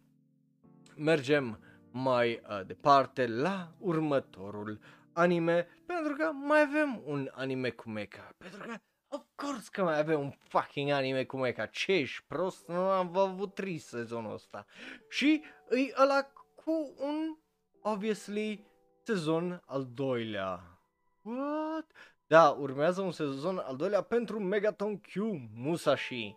mergem 0.96 1.60
mai 2.02 2.42
uh, 2.50 2.66
departe 2.66 3.28
la 3.28 3.72
următorul 3.80 4.80
anime, 5.14 5.68
pentru 5.86 6.14
că 6.16 6.32
mai 6.32 6.62
avem 6.62 7.02
un 7.06 7.30
anime 7.34 7.70
cu 7.70 7.90
mecha, 7.90 8.30
pentru 8.38 8.60
că 8.60 8.74
Of 9.10 9.22
course 9.36 9.70
că 9.72 9.84
mai 9.84 10.00
avem 10.00 10.20
un 10.20 10.32
fucking 10.32 10.90
anime 10.90 11.24
cu 11.24 11.38
mecha, 11.38 11.66
ce 11.66 11.92
ești 11.92 12.24
prost? 12.28 12.68
Nu 12.68 12.76
am 12.76 13.18
avut 13.18 13.54
trei 13.54 13.78
sezonul 13.78 14.34
ăsta. 14.34 14.66
Și 15.10 15.44
îi 15.68 15.94
ăla 16.02 16.24
cu 16.56 16.94
un, 16.98 17.38
obviously, 17.82 18.66
sezon 19.04 19.62
al 19.66 19.88
doilea. 19.94 20.80
What? 21.22 21.92
Da, 22.28 22.50
urmează 22.50 23.02
un 23.02 23.12
sezon 23.12 23.58
al 23.58 23.76
doilea 23.76 24.02
pentru 24.02 24.40
Megaton 24.40 25.00
Q 25.00 25.14
Musashi. 25.54 26.36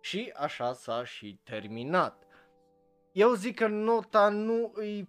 Și 0.00 0.32
așa 0.36 0.72
s-a 0.72 1.04
și 1.04 1.40
terminat. 1.44 2.27
Eu 3.18 3.34
zic 3.34 3.56
că 3.56 3.66
nota 3.66 4.28
nu 4.28 4.72
îi 4.74 5.08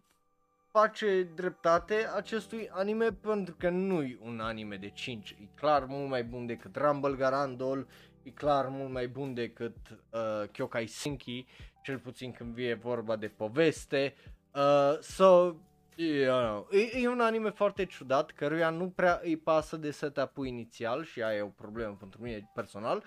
face 0.68 1.24
dreptate 1.36 2.10
acestui 2.16 2.70
anime 2.72 3.12
pentru 3.12 3.56
că 3.58 3.70
nu 3.70 4.02
e 4.02 4.18
un 4.22 4.40
anime 4.40 4.76
de 4.76 4.90
5. 4.90 5.30
E 5.30 5.44
clar 5.56 5.86
mult 5.86 6.10
mai 6.10 6.24
bun 6.24 6.46
decât 6.46 6.76
Rumble 6.76 7.16
Garandol, 7.16 7.88
e 8.24 8.30
clar 8.30 8.68
mult 8.68 8.92
mai 8.92 9.08
bun 9.08 9.34
decât 9.34 9.76
uh, 9.90 10.50
Kyokai 10.52 10.88
Senki, 10.88 11.46
cel 11.84 12.00
puțin 12.00 12.32
când 12.32 12.54
vie 12.54 12.74
vorba 12.74 13.16
de 13.16 13.28
poveste. 13.28 14.16
Uh, 14.56 14.98
so, 15.00 15.56
you 15.96 16.46
know, 16.46 16.68
e, 16.72 17.00
e 17.02 17.08
un 17.08 17.20
anime 17.20 17.50
foarte 17.50 17.86
ciudat, 17.86 18.32
căruia 18.32 18.70
nu 18.70 18.90
prea 18.90 19.20
îi 19.24 19.38
pasă 19.38 19.78
de 19.78 19.92
setup-ul 19.92 20.46
inițial 20.46 21.04
și 21.04 21.22
aia 21.22 21.38
e 21.38 21.42
o 21.42 21.48
problemă 21.48 21.96
pentru 22.00 22.22
mine 22.22 22.52
personal, 22.54 23.04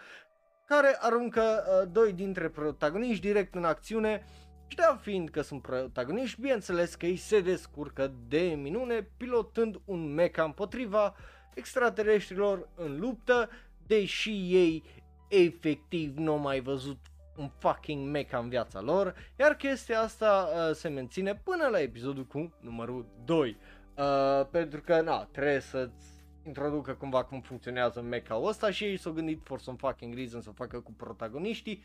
care 0.66 0.96
aruncă 1.00 1.42
uh, 1.42 1.88
doi 1.92 2.12
dintre 2.12 2.48
protagoniști 2.48 3.26
direct 3.26 3.55
în 3.55 3.64
acțiune 3.64 4.24
și 4.72 4.78
da, 4.78 4.98
fiind 5.00 5.28
că 5.28 5.40
sunt 5.40 5.62
protagoniști, 5.62 6.40
bineînțeles 6.40 6.94
că 6.94 7.06
ei 7.06 7.16
se 7.16 7.40
descurcă 7.40 8.12
de 8.28 8.40
minune 8.40 9.08
pilotând 9.16 9.80
un 9.84 10.14
mecha 10.14 10.42
împotriva 10.42 11.14
extraterestrilor 11.54 12.68
în 12.74 12.98
luptă, 13.00 13.50
deși 13.86 14.30
ei 14.30 14.82
efectiv 15.28 16.16
nu 16.16 16.32
au 16.32 16.38
mai 16.38 16.60
văzut 16.60 16.98
un 17.36 17.50
fucking 17.58 18.10
mecha 18.10 18.38
în 18.38 18.48
viața 18.48 18.80
lor, 18.80 19.14
iar 19.38 19.54
chestia 19.54 20.00
asta 20.00 20.48
uh, 20.54 20.74
se 20.74 20.88
menține 20.88 21.34
până 21.34 21.66
la 21.66 21.80
episodul 21.80 22.24
cu 22.24 22.52
numărul 22.60 23.06
2. 23.24 23.56
Uh, 23.96 24.46
pentru 24.50 24.80
că, 24.80 25.00
na, 25.00 25.24
trebuie 25.24 25.60
să-ți 25.60 26.06
introducă 26.46 26.94
cumva 26.94 27.24
cum 27.24 27.40
funcționează 27.40 28.00
mecha 28.00 28.40
ăsta 28.42 28.70
și 28.70 28.84
ei 28.84 28.96
s-au 28.96 29.12
gândit 29.12 29.40
for 29.44 29.60
some 29.60 29.76
fucking 29.80 30.14
reason 30.14 30.40
să 30.40 30.50
facă 30.50 30.80
cu 30.80 30.92
protagoniștii. 30.92 31.82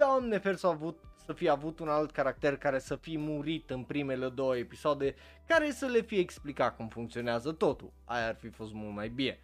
Doamne 0.00 0.38
fer 0.38 0.56
s-au 0.56 0.70
avut 0.70 0.98
să 1.26 1.32
fie 1.32 1.50
avut 1.50 1.78
un 1.78 1.88
alt 1.88 2.10
caracter 2.10 2.56
care 2.56 2.78
să 2.78 2.96
fie 2.96 3.18
murit 3.18 3.70
în 3.70 3.82
primele 3.82 4.28
două 4.28 4.56
episoade, 4.56 5.14
care 5.46 5.70
să 5.70 5.86
le 5.86 6.00
fie 6.00 6.18
explicat 6.18 6.76
cum 6.76 6.88
funcționează 6.88 7.52
totul. 7.52 7.92
Aia 8.04 8.26
ar 8.26 8.34
fi 8.34 8.48
fost 8.48 8.72
mult 8.72 8.94
mai 8.94 9.08
bine. 9.08 9.40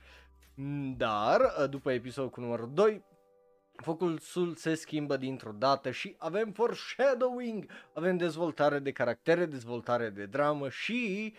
Dar, 0.97 1.41
după 1.71 1.93
episodul 1.93 2.31
cu 2.31 2.41
numărul 2.41 2.71
2, 2.75 3.05
focusul 3.77 4.55
se 4.55 4.75
schimbă 4.75 5.17
dintr-o 5.17 5.53
dată 5.53 5.91
și 5.91 6.15
avem 6.19 6.53
foreshadowing, 6.53 7.71
avem 7.95 8.17
dezvoltare 8.17 8.79
de 8.79 8.93
caractere, 8.93 9.47
dezvoltare 9.47 10.11
de 10.11 10.27
dramă 10.27 10.69
și 10.69 11.35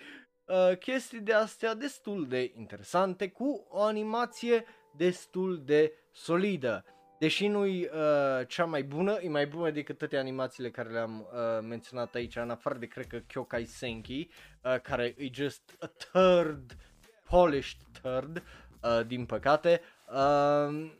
uh, 0.46 0.78
chestii 0.78 1.22
de 1.22 1.34
astea 1.34 1.74
destul 1.74 2.28
de 2.28 2.52
interesante 2.56 3.30
cu 3.30 3.66
o 3.70 3.82
animație 3.82 4.66
destul 4.96 5.62
de 5.66 5.94
solidă. 6.12 6.86
Deși 7.20 7.48
nu-i 7.48 7.84
uh, 7.84 8.48
cea 8.48 8.66
mai 8.66 8.84
bună, 8.84 9.18
e 9.22 9.30
mai 9.30 9.48
bună 9.48 9.72
decât 9.72 9.98
toate 9.98 10.18
animațiile 10.18 10.72
care 10.72 10.90
le-am 10.90 11.20
uh, 11.20 11.68
menționat 11.68 12.16
aici, 12.16 12.36
în 12.36 12.50
afară 12.50 12.78
de, 12.78 12.86
cred 12.86 13.08
că, 13.08 13.18
Kyokai 13.18 13.66
Senki, 13.66 14.30
uh, 14.64 14.80
care 14.82 15.16
e 15.18 15.30
just 15.32 15.76
a 15.80 15.88
third, 15.88 16.76
polished 17.30 17.80
third, 18.02 18.44
uh, 18.82 19.06
din 19.08 19.26
păcate. 19.26 19.82
Uh, 20.08 20.92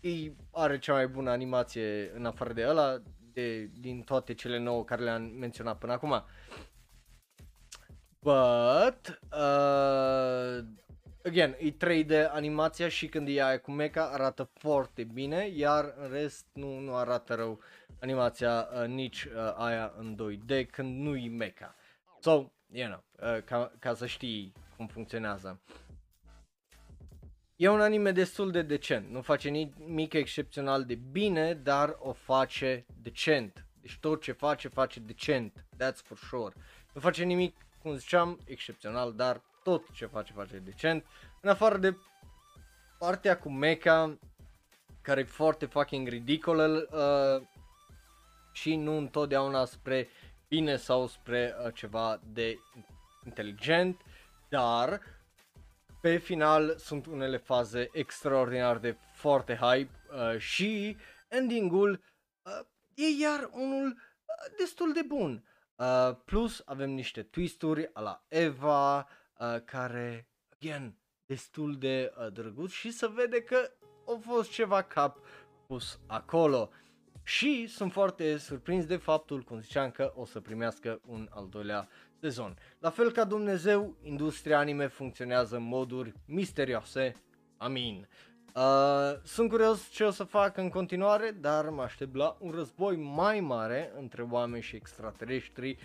e 0.00 0.32
are 0.52 0.78
cea 0.78 0.92
mai 0.92 1.08
bună 1.08 1.30
animație 1.30 2.12
în 2.14 2.26
afară 2.26 2.52
de 2.52 2.66
ăla, 2.68 3.02
de, 3.32 3.70
din 3.80 4.02
toate 4.02 4.34
cele 4.34 4.58
nouă 4.58 4.84
care 4.84 5.02
le-am 5.02 5.22
menționat 5.22 5.78
până 5.78 5.92
acum. 5.92 6.24
But, 8.18 9.20
uh, 9.32 10.64
again, 11.24 11.56
e 11.58 11.70
3D 11.70 12.30
animația 12.30 12.88
și 12.88 13.08
când 13.08 13.28
e 13.28 13.42
aia 13.42 13.60
cu 13.60 13.70
mecha 13.70 14.10
arată 14.10 14.50
foarte 14.54 15.04
bine, 15.04 15.48
iar 15.54 15.94
în 15.96 16.10
rest 16.10 16.46
nu, 16.52 16.78
nu 16.78 16.94
arată 16.94 17.34
rău 17.34 17.60
animația 18.00 18.68
uh, 18.72 18.86
nici 18.86 19.24
uh, 19.24 19.54
aia 19.56 19.92
în 19.96 20.16
2D 20.16 20.66
când 20.70 21.00
nu 21.00 21.16
e 21.16 21.28
mecha. 21.28 21.74
So, 22.20 22.30
you 22.70 22.86
know, 22.86 23.04
uh, 23.34 23.42
ca, 23.42 23.72
ca 23.78 23.94
să 23.94 24.06
știi 24.06 24.52
cum 24.76 24.86
funcționează. 24.86 25.60
E 27.56 27.68
un 27.68 27.80
anime 27.80 28.10
destul 28.10 28.50
de 28.50 28.62
decent, 28.62 29.10
nu 29.10 29.22
face 29.22 29.48
nimic 29.48 30.12
excepțional 30.12 30.84
de 30.84 30.94
bine, 30.94 31.54
dar 31.54 31.96
o 31.98 32.12
face 32.12 32.86
decent. 33.02 33.66
Deci 33.80 33.98
tot 34.00 34.22
ce 34.22 34.32
face, 34.32 34.68
face 34.68 35.00
decent, 35.00 35.64
that's 35.74 36.02
for 36.02 36.16
sure. 36.16 36.54
Nu 36.92 37.00
face 37.00 37.24
nimic, 37.24 37.56
cum 37.78 37.94
ziceam, 37.94 38.38
excepțional, 38.44 39.12
dar 39.12 39.42
tot 39.62 39.90
ce 39.90 40.06
face, 40.06 40.32
face 40.32 40.58
decent. 40.58 41.06
În 41.40 41.48
afară 41.48 41.76
de 41.76 41.96
partea 42.98 43.38
cu 43.38 43.50
mecha, 43.50 44.18
care 45.00 45.20
e 45.20 45.24
foarte 45.24 45.66
fucking 45.66 46.08
ridicolă 46.08 46.88
uh, 46.90 47.46
și 48.52 48.76
nu 48.76 48.96
întotdeauna 48.96 49.64
spre 49.64 50.08
bine 50.48 50.76
sau 50.76 51.06
spre 51.06 51.54
uh, 51.64 51.74
ceva 51.74 52.20
de 52.32 52.58
inteligent, 53.24 54.00
dar 54.48 55.00
pe 56.00 56.16
final 56.16 56.76
sunt 56.76 57.06
unele 57.06 57.36
faze 57.36 57.88
extraordinar 57.92 58.78
de 58.78 58.96
foarte 59.12 59.54
hype 59.54 59.90
uh, 60.10 60.38
și 60.38 60.96
endingul 61.28 61.90
uh, 62.42 62.66
e 62.94 63.22
iar 63.22 63.50
unul 63.52 63.86
uh, 63.86 64.56
destul 64.58 64.92
de 64.92 65.02
bun. 65.02 65.44
Uh, 65.76 66.16
plus 66.24 66.62
avem 66.64 66.90
niște 66.90 67.22
twisturi 67.22 67.90
la 67.94 68.24
Eva 68.28 68.98
uh, 68.98 69.04
care, 69.64 70.28
again, 70.54 70.96
destul 71.26 71.76
de 71.78 72.12
uh, 72.18 72.32
drăguț 72.32 72.70
și 72.70 72.90
să 72.90 73.10
vede 73.14 73.42
că 73.42 73.70
a 74.06 74.18
fost 74.20 74.50
ceva 74.50 74.82
cap 74.82 75.18
pus 75.66 76.00
acolo. 76.06 76.70
Și 77.22 77.66
sunt 77.66 77.92
foarte 77.92 78.36
surprins 78.36 78.86
de 78.86 78.96
faptul, 78.96 79.42
cum 79.42 79.60
ziceam, 79.60 79.90
că 79.90 80.12
o 80.14 80.24
să 80.24 80.40
primească 80.40 81.00
un 81.06 81.28
al 81.30 81.48
doilea 81.48 81.88
sezon. 82.20 82.56
La 82.78 82.90
fel 82.90 83.12
ca 83.12 83.24
Dumnezeu, 83.24 83.96
industria 84.02 84.58
anime 84.58 84.86
funcționează 84.86 85.56
în 85.56 85.62
moduri 85.62 86.12
misterioase. 86.26 87.14
Amin. 87.56 88.08
Uh, 88.54 89.22
sunt 89.22 89.48
curios 89.48 89.88
ce 89.88 90.04
o 90.04 90.10
să 90.10 90.24
fac 90.24 90.56
în 90.56 90.68
continuare, 90.68 91.30
dar 91.30 91.68
mă 91.68 91.82
aștept 91.82 92.14
la 92.14 92.36
un 92.40 92.50
război 92.50 92.96
mai 92.96 93.40
mare 93.40 93.92
între 93.96 94.22
oameni 94.22 94.62
și 94.62 94.76
extraterestri 94.76 95.78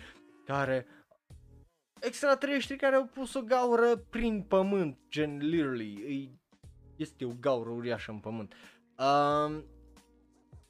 care 0.45 0.85
extraterestri 1.99 2.75
care 2.75 2.95
au 2.95 3.05
pus 3.05 3.33
o 3.33 3.41
gaură 3.41 3.95
prin 3.95 4.41
pământ, 4.41 4.97
gen 5.09 5.37
literally, 5.37 6.31
este 6.95 7.25
o 7.25 7.31
gaură 7.39 7.69
uriașă 7.69 8.11
în 8.11 8.19
pământ. 8.19 8.53
Uh, 8.97 9.63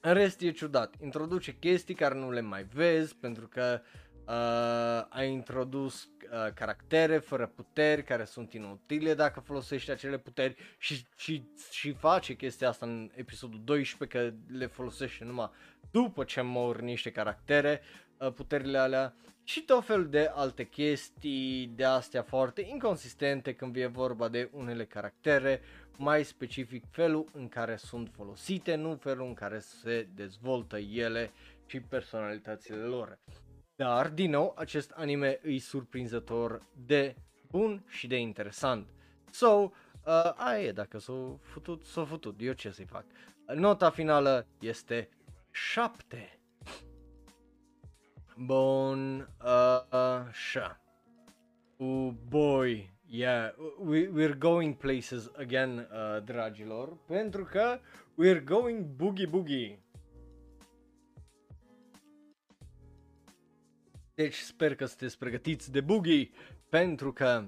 în 0.00 0.14
rest 0.14 0.40
e 0.40 0.50
ciudat, 0.50 0.94
introduce 1.02 1.54
chestii 1.54 1.94
care 1.94 2.14
nu 2.14 2.30
le 2.30 2.40
mai 2.40 2.64
vezi 2.64 3.16
pentru 3.16 3.48
că 3.48 3.80
uh, 4.26 5.16
a 5.18 5.22
introdus 5.22 6.02
uh, 6.04 6.52
caractere 6.54 7.18
fără 7.18 7.46
puteri 7.46 8.04
care 8.04 8.24
sunt 8.24 8.52
inutile 8.52 9.14
dacă 9.14 9.40
folosești 9.40 9.90
acele 9.90 10.18
puteri 10.18 10.54
și, 10.78 11.06
și, 11.16 11.48
și 11.70 11.92
face 11.92 12.34
chestia 12.34 12.68
asta 12.68 12.86
în 12.86 13.10
episodul 13.14 13.60
12 13.64 14.18
că 14.18 14.34
le 14.58 14.66
folosește 14.66 15.24
numai 15.24 15.50
după 15.90 16.24
ce 16.24 16.40
mor 16.40 16.80
niște 16.80 17.10
caractere, 17.10 17.80
uh, 17.82 18.07
puterile 18.34 18.78
alea 18.78 19.14
și 19.44 19.60
tot 19.60 19.84
fel 19.84 20.08
de 20.08 20.30
alte 20.34 20.64
chestii 20.64 21.66
de 21.66 21.84
astea 21.84 22.22
foarte 22.22 22.60
inconsistente 22.60 23.54
când 23.54 23.72
vine 23.72 23.86
vorba 23.86 24.28
de 24.28 24.50
unele 24.52 24.84
caractere, 24.84 25.60
mai 25.96 26.24
specific 26.24 26.84
felul 26.90 27.30
în 27.32 27.48
care 27.48 27.76
sunt 27.76 28.10
folosite, 28.12 28.74
nu 28.74 28.96
felul 28.96 29.26
în 29.26 29.34
care 29.34 29.58
se 29.58 30.08
dezvoltă 30.14 30.78
ele 30.78 31.30
și 31.66 31.80
personalitățile 31.80 32.76
lor. 32.76 33.18
Dar, 33.76 34.08
din 34.08 34.30
nou, 34.30 34.54
acest 34.56 34.90
anime 34.90 35.40
e 35.42 35.58
surprinzător 35.58 36.62
de 36.86 37.14
bun 37.50 37.84
și 37.88 38.06
de 38.06 38.16
interesant. 38.16 38.88
So, 39.30 39.46
uh, 39.46 39.70
aia 40.36 40.62
e, 40.62 40.72
dacă 40.72 40.98
s-o 40.98 41.38
futut, 41.40 41.84
s-o 41.84 42.04
futut, 42.04 42.36
eu 42.38 42.52
ce 42.52 42.70
să-i 42.70 42.84
fac. 42.84 43.04
Nota 43.54 43.90
finală 43.90 44.46
este 44.60 45.08
7. 45.50 46.37
Bun, 48.40 49.28
uh, 49.44 49.98
așa. 50.28 50.80
Oh 51.76 52.12
boy, 52.28 52.90
yeah, 53.06 53.52
we, 53.78 54.08
we're 54.08 54.38
going 54.38 54.76
places 54.76 55.30
again, 55.36 55.78
uh, 55.78 56.22
dragilor, 56.24 56.96
pentru 57.06 57.44
că 57.44 57.80
we're 58.22 58.44
going 58.44 58.84
boogie 58.84 59.26
boogie. 59.26 59.82
Deci 64.14 64.34
sper 64.34 64.74
că 64.74 64.84
sunteți 64.84 65.18
pregătiți 65.18 65.72
de 65.72 65.80
boogie, 65.80 66.30
pentru 66.68 67.12
că 67.12 67.44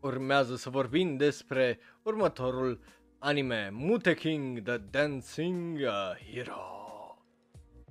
urmează 0.00 0.56
să 0.56 0.70
vorbim 0.70 1.16
despre 1.16 1.78
următorul 2.02 2.80
anime, 3.18 3.70
Mute 3.72 4.14
King, 4.14 4.62
The 4.62 4.76
Dancing 4.76 5.78
uh, 5.78 6.32
Hero. 6.32 6.78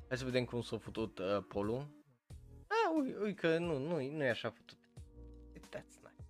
Hai 0.07 0.17
să 0.17 0.25
vedem 0.25 0.45
cum 0.45 0.61
s-a 0.61 0.77
făcut 0.77 1.19
uh, 1.19 1.43
polul. 1.47 1.96
Ah, 2.97 3.03
ui, 3.03 3.15
ui 3.21 3.33
că 3.33 3.57
nu, 3.57 3.77
nu, 3.77 4.11
nu 4.11 4.23
e 4.23 4.29
așa 4.29 4.49
făcut. 4.49 4.77
That's 5.75 5.95
nice. 6.01 6.27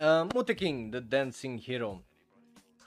Uh, 0.00 0.26
Mute 0.34 0.54
King, 0.54 0.90
The 0.90 1.00
Dancing 1.00 1.60
Hero. 1.60 2.04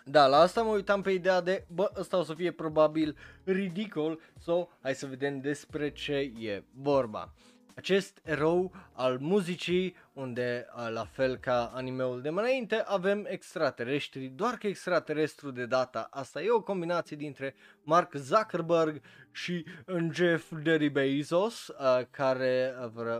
Da, 0.05 0.27
la 0.27 0.37
asta 0.37 0.61
mă 0.61 0.71
uitam 0.71 1.01
pe 1.01 1.11
ideea 1.11 1.41
de, 1.41 1.65
bă, 1.67 1.91
ăsta 1.95 2.17
o 2.17 2.23
să 2.23 2.33
fie 2.33 2.51
probabil 2.51 3.17
ridicol, 3.43 4.19
so 4.39 4.67
hai 4.81 4.95
să 4.95 5.05
vedem 5.05 5.39
despre 5.39 5.91
ce 5.91 6.13
e 6.39 6.63
vorba. 6.73 7.33
Acest 7.75 8.19
erou 8.23 8.71
al 8.93 9.17
muzicii, 9.19 9.95
unde 10.13 10.65
la 10.89 11.05
fel 11.05 11.37
ca 11.37 11.71
animeul 11.73 12.21
de 12.21 12.29
mai 12.29 12.43
înainte 12.43 12.75
avem 12.85 13.25
extraterestri, 13.29 14.27
doar 14.35 14.53
că 14.53 14.67
extraterestru 14.67 15.51
de 15.51 15.65
data 15.65 16.07
asta 16.11 16.41
e 16.41 16.49
o 16.49 16.61
combinație 16.61 17.17
dintre 17.17 17.55
Mark 17.83 18.13
Zuckerberg 18.15 19.01
și 19.31 19.65
Jeff 20.11 20.51
Daddy 20.63 20.89
Bezos, 20.89 21.71
care 22.11 22.73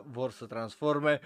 vor 0.06 0.32
să 0.32 0.46
transforme 0.46 1.20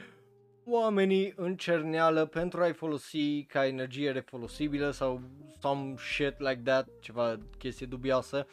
oamenii 0.66 1.34
în 1.36 1.56
cerneală 1.56 2.26
pentru 2.26 2.62
a-i 2.62 2.74
folosi 2.74 3.44
ca 3.44 3.66
energie 3.66 4.12
refolosibilă 4.12 4.92
sau 4.92 5.22
some 5.60 5.96
shit 5.98 6.40
like 6.40 6.62
that, 6.64 6.88
ceva 7.00 7.38
chestie 7.58 7.86
dubioasă. 7.86 8.48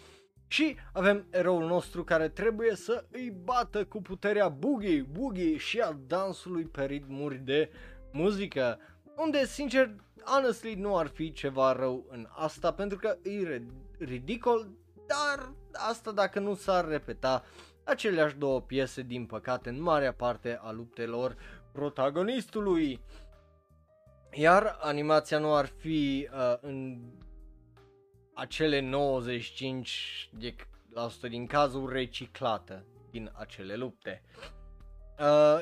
Și 0.46 0.76
avem 0.92 1.26
eroul 1.30 1.66
nostru 1.66 2.04
care 2.04 2.28
trebuie 2.28 2.74
să 2.74 3.04
îi 3.10 3.30
bată 3.44 3.84
cu 3.84 4.02
puterea 4.02 4.48
boogie, 4.48 5.06
boogie 5.10 5.56
și 5.56 5.80
a 5.80 5.96
dansului 6.06 6.64
pe 6.64 6.84
ritmuri 6.84 7.36
de 7.36 7.70
muzică. 8.12 8.78
Unde, 9.16 9.44
sincer, 9.44 9.94
honestly, 10.24 10.74
nu 10.74 10.96
ar 10.96 11.06
fi 11.06 11.32
ceva 11.32 11.72
rău 11.72 12.06
în 12.08 12.26
asta 12.30 12.72
pentru 12.72 12.98
că 12.98 13.16
e 13.22 13.62
ridicol, 13.98 14.68
dar 15.06 15.52
asta 15.72 16.12
dacă 16.12 16.40
nu 16.40 16.54
s-ar 16.54 16.88
repeta 16.88 17.44
aceleași 17.84 18.36
două 18.36 18.60
piese, 18.60 19.02
din 19.02 19.26
păcate, 19.26 19.68
în 19.68 19.82
marea 19.82 20.12
parte 20.12 20.58
a 20.62 20.70
luptelor 20.70 21.36
protagonistului. 21.72 23.00
Iar 24.32 24.78
animația 24.80 25.38
nu 25.38 25.54
ar 25.54 25.66
fi 25.66 26.28
uh, 26.32 26.56
în 26.60 27.00
acele 28.34 28.80
95 28.80 30.30
de 30.32 30.54
la 30.90 31.04
100 31.04 31.28
din 31.28 31.46
cazuri 31.46 31.92
reciclată 31.92 32.84
din 33.10 33.30
acele 33.34 33.74
lupte. 33.74 34.22
Uh, 35.18 35.60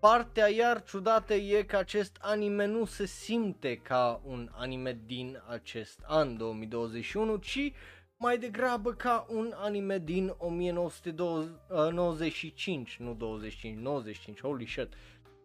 partea 0.00 0.48
iar 0.48 0.82
ciudată 0.82 1.34
e 1.34 1.62
că 1.62 1.76
acest 1.76 2.16
anime 2.20 2.64
nu 2.64 2.84
se 2.84 3.06
simte 3.06 3.76
ca 3.76 4.20
un 4.24 4.50
anime 4.52 5.00
din 5.06 5.42
acest 5.48 6.00
an 6.06 6.36
2021, 6.36 7.36
ci 7.36 7.72
mai 8.16 8.38
degrabă 8.38 8.92
ca 8.92 9.26
un 9.28 9.52
anime 9.56 9.98
din 9.98 10.34
1995, 10.38 12.96
nu 12.96 13.14
25, 13.14 13.78
95, 13.78 14.40
holy 14.40 14.66
shit. 14.66 14.88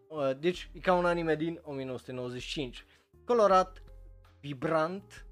Uh, 0.08 0.32
deci 0.40 0.70
e 0.74 0.80
ca 0.80 0.94
un 0.94 1.06
anime 1.06 1.36
din 1.36 1.60
1995. 1.64 2.86
Colorat, 3.26 3.84
vibrant, 4.40 5.27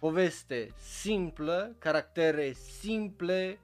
poveste 0.00 0.68
simplă, 0.76 1.76
caractere 1.78 2.52
simple, 2.52 3.58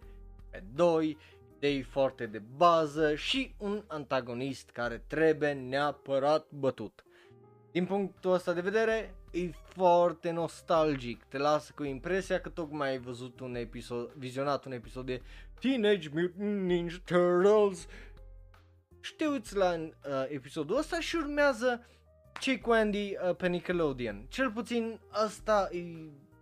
pe 0.50 0.62
doi, 0.74 1.18
idei 1.56 1.82
foarte 1.82 2.26
de 2.26 2.42
bază 2.56 3.14
și 3.14 3.54
un 3.58 3.84
antagonist 3.86 4.70
care 4.70 5.04
trebuie 5.06 5.52
neapărat 5.52 6.46
bătut. 6.50 7.04
Din 7.72 7.86
punctul 7.86 8.32
ăsta 8.32 8.52
de 8.52 8.60
vedere, 8.60 9.14
e 9.30 9.50
foarte 9.50 10.30
nostalgic, 10.30 11.24
te 11.24 11.38
lasă 11.38 11.72
cu 11.74 11.84
impresia 11.84 12.40
că 12.40 12.48
tocmai 12.48 12.88
ai 12.88 12.98
văzut 12.98 13.40
un 13.40 13.54
episod, 13.54 14.12
vizionat 14.12 14.64
un 14.64 14.72
episod 14.72 15.06
de 15.06 15.22
Teenage 15.60 16.08
Mutant 16.12 16.62
Ninja 16.62 16.98
Turtles 17.04 17.86
și 19.00 19.14
te 19.14 19.26
uiți 19.26 19.56
la 19.56 19.74
uh, 19.74 19.90
episodul 20.28 20.78
ăsta 20.78 21.00
și 21.00 21.16
urmează 21.16 21.86
cei 22.40 22.60
cu 22.60 22.70
Andy 22.70 23.16
uh, 23.28 23.36
pe 23.36 23.48
Nickelodeon. 23.48 24.26
Cel 24.28 24.50
puțin 24.50 25.00
asta 25.08 25.68
e 25.72 25.80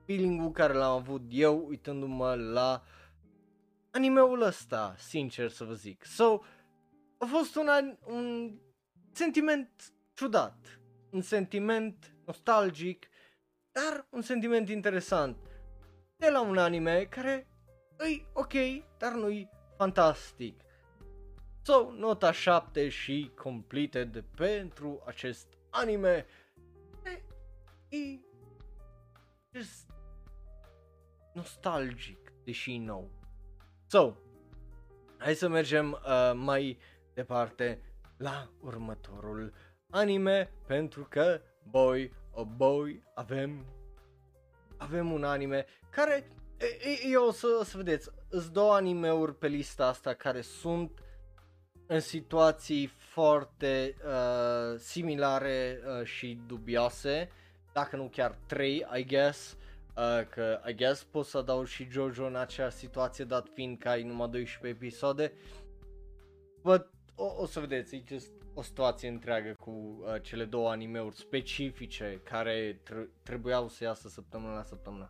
feeling-ul 0.05 0.51
care 0.51 0.73
l-am 0.73 0.93
avut 0.93 1.23
eu 1.29 1.67
uitându-mă 1.67 2.35
la 2.35 2.83
animeul 3.91 4.43
ăsta, 4.43 4.95
sincer 4.99 5.51
să 5.51 5.65
vă 5.65 5.75
zic. 5.75 6.05
So, 6.05 6.39
a 7.19 7.27
fost 7.27 7.57
un, 7.57 7.69
un 8.07 8.59
sentiment 9.13 9.93
ciudat, 10.15 10.81
un 11.11 11.21
sentiment 11.21 12.15
nostalgic, 12.27 13.07
dar 13.73 14.07
un 14.11 14.23
sentiment 14.23 14.69
interesant 14.69 15.37
de 16.17 16.31
la 16.31 16.41
un 16.41 16.59
anime 16.59 17.05
care 17.05 17.49
îi 17.97 18.27
ok, 18.33 18.53
dar 18.99 19.13
nu-i 19.13 19.49
fantastic. 19.77 20.61
So, 21.63 21.91
nota 21.91 22.33
7 22.33 22.89
și 22.89 23.31
completed 23.35 24.25
pentru 24.37 25.03
acest 25.07 25.47
anime. 25.71 26.27
E, 27.05 27.97
e 27.97 28.21
just 29.53 29.94
nostalgic, 31.35 32.33
deși 32.45 32.77
nou. 32.77 33.11
So, 33.87 34.13
hai 35.19 35.35
să 35.35 35.49
mergem 35.49 35.91
uh, 35.91 36.33
mai 36.35 36.79
departe 37.15 37.81
la 38.17 38.51
următorul 38.61 39.53
anime, 39.91 40.53
pentru 40.67 41.07
că, 41.11 41.41
boy, 41.71 42.13
oh 42.31 42.47
boy, 42.57 43.03
avem 43.15 43.67
avem 44.77 45.13
un 45.13 45.25
anime 45.25 45.67
care, 45.91 46.31
eu 47.11 47.27
o 47.27 47.31
să, 47.31 47.47
o 47.61 47.65
să 47.65 47.77
vedeți, 47.77 48.11
sunt 48.31 48.47
două 48.47 48.75
animeuri 48.75 49.35
pe 49.35 49.47
lista 49.47 49.87
asta 49.87 50.15
care 50.15 50.41
sunt 50.41 51.03
în 51.87 52.01
situații 52.01 52.87
foarte 52.87 53.97
uh, 54.05 54.79
similare 54.79 55.81
uh, 55.87 56.07
și 56.07 56.41
dubioase, 56.47 57.31
dacă 57.73 57.97
nu 57.97 58.09
chiar 58.09 58.39
trei, 58.47 58.87
I 58.95 59.05
guess. 59.05 59.57
Uh, 59.97 60.27
că, 60.29 60.61
I 60.67 60.75
guess, 60.75 61.03
pot 61.03 61.27
să 61.27 61.43
dau 61.43 61.65
și 61.65 61.89
Jojo 61.91 62.25
în 62.25 62.37
acea 62.37 62.71
situație, 62.71 63.25
dat 63.25 63.49
fiind 63.49 63.79
că 63.79 63.89
ai 63.89 64.03
numai 64.03 64.29
12 64.29 64.85
episoade. 64.85 65.33
But, 66.63 66.91
o, 67.15 67.25
o 67.37 67.47
să 67.47 67.61
vedeți, 67.61 67.97
e 67.97 68.03
just 68.07 68.31
o 68.55 68.63
situație 68.63 69.09
întreagă 69.09 69.55
cu 69.59 69.71
uh, 69.71 70.23
cele 70.23 70.45
două 70.45 70.71
animeuri 70.71 71.17
specifice 71.17 72.21
care 72.25 72.81
tr- 72.83 73.23
trebuiau 73.23 73.69
să 73.69 73.85
iasă 73.85 74.09
săptămână 74.09 74.55
la 74.55 74.63
săptămână. 74.63 75.09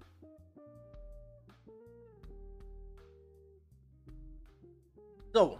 So, 5.33 5.59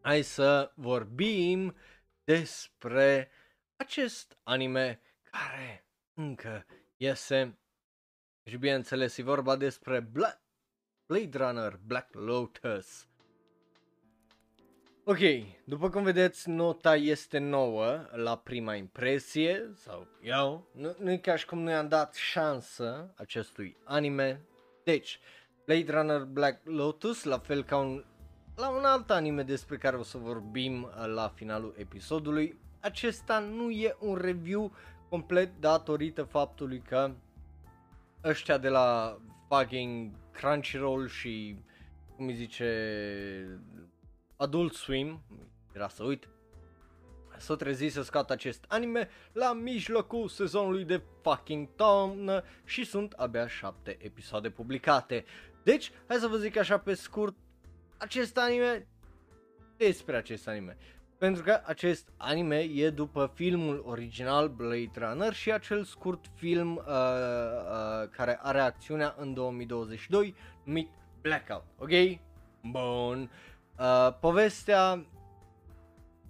hai 0.00 0.22
să 0.22 0.72
vorbim 0.74 1.74
despre 2.24 3.30
acest 3.76 4.38
anime 4.42 5.00
care 5.22 5.86
încă 6.14 6.66
iese 6.96 7.58
și 8.44 8.56
bineînțeles 8.56 9.16
e 9.16 9.22
vorba 9.22 9.56
despre 9.56 10.00
Bla- 10.00 10.40
Blade 11.06 11.38
Runner 11.38 11.78
Black 11.86 12.14
Lotus. 12.14 13.08
Ok, 15.04 15.18
după 15.64 15.90
cum 15.90 16.02
vedeți, 16.02 16.48
nota 16.48 16.96
este 16.96 17.38
nouă 17.38 18.06
la 18.12 18.36
prima 18.36 18.74
impresie, 18.74 19.72
sau 19.74 20.06
eu, 20.22 20.68
nu, 20.72 20.96
nu 20.98 21.10
e 21.10 21.16
ca 21.16 21.36
și 21.36 21.46
cum 21.46 21.58
nu 21.58 21.70
i-am 21.70 21.88
dat 21.88 22.14
șansă 22.14 23.14
acestui 23.16 23.76
anime. 23.84 24.44
Deci, 24.84 25.20
Blade 25.64 25.92
Runner 25.92 26.24
Black 26.24 26.60
Lotus, 26.64 27.22
la 27.22 27.38
fel 27.38 27.64
ca 27.64 27.76
un, 27.76 28.04
la 28.56 28.68
un 28.68 28.84
alt 28.84 29.10
anime 29.10 29.42
despre 29.42 29.76
care 29.76 29.96
o 29.96 30.02
să 30.02 30.18
vorbim 30.18 30.82
uh, 30.82 31.06
la 31.06 31.28
finalul 31.28 31.74
episodului, 31.76 32.58
acesta 32.80 33.38
nu 33.38 33.70
e 33.70 33.96
un 34.00 34.14
review 34.14 34.72
complet 35.08 35.60
datorită 35.60 36.22
faptului 36.22 36.82
că 36.88 37.10
ăștia 38.24 38.58
de 38.58 38.68
la 38.68 39.18
fucking 39.48 40.10
Crunchyroll 40.32 41.08
și 41.08 41.56
cum 42.16 42.26
îi 42.26 42.34
zice 42.34 43.60
Adult 44.36 44.72
Swim, 44.72 45.22
era 45.72 45.88
să 45.88 46.02
uit, 46.02 46.28
s-a 47.36 47.56
trezit 47.56 47.92
să 47.92 48.02
scoată 48.02 48.32
acest 48.32 48.64
anime 48.68 49.08
la 49.32 49.52
mijlocul 49.52 50.28
sezonului 50.28 50.84
de 50.84 51.02
fucking 51.22 51.68
toamnă 51.76 52.44
și 52.64 52.84
sunt 52.84 53.12
abia 53.12 53.46
7 53.46 53.96
episoade 54.00 54.50
publicate. 54.50 55.24
Deci, 55.62 55.92
hai 56.06 56.16
să 56.16 56.26
vă 56.26 56.36
zic 56.36 56.56
așa 56.56 56.78
pe 56.78 56.94
scurt, 56.94 57.36
acest 57.98 58.38
anime 58.38 58.88
despre 59.76 60.16
acest 60.16 60.48
anime. 60.48 60.76
Pentru 61.24 61.42
că 61.42 61.60
acest 61.64 62.08
anime 62.16 62.56
e 62.56 62.90
după 62.90 63.32
filmul 63.34 63.82
original 63.86 64.48
Blade 64.48 64.90
Runner 64.94 65.32
și 65.32 65.52
acel 65.52 65.84
scurt 65.84 66.24
film 66.34 66.76
uh, 66.76 66.84
uh, 66.84 68.08
care 68.10 68.38
are 68.42 68.60
acțiunea 68.60 69.14
în 69.18 69.34
2022 69.34 70.34
numit 70.64 70.88
Blackout, 71.20 71.64
ok? 71.78 71.90
Bun. 72.70 73.30
Uh, 73.78 74.14
povestea 74.20 75.06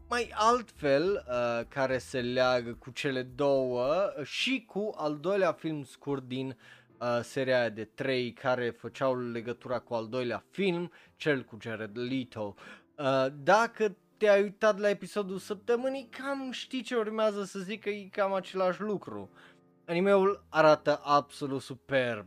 mai 0.09 0.30
altfel 0.34 1.24
uh, 1.28 1.66
care 1.68 1.99
se 1.99 2.20
leagă 2.20 2.74
cu 2.74 2.90
cele 2.90 3.22
două 3.22 4.12
și 4.22 4.64
cu 4.66 4.92
al 4.97 5.18
doilea 5.18 5.53
film 5.53 5.84
scurt 5.84 6.22
din 6.22 6.57
uh, 6.99 7.18
seria 7.22 7.68
de 7.68 7.84
trei 7.84 8.32
care 8.32 8.70
făceau 8.70 9.30
legătura 9.30 9.78
cu 9.78 9.95
al 9.95 10.09
doilea 10.09 10.45
film, 10.51 10.92
cel 11.16 11.42
cu 11.42 11.57
Jared 11.61 11.99
Leto. 11.99 12.55
Uh, 12.99 13.26
dacă 13.42 13.97
te-ai 14.17 14.43
uitat 14.43 14.79
la 14.79 14.89
episodul 14.89 15.39
săptămânii, 15.39 16.09
cam 16.11 16.51
știi 16.51 16.83
ce 16.83 16.97
urmează 16.97 17.45
să 17.45 17.59
zic 17.59 17.81
că 17.81 17.89
e 17.89 18.09
cam 18.11 18.33
același 18.33 18.81
lucru. 18.81 19.31
Animeul 19.87 20.45
arată 20.49 21.01
absolut 21.05 21.62
superb. 21.62 22.27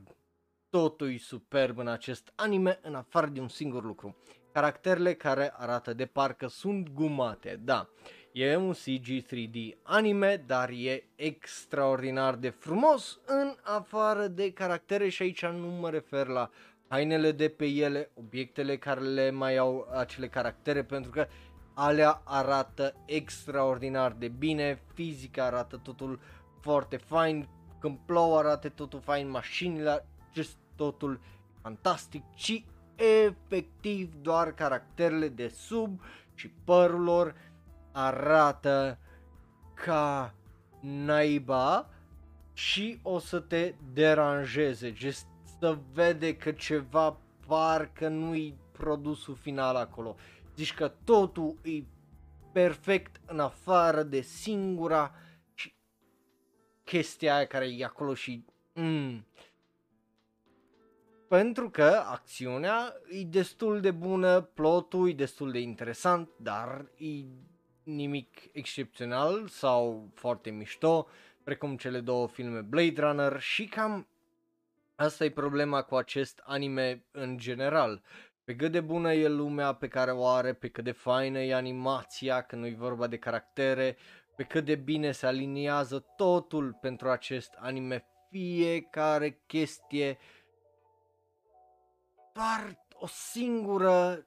Totul 0.69 1.13
e 1.13 1.17
superb 1.17 1.77
în 1.77 1.87
acest 1.87 2.31
anime, 2.35 2.79
în 2.81 2.95
afară 2.95 3.27
de 3.27 3.39
un 3.39 3.47
singur 3.47 3.83
lucru. 3.83 4.15
Caracterele 4.51 5.13
care 5.13 5.53
arată 5.57 5.93
de 5.93 6.05
parcă 6.05 6.47
sunt 6.47 6.89
gumate, 6.89 7.59
da. 7.63 7.89
E 8.31 8.55
un 8.55 8.71
CG 8.71 9.25
3D 9.25 9.77
anime, 9.83 10.43
dar 10.45 10.69
e 10.69 11.03
extraordinar 11.15 12.35
de 12.35 12.49
frumos 12.49 13.19
în 13.25 13.55
afară 13.61 14.27
de 14.27 14.53
caractere 14.53 15.09
și 15.09 15.21
aici 15.21 15.45
nu 15.45 15.67
mă 15.67 15.89
refer 15.89 16.27
la 16.27 16.49
hainele 16.87 17.31
de 17.31 17.49
pe 17.49 17.65
ele, 17.65 18.11
obiectele 18.13 18.77
care 18.77 18.99
le 18.99 19.29
mai 19.29 19.57
au 19.57 19.87
acele 19.95 20.27
caractere, 20.27 20.83
pentru 20.83 21.11
că 21.11 21.27
alea 21.79 22.21
arată 22.23 22.93
extraordinar 23.05 24.11
de 24.11 24.27
bine, 24.27 24.81
fizica 24.93 25.45
arată 25.45 25.77
totul 25.77 26.19
foarte 26.61 26.97
fain, 26.97 27.47
când 27.79 27.97
plouă 28.05 28.37
arată 28.37 28.69
totul 28.69 28.99
fain, 28.99 29.29
mașinile, 29.29 30.05
just 30.33 30.57
totul 30.75 31.19
fantastic, 31.61 32.23
ci 32.35 32.65
efectiv 32.95 34.13
doar 34.21 34.51
caracterele 34.51 35.27
de 35.27 35.47
sub 35.47 36.01
și 36.33 36.47
părul 36.63 37.03
lor 37.03 37.35
arată 37.91 38.97
ca 39.73 40.33
naiba 40.79 41.89
și 42.53 42.99
o 43.01 43.19
să 43.19 43.39
te 43.39 43.73
deranjeze, 43.93 44.93
just 44.95 45.25
să 45.59 45.77
vede 45.93 46.35
că 46.35 46.51
ceva 46.51 47.17
parcă 47.47 48.07
nu-i 48.07 48.55
produsul 48.71 49.35
final 49.35 49.75
acolo. 49.75 50.15
Zici 50.57 50.73
că 50.73 50.91
totul 51.03 51.57
e 51.63 51.83
perfect 52.51 53.21
în 53.25 53.39
afară 53.39 54.03
de 54.03 54.21
singura 54.21 55.15
chestia 56.83 57.35
aia 57.35 57.45
care 57.45 57.65
e 57.65 57.83
acolo 57.83 58.13
și 58.13 58.45
mm, 58.73 59.25
pentru 61.27 61.69
că 61.69 62.03
acțiunea 62.05 62.93
e 63.09 63.23
destul 63.23 63.81
de 63.81 63.91
bună, 63.91 64.41
plotul 64.41 65.09
e 65.09 65.13
destul 65.13 65.51
de 65.51 65.59
interesant, 65.59 66.29
dar 66.37 66.85
e 66.97 67.23
nimic 67.83 68.49
excepțional 68.51 69.47
sau 69.47 70.11
foarte 70.13 70.49
mișto, 70.49 71.07
precum 71.43 71.77
cele 71.77 71.99
două 71.99 72.27
filme 72.27 72.61
Blade 72.61 73.01
Runner 73.01 73.39
și 73.39 73.65
cam 73.65 74.07
asta 74.95 75.25
e 75.25 75.29
problema 75.29 75.81
cu 75.81 75.95
acest 75.95 76.41
anime 76.43 77.03
în 77.11 77.37
general. 77.37 78.01
Pe 78.47 78.55
cât 78.55 78.71
de 78.71 78.81
bună 78.81 79.13
e 79.13 79.27
lumea 79.27 79.73
pe 79.73 79.87
care 79.87 80.11
o 80.11 80.27
are, 80.27 80.53
pe 80.53 80.67
cât 80.67 80.83
de 80.83 80.91
faină 80.91 81.39
e 81.39 81.55
animația, 81.55 82.41
că 82.41 82.55
nu 82.55 82.65
e 82.65 82.75
vorba 82.77 83.07
de 83.07 83.17
caractere, 83.17 83.97
pe 84.35 84.43
cât 84.43 84.65
de 84.65 84.75
bine 84.75 85.11
se 85.11 85.25
aliniază 85.25 86.05
totul 86.15 86.77
pentru 86.81 87.09
acest 87.09 87.53
anime, 87.59 88.05
fiecare 88.29 89.41
chestie 89.45 90.17
doar 92.33 92.85
o 92.93 93.07
singură, 93.07 94.25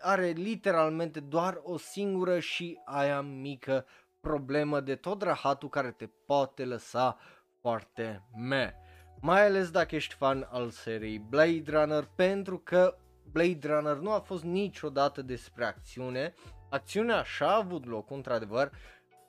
are 0.00 0.26
literalmente 0.26 1.20
doar 1.20 1.60
o 1.62 1.76
singură 1.76 2.38
și 2.38 2.80
aia 2.84 3.20
mică 3.20 3.86
problemă 4.20 4.80
de 4.80 4.96
tot 4.96 5.22
rahatul 5.22 5.68
care 5.68 5.90
te 5.90 6.06
poate 6.06 6.64
lăsa 6.64 7.18
foarte 7.60 8.22
me. 8.36 8.74
Mai 9.20 9.46
ales 9.46 9.70
dacă 9.70 9.94
ești 9.94 10.14
fan 10.14 10.48
al 10.50 10.70
seriei 10.70 11.18
Blade 11.18 11.62
Runner, 11.66 12.08
pentru 12.16 12.58
că 12.58 12.98
Blade 13.32 13.68
Runner 13.68 13.96
nu 13.96 14.10
a 14.10 14.18
fost 14.18 14.44
niciodată 14.44 15.22
despre 15.22 15.64
acțiune. 15.64 16.34
Acțiunea 16.70 17.18
așa 17.18 17.46
a 17.46 17.56
avut 17.56 17.86
loc, 17.86 18.10
într-adevăr, 18.10 18.70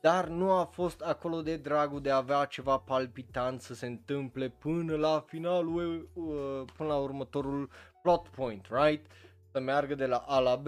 dar 0.01 0.27
nu 0.27 0.51
a 0.51 0.63
fost 0.65 1.01
acolo 1.01 1.41
de 1.41 1.57
dragul 1.57 2.01
de 2.01 2.11
a 2.11 2.15
avea 2.15 2.45
ceva 2.45 2.77
palpitant 2.77 3.61
să 3.61 3.73
se 3.73 3.85
întâmple 3.85 4.49
până 4.49 4.95
la 4.95 5.23
finalul, 5.27 6.09
uh, 6.13 6.61
până 6.77 6.89
la 6.89 6.95
următorul 6.95 7.69
plot 8.01 8.27
point, 8.27 8.67
right? 8.69 9.11
Să 9.51 9.59
meargă 9.59 9.95
de 9.95 10.05
la 10.05 10.17
A 10.17 10.39
la 10.39 10.55
B. 10.55 10.67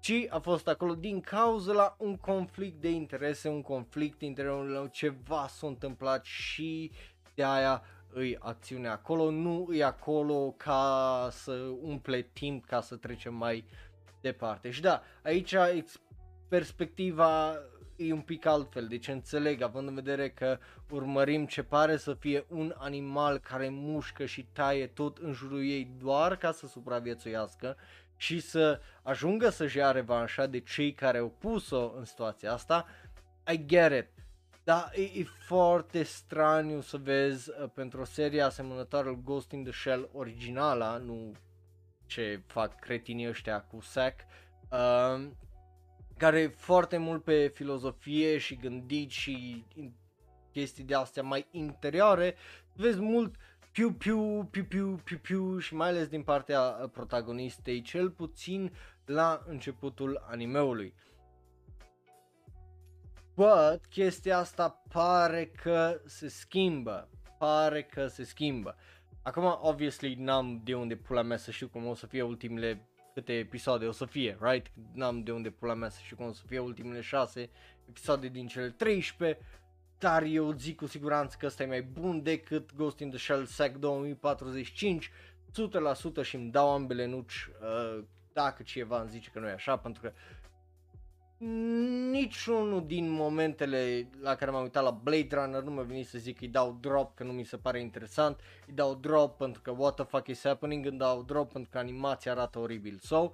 Ci 0.00 0.26
a 0.28 0.38
fost 0.38 0.68
acolo 0.68 0.94
din 0.94 1.20
cauza 1.20 1.72
la 1.72 1.96
un 1.98 2.16
conflict 2.16 2.80
de 2.80 2.90
interese, 2.90 3.48
un 3.48 3.62
conflict 3.62 4.22
interior, 4.22 4.90
ceva 4.90 5.46
s-a 5.48 5.66
întâmplat 5.66 6.24
și 6.24 6.92
de 7.34 7.44
aia 7.44 7.82
îi 8.18 8.36
acțiunea 8.38 8.92
acolo, 8.92 9.30
nu 9.30 9.64
îi 9.68 9.82
acolo 9.82 10.54
ca 10.56 11.28
să 11.30 11.52
umple 11.82 12.22
timp 12.32 12.66
ca 12.66 12.80
să 12.80 12.96
trecem 12.96 13.34
mai 13.34 13.64
departe. 14.20 14.70
Și 14.70 14.80
da, 14.80 15.02
aici 15.22 15.54
perspectiva 16.48 17.52
e 17.96 18.12
un 18.12 18.20
pic 18.20 18.46
altfel, 18.46 18.86
deci 18.86 19.08
înțeleg, 19.08 19.62
având 19.62 19.88
în 19.88 19.94
vedere 19.94 20.30
că 20.30 20.58
urmărim 20.90 21.46
ce 21.46 21.62
pare 21.62 21.96
să 21.96 22.14
fie 22.14 22.44
un 22.48 22.74
animal 22.78 23.38
care 23.38 23.68
mușcă 23.68 24.24
și 24.24 24.46
taie 24.52 24.86
tot 24.86 25.18
în 25.18 25.32
jurul 25.32 25.64
ei 25.64 25.90
doar 25.98 26.36
ca 26.36 26.52
să 26.52 26.66
supraviețuiască 26.66 27.76
și 28.16 28.40
să 28.40 28.80
ajungă 29.02 29.48
să-și 29.48 29.76
ia 29.76 29.90
revanșa 29.90 30.46
de 30.46 30.60
cei 30.60 30.92
care 30.92 31.18
au 31.18 31.34
pus-o 31.38 31.92
în 31.96 32.04
situația 32.04 32.52
asta, 32.52 32.86
I 33.52 33.66
get 33.66 33.92
it. 33.92 34.15
Da, 34.66 34.90
e, 34.94 35.02
e 35.02 35.24
foarte 35.24 36.02
straniu 36.02 36.80
să 36.80 36.96
vezi 36.96 37.50
uh, 37.50 37.70
pentru 37.74 38.00
o 38.00 38.04
serie 38.04 38.42
asemănătoare 38.42 39.18
Ghost 39.24 39.52
in 39.52 39.62
the 39.62 39.72
Shell 39.72 40.08
originala, 40.12 40.96
nu 40.96 41.32
ce 42.06 42.42
fac 42.46 42.78
cretinii 42.78 43.28
ăștia 43.28 43.60
cu 43.60 43.80
SAC, 43.80 44.14
uh, 44.70 45.28
care 46.16 46.40
e 46.40 46.48
foarte 46.48 46.96
mult 46.96 47.24
pe 47.24 47.48
filozofie 47.54 48.38
și 48.38 48.56
gândit 48.56 49.10
și 49.10 49.64
chestii 50.52 50.84
de 50.84 50.94
astea 50.94 51.22
mai 51.22 51.46
interioare, 51.50 52.34
vezi 52.74 53.00
mult 53.00 53.34
piu 53.72 53.92
piu 53.92 54.48
piu 54.50 54.64
piu 54.64 55.00
piu 55.04 55.18
piu 55.18 55.58
și 55.58 55.74
mai 55.74 55.88
ales 55.88 56.08
din 56.08 56.22
partea 56.22 56.60
protagonistei, 56.92 57.82
cel 57.82 58.10
puțin 58.10 58.72
la 59.04 59.42
începutul 59.46 60.24
animeului. 60.28 60.94
But 63.36 63.86
chestia 63.90 64.38
asta 64.38 64.82
pare 64.88 65.46
că 65.62 66.00
se 66.04 66.28
schimbă, 66.28 67.08
pare 67.38 67.82
că 67.82 68.06
se 68.06 68.24
schimbă. 68.24 68.76
Acum, 69.22 69.58
obviously, 69.60 70.14
n-am 70.14 70.60
de 70.64 70.74
unde 70.74 70.96
pula 70.96 71.22
mea 71.22 71.36
să 71.36 71.50
știu 71.50 71.68
cum 71.68 71.86
o 71.86 71.94
să 71.94 72.06
fie 72.06 72.22
ultimele 72.22 72.88
câte 73.14 73.32
episoade 73.32 73.86
o 73.86 73.92
să 73.92 74.04
fie, 74.04 74.38
right? 74.40 74.66
N-am 74.92 75.22
de 75.22 75.32
unde 75.32 75.50
pula 75.50 75.74
mea 75.74 75.88
să 75.88 76.00
știu 76.02 76.16
cum 76.16 76.26
o 76.26 76.32
să 76.32 76.42
fie 76.46 76.58
ultimele 76.58 77.00
6 77.00 77.50
episoade 77.88 78.28
din 78.28 78.46
cele 78.46 78.70
13, 78.70 79.38
dar 79.98 80.22
eu 80.22 80.52
zic 80.52 80.76
cu 80.76 80.86
siguranță 80.86 81.36
că 81.38 81.46
ăsta 81.46 81.62
e 81.62 81.66
mai 81.66 81.82
bun 81.82 82.22
decât 82.22 82.74
Ghost 82.74 82.98
in 82.98 83.08
the 83.10 83.18
Shell 83.18 83.44
SAC 83.44 83.76
2045, 83.76 85.10
100% 86.20 86.22
și 86.22 86.36
îmi 86.36 86.50
dau 86.50 86.70
ambele 86.70 87.06
nuci 87.06 87.48
uh, 87.62 88.04
dacă 88.32 88.62
cineva 88.62 89.00
îmi 89.00 89.10
zice 89.10 89.30
că 89.30 89.38
nu 89.38 89.48
e 89.48 89.52
așa, 89.52 89.76
pentru 89.76 90.02
că 90.02 90.12
niciunul 91.38 92.86
din 92.86 93.10
momentele 93.10 94.08
la 94.20 94.34
care 94.34 94.50
m-am 94.50 94.62
uitat 94.62 94.82
la 94.82 94.90
Blade 94.90 95.28
Runner 95.30 95.62
nu 95.62 95.70
mi-a 95.70 95.82
venit 95.82 96.06
să 96.06 96.18
zic 96.18 96.38
că 96.38 96.44
îi 96.44 96.50
dau 96.50 96.78
drop 96.80 97.14
că 97.14 97.24
nu 97.24 97.32
mi 97.32 97.44
se 97.44 97.56
pare 97.56 97.80
interesant, 97.80 98.40
îi 98.66 98.74
dau 98.74 98.94
drop 98.94 99.36
pentru 99.36 99.62
că 99.62 99.70
what 99.70 99.94
the 99.94 100.04
fuck 100.04 100.26
is 100.26 100.42
happening, 100.42 100.84
îi 100.84 100.90
dau 100.92 101.22
drop 101.22 101.52
pentru 101.52 101.70
că 101.70 101.78
animația 101.78 102.32
arată 102.32 102.58
oribil. 102.58 102.98
So, 103.02 103.30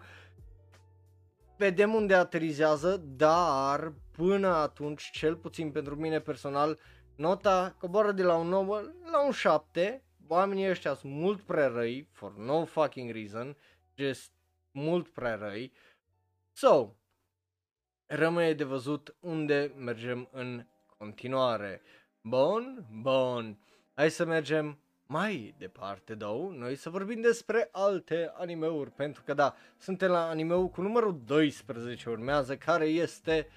vedem 1.57 1.95
unde 1.95 2.15
aterizează, 2.15 2.97
dar 2.97 3.93
până 4.11 4.49
atunci, 4.49 5.11
cel 5.11 5.37
puțin 5.37 5.71
pentru 5.71 5.97
mine 5.97 6.21
personal, 6.21 6.79
nota 7.17 7.77
coboară 7.79 8.13
de 8.13 8.23
la 8.23 8.35
un 8.35 8.49
9 8.49 8.81
la 9.11 9.25
un 9.25 9.33
7. 9.33 10.03
Oamenii 10.27 10.71
ăștia 10.71 10.95
sunt 10.95 11.13
mult 11.13 11.41
prea 11.41 11.67
răi, 11.67 12.09
for 12.11 12.37
no 12.37 12.65
fucking 12.65 13.11
reason, 13.11 13.57
just 13.95 14.33
mult 14.71 15.09
prea 15.09 15.35
răi. 15.35 15.73
So, 16.53 16.97
rămâne 18.15 18.53
de 18.53 18.65
văzut 18.65 19.17
unde 19.21 19.73
mergem 19.77 20.29
în 20.33 20.67
continuare. 20.99 21.83
Bun, 22.21 22.87
bun. 23.01 23.59
Hai 23.95 24.11
să 24.11 24.25
mergem 24.25 24.79
mai 25.07 25.55
departe, 25.59 26.15
două, 26.15 26.53
noi 26.57 26.77
să 26.77 26.91
vorbim 26.91 27.21
despre 27.21 27.69
alte 27.73 28.33
animeuri, 28.35 28.91
pentru 28.91 29.23
că 29.23 29.35
da, 29.35 29.55
suntem 29.79 30.11
la 30.11 30.29
animeul 30.29 30.69
cu 30.69 30.81
numărul 30.83 31.21
12 31.25 32.09
urmează, 32.09 32.57
care 32.57 32.85
este, 32.85 33.49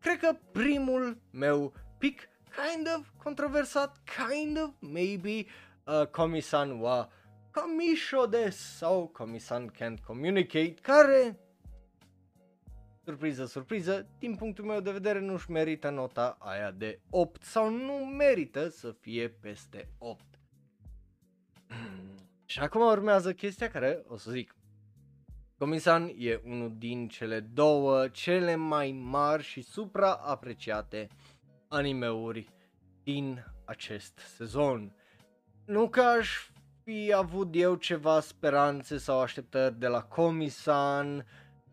cred 0.00 0.18
că 0.18 0.36
primul 0.52 1.18
meu 1.30 1.72
pic 1.98 2.28
kind 2.48 2.88
of 2.98 3.08
controversat, 3.22 3.96
kind 4.26 4.62
of, 4.62 4.70
maybe, 4.78 5.46
uh, 5.84 6.06
Komi-san 6.06 6.80
wa 6.80 7.08
Komisho 7.50 8.26
des 8.26 8.56
sau 8.56 9.06
Komi-san 9.06 9.70
can't 9.70 10.04
communicate, 10.06 10.74
care 10.82 11.45
surpriză, 13.06 13.44
surpriză, 13.44 14.06
din 14.18 14.34
punctul 14.34 14.64
meu 14.64 14.80
de 14.80 14.90
vedere 14.90 15.20
nu-și 15.20 15.50
merită 15.50 15.90
nota 15.90 16.36
aia 16.40 16.70
de 16.70 17.00
8 17.10 17.42
sau 17.42 17.70
nu 17.70 17.92
merită 17.92 18.68
să 18.68 18.92
fie 19.00 19.28
peste 19.28 19.88
8. 19.98 20.24
Și 22.44 22.58
acum 22.58 22.80
urmează 22.80 23.32
chestia 23.32 23.70
care 23.70 24.02
o 24.06 24.16
să 24.16 24.30
zic. 24.30 24.54
Comisan 25.58 26.12
e 26.16 26.40
unul 26.44 26.74
din 26.78 27.08
cele 27.08 27.40
două 27.40 28.08
cele 28.08 28.54
mai 28.54 28.92
mari 28.92 29.42
și 29.42 29.62
supraapreciate 29.62 31.08
animeuri 31.68 32.48
din 33.02 33.44
acest 33.64 34.18
sezon. 34.18 34.94
Nu 35.64 35.88
că 35.88 36.00
aș 36.00 36.50
fi 36.82 37.12
avut 37.12 37.48
eu 37.52 37.74
ceva 37.74 38.20
speranțe 38.20 38.98
sau 38.98 39.20
așteptări 39.20 39.78
de 39.78 39.86
la 39.86 40.02
Comisan, 40.02 41.26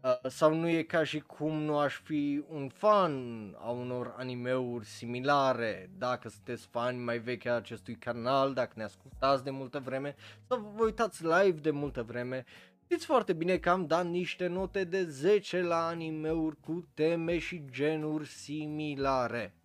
Uh, 0.04 0.30
sau 0.30 0.54
nu 0.54 0.68
e 0.68 0.84
ca 0.84 1.04
și 1.04 1.20
cum 1.20 1.62
nu 1.62 1.78
aș 1.78 2.00
fi 2.02 2.44
un 2.50 2.70
fan 2.70 3.14
a 3.60 3.70
unor 3.70 4.14
animeuri 4.18 4.86
similare, 4.86 5.90
dacă 5.98 6.30
sunteți 6.30 6.68
fani 6.68 6.98
mai 6.98 7.18
vechi 7.18 7.46
a 7.46 7.56
acestui 7.56 7.96
canal, 7.96 8.54
dacă 8.54 8.72
ne 8.76 8.84
ascultați 8.84 9.44
de 9.44 9.50
multă 9.50 9.80
vreme 9.80 10.16
sau 10.48 10.74
vă 10.76 10.84
uitați 10.84 11.24
live 11.24 11.60
de 11.62 11.72
multă 11.72 12.04
vreme, 12.04 12.46
știți 12.84 13.06
foarte 13.06 13.34
bine 13.34 13.58
că 13.58 13.70
am 13.70 13.86
dat 13.86 14.06
niște 14.06 14.48
note 14.48 14.84
de 14.84 15.04
10 15.04 15.62
la 15.62 15.86
animeuri 15.88 16.60
cu 16.60 16.88
teme 16.94 17.38
și 17.38 17.66
genuri 17.70 18.28
similare. 18.28 19.56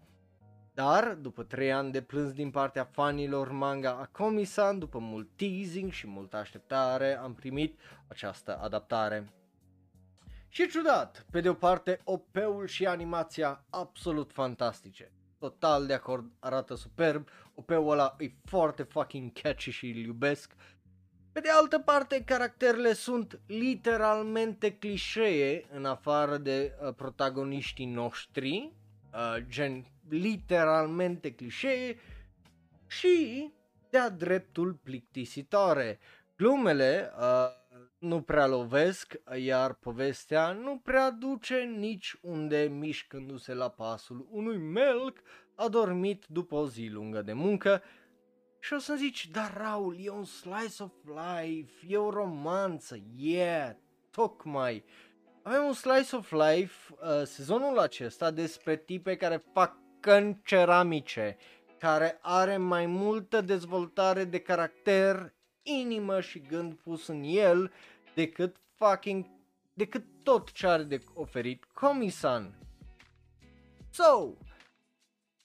Dar, 0.74 1.14
după 1.14 1.42
3 1.42 1.72
ani 1.72 1.92
de 1.92 2.02
plâns 2.02 2.32
din 2.32 2.50
partea 2.50 2.84
fanilor 2.84 3.52
manga 3.52 3.90
a 3.90 4.08
Komi-san, 4.12 4.78
după 4.78 4.98
mult 4.98 5.28
teasing 5.36 5.92
și 5.92 6.06
multă 6.06 6.36
așteptare, 6.36 7.16
am 7.16 7.34
primit 7.34 7.78
această 8.08 8.58
adaptare. 8.62 9.32
Și 10.48 10.68
ciudat, 10.68 11.26
pe 11.30 11.40
de 11.40 11.48
o 11.48 11.54
parte, 11.54 12.00
OP-ul 12.04 12.66
și 12.66 12.86
animația 12.86 13.64
absolut 13.70 14.32
fantastice. 14.32 15.12
Total 15.38 15.86
de 15.86 15.92
acord, 15.92 16.32
arată 16.38 16.74
superb, 16.74 17.28
OP-ul 17.54 17.90
ăla 17.90 18.16
e 18.18 18.30
foarte 18.44 18.82
fucking 18.82 19.32
catchy 19.32 19.70
și 19.70 19.90
îl 19.90 19.96
iubesc. 19.96 20.54
Pe 21.32 21.40
de 21.40 21.50
altă 21.50 21.78
parte, 21.78 22.24
caracterele 22.24 22.92
sunt 22.92 23.40
literalmente 23.46 24.72
clișee 24.72 25.66
în 25.70 25.84
afară 25.84 26.36
de 26.36 26.72
uh, 26.82 26.94
protagoniștii 26.94 27.86
noștri, 27.86 28.72
uh, 29.12 29.36
gen 29.48 29.86
literalmente 30.08 31.34
clișee 31.34 31.98
și 32.86 33.50
de-a 33.90 34.10
dreptul 34.10 34.72
plictisitoare. 34.72 35.98
Glumele 36.36 37.12
uh, 37.18 37.57
nu 37.98 38.22
prea 38.22 38.46
lovesc, 38.46 39.14
iar 39.36 39.74
povestea 39.74 40.52
nu 40.52 40.78
prea 40.78 41.10
duce 41.10 41.56
nici 41.56 42.16
unde 42.20 42.62
mișcându-se 42.62 43.54
la 43.54 43.68
pasul 43.70 44.26
unui 44.30 44.56
melc 44.56 45.18
adormit 45.54 46.24
după 46.26 46.54
o 46.54 46.68
zi 46.68 46.88
lungă 46.92 47.22
de 47.22 47.32
muncă 47.32 47.82
și 48.60 48.72
o 48.72 48.78
să 48.78 48.94
zici, 48.94 49.28
dar 49.28 49.56
Raul, 49.56 49.96
e 50.00 50.10
un 50.10 50.24
slice 50.24 50.82
of 50.82 50.92
life, 51.04 51.86
e 51.88 51.96
o 51.96 52.10
romanță, 52.10 52.98
yeah, 53.16 53.76
tocmai. 54.10 54.84
Avem 55.42 55.64
un 55.64 55.72
slice 55.72 56.16
of 56.16 56.32
life 56.32 56.94
uh, 56.94 57.22
sezonul 57.24 57.78
acesta 57.78 58.30
despre 58.30 58.76
tipe 58.76 59.16
care 59.16 59.44
fac 59.52 59.76
căni 60.00 60.40
ceramice, 60.44 61.36
care 61.78 62.18
are 62.20 62.56
mai 62.56 62.86
multă 62.86 63.40
dezvoltare 63.40 64.24
de 64.24 64.38
caracter 64.38 65.34
inimă 65.68 66.20
și 66.20 66.40
gând 66.40 66.74
pus 66.74 67.06
în 67.06 67.22
el 67.22 67.72
decât 68.14 68.56
fucking, 68.74 69.26
decât 69.74 70.04
tot 70.22 70.52
ce 70.52 70.66
are 70.66 70.82
de 70.82 71.02
oferit 71.14 71.64
Comisan. 71.64 72.58
So, 73.90 74.32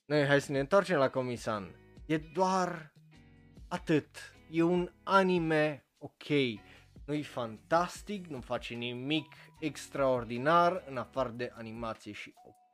noi 0.06 0.26
hai 0.26 0.42
să 0.42 0.52
ne 0.52 0.60
întoarcem 0.60 0.98
la 0.98 1.10
Comisan. 1.10 1.76
E 2.06 2.18
doar 2.18 2.94
atât. 3.68 4.34
E 4.52 4.62
un 4.62 4.92
anime 5.04 5.86
ok. 5.98 6.28
Nu-i 7.06 7.24
fantastic, 7.24 8.28
nu 8.28 8.42
face 8.42 8.74
nimic 8.74 9.34
extraordinar 9.60 10.84
în 10.88 10.98
afară 10.98 11.30
de 11.30 11.52
animație 11.56 12.12
și 12.12 12.34
OP, 12.44 12.74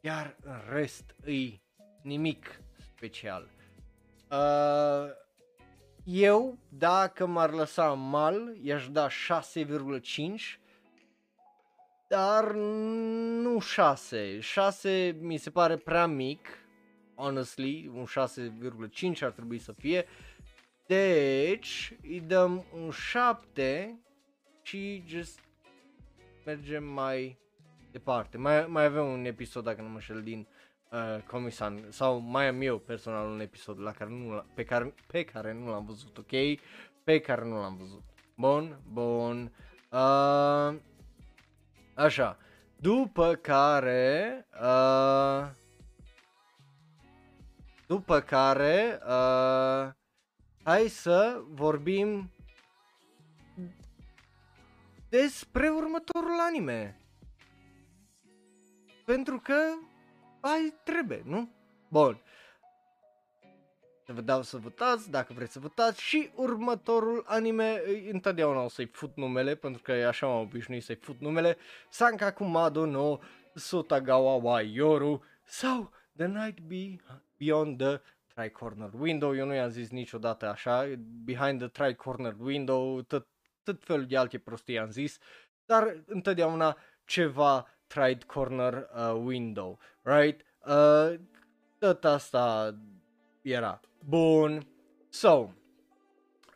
iar 0.00 0.36
în 0.42 0.60
rest 0.68 1.14
îi 1.22 1.62
nimic 2.02 2.60
special. 2.78 3.50
Uh, 4.30 5.24
eu, 6.06 6.58
dacă 6.68 7.26
m-ar 7.26 7.50
lăsa 7.50 7.92
mal, 7.92 8.56
i-aș 8.62 8.88
da 8.88 9.08
6,5 9.08 10.60
dar 12.08 12.52
nu 13.42 13.58
6. 13.58 14.40
6 14.40 15.16
mi 15.20 15.36
se 15.36 15.50
pare 15.50 15.76
prea 15.76 16.06
mic, 16.06 16.48
honestly, 17.14 17.90
un 17.94 18.04
6,5 18.04 19.20
ar 19.20 19.30
trebui 19.30 19.58
să 19.58 19.72
fie. 19.72 20.06
Deci, 20.86 21.92
îi 22.02 22.20
dăm 22.20 22.64
un 22.74 22.90
7 22.90 24.00
și 24.62 25.02
just 25.06 25.38
mergem 26.44 26.84
mai 26.84 27.38
departe. 27.90 28.38
Mai, 28.38 28.66
mai 28.66 28.84
avem 28.84 29.06
un 29.06 29.24
episod, 29.24 29.64
dacă 29.64 29.82
nu 29.82 29.88
mă 29.88 30.00
șel, 30.00 30.22
din 30.22 30.46
uh, 30.90 31.22
Comisan 31.26 31.84
sau 31.88 32.18
mai 32.18 32.48
am 32.48 32.60
eu 32.60 32.78
personal 32.78 33.26
un 33.26 33.40
episod 33.40 33.80
la 33.80 33.92
care 33.92 34.10
nu 34.10 34.44
pe 34.54 34.64
care, 34.64 34.94
pe 35.06 35.24
care 35.24 35.52
nu 35.52 35.70
l-am 35.70 35.84
văzut, 35.84 36.18
ok? 36.18 36.60
Pe 37.04 37.20
care 37.20 37.44
nu 37.44 37.60
l-am 37.60 37.76
văzut. 37.76 38.02
Bun, 38.36 38.80
bun. 38.92 39.52
Uh, 39.90 40.76
așa. 41.94 42.38
După 42.76 43.34
care 43.34 44.46
uh, 44.60 45.46
după 47.86 48.20
care 48.20 49.00
uh, 49.06 49.90
hai 50.62 50.88
să 50.88 51.42
vorbim 51.48 52.30
despre 55.08 55.68
următorul 55.68 56.38
anime. 56.48 57.00
Pentru 59.04 59.40
că 59.40 59.54
ai 60.46 60.74
trebuie, 60.84 61.22
nu? 61.24 61.50
Bun. 61.88 62.20
Să 64.06 64.12
vă 64.12 64.20
dau 64.20 64.42
să 64.42 64.56
votați, 64.56 65.10
dacă 65.10 65.32
vreți 65.32 65.52
să 65.52 65.58
votați 65.58 66.00
și 66.00 66.30
următorul 66.34 67.24
anime, 67.26 67.82
întotdeauna 68.10 68.62
o 68.62 68.68
să-i 68.68 68.86
fut 68.86 69.16
numele, 69.16 69.54
pentru 69.54 69.82
că 69.82 69.92
așa 69.92 70.26
m-am 70.26 70.40
obișnuit 70.40 70.82
să-i 70.82 70.94
fut 70.94 71.20
numele, 71.20 71.56
Sankaku 71.90 72.44
Mado 72.44 72.84
no 72.84 73.18
Sotagawa 73.54 74.34
wa 74.34 74.60
Yoru 74.60 75.22
sau 75.44 75.92
The 76.16 76.26
Night 76.26 76.60
Be 76.60 76.96
Beyond 77.36 77.78
the 77.78 78.00
Tri-Corner 78.34 78.90
Window, 78.98 79.36
eu 79.36 79.46
nu 79.46 79.54
i-am 79.54 79.70
zis 79.70 79.90
niciodată 79.90 80.48
așa, 80.48 80.84
Behind 81.24 81.58
the 81.58 81.68
Tri-Corner 81.68 82.34
Window, 82.38 83.02
tot, 83.02 83.26
tot 83.62 83.84
felul 83.84 84.06
de 84.06 84.16
alte 84.16 84.38
prostii 84.38 84.78
am 84.78 84.90
zis, 84.90 85.18
dar 85.64 86.02
întotdeauna 86.06 86.76
ceva 87.04 87.66
tried 87.86 88.26
corner 88.26 88.88
uh, 88.94 89.14
window, 89.14 89.78
right? 90.02 90.44
Uh, 90.66 91.14
tot 91.78 92.04
asta 92.04 92.74
era. 93.42 93.80
Bun. 94.04 94.66
So, 95.08 95.50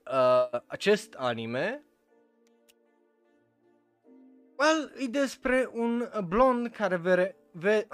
uh, 0.06 0.60
acest 0.66 1.14
anime 1.14 1.84
well, 4.60 4.92
e 4.98 5.06
despre 5.06 5.68
un 5.72 6.08
blond 6.28 6.68
care 6.68 6.96
vere, 6.96 7.36
ve, 7.52 7.86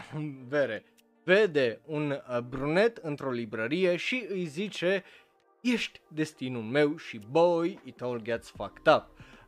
vere, 0.49 0.85
vede 1.25 1.81
un 1.85 2.11
uh, 2.11 2.39
brunet 2.39 2.97
într-o 2.97 3.31
librărie 3.31 3.97
și 3.97 4.27
îi 4.29 4.45
zice 4.45 5.05
ești 5.61 6.01
destinul 6.09 6.63
meu 6.63 6.97
și 6.97 7.21
boy, 7.31 7.81
it 7.85 8.03
all 8.03 8.23
gets 8.23 8.49
fucked 8.49 8.95
up. 8.95 9.05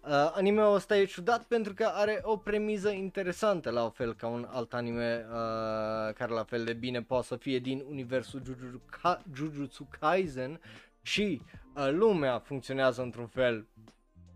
Uh, 0.09 0.31
anime-ul 0.35 0.75
ăsta 0.75 0.97
e 0.97 1.05
ciudat 1.05 1.45
pentru 1.45 1.75
că 1.75 1.85
are 1.85 2.21
o 2.23 2.37
premiză 2.37 2.91
interesantă, 2.91 3.71
la 3.71 3.89
fel 3.89 4.15
ca 4.15 4.27
un 4.27 4.49
alt 4.51 4.75
anime 4.75 5.27
uh, 5.29 6.15
care 6.15 6.33
la 6.33 6.45
fel 6.45 6.65
de 6.65 6.73
bine 6.73 7.03
poate 7.03 7.27
să 7.27 7.37
fie 7.37 7.59
din 7.59 7.85
universul 7.89 8.43
Jujutsu, 8.45 8.81
Ka- 8.97 9.23
Jujutsu 9.35 9.89
Kaisen 10.01 10.61
și 11.03 11.43
uh, 11.75 11.89
lumea 11.91 12.39
funcționează 12.39 13.03
într-un 13.03 13.27
fel 13.27 13.67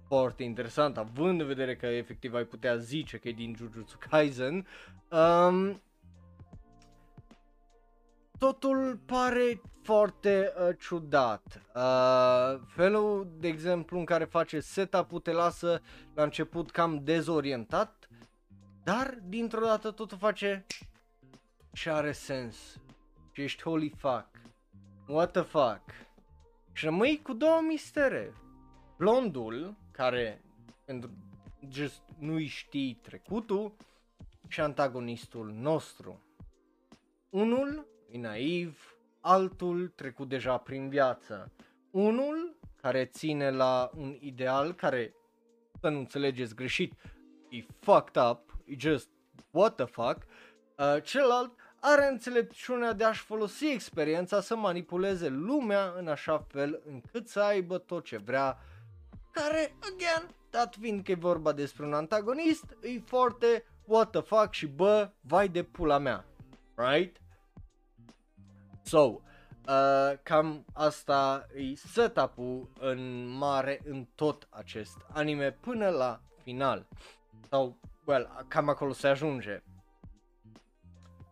foarte 0.07 0.43
interesant, 0.43 0.97
având 0.97 1.41
în 1.41 1.47
vedere 1.47 1.77
că 1.77 1.87
efectiv 1.87 2.35
ai 2.35 2.45
putea 2.45 2.77
zice 2.77 3.17
că 3.19 3.29
e 3.29 3.33
din 3.33 3.55
Jujutsu 3.57 3.99
Kaisen. 4.11 4.67
Um, 5.11 5.83
totul 8.39 8.99
pare 9.07 9.61
foarte 9.83 10.53
uh, 10.57 10.77
ciudat. 10.79 11.63
Uh, 11.75 12.61
felul, 12.67 13.29
de 13.39 13.49
exemplu, 13.49 13.99
în 13.99 14.05
care 14.05 14.25
face 14.25 14.61
setup-ul 14.61 15.21
te 15.21 15.33
lasă 15.33 15.83
la 16.15 16.23
început 16.23 16.71
cam 16.71 17.05
dezorientat, 17.05 18.09
dar 18.83 19.19
dintr-o 19.25 19.65
dată 19.65 19.91
totul 19.91 20.19
face 20.19 20.67
și 21.73 21.89
are 21.89 22.13
sens. 22.13 22.81
Și 23.33 23.43
ești 23.43 23.63
holy 23.63 23.95
fuck. 23.97 24.29
What 25.07 25.31
the 25.31 25.43
fuck? 25.43 25.83
Și 26.73 26.85
rămâi 26.85 27.21
cu 27.23 27.33
două 27.33 27.61
mistere. 27.69 28.35
Blondul, 28.97 29.77
care 29.91 30.45
pentru 30.85 31.11
just 31.71 32.03
nu-i 32.19 32.47
știi 32.47 32.99
trecutul, 33.03 33.75
și 34.53 34.61
antagonistul 34.61 35.53
nostru. 35.53 36.23
Unul 37.31 37.87
e 38.11 38.19
naiv, 38.19 38.92
altul 39.23 39.93
trecut 39.95 40.29
deja 40.29 40.57
prin 40.57 40.89
viață. 40.89 41.53
Unul 41.91 42.57
care 42.81 43.05
ține 43.05 43.51
la 43.51 43.91
un 43.97 44.17
ideal 44.21 44.73
care, 44.73 45.15
să 45.81 45.89
nu 45.89 45.99
înțelegeți 45.99 46.55
greșit, 46.55 46.93
e 47.49 47.65
fucked 47.81 48.23
up, 48.31 48.57
e 48.65 48.75
just 48.79 49.09
what 49.51 49.75
the 49.75 49.85
fuck. 49.85 50.27
Uh, 50.79 51.03
celălalt 51.03 51.53
are 51.81 52.07
înțelepciunea 52.07 52.93
de 52.93 53.05
a-și 53.05 53.23
folosi 53.23 53.67
experiența 53.67 54.41
să 54.41 54.57
manipuleze 54.57 55.29
lumea 55.29 55.93
în 55.97 56.09
așa 56.09 56.47
fel 56.49 56.83
încât 56.87 57.29
să 57.29 57.41
aibă 57.41 57.79
tot 57.79 58.05
ce 58.05 58.17
vrea, 58.17 58.59
care, 59.31 59.75
again, 59.81 60.35
dat 60.51 60.77
fiind 60.81 61.05
că 61.05 61.11
e 61.11 61.15
vorba 61.15 61.53
despre 61.53 61.87
un 61.87 61.93
antagonist, 61.93 62.65
e 62.83 63.01
foarte 63.05 63.65
what 63.85 64.11
the 64.11 64.21
fuck 64.21 64.53
și 64.53 64.67
bă, 64.67 65.11
vai 65.21 65.49
de 65.49 65.63
pula 65.63 65.99
mea, 65.99 66.25
right? 66.75 67.22
So, 68.83 68.99
uh, 68.99 70.13
cam 70.23 70.65
asta 70.73 71.47
e 71.55 71.75
setup-ul 71.75 72.71
în 72.81 73.27
mare 73.27 73.81
în 73.85 74.07
tot 74.15 74.47
acest 74.51 74.97
anime 75.13 75.53
până 75.53 75.89
la 75.89 76.21
final. 76.43 76.87
Sau, 77.49 77.77
well, 78.05 78.45
cam 78.49 78.69
acolo 78.69 78.93
se 78.93 79.09
ajunge. 79.09 79.63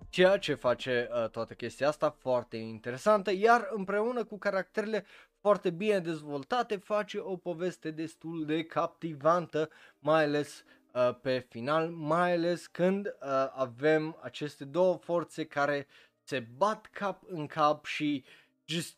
Ceea 0.09 0.37
ce 0.39 0.55
face 0.55 1.09
uh, 1.13 1.29
toată 1.31 1.55
chestia 1.55 1.89
asta 1.89 2.11
foarte 2.11 2.57
interesantă, 2.57 3.33
iar 3.33 3.69
împreună 3.71 4.25
cu 4.25 4.39
caracterele 4.39 5.05
foarte 5.41 5.71
bine 5.71 5.99
dezvoltate 5.99 6.77
face 6.77 7.19
o 7.19 7.37
poveste 7.37 7.91
destul 7.91 8.45
de 8.45 8.65
captivantă, 8.65 9.69
mai 9.99 10.25
ales 10.25 10.65
uh, 10.93 11.15
pe 11.23 11.47
final, 11.49 11.89
mai 11.89 12.33
ales 12.33 12.67
când 12.67 13.07
uh, 13.07 13.47
avem 13.53 14.19
aceste 14.23 14.65
două 14.65 14.97
forțe 14.97 15.45
care 15.45 15.87
se 16.31 16.47
bat 16.57 16.87
cap 16.87 17.23
în 17.27 17.47
cap 17.47 17.85
și 17.85 18.25
just 18.65 18.97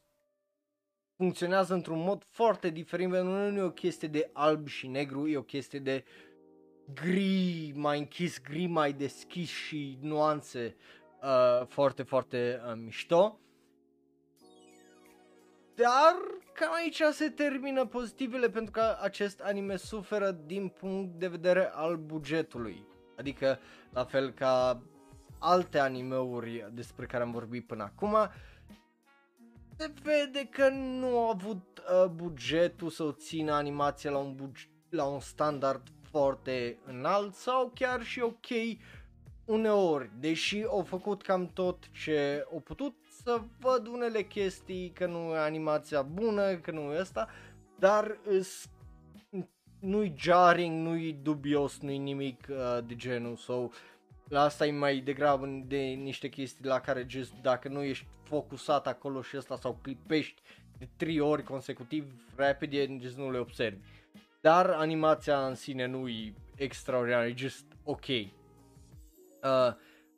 funcționează 1.16 1.74
într-un 1.74 1.98
mod 1.98 2.24
foarte 2.28 2.68
diferit, 2.68 3.10
pentru 3.10 3.30
că 3.30 3.36
nu 3.36 3.58
e 3.58 3.62
o 3.62 3.70
chestie 3.70 4.08
de 4.08 4.30
alb 4.32 4.66
și 4.66 4.86
negru, 4.86 5.28
e 5.28 5.36
o 5.36 5.42
chestie 5.42 5.78
de 5.78 6.04
gri 6.94 7.72
mai 7.74 7.98
închis, 7.98 8.40
gri 8.40 8.66
mai 8.66 8.92
deschis 8.92 9.48
și 9.48 9.98
nuanțe 10.00 10.76
uh, 11.22 11.66
foarte, 11.66 12.02
foarte 12.02 12.60
uh, 12.66 12.72
mișto. 12.84 13.40
Dar 15.74 16.14
cam 16.54 16.72
aici 16.72 17.02
se 17.10 17.30
termină 17.30 17.86
pozitivele 17.86 18.50
pentru 18.50 18.70
că 18.70 18.96
acest 19.00 19.40
anime 19.40 19.76
suferă 19.76 20.30
din 20.30 20.68
punct 20.68 21.18
de 21.18 21.28
vedere 21.28 21.70
al 21.72 21.96
bugetului. 21.96 22.86
Adică 23.16 23.58
la 23.90 24.04
fel 24.04 24.30
ca 24.30 24.82
alte 25.42 25.78
animeuri 25.78 26.70
despre 26.72 27.06
care 27.06 27.22
am 27.22 27.30
vorbit 27.30 27.66
până 27.66 27.82
acum, 27.82 28.16
se 29.76 29.92
vede 30.02 30.48
că 30.50 30.68
nu 30.68 31.06
au 31.06 31.28
avut 31.30 31.82
uh, 32.04 32.10
bugetul 32.10 32.90
să 32.90 33.02
o 33.02 33.12
țină 33.12 33.52
animația 33.52 34.10
la 34.10 34.18
un, 34.18 34.34
buget, 34.34 34.68
la 34.88 35.04
un 35.04 35.20
standard 35.20 35.82
foarte 36.10 36.78
înalt 36.86 37.34
sau 37.34 37.72
chiar 37.74 38.02
și 38.02 38.20
ok 38.20 38.46
uneori, 39.44 40.10
deși 40.18 40.64
au 40.68 40.82
făcut 40.82 41.22
cam 41.22 41.46
tot 41.46 41.90
ce 41.90 42.46
au 42.52 42.60
putut 42.60 42.94
să 43.22 43.40
văd 43.58 43.86
unele 43.86 44.22
chestii 44.22 44.90
că 44.90 45.06
nu 45.06 45.34
e 45.34 45.38
animația 45.38 46.02
bună, 46.02 46.54
că 46.54 46.70
nu 46.70 46.80
e 46.92 46.98
asta, 46.98 47.28
dar 47.78 48.18
nu-i 49.80 50.14
jarring, 50.16 50.86
nu-i 50.86 51.12
dubios, 51.22 51.78
nu-i 51.80 51.98
nimic 51.98 52.46
uh, 52.50 52.84
de 52.86 52.96
genul, 52.96 53.36
so, 53.36 53.68
la 54.32 54.42
asta 54.42 54.66
e 54.66 54.70
mai 54.70 54.96
degrabă 54.96 55.62
de 55.66 55.76
niște 55.76 56.28
chestii 56.28 56.64
la 56.64 56.80
care 56.80 57.06
just 57.08 57.32
dacă 57.42 57.68
nu 57.68 57.82
ești 57.82 58.06
focusat 58.22 58.86
acolo 58.86 59.22
și 59.22 59.36
ăsta 59.36 59.56
sau 59.56 59.78
clipești 59.82 60.42
de 60.78 60.88
3 60.96 61.20
ori 61.20 61.42
consecutiv 61.42 62.12
rapid, 62.36 63.00
just 63.00 63.16
nu 63.16 63.30
le 63.30 63.38
observi. 63.38 63.80
Dar 64.40 64.70
animația 64.70 65.46
în 65.46 65.54
sine 65.54 65.86
nu 65.86 66.08
e 66.08 66.34
extraordinar, 66.56 67.24
e 67.24 67.34
just 67.36 67.64
ok. 67.84 68.06
Uh, 68.06 68.24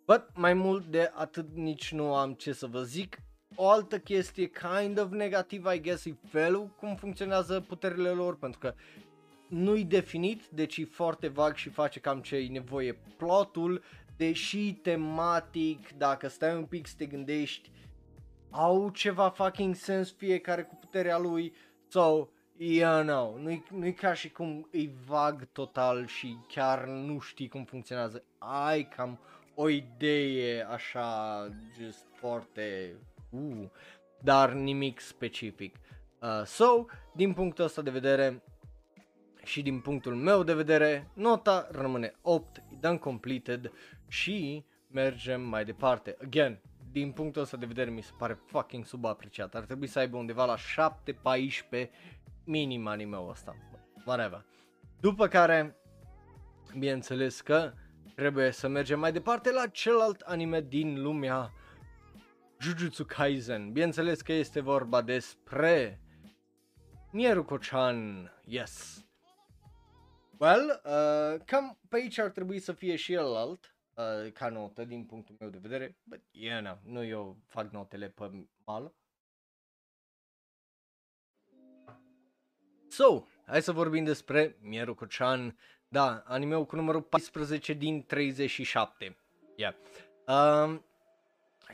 but 0.07 0.25
mai 0.35 0.55
mult 0.55 0.85
de 0.87 1.11
atât 1.15 1.49
nici 1.55 1.93
nu 1.93 2.15
am 2.15 2.33
ce 2.33 2.53
să 2.53 2.67
vă 2.67 2.83
zic. 2.83 3.19
O 3.55 3.69
altă 3.69 3.99
chestie 3.99 4.51
kind 4.51 5.01
of 5.01 5.11
negativă, 5.11 5.73
I 5.73 5.81
guess, 5.81 6.05
e 6.05 6.17
felul 6.29 6.67
cum 6.67 6.97
funcționează 6.97 7.61
puterile 7.61 8.09
lor, 8.09 8.39
pentru 8.39 8.59
că 8.59 8.75
nu-i 9.49 9.85
definit, 9.85 10.47
deci 10.47 10.77
e 10.77 10.85
foarte 10.85 11.29
vag 11.29 11.55
și 11.55 11.69
face 11.69 12.01
cam 12.01 12.21
ce 12.21 12.37
e 12.37 12.49
nevoie 12.49 12.99
plotul, 13.17 13.83
deși 14.17 14.73
tematic, 14.73 15.93
dacă 15.97 16.29
stai 16.29 16.57
un 16.57 16.65
pic 16.65 16.87
să 16.87 16.95
te 16.97 17.07
gândești, 17.07 17.71
au 18.51 18.91
ceva 18.91 19.29
fucking 19.29 19.75
sens 19.75 20.12
fiecare 20.12 20.62
cu 20.62 20.75
puterea 20.75 21.19
lui, 21.19 21.55
so, 21.89 22.29
yeah, 22.57 23.05
no, 23.05 23.39
nu-i, 23.39 23.65
nu-i 23.71 23.95
ca 23.95 24.15
și 24.15 24.31
cum 24.31 24.69
e 24.71 24.89
vag 25.07 25.49
total 25.53 26.07
și 26.07 26.37
chiar 26.49 26.85
nu 26.87 27.19
știi 27.19 27.49
cum 27.49 27.65
funcționează, 27.65 28.25
ai 28.39 28.89
cam 28.89 29.19
o 29.55 29.69
idee 29.69 30.67
așa, 30.71 31.49
just 31.81 32.07
foarte, 32.12 32.95
uh, 33.31 33.69
dar 34.23 34.53
nimic 34.53 35.01
specific. 35.01 35.77
Uh, 36.21 36.43
so, 36.45 36.85
din 37.15 37.33
punctul 37.33 37.65
ăsta 37.65 37.83
de 37.83 37.91
vedere, 37.91 38.43
și 39.45 39.62
din 39.62 39.81
punctul 39.81 40.15
meu 40.15 40.43
de 40.43 40.55
vedere, 40.55 41.11
nota 41.12 41.69
rămâne 41.71 42.15
8, 42.23 42.57
e 42.57 42.62
done 42.81 42.97
completed 42.97 43.73
și 44.15 44.65
mergem 44.89 45.41
mai 45.41 45.65
departe. 45.65 46.17
Again, 46.23 46.61
din 46.91 47.12
punctul 47.12 47.43
ăsta 47.43 47.57
de 47.57 47.67
vedere 47.67 47.91
mi 47.91 48.03
se 48.03 48.12
pare 48.19 48.41
fucking 48.47 48.85
subapreciat. 48.85 49.55
Ar 49.55 49.65
trebui 49.65 49.87
să 49.87 49.99
aibă 49.99 50.17
undeva 50.17 50.45
la 50.45 50.57
7-14 51.77 51.89
minim 52.45 52.87
anime-ul 52.87 53.31
ăsta. 53.31 53.57
Whatever. 54.05 54.45
După 55.01 55.29
care, 55.29 55.77
bineînțeles 56.79 57.41
că 57.41 57.73
trebuie 58.15 58.51
să 58.51 58.69
mergem 58.69 58.99
mai 58.99 59.12
departe 59.12 59.53
la 59.53 59.67
celălalt 59.67 60.21
anime 60.21 60.61
din 60.61 61.03
lumea 61.03 61.53
Jujutsu 62.61 63.05
Kaisen. 63.05 63.73
Bineînțeles 63.73 64.21
că 64.21 64.33
este 64.33 64.61
vorba 64.61 65.03
despre 65.03 66.01
Mieruko-chan, 67.12 68.31
yes. 68.45 69.05
Well, 70.39 70.83
uh, 70.85 71.41
cam 71.45 71.79
pe 71.89 71.97
aici 71.97 72.19
ar 72.19 72.31
trebui 72.31 72.59
să 72.59 72.73
fie 72.73 72.97
și 72.97 73.12
el 73.12 73.35
alt 73.37 73.74
uh, 73.97 74.33
ca 74.33 74.49
notă 74.49 74.85
din 74.85 75.05
punctul 75.05 75.37
meu 75.39 75.49
de 75.49 75.59
vedere, 75.59 75.97
but 76.03 76.21
yeah, 76.31 76.63
no, 76.63 76.77
nu 76.93 77.05
eu 77.05 77.37
fac 77.47 77.71
notele 77.71 78.09
pe 78.09 78.49
mal. 78.65 78.93
So, 82.89 83.23
hai 83.47 83.63
să 83.63 83.73
vorbim 83.73 84.05
despre 84.05 84.57
Mieruko-chan, 84.61 85.59
da, 85.89 86.23
animeul 86.27 86.67
cu 86.67 86.77
numărul 86.77 87.03
14 87.03 87.73
din 87.73 88.07
37. 88.07 89.17
Yeah. 89.57 89.75
Uh, 90.27 90.81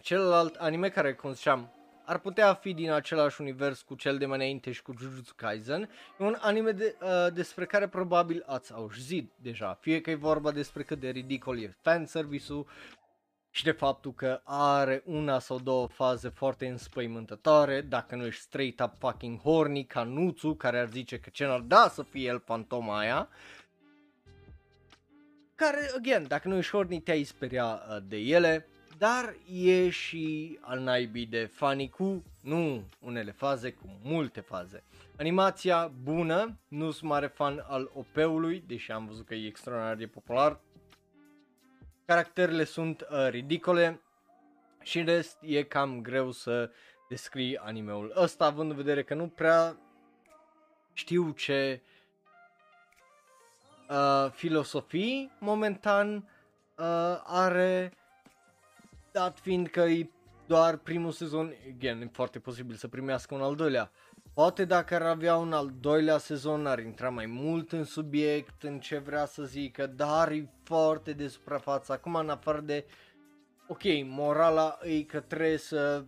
celălalt 0.03 0.55
anime 0.55 0.89
care, 0.89 1.15
cum 1.15 1.33
ziceam, 1.33 1.80
ar 2.11 2.19
putea 2.19 2.55
fi 2.55 2.75
din 2.75 2.91
același 2.91 3.41
univers 3.41 3.83
cu 3.83 3.95
cel 3.95 4.19
de 4.19 4.27
mai 4.27 4.37
înainte 4.37 4.73
și 4.73 4.83
cu 4.83 4.95
Jujutsu 4.99 5.35
Kaisen. 5.37 5.91
E 6.19 6.25
un 6.25 6.37
anime 6.41 6.71
de, 6.71 6.97
uh, 7.03 7.33
despre 7.33 7.67
care 7.67 7.89
probabil 7.89 8.43
ați 8.47 8.73
auzit 8.73 9.33
deja, 9.37 9.79
fie 9.81 10.01
că 10.01 10.11
e 10.11 10.15
vorba 10.15 10.51
despre 10.51 10.83
cât 10.83 11.01
de 11.01 11.09
ridicol 11.09 11.59
e 11.59 11.77
fanservice-ul 11.81 12.67
și 13.51 13.65
de 13.65 13.71
faptul 13.71 14.15
că 14.15 14.41
are 14.45 15.03
una 15.05 15.39
sau 15.39 15.59
două 15.59 15.87
faze 15.87 16.29
foarte 16.29 16.67
înspăimântătoare, 16.67 17.81
dacă 17.81 18.17
nu 18.17 18.27
ești 18.27 18.43
straight 18.43 18.81
up 18.81 18.93
fucking 18.99 19.41
horny 19.41 19.85
ca 19.85 20.03
Nutsu, 20.03 20.55
care 20.55 20.79
ar 20.79 20.89
zice 20.89 21.19
că 21.19 21.31
ce 21.33 21.47
n-ar 21.47 21.61
da 21.61 21.89
să 21.89 22.03
fie 22.03 22.29
el 22.29 22.43
fantoma 22.45 22.99
aia, 22.99 23.29
care, 25.55 25.91
again, 25.97 26.27
dacă 26.29 26.49
nu 26.49 26.57
ești 26.57 26.73
horny 26.73 27.01
te-ai 27.01 27.23
speria 27.23 27.83
uh, 27.89 27.97
de 28.09 28.17
ele, 28.17 28.70
dar 29.01 29.37
e 29.53 29.89
și 29.91 30.59
al 30.61 30.79
naibii 30.79 31.27
de 31.27 31.45
funny 31.45 31.89
cu, 31.89 32.25
nu 32.41 32.85
unele 32.99 33.31
faze, 33.31 33.73
cu 33.73 33.99
multe 34.03 34.41
faze. 34.41 34.85
Animația 35.19 35.93
bună, 36.03 36.59
nu 36.69 36.91
sunt 36.91 37.11
mare 37.11 37.27
fan 37.27 37.65
al 37.69 37.91
OP-ului, 37.95 38.65
deși 38.67 38.93
am 38.93 39.07
văzut 39.07 39.27
că 39.27 39.35
e 39.35 39.47
extraordinar 39.47 39.97
de 39.97 40.07
popular. 40.07 40.61
Caracterele 42.05 42.65
sunt 42.65 43.01
uh, 43.01 43.29
ridicole, 43.29 44.01
Și 44.83 44.99
în 44.99 45.05
rest 45.05 45.39
e 45.41 45.63
cam 45.63 46.01
greu 46.03 46.31
să 46.31 46.71
descrii 47.09 47.57
animeul 47.57 48.13
ăsta, 48.17 48.45
având 48.45 48.71
în 48.71 48.77
vedere 48.77 49.03
că 49.03 49.15
nu 49.15 49.29
prea 49.29 49.77
știu 50.93 51.31
ce 51.31 51.83
uh, 53.89 54.31
filosofii 54.31 55.33
momentan 55.39 56.15
uh, 56.17 57.21
are, 57.25 57.93
dat 59.13 59.39
fiind 59.39 59.69
că 59.69 59.81
e 59.81 60.11
doar 60.47 60.77
primul 60.77 61.11
sezon, 61.11 61.55
again, 61.77 62.01
e 62.01 62.09
foarte 62.13 62.39
posibil 62.39 62.77
să 62.77 62.89
primească 62.89 63.35
un 63.35 63.41
al 63.41 63.55
doilea. 63.55 63.91
Poate 64.35 64.65
dacă 64.65 64.95
ar 64.95 65.03
avea 65.03 65.37
un 65.37 65.53
al 65.53 65.73
doilea 65.81 66.19
sezon 66.19 66.67
ar 66.67 66.79
intra 66.79 67.09
mai 67.09 67.27
mult 67.27 67.73
în 67.73 67.85
subiect, 67.85 68.63
în 68.63 68.81
ce 68.81 68.99
vrea 68.99 69.27
să 69.27 69.43
zică, 69.43 69.87
dar 69.87 70.31
e 70.31 70.51
foarte 70.63 71.13
de 71.13 71.29
suprafață. 71.29 71.93
Acum 71.93 72.15
în 72.15 72.29
afară 72.29 72.61
de, 72.61 72.85
ok, 73.69 73.83
morala 74.05 74.79
e 74.83 75.03
că 75.03 75.21
trebuie 75.21 75.57
să 75.57 76.05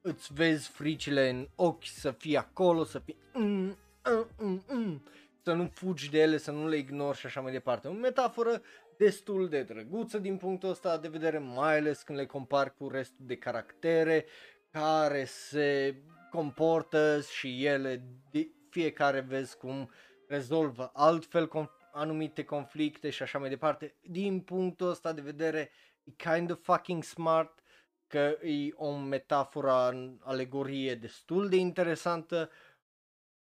îți 0.00 0.32
vezi 0.34 0.68
fricile 0.68 1.28
în 1.28 1.48
ochi, 1.54 1.84
să 1.84 2.10
fii 2.10 2.36
acolo, 2.36 2.84
să 2.84 2.98
fii 2.98 3.16
mm, 3.32 3.76
mm, 4.04 4.26
mm, 4.38 4.64
mm, 4.68 5.02
să 5.42 5.52
nu 5.52 5.70
fugi 5.72 6.10
de 6.10 6.18
ele, 6.18 6.36
să 6.36 6.50
nu 6.50 6.68
le 6.68 6.76
ignori 6.76 7.18
și 7.18 7.26
așa 7.26 7.40
mai 7.40 7.52
departe. 7.52 7.88
O 7.88 7.92
metaforă 7.92 8.62
destul 8.98 9.48
de 9.48 9.62
drăguță 9.62 10.18
din 10.18 10.36
punctul 10.36 10.68
ăsta 10.68 10.98
de 10.98 11.08
vedere, 11.08 11.38
mai 11.38 11.76
ales 11.76 12.02
când 12.02 12.18
le 12.18 12.26
compari 12.26 12.74
cu 12.74 12.88
restul 12.88 13.26
de 13.26 13.36
caractere 13.36 14.24
care 14.70 15.24
se 15.24 15.96
comportă 16.30 17.20
și 17.20 17.64
ele, 17.64 18.04
de 18.30 18.48
fiecare 18.70 19.20
vezi 19.20 19.56
cum 19.56 19.90
rezolvă 20.28 20.90
altfel 20.94 21.48
conf- 21.48 21.90
anumite 21.92 22.44
conflicte 22.44 23.10
și 23.10 23.22
așa 23.22 23.38
mai 23.38 23.48
departe. 23.48 23.94
Din 24.02 24.40
punctul 24.40 24.88
ăsta 24.88 25.12
de 25.12 25.20
vedere, 25.20 25.70
e 26.04 26.10
kind 26.10 26.50
of 26.50 26.62
fucking 26.62 27.02
smart 27.02 27.62
că 28.06 28.38
e 28.42 28.72
o 28.74 28.96
metaforă 28.96 29.88
în 29.88 30.18
alegorie 30.22 30.94
destul 30.94 31.48
de 31.48 31.56
interesantă, 31.56 32.50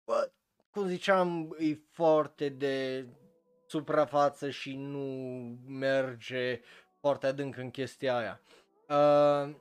but, 0.05 0.33
cum 0.71 0.87
ziceam, 0.87 1.57
e 1.59 1.79
foarte 1.91 2.49
de 2.49 3.07
suprafață 3.67 4.51
și 4.51 4.77
nu 4.77 5.07
merge 5.67 6.61
foarte 7.01 7.27
adânc 7.27 7.57
în 7.57 7.71
chestia 7.71 8.17
aia. 8.17 8.41
Uh, 8.89 9.55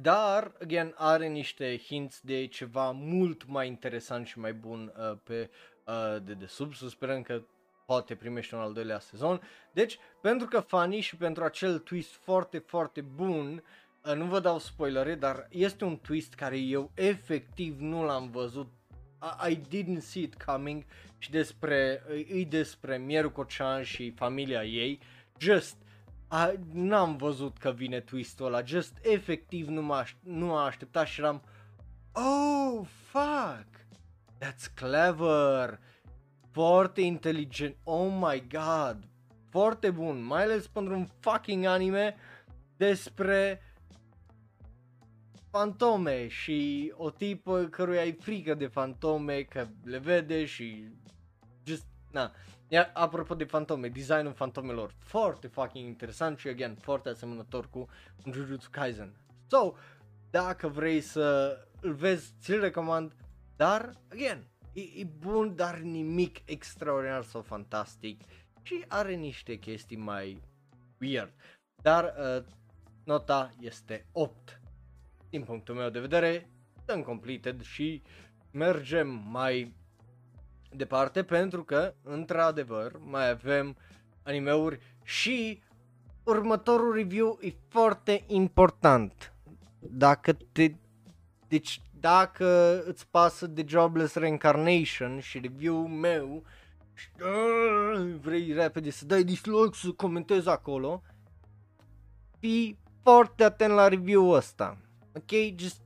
dar, 0.00 0.52
again, 0.62 0.94
are 0.96 1.26
niște 1.26 1.78
hints 1.78 2.20
de 2.20 2.46
ceva 2.46 2.90
mult 2.90 3.46
mai 3.46 3.66
interesant 3.66 4.26
și 4.26 4.38
mai 4.38 4.52
bun 4.52 4.92
uh, 4.96 5.18
pe 5.22 5.50
uh, 5.86 6.36
de 6.38 6.46
sub. 6.46 6.74
Să 6.74 6.88
sperăm 6.88 7.22
că 7.22 7.42
poate 7.86 8.14
primește 8.14 8.54
un 8.54 8.60
al 8.60 8.72
doilea 8.72 8.98
sezon. 8.98 9.40
Deci, 9.72 9.98
pentru 10.20 10.46
că 10.46 10.60
fanii 10.60 11.00
și 11.00 11.16
pentru 11.16 11.44
acel 11.44 11.78
twist 11.78 12.14
foarte, 12.14 12.58
foarte 12.58 13.00
bun, 13.00 13.64
uh, 14.04 14.14
nu 14.14 14.24
vă 14.24 14.40
dau 14.40 14.58
spoilere, 14.58 15.14
dar 15.14 15.46
este 15.50 15.84
un 15.84 15.98
twist 15.98 16.34
care 16.34 16.56
eu 16.58 16.90
efectiv 16.94 17.80
nu 17.80 18.04
l-am 18.04 18.30
văzut. 18.30 18.72
I, 19.20 19.50
I 19.50 19.56
didn't 19.56 20.00
see 20.00 20.22
it 20.22 20.42
coming 20.42 20.84
și 21.18 21.30
despre, 21.30 22.02
e 22.28 22.44
despre 22.44 22.98
Mieru 22.98 23.30
Cocean 23.30 23.82
și 23.82 24.10
familia 24.10 24.64
ei. 24.64 24.98
Just, 25.38 25.76
a, 26.28 26.52
n-am 26.72 27.16
văzut 27.16 27.58
că 27.58 27.70
vine 27.70 28.00
twist-ul 28.00 28.46
ăla, 28.46 28.64
just 28.64 28.98
efectiv 29.02 29.68
nu, 29.68 29.82
m-a, 29.82 30.04
nu 30.20 30.54
a 30.54 30.64
așteptat 30.64 31.06
și 31.06 31.20
eram 31.20 31.42
Oh, 32.12 32.86
fuck! 33.10 33.66
That's 34.38 34.74
clever! 34.74 35.78
Foarte 36.50 37.00
inteligent, 37.00 37.76
oh 37.84 38.16
my 38.20 38.46
god! 38.48 38.98
Foarte 39.50 39.90
bun, 39.90 40.22
mai 40.22 40.42
ales 40.42 40.66
pentru 40.66 40.94
un 40.94 41.06
fucking 41.20 41.64
anime 41.64 42.16
despre 42.76 43.60
fantome 45.50 46.28
și 46.28 46.92
o 46.96 47.10
tipă 47.10 47.64
căruia 47.64 48.00
ai 48.00 48.12
frică 48.12 48.54
de 48.54 48.66
fantome, 48.66 49.42
că 49.42 49.66
le 49.84 49.98
vede 49.98 50.44
și 50.44 50.84
just, 51.64 51.86
na, 52.10 52.32
iar 52.68 52.90
apropo 52.94 53.34
de 53.34 53.44
fantome, 53.44 53.88
designul 53.88 54.32
fantomelor, 54.32 54.94
foarte 54.98 55.46
fucking 55.46 55.86
interesant 55.86 56.38
și 56.38 56.48
again, 56.48 56.74
foarte 56.74 57.08
asemănător 57.08 57.68
cu 57.70 57.88
Jujutsu 58.32 58.68
Kaisen. 58.70 59.16
So, 59.46 59.74
dacă 60.30 60.68
vrei 60.68 61.00
să 61.00 61.56
îl 61.80 61.92
vezi, 61.92 62.32
ți-l 62.40 62.60
recomand, 62.60 63.12
dar, 63.56 63.92
again, 64.12 64.46
e, 64.72 64.80
e 64.80 65.04
bun, 65.18 65.54
dar 65.56 65.78
nimic 65.78 66.38
extraordinar 66.44 67.24
sau 67.24 67.42
fantastic 67.42 68.22
și 68.62 68.84
are 68.88 69.14
niște 69.14 69.54
chestii 69.54 69.96
mai 69.96 70.42
weird. 71.00 71.32
Dar 71.82 72.04
uh, 72.04 72.44
nota 73.04 73.50
este 73.60 74.06
8. 74.12 74.59
Din 75.30 75.42
punctul 75.42 75.74
meu 75.74 75.88
de 75.88 76.00
vedere, 76.00 76.48
dăm 76.84 77.02
completed 77.02 77.62
și 77.62 78.02
mergem 78.50 79.08
mai 79.30 79.74
departe 80.70 81.22
pentru 81.24 81.64
că, 81.64 81.94
într-adevăr, 82.02 82.98
mai 83.04 83.30
avem 83.30 83.76
animeuri 84.22 84.80
și 85.02 85.62
următorul 86.24 86.94
review 86.94 87.38
e 87.40 87.52
foarte 87.68 88.24
important. 88.26 89.32
Dacă 89.78 90.32
te... 90.32 90.74
Deci, 91.48 91.80
dacă 92.00 92.82
îți 92.86 93.08
pasă 93.08 93.46
de 93.46 93.64
Jobless 93.68 94.14
Reincarnation 94.14 95.20
și 95.20 95.38
review 95.38 95.86
meu 95.86 96.44
și 96.94 97.08
uh, 97.20 98.14
vrei 98.20 98.52
repede 98.52 98.90
să 98.90 99.04
dai 99.04 99.24
dislike, 99.24 99.70
să 99.72 99.90
comentezi 99.90 100.48
acolo, 100.48 101.02
fii 102.38 102.78
foarte 103.02 103.44
atent 103.44 103.72
la 103.72 103.88
review 103.88 104.28
ăsta. 104.28 104.78
Ok? 105.14 105.58
Just 105.58 105.80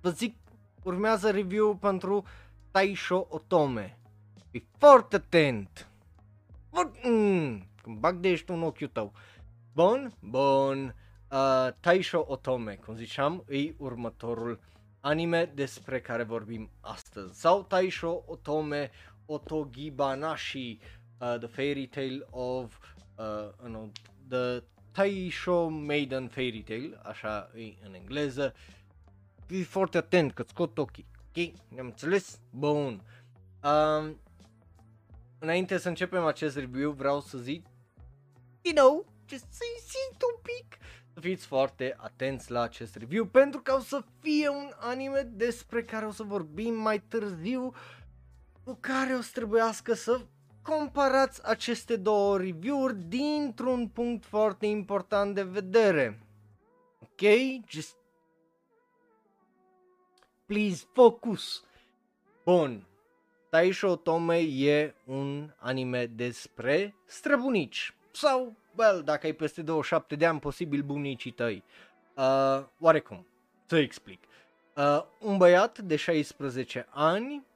vă 0.00 0.10
zic, 0.10 0.36
urmează 0.82 1.30
review 1.30 1.74
pentru 1.74 2.24
Taisho 2.70 3.26
Otome. 3.30 3.98
Fii 4.50 4.68
foarte 4.78 5.16
atent. 5.16 5.88
Mm, 7.02 7.66
când 7.82 7.98
bag 7.98 8.16
de 8.16 8.28
ești 8.28 8.50
un 8.50 8.62
ochiul 8.62 8.88
tău. 8.88 9.12
Bun, 9.72 10.12
bun. 10.20 10.94
Uh, 11.30 11.68
Taisho 11.80 12.24
Otome, 12.28 12.74
cum 12.74 12.96
ziceam, 12.96 13.44
e 13.48 13.74
următorul 13.78 14.60
anime 15.00 15.44
despre 15.44 16.00
care 16.00 16.22
vorbim 16.22 16.70
astăzi. 16.80 17.40
Sau 17.40 17.62
Taisho 17.62 18.22
Otome 18.26 18.90
Otogibanashi, 19.26 20.78
uh, 21.18 21.34
The 21.38 21.46
Fairy 21.46 21.86
Tale 21.86 22.26
of, 22.30 22.78
uh, 23.16 23.68
no, 23.68 23.88
The 24.28 24.62
Taisho 24.92 25.68
Maiden 25.68 26.28
Fairy 26.28 26.62
Tale, 26.62 27.00
așa 27.02 27.50
e 27.54 27.86
în 27.86 27.94
engleză. 27.94 28.54
Fii 29.46 29.62
foarte 29.62 29.96
atent 29.96 30.32
că 30.32 30.44
scot 30.48 30.78
ochii. 30.78 31.06
Ok, 31.28 31.52
ne-am 31.68 31.86
înțeles? 31.86 32.40
Bun. 32.50 33.02
Um, 33.64 34.20
înainte 35.38 35.78
să 35.78 35.88
începem 35.88 36.24
acest 36.24 36.56
review, 36.56 36.92
vreau 36.92 37.20
să 37.20 37.38
zic, 37.38 37.66
you 38.60 38.74
know, 38.74 39.06
just 39.28 39.46
să 39.50 39.62
insist 39.74 40.22
un 40.34 40.40
pic, 40.42 40.76
să 41.12 41.20
fiți 41.20 41.46
foarte 41.46 41.94
atenți 41.96 42.50
la 42.50 42.60
acest 42.60 42.96
review, 42.96 43.24
pentru 43.24 43.60
că 43.60 43.74
o 43.74 43.80
să 43.80 44.04
fie 44.20 44.48
un 44.48 44.70
anime 44.78 45.30
despre 45.32 45.84
care 45.84 46.06
o 46.06 46.10
să 46.10 46.22
vorbim 46.22 46.74
mai 46.74 47.00
târziu, 47.00 47.72
cu 48.64 48.76
care 48.80 49.14
o 49.14 49.20
să 49.20 49.30
trebuiască 49.32 49.94
să 49.94 50.20
comparați 50.62 51.46
aceste 51.46 51.96
două 51.96 52.38
review-uri 52.38 52.94
dintr-un 52.94 53.88
punct 53.88 54.24
foarte 54.24 54.66
important 54.66 55.34
de 55.34 55.42
vedere. 55.42 56.22
Ok? 57.00 57.28
Just 57.68 57.96
please 60.46 60.84
focus. 60.92 61.64
Bun. 62.44 62.86
Taisho 63.50 63.96
Tome 63.96 64.38
e 64.38 64.94
un 65.04 65.50
anime 65.56 66.06
despre 66.06 66.94
străbunici. 67.06 67.94
Sau, 68.10 68.56
well, 68.76 69.02
dacă 69.02 69.26
ai 69.26 69.32
peste 69.32 69.62
27 69.62 70.16
de 70.16 70.26
ani, 70.26 70.40
posibil 70.40 70.82
bunicii 70.82 71.30
tăi. 71.30 71.64
Uh, 72.16 72.64
oarecum, 72.78 73.26
să 73.66 73.76
explic. 73.76 74.24
Uh, 74.76 75.02
un 75.20 75.36
băiat 75.36 75.78
de 75.78 75.96
16 75.96 76.86
ani 76.90 77.46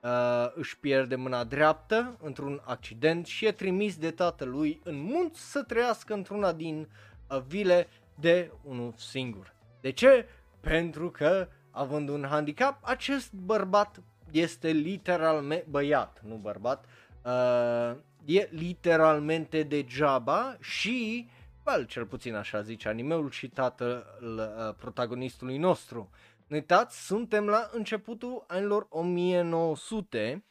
uh, 0.00 0.10
își 0.54 0.78
pierde 0.78 1.16
mâna 1.16 1.44
dreaptă 1.44 2.16
într-un 2.22 2.60
accident 2.64 3.26
și 3.26 3.46
e 3.46 3.52
trimis 3.52 3.96
de 3.96 4.10
tatălui 4.10 4.80
în 4.84 5.00
munți 5.00 5.50
să 5.50 5.62
trăiască 5.62 6.14
într-una 6.14 6.52
din 6.52 6.88
uh, 7.28 7.40
vile 7.46 7.88
de 8.14 8.50
unul 8.62 8.94
singur. 8.96 9.54
De 9.80 9.90
ce? 9.90 10.26
Pentru 10.60 11.10
că 11.10 11.48
având 11.70 12.08
un 12.08 12.26
handicap, 12.28 12.78
acest 12.82 13.32
bărbat 13.32 14.02
este 14.30 14.68
literalmente, 14.68 15.66
băiat, 15.68 16.22
nu 16.26 16.34
bărbat, 16.34 16.84
uh, 17.24 17.96
e 18.24 18.48
literalmente 18.50 19.62
degeaba 19.62 20.56
și, 20.60 21.28
well, 21.66 21.84
cel 21.84 22.06
puțin 22.06 22.34
așa 22.34 22.62
zice 22.62 22.88
animeul 22.88 23.30
și 23.30 23.48
tatăl 23.48 24.06
uh, 24.20 24.74
protagonistului 24.74 25.56
nostru. 25.56 26.10
Nu 26.50 26.56
uitați, 26.56 27.06
suntem 27.06 27.46
la 27.46 27.68
începutul 27.72 28.44
anilor 28.46 28.86
1900, 28.90 30.44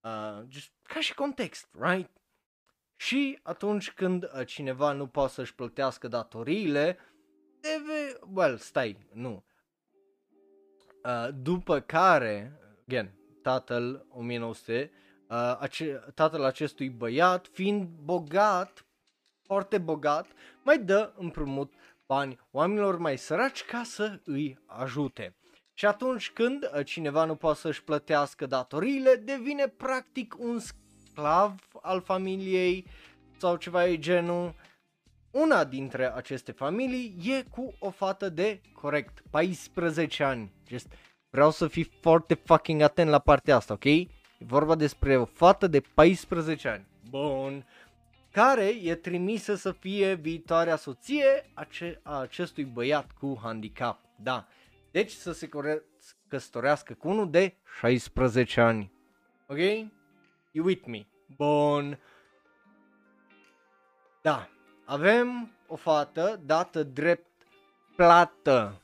uh, 0.00 0.44
just 0.48 0.72
ca 0.82 1.00
și 1.00 1.14
context, 1.14 1.68
right? 1.72 2.10
și 3.00 3.38
atunci 3.42 3.90
când 3.90 4.24
uh, 4.24 4.46
cineva 4.46 4.92
nu 4.92 5.06
poate 5.06 5.32
să-și 5.32 5.54
plătească 5.54 6.08
datoriile, 6.08 6.98
deve, 7.60 8.18
well, 8.34 8.56
stai, 8.56 9.06
nu. 9.12 9.44
Uh, 11.04 11.28
după 11.34 11.80
care, 11.80 12.60
again, 12.86 13.14
tatăl 13.42 14.06
1900, 14.10 14.90
uh, 15.28 15.56
ace- 15.58 16.04
tatăl 16.14 16.44
acestui 16.44 16.90
băiat, 16.90 17.46
fiind 17.46 17.88
bogat, 17.88 18.86
foarte 19.42 19.78
bogat, 19.78 20.26
mai 20.62 20.78
dă 20.78 21.12
împrumut 21.16 21.72
bani 22.06 22.38
oamenilor 22.50 22.98
mai 22.98 23.18
săraci 23.18 23.64
ca 23.64 23.82
să 23.82 24.20
îi 24.24 24.58
ajute. 24.66 25.37
Și 25.78 25.86
atunci 25.86 26.30
când 26.30 26.70
uh, 26.74 26.84
cineva 26.84 27.24
nu 27.24 27.34
poate 27.34 27.58
să-și 27.58 27.84
plătească 27.84 28.46
datoriile, 28.46 29.14
devine 29.14 29.66
practic 29.66 30.34
un 30.38 30.58
sclav 30.58 31.54
al 31.82 32.00
familiei 32.00 32.86
sau 33.36 33.56
ceva 33.56 33.84
de 33.84 33.98
genul. 33.98 34.54
Una 35.30 35.64
dintre 35.64 36.14
aceste 36.14 36.52
familii 36.52 37.16
e 37.24 37.42
cu 37.42 37.74
o 37.78 37.90
fată 37.90 38.28
de, 38.28 38.60
corect, 38.72 39.22
14 39.30 40.24
ani. 40.24 40.52
Just, 40.68 40.92
vreau 41.30 41.50
să 41.50 41.66
fii 41.66 41.90
foarte 42.00 42.34
fucking 42.34 42.80
atent 42.80 43.10
la 43.10 43.18
partea 43.18 43.56
asta, 43.56 43.72
ok? 43.72 43.84
E 43.84 44.08
vorba 44.38 44.74
despre 44.74 45.16
o 45.16 45.24
fată 45.24 45.66
de 45.66 45.80
14 45.94 46.68
ani. 46.68 46.86
Bun. 47.10 47.66
Care 48.32 48.66
e 48.82 48.94
trimisă 48.94 49.54
să 49.54 49.72
fie 49.72 50.14
viitoarea 50.14 50.76
soție 50.76 51.50
a 52.02 52.20
acestui 52.20 52.64
băiat 52.64 53.12
cu 53.12 53.38
handicap. 53.42 54.00
Da. 54.16 54.46
Deci 54.90 55.10
să 55.10 55.32
se 55.32 55.48
căsătorească 56.28 56.94
cu 56.94 57.08
unul 57.08 57.30
de 57.30 57.56
16 57.78 58.60
ani. 58.60 58.92
Ok? 59.46 59.58
You 60.50 60.64
with 60.64 60.86
me? 60.86 61.06
Bun. 61.36 61.98
Da. 64.22 64.48
Avem 64.84 65.50
o 65.66 65.76
fată 65.76 66.40
dată 66.44 66.82
drept 66.82 67.30
plată. 67.96 68.82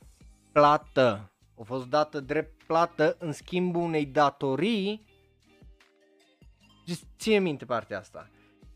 Plată. 0.52 1.30
A 1.58 1.62
fost 1.62 1.86
dată 1.86 2.20
drept 2.20 2.62
plată 2.62 3.16
în 3.18 3.32
schimbul 3.32 3.82
unei 3.82 4.06
datorii. 4.06 5.06
Ține 7.18 7.38
minte 7.38 7.64
partea 7.64 7.98
asta 7.98 8.28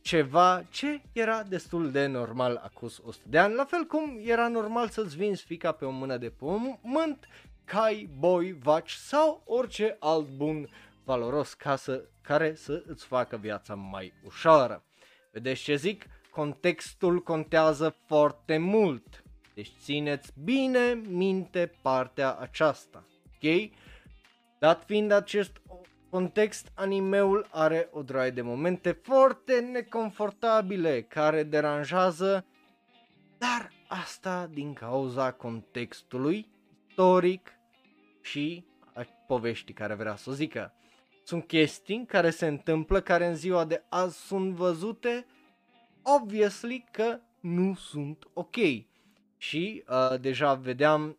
ceva 0.08 0.64
ce 0.70 1.00
era 1.12 1.42
destul 1.42 1.90
de 1.90 2.06
normal 2.06 2.60
acus 2.64 3.00
100 3.04 3.24
de 3.28 3.38
ani, 3.38 3.54
la 3.54 3.64
fel 3.64 3.84
cum 3.84 4.20
era 4.24 4.48
normal 4.48 4.88
să-ți 4.88 5.16
vinzi 5.16 5.44
fica 5.44 5.72
pe 5.72 5.84
o 5.84 5.90
mână 5.90 6.16
de 6.16 6.30
pământ, 6.30 7.28
cai, 7.64 8.08
boi, 8.18 8.52
vaci 8.52 8.90
sau 8.90 9.42
orice 9.46 9.96
alt 10.00 10.28
bun 10.28 10.68
valoros 11.04 11.54
ca 11.54 11.76
să, 11.76 12.04
care 12.20 12.54
să 12.54 12.82
îți 12.86 13.04
facă 13.04 13.36
viața 13.36 13.74
mai 13.74 14.12
ușoară. 14.24 14.84
Vedeți 15.32 15.62
ce 15.62 15.76
zic? 15.76 16.06
Contextul 16.30 17.22
contează 17.22 17.96
foarte 18.06 18.58
mult. 18.58 19.22
Deci 19.54 19.72
țineți 19.82 20.32
bine 20.44 21.00
minte 21.08 21.72
partea 21.82 22.34
aceasta. 22.34 23.04
Ok? 23.26 23.70
Dat 24.58 24.84
fiind 24.84 25.10
acest 25.10 25.52
context, 26.10 26.70
animeul 26.74 27.46
are 27.50 27.88
o 27.92 28.02
droaie 28.02 28.30
de 28.30 28.42
momente 28.42 28.92
foarte 28.92 29.60
neconfortabile 29.60 31.02
care 31.02 31.42
deranjează, 31.42 32.46
dar 33.38 33.72
asta 33.88 34.46
din 34.46 34.72
cauza 34.72 35.32
contextului 35.32 36.56
istoric 36.98 37.52
și 38.20 38.64
a 38.94 39.06
poveștii 39.26 39.74
care 39.74 39.94
vrea 39.94 40.16
să 40.16 40.30
o 40.30 40.32
zică. 40.32 40.72
Sunt 41.24 41.46
chestii 41.46 42.04
care 42.06 42.30
se 42.30 42.46
întâmplă, 42.46 43.00
care 43.00 43.26
în 43.26 43.34
ziua 43.34 43.64
de 43.64 43.84
azi 43.88 44.26
sunt 44.26 44.54
văzute, 44.54 45.26
obviously 46.02 46.84
că 46.92 47.20
nu 47.40 47.74
sunt 47.74 48.28
ok. 48.32 48.56
Și 49.36 49.84
uh, 49.88 50.20
deja 50.20 50.54
vedeam 50.54 51.18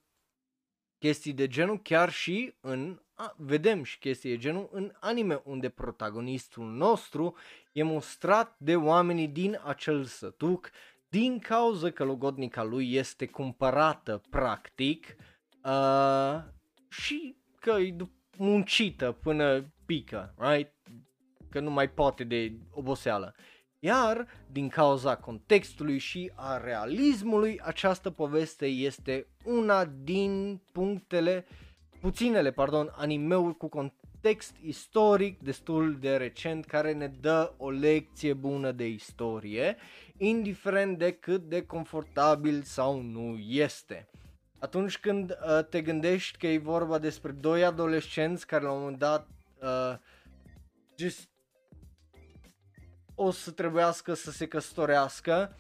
chestii 0.98 1.34
de 1.34 1.48
genul 1.48 1.82
chiar 1.82 2.12
și 2.12 2.54
în 2.60 3.02
a, 3.20 3.34
vedem 3.38 3.84
și 3.84 4.00
chestii 4.00 4.30
de 4.30 4.38
genul 4.38 4.70
în 4.72 4.92
anime 5.00 5.42
unde 5.44 5.70
protagonistul 5.70 6.66
nostru 6.66 7.36
e 7.72 7.84
mostrat 7.84 8.56
de 8.58 8.76
oamenii 8.76 9.28
din 9.28 9.60
acel 9.64 10.04
sătuc 10.04 10.72
din 11.10 11.40
cauza 11.40 11.90
că 11.90 12.04
logodnica 12.04 12.64
lui 12.64 12.94
este 12.94 13.26
cumpărată 13.26 14.22
practic 14.30 15.16
uh, 15.64 16.40
și 16.90 17.36
că 17.60 17.72
e 17.72 17.96
muncită 18.38 19.12
până 19.12 19.74
pică, 19.86 20.34
right? 20.38 20.72
Că 21.50 21.60
nu 21.60 21.72
mai 21.72 21.90
poate 21.90 22.24
de 22.24 22.54
oboseală. 22.72 23.36
Iar, 23.80 24.28
din 24.52 24.70
cauza 24.70 25.16
contextului 25.16 25.98
și 25.98 26.32
a 26.36 26.58
realismului, 26.58 27.60
această 27.64 28.10
poveste 28.10 28.66
este 28.66 29.28
una 29.44 29.86
din 29.86 30.62
punctele, 30.72 31.46
puținele, 32.00 32.52
pardon, 32.52 32.94
animeuri 32.96 33.58
cu 33.58 33.68
context 33.68 34.56
istoric 34.62 35.40
destul 35.40 35.98
de 36.00 36.18
recent 36.18 36.66
care 36.66 36.94
ne 36.94 37.08
dă 37.08 37.54
o 37.58 37.70
lecție 37.70 38.34
bună 38.34 38.72
de 38.72 38.88
istorie, 38.88 39.78
indiferent 40.18 40.98
de 40.98 41.12
cât 41.12 41.42
de 41.42 41.66
confortabil 41.66 42.62
sau 42.62 43.02
nu 43.02 43.38
este. 43.38 44.10
Atunci 44.60 44.98
când 44.98 45.32
uh, 45.32 45.66
te 45.66 45.82
gândești 45.82 46.38
că 46.38 46.48
e 46.48 46.58
vorba 46.58 46.98
despre 46.98 47.32
doi 47.32 47.64
adolescenți 47.64 48.48
care 48.48 48.64
la 48.64 48.72
un 48.72 48.80
moment 48.80 49.00
dat 49.00 49.28
uh, 49.62 49.98
just 50.98 51.30
o 53.16 53.32
să 53.32 53.52
trebuiască 53.52 54.14
să 54.14 54.32
se 54.32 54.48
căsătorească 54.48 55.56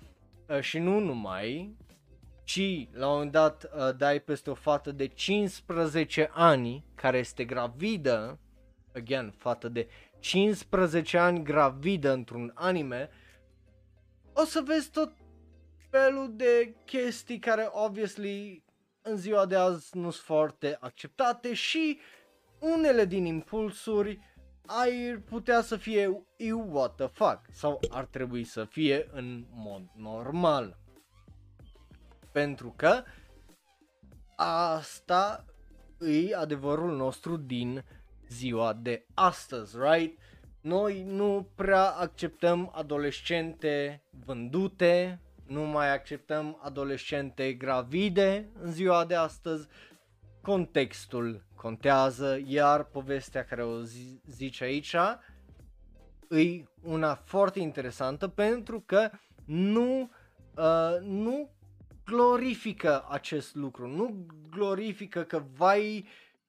uh, 0.48 0.60
și 0.60 0.80
nu 0.80 0.99
numai, 0.99 1.78
ci 2.50 2.90
la 2.94 3.08
un 3.08 3.12
moment 3.12 3.32
dat 3.32 3.64
uh, 3.64 3.96
dai 3.98 4.20
peste 4.20 4.50
o 4.50 4.54
fată 4.54 4.92
de 4.92 5.08
15 5.08 6.30
ani 6.34 6.86
care 6.96 7.18
este 7.18 7.46
gravidă, 7.46 8.40
again, 8.96 9.34
fată 9.38 9.68
de 9.68 9.88
15 10.20 11.18
ani 11.18 11.44
gravidă 11.44 12.12
într-un 12.12 12.52
anime, 12.56 13.10
o 14.34 14.44
să 14.44 14.62
vezi 14.66 14.90
tot 14.90 15.12
felul 15.90 16.34
de 16.36 16.76
chestii 16.86 17.40
care 17.40 17.70
obviously 17.72 18.64
în 19.02 19.18
ziua 19.18 19.46
de 19.46 19.56
azi 19.56 19.98
nu 19.98 20.10
sunt 20.10 20.26
foarte 20.26 20.78
acceptate 20.80 21.54
și 21.54 22.00
unele 22.60 23.06
din 23.06 23.26
impulsuri 23.26 24.20
ar 24.66 25.22
putea 25.26 25.62
să 25.62 25.76
fie 25.76 26.24
eu 26.38 26.70
what 26.72 26.96
the 26.96 27.08
fuck 27.08 27.42
sau 27.52 27.80
ar 27.90 28.06
trebui 28.06 28.44
să 28.44 28.66
fie 28.66 29.10
în 29.12 29.46
mod 29.50 29.84
normal. 29.96 30.78
Pentru 32.31 32.73
că 32.76 33.03
asta 34.35 35.45
e 35.99 36.35
adevărul 36.35 36.95
nostru 36.95 37.38
din 37.38 37.84
ziua 38.27 38.73
de 38.73 39.06
astăzi, 39.14 39.77
right? 39.80 40.19
Noi 40.61 41.03
nu 41.03 41.49
prea 41.56 41.89
acceptăm 41.89 42.72
adolescente 42.73 44.03
vândute, 44.26 45.22
nu 45.47 45.61
mai 45.61 45.93
acceptăm 45.93 46.60
adolescente 46.64 47.53
gravide 47.53 48.49
în 48.61 48.72
ziua 48.72 49.06
de 49.06 49.15
astăzi. 49.15 49.68
Contextul 50.41 51.45
contează, 51.56 52.39
iar 52.45 52.84
povestea 52.84 53.45
care 53.45 53.64
o 53.64 53.84
zi- 53.84 54.22
zice 54.26 54.64
aici 54.64 54.95
e 56.30 56.64
una 56.84 57.15
foarte 57.15 57.60
interesantă 57.60 58.27
pentru 58.27 58.80
că 58.85 59.10
nu, 59.45 60.10
uh, 60.56 60.97
nu 61.01 61.49
glorifică 62.10 63.06
acest 63.10 63.56
lucru, 63.56 63.88
nu 63.88 64.26
glorifică 64.49 65.23
că 65.23 65.44
vai 65.56 66.06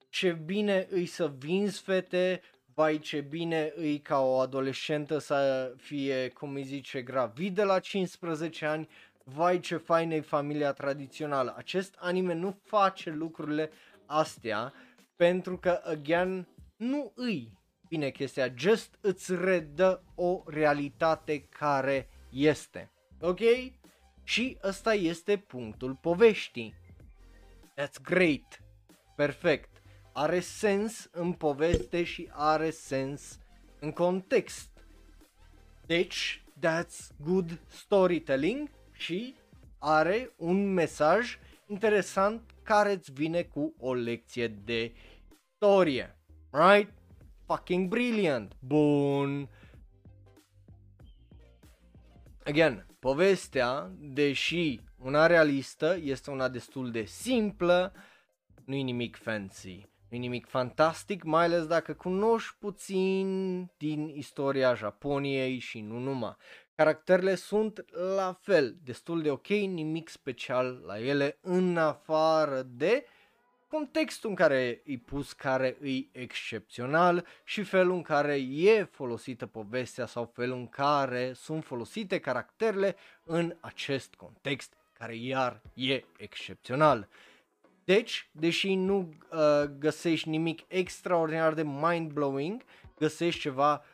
ce 0.08 0.32
bine 0.32 0.86
îi 0.90 1.06
să 1.06 1.32
vinzi 1.38 1.80
fete, 1.80 2.42
vai 2.74 2.98
ce 2.98 3.20
bine 3.20 3.72
îi 3.76 3.98
ca 3.98 4.18
o 4.20 4.38
adolescentă 4.38 5.18
să 5.18 5.72
fie, 5.76 6.28
cum 6.28 6.54
îi 6.54 6.62
zice, 6.62 7.02
gravidă 7.02 7.64
la 7.64 7.78
15 7.78 8.66
ani, 8.66 8.88
vai 9.24 9.60
ce 9.60 9.76
faină 9.76 10.14
e 10.14 10.20
familia 10.20 10.72
tradițională. 10.72 11.54
Acest 11.56 11.94
anime 11.98 12.34
nu 12.34 12.58
face 12.62 13.10
lucrurile 13.10 13.70
astea 14.06 14.72
pentru 15.16 15.58
că, 15.58 15.80
again, 15.84 16.46
nu 16.76 17.12
îi 17.14 17.52
bine 17.88 18.10
chestia, 18.10 18.54
just 18.56 18.98
îți 19.00 19.34
redă 19.34 20.02
o 20.14 20.42
realitate 20.46 21.40
care 21.58 22.08
este. 22.30 22.90
Ok? 23.20 23.40
Și 24.30 24.58
ăsta 24.62 24.94
este 24.94 25.36
punctul 25.36 25.94
poveștii. 25.94 26.74
That's 27.80 28.02
great. 28.02 28.62
Perfect. 29.16 29.82
Are 30.12 30.40
sens 30.40 31.08
în 31.12 31.32
poveste 31.32 32.02
și 32.02 32.28
are 32.32 32.70
sens 32.70 33.38
în 33.80 33.92
context. 33.92 34.68
Deci, 35.86 36.44
that's 36.66 37.16
good 37.22 37.60
storytelling 37.66 38.70
și 38.92 39.34
are 39.78 40.32
un 40.36 40.72
mesaj 40.72 41.38
interesant 41.66 42.54
care 42.62 42.92
îți 42.92 43.12
vine 43.12 43.42
cu 43.42 43.74
o 43.78 43.94
lecție 43.94 44.48
de 44.48 44.92
istorie. 45.52 46.16
Right? 46.50 46.92
Fucking 47.46 47.88
brilliant. 47.88 48.56
Bun. 48.58 49.48
Again, 52.50 52.86
povestea, 52.98 53.90
deși 53.98 54.80
una 54.98 55.26
realistă, 55.26 55.98
este 56.02 56.30
una 56.30 56.48
destul 56.48 56.90
de 56.90 57.04
simplă, 57.04 57.92
nu 58.64 58.74
e 58.74 58.80
nimic 58.80 59.16
fancy, 59.16 59.86
nu 60.08 60.16
e 60.16 60.20
nimic 60.20 60.46
fantastic, 60.46 61.22
mai 61.22 61.44
ales 61.44 61.66
dacă 61.66 61.92
cunoști 61.92 62.56
puțin 62.58 63.64
din 63.76 64.08
istoria 64.08 64.74
Japoniei 64.74 65.58
și 65.58 65.80
nu 65.80 65.98
numai. 65.98 66.36
Caracterele 66.74 67.34
sunt 67.34 67.84
la 68.16 68.38
fel, 68.40 68.76
destul 68.82 69.22
de 69.22 69.30
ok, 69.30 69.48
nimic 69.48 70.08
special 70.08 70.82
la 70.86 71.00
ele, 71.00 71.38
în 71.40 71.76
afară 71.76 72.62
de 72.62 73.04
contextul 73.70 74.30
în 74.30 74.36
care 74.36 74.82
e 74.84 74.96
pus, 74.96 75.32
care 75.32 75.76
e 75.82 76.06
excepțional 76.12 77.26
și 77.44 77.62
felul 77.62 77.94
în 77.94 78.02
care 78.02 78.36
e 78.50 78.84
folosită 78.84 79.46
povestea 79.46 80.06
sau 80.06 80.30
felul 80.34 80.56
în 80.56 80.68
care 80.68 81.32
sunt 81.32 81.64
folosite 81.64 82.18
caracterele 82.18 82.96
în 83.24 83.56
acest 83.60 84.14
context 84.14 84.72
care 84.92 85.16
iar 85.16 85.60
e 85.74 86.04
excepțional. 86.16 87.08
Deci, 87.84 88.28
deși 88.32 88.74
nu 88.74 88.98
uh, 89.32 89.62
găsești 89.78 90.28
nimic 90.28 90.60
extraordinar 90.68 91.54
de 91.54 91.62
mind-blowing, 91.62 92.62
găsești 92.98 93.40
ceva 93.40 93.84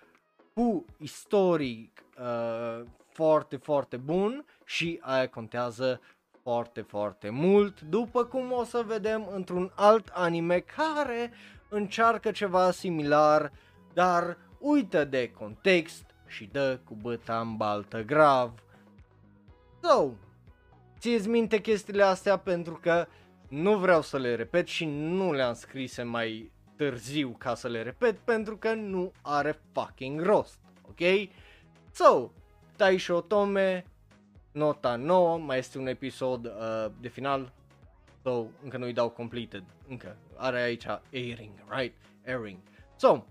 cu 0.55 0.85
istoric 0.99 2.05
uh, 2.19 2.87
foarte, 3.09 3.57
foarte 3.57 3.97
bun 3.97 4.45
și 4.65 4.99
aia 5.03 5.29
contează 5.29 6.01
foarte, 6.47 6.81
foarte 6.81 7.31
mult, 7.31 7.81
după 7.81 8.25
cum 8.25 8.53
o 8.53 8.65
să 8.65 8.85
vedem 8.87 9.29
într-un 9.35 9.73
alt 9.75 10.09
anime 10.13 10.59
care 10.59 11.33
încearcă 11.69 12.31
ceva 12.31 12.71
similar, 12.71 13.53
dar 13.93 14.39
uită 14.59 15.05
de 15.05 15.31
context 15.31 16.05
și 16.27 16.49
dă 16.53 16.79
cu 16.85 16.95
băta 16.95 17.41
în 17.41 17.57
baltă 17.57 18.03
grav. 18.03 18.53
So, 19.83 20.09
țineți 20.99 21.29
minte 21.29 21.61
chestiile 21.61 22.03
astea 22.03 22.39
pentru 22.39 22.79
că 22.83 23.07
nu 23.49 23.79
vreau 23.79 24.03
să 24.03 24.19
le 24.19 24.35
repet 24.35 24.67
și 24.67 24.85
nu 24.85 25.33
le-am 25.33 25.55
scrise 25.55 26.03
mai 26.03 26.53
târziu 26.77 27.35
ca 27.39 27.55
să 27.55 27.69
le 27.69 27.83
repet 27.83 28.19
pentru 28.19 28.57
că 28.57 28.75
nu 28.75 29.13
are 29.23 29.61
fucking 29.73 30.21
rost, 30.21 30.59
ok? 30.89 31.31
So, 31.93 32.31
Taisho 32.77 33.15
Otome, 33.15 33.85
nota 34.57 34.97
9, 34.97 35.39
mai 35.39 35.59
este 35.59 35.79
un 35.79 35.87
episod 35.87 36.45
uh, 36.45 36.87
de 37.01 37.09
final, 37.09 37.53
so, 38.23 38.47
încă 38.63 38.77
nu-i 38.77 38.93
dau 38.93 39.11
completed, 39.11 39.65
încă, 39.89 40.17
are 40.37 40.61
aici 40.61 40.87
airing, 41.13 41.53
right? 41.69 41.97
Airing. 42.27 42.59
So, 42.97 43.25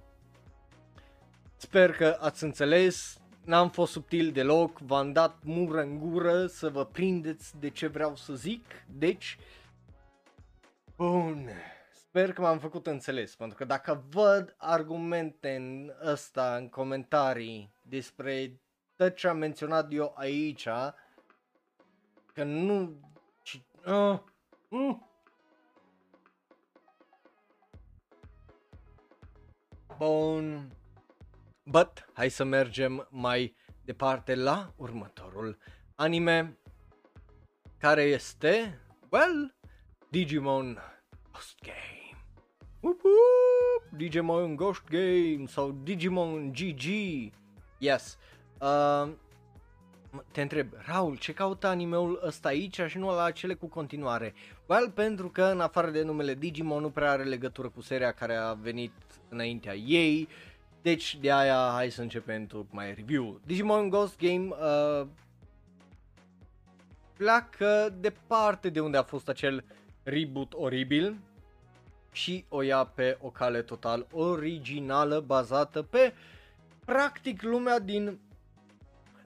sper 1.55 1.91
că 1.91 2.17
ați 2.19 2.43
înțeles, 2.43 3.21
n-am 3.43 3.69
fost 3.69 3.91
subtil 3.91 4.31
deloc, 4.31 4.79
v-am 4.79 5.11
dat 5.11 5.43
mură 5.43 5.81
în 5.81 5.99
gură 5.99 6.47
să 6.47 6.69
vă 6.69 6.85
prindeți 6.85 7.59
de 7.59 7.69
ce 7.69 7.87
vreau 7.87 8.15
să 8.15 8.33
zic, 8.33 8.65
deci, 8.87 9.37
bun, 10.95 11.49
sper 11.93 12.33
că 12.33 12.41
m-am 12.41 12.59
făcut 12.59 12.87
înțeles, 12.87 13.35
pentru 13.35 13.57
că 13.57 13.65
dacă 13.65 14.05
văd 14.09 14.55
argumente 14.57 15.55
în 15.55 15.93
ăsta, 16.03 16.55
în 16.55 16.69
comentarii, 16.69 17.73
despre 17.81 18.59
tot 18.95 19.15
ce 19.15 19.27
am 19.27 19.37
menționat 19.37 19.87
eu 19.93 20.13
aici, 20.17 20.67
că 22.35 22.43
nu... 22.43 22.99
Uh, 23.85 24.19
uh. 24.69 24.97
Bun. 29.97 30.71
But, 31.63 32.09
hai 32.13 32.29
să 32.29 32.43
mergem 32.43 33.07
mai 33.09 33.55
departe 33.81 34.35
la 34.35 34.73
următorul 34.75 35.57
anime 35.95 36.57
care 37.77 38.01
este, 38.01 38.79
well, 39.09 39.55
Digimon 40.09 40.79
Ghost 41.31 41.55
Game. 41.61 42.19
Woop 42.79 43.01
woop! 43.03 43.97
Digimon 43.97 44.55
Ghost 44.55 44.83
Game 44.83 45.45
sau 45.47 45.71
Digimon 45.71 46.51
GG. 46.51 46.83
Yes. 47.77 48.17
Uh, 48.59 49.09
te 50.31 50.41
întreb, 50.41 50.67
Raul, 50.85 51.17
ce 51.17 51.33
caută 51.33 51.67
animeul 51.67 52.21
ăsta 52.25 52.47
aici 52.47 52.79
și 52.87 52.97
nu 52.97 53.15
la 53.15 53.31
cele 53.31 53.53
cu 53.53 53.67
continuare? 53.67 54.33
Well, 54.65 54.91
pentru 54.91 55.29
că 55.29 55.43
în 55.43 55.59
afară 55.59 55.89
de 55.89 56.03
numele 56.03 56.33
Digimon 56.33 56.81
nu 56.81 56.89
prea 56.89 57.11
are 57.11 57.23
legătură 57.23 57.69
cu 57.69 57.81
seria 57.81 58.11
care 58.11 58.35
a 58.35 58.53
venit 58.53 58.91
înaintea 59.29 59.75
ei, 59.75 60.27
deci 60.81 61.17
de 61.21 61.31
aia 61.31 61.69
hai 61.73 61.89
să 61.89 62.01
începem 62.01 62.67
mai 62.69 62.93
review. 62.93 63.39
Digimon 63.45 63.89
Ghost 63.89 64.17
Game 64.19 64.47
uh, 64.49 65.07
pleacă 67.17 67.95
departe 67.99 68.69
de 68.69 68.79
unde 68.79 68.97
a 68.97 69.03
fost 69.03 69.29
acel 69.29 69.63
reboot 70.03 70.53
oribil 70.53 71.17
și 72.11 72.45
o 72.49 72.61
ia 72.61 72.83
pe 72.83 73.17
o 73.21 73.29
cale 73.29 73.61
total 73.61 74.07
originală 74.11 75.19
bazată 75.19 75.81
pe 75.81 76.13
practic 76.85 77.41
lumea 77.41 77.79
din 77.79 78.19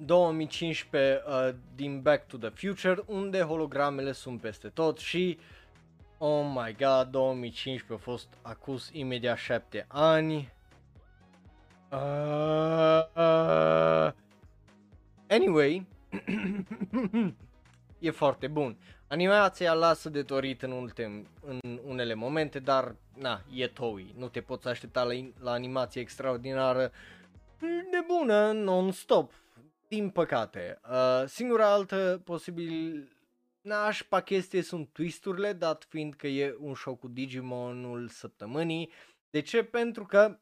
2015 0.06 1.24
uh, 1.28 1.50
din 1.76 2.02
Back 2.02 2.28
to 2.28 2.38
the 2.38 2.50
Future, 2.50 3.04
unde 3.06 3.42
hologramele 3.42 4.12
sunt 4.12 4.42
peste 4.42 4.68
tot 4.68 4.98
și 4.98 5.40
Oh 6.18 6.46
my 6.54 6.76
god, 6.80 7.08
2015 7.08 7.94
a 7.94 7.98
fost 7.98 8.28
acus 8.42 8.90
imediat 8.94 9.38
7 9.38 9.86
ani. 9.88 10.54
Uh, 11.92 13.02
uh, 13.16 14.12
anyway, 15.28 15.86
e 18.00 18.12
foarte 18.12 18.48
bun. 18.48 18.78
Animația 19.08 19.74
lasă 19.74 20.10
de 20.10 20.22
dorit 20.22 20.62
în, 20.62 20.72
ultim, 20.72 21.28
în 21.46 21.80
unele 21.86 22.14
momente, 22.14 22.60
dar 22.60 22.96
na, 23.18 23.42
e 23.54 23.68
Toei. 23.68 24.14
Nu 24.18 24.28
te 24.28 24.42
poți 24.42 24.68
aștepta 24.68 25.04
la, 25.04 25.14
la 25.40 25.52
animație 25.52 26.02
extraordinară 26.02 26.92
nebună 27.92 28.52
non-stop. 28.52 29.32
Din 29.90 30.10
păcate. 30.10 30.80
Uh, 30.90 31.24
singura 31.28 31.72
altă 31.72 32.22
posibil 32.24 33.07
nașpa 33.61 34.22
chestie 34.22 34.61
sunt 34.61 34.90
twisturile, 34.91 35.53
dat 35.53 35.86
fiind 35.90 36.14
că 36.14 36.28
e 36.28 36.56
un 36.60 36.76
show 36.76 36.95
cu 36.95 37.07
Digimonul 37.07 38.07
săptămânii. 38.07 38.91
De 39.30 39.41
ce? 39.41 39.64
Pentru 39.64 40.06
că 40.06 40.40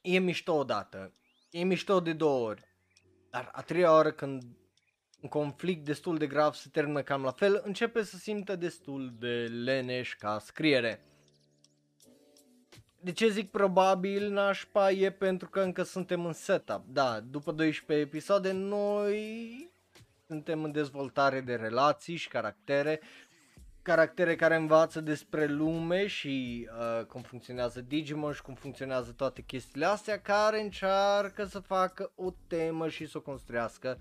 e 0.00 0.18
mișto 0.18 0.52
odată, 0.52 1.14
e 1.50 1.62
mișto 1.62 2.00
de 2.00 2.12
două 2.12 2.48
ori, 2.48 2.64
dar 3.30 3.48
a 3.52 3.62
treia 3.62 3.92
oră 3.92 4.12
când 4.12 4.42
un 5.20 5.28
conflict 5.28 5.84
destul 5.84 6.18
de 6.18 6.26
grav 6.26 6.54
se 6.54 6.68
termină 6.72 7.02
cam 7.02 7.22
la 7.22 7.32
fel, 7.32 7.62
începe 7.64 8.02
să 8.02 8.16
simtă 8.16 8.56
destul 8.56 9.14
de 9.18 9.46
leneș 9.46 10.14
ca 10.14 10.38
scriere 10.38 11.11
de 13.02 13.12
ce 13.12 13.28
zic 13.28 13.50
probabil 13.50 14.30
nașpa 14.30 14.90
e 14.90 15.10
pentru 15.10 15.48
că 15.48 15.60
încă 15.60 15.82
suntem 15.82 16.26
în 16.26 16.32
setup. 16.32 16.84
Da, 16.86 17.20
după 17.20 17.52
12 17.52 18.06
episoade 18.06 18.52
noi 18.52 19.70
suntem 20.26 20.62
în 20.62 20.72
dezvoltare 20.72 21.40
de 21.40 21.54
relații 21.54 22.16
și 22.16 22.28
caractere, 22.28 23.00
caractere 23.82 24.36
care 24.36 24.56
învață 24.56 25.00
despre 25.00 25.46
lume 25.46 26.06
și 26.06 26.68
uh, 26.78 27.04
cum 27.06 27.22
funcționează 27.22 27.80
Digimon 27.80 28.32
și 28.32 28.42
cum 28.42 28.54
funcționează 28.54 29.12
toate 29.12 29.42
chestiile 29.42 29.86
astea, 29.86 30.20
care 30.20 30.62
încearcă 30.62 31.44
să 31.44 31.58
facă 31.58 32.12
o 32.14 32.30
temă 32.46 32.88
și 32.88 33.06
să 33.06 33.18
o 33.18 33.20
construiască 33.20 33.98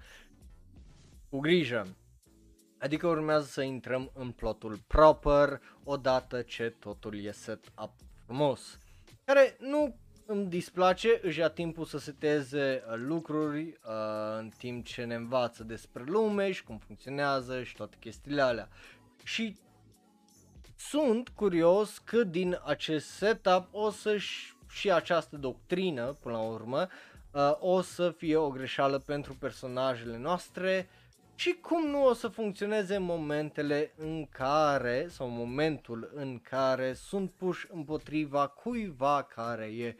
cu 1.29 1.39
grijă. 1.39 1.95
Adică 2.79 3.07
urmează 3.07 3.45
să 3.45 3.61
intrăm 3.61 4.11
în 4.13 4.31
plotul 4.31 4.77
proper 4.87 5.61
odată 5.83 6.41
ce 6.41 6.69
totul 6.79 7.23
e 7.23 7.31
set 7.31 7.65
up 7.83 7.93
frumos 8.25 8.79
care 9.25 9.57
nu 9.59 9.95
îmi 10.25 10.45
displace, 10.45 11.19
își 11.21 11.39
ia 11.39 11.49
timpul 11.49 11.85
să 11.85 11.97
seteze 11.97 12.83
uh, 12.87 12.93
lucruri 12.95 13.61
uh, 13.61 14.37
în 14.37 14.49
timp 14.57 14.85
ce 14.85 15.03
ne 15.03 15.15
învață 15.15 15.63
despre 15.63 16.03
lume 16.05 16.51
și 16.51 16.63
cum 16.63 16.77
funcționează 16.77 17.63
și 17.63 17.75
toate 17.75 17.97
chestiile 17.99 18.41
alea. 18.41 18.69
Și 19.23 19.57
sunt 20.77 21.29
curios 21.29 21.97
cât 21.97 22.31
din 22.31 22.59
acest 22.65 23.07
setup 23.07 23.67
o 23.71 23.89
să 23.89 24.17
și 24.69 24.91
această 24.91 25.37
doctrină, 25.37 26.17
până 26.21 26.35
la 26.35 26.41
urmă, 26.41 26.87
uh, 27.31 27.51
o 27.59 27.81
să 27.81 28.11
fie 28.11 28.35
o 28.35 28.49
greșeală 28.49 28.99
pentru 28.99 29.35
personajele 29.35 30.17
noastre 30.17 30.89
și 31.41 31.53
cum 31.53 31.87
nu 31.87 32.05
o 32.05 32.13
să 32.13 32.27
funcționeze 32.27 32.97
momentele 32.97 33.93
în 33.97 34.25
care, 34.29 35.07
sau 35.09 35.27
momentul 35.27 36.11
în 36.13 36.39
care 36.39 36.93
sunt 36.93 37.31
puși 37.31 37.67
împotriva 37.69 38.47
cuiva 38.47 39.23
care 39.23 39.65
e 39.65 39.95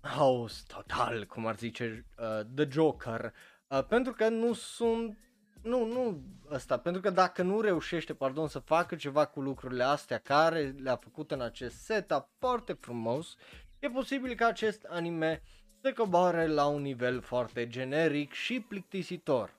haos 0.00 0.62
total, 0.62 1.24
cum 1.24 1.46
ar 1.46 1.56
zice 1.56 2.06
uh, 2.18 2.40
The 2.54 2.66
Joker, 2.70 3.32
uh, 3.68 3.84
pentru 3.84 4.12
că 4.12 4.28
nu 4.28 4.52
sunt 4.52 5.18
nu, 5.62 5.84
nu 5.84 6.22
ăsta, 6.50 6.78
pentru 6.78 7.02
că 7.02 7.10
dacă 7.10 7.42
nu 7.42 7.60
reușește, 7.60 8.14
pardon, 8.14 8.48
să 8.48 8.58
facă 8.58 8.94
ceva 8.94 9.24
cu 9.24 9.40
lucrurile 9.40 9.84
astea 9.84 10.18
care 10.18 10.74
le-a 10.82 10.96
făcut 10.96 11.30
în 11.30 11.40
acest 11.40 11.76
setup 11.76 12.28
foarte 12.38 12.72
frumos, 12.72 13.36
e 13.78 13.88
posibil 13.88 14.34
ca 14.34 14.46
acest 14.46 14.84
anime 14.88 15.42
se 15.82 15.92
coboare 15.92 16.46
la 16.46 16.66
un 16.66 16.82
nivel 16.82 17.20
foarte 17.20 17.68
generic 17.68 18.32
și 18.32 18.60
plictisitor. 18.60 19.55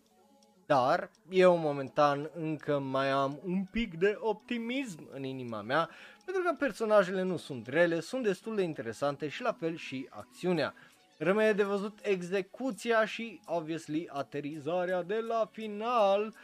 Dar 0.67 1.09
eu 1.29 1.57
momentan 1.57 2.29
încă 2.35 2.79
mai 2.79 3.09
am 3.09 3.39
un 3.45 3.65
pic 3.71 3.97
de 3.97 4.17
optimism 4.19 5.07
în 5.11 5.23
inima 5.23 5.61
mea, 5.61 5.89
pentru 6.25 6.43
că 6.43 6.55
personajele 6.59 7.21
nu 7.21 7.37
sunt 7.37 7.67
rele, 7.67 7.99
sunt 7.99 8.23
destul 8.23 8.55
de 8.55 8.61
interesante 8.61 9.27
și 9.27 9.41
la 9.41 9.53
fel 9.53 9.75
și 9.75 10.07
acțiunea. 10.09 10.73
Rămâne 11.17 11.51
de 11.51 11.63
văzut 11.63 11.99
execuția 12.01 13.05
și, 13.05 13.41
obviously, 13.45 14.09
aterizarea 14.11 15.03
de 15.03 15.19
la 15.19 15.49
final. 15.51 16.35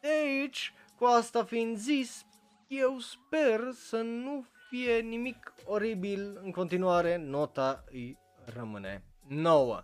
Deci, 0.00 0.72
cu 0.96 1.04
asta 1.04 1.44
fiind 1.44 1.76
zis, 1.76 2.26
eu 2.66 2.98
sper 2.98 3.60
să 3.72 3.96
nu 3.96 4.44
fie 4.68 4.98
nimic 4.98 5.54
oribil 5.64 6.40
în 6.42 6.50
continuare, 6.50 7.16
nota 7.16 7.84
îi 7.90 8.18
rămâne 8.54 9.02
nouă. 9.28 9.82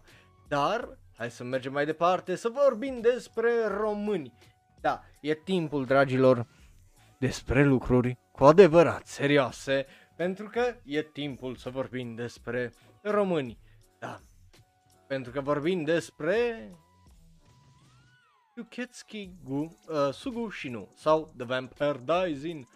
Dar, 0.49 0.99
hai 1.17 1.31
să 1.31 1.45
mergem 1.45 1.73
mai 1.73 1.85
departe 1.85 2.35
să 2.35 2.49
vorbim 2.49 3.01
despre 3.01 3.67
români. 3.67 4.33
Da, 4.81 5.03
e 5.21 5.35
timpul, 5.35 5.85
dragilor, 5.85 6.47
despre 7.19 7.65
lucruri 7.65 8.19
cu 8.33 8.45
adevărat 8.45 9.07
serioase, 9.07 9.87
pentru 10.17 10.49
că 10.49 10.75
e 10.85 11.03
timpul 11.03 11.57
să 11.57 11.71
vorbim 11.71 12.15
despre 12.15 12.73
români. 13.03 13.59
Da, 13.99 14.21
pentru 15.07 15.33
că 15.33 15.41
vorbim 15.41 15.85
despre 15.85 16.71
Yuketsuki 18.57 19.31
Gu, 19.45 19.79
uh, 19.89 20.13
Sugu 20.13 20.51
Shinu 20.51 20.89
sau 20.97 21.33
The 21.37 21.47
Vampire 21.47 22.01
Dies 22.05 22.43
in 22.43 22.67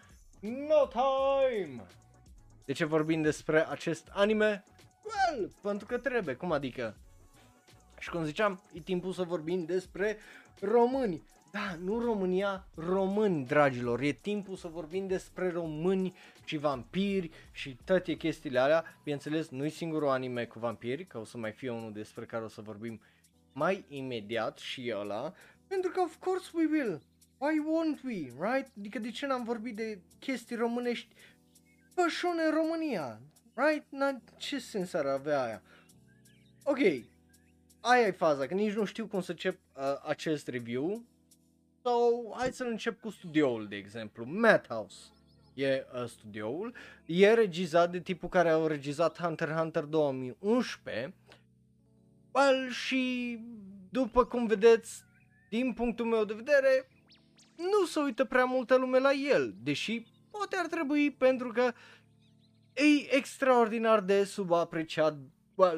No 0.40 0.86
Time. 0.86 1.86
De 2.64 2.72
ce 2.72 2.84
vorbim 2.84 3.22
despre 3.22 3.68
acest 3.68 4.08
anime? 4.12 4.64
Well, 5.02 5.52
pentru 5.62 5.86
că 5.86 5.98
trebuie, 5.98 6.34
cum 6.34 6.52
adică? 6.52 6.96
Și 7.98 8.10
cum 8.10 8.24
ziceam, 8.24 8.60
e 8.72 8.80
timpul 8.80 9.12
să 9.12 9.22
vorbim 9.22 9.64
despre 9.64 10.18
români. 10.60 11.22
Da, 11.50 11.76
nu 11.84 11.98
România, 11.98 12.66
români, 12.74 13.44
dragilor. 13.46 14.00
E 14.00 14.12
timpul 14.12 14.56
să 14.56 14.68
vorbim 14.68 15.06
despre 15.06 15.50
români 15.50 16.16
și 16.44 16.56
vampiri 16.56 17.30
și 17.52 17.76
toate 17.84 18.14
chestiile 18.14 18.58
alea. 18.58 18.84
Bineînțeles, 19.02 19.48
nu-i 19.48 19.70
singurul 19.70 20.08
anime 20.08 20.44
cu 20.44 20.58
vampiri, 20.58 21.06
că 21.06 21.18
o 21.18 21.24
să 21.24 21.38
mai 21.38 21.52
fie 21.52 21.70
unul 21.70 21.92
despre 21.92 22.24
care 22.24 22.44
o 22.44 22.48
să 22.48 22.60
vorbim 22.60 23.00
mai 23.52 23.84
imediat 23.88 24.58
și 24.58 24.92
ăla. 24.96 25.32
Pentru 25.68 25.90
că, 25.90 26.00
of 26.00 26.16
course 26.18 26.50
we 26.54 26.66
will. 26.70 27.02
Why 27.38 27.60
won't 27.60 28.02
we, 28.04 28.50
right? 28.50 28.70
Adică 28.78 28.98
de 28.98 29.10
ce 29.10 29.26
n-am 29.26 29.44
vorbit 29.44 29.76
de 29.76 30.00
chestii 30.18 30.56
românești 30.56 31.14
pășune 31.94 32.42
în 32.42 32.54
România, 32.54 33.20
right? 33.54 33.84
Na, 33.90 34.20
ce 34.36 34.58
sens 34.58 34.92
ar 34.92 35.06
avea 35.06 35.42
aia? 35.42 35.62
Ok, 36.62 36.78
aia 37.80 38.06
e 38.06 38.10
faza, 38.10 38.46
că 38.46 38.54
nici 38.54 38.72
nu 38.72 38.84
știu 38.84 39.06
cum 39.06 39.20
să 39.20 39.30
încep 39.30 39.58
uh, 39.72 39.82
acest 40.06 40.48
review. 40.48 41.02
So, 41.82 41.90
hai 42.36 42.52
să 42.52 42.64
încep 42.64 43.00
cu 43.00 43.10
studioul, 43.10 43.68
de 43.68 43.76
exemplu, 43.76 44.24
Madhouse 44.26 44.96
e 45.54 45.86
uh, 45.94 46.04
studioul. 46.08 46.74
E 47.06 47.32
regizat 47.32 47.90
de 47.90 48.00
tipul 48.00 48.28
care 48.28 48.48
a 48.48 48.66
regizat 48.66 49.20
Hunter 49.20 49.48
x 49.48 49.54
Hunter 49.54 49.84
2011. 49.84 51.14
Well, 52.32 52.70
și 52.70 53.38
după 53.90 54.24
cum 54.24 54.46
vedeți, 54.46 55.04
din 55.48 55.72
punctul 55.72 56.06
meu 56.06 56.24
de 56.24 56.34
vedere, 56.34 56.88
nu 57.56 57.86
se 57.86 58.00
uită 58.00 58.24
prea 58.24 58.44
multă 58.44 58.76
lume 58.76 58.98
la 58.98 59.12
el, 59.12 59.54
deși 59.62 60.06
poate 60.30 60.56
ar 60.56 60.66
trebui 60.66 61.10
pentru 61.10 61.48
că 61.48 61.72
e 62.72 63.14
extraordinar 63.16 64.00
de 64.00 64.24
subapreciat, 64.24 65.12
well, 65.12 65.28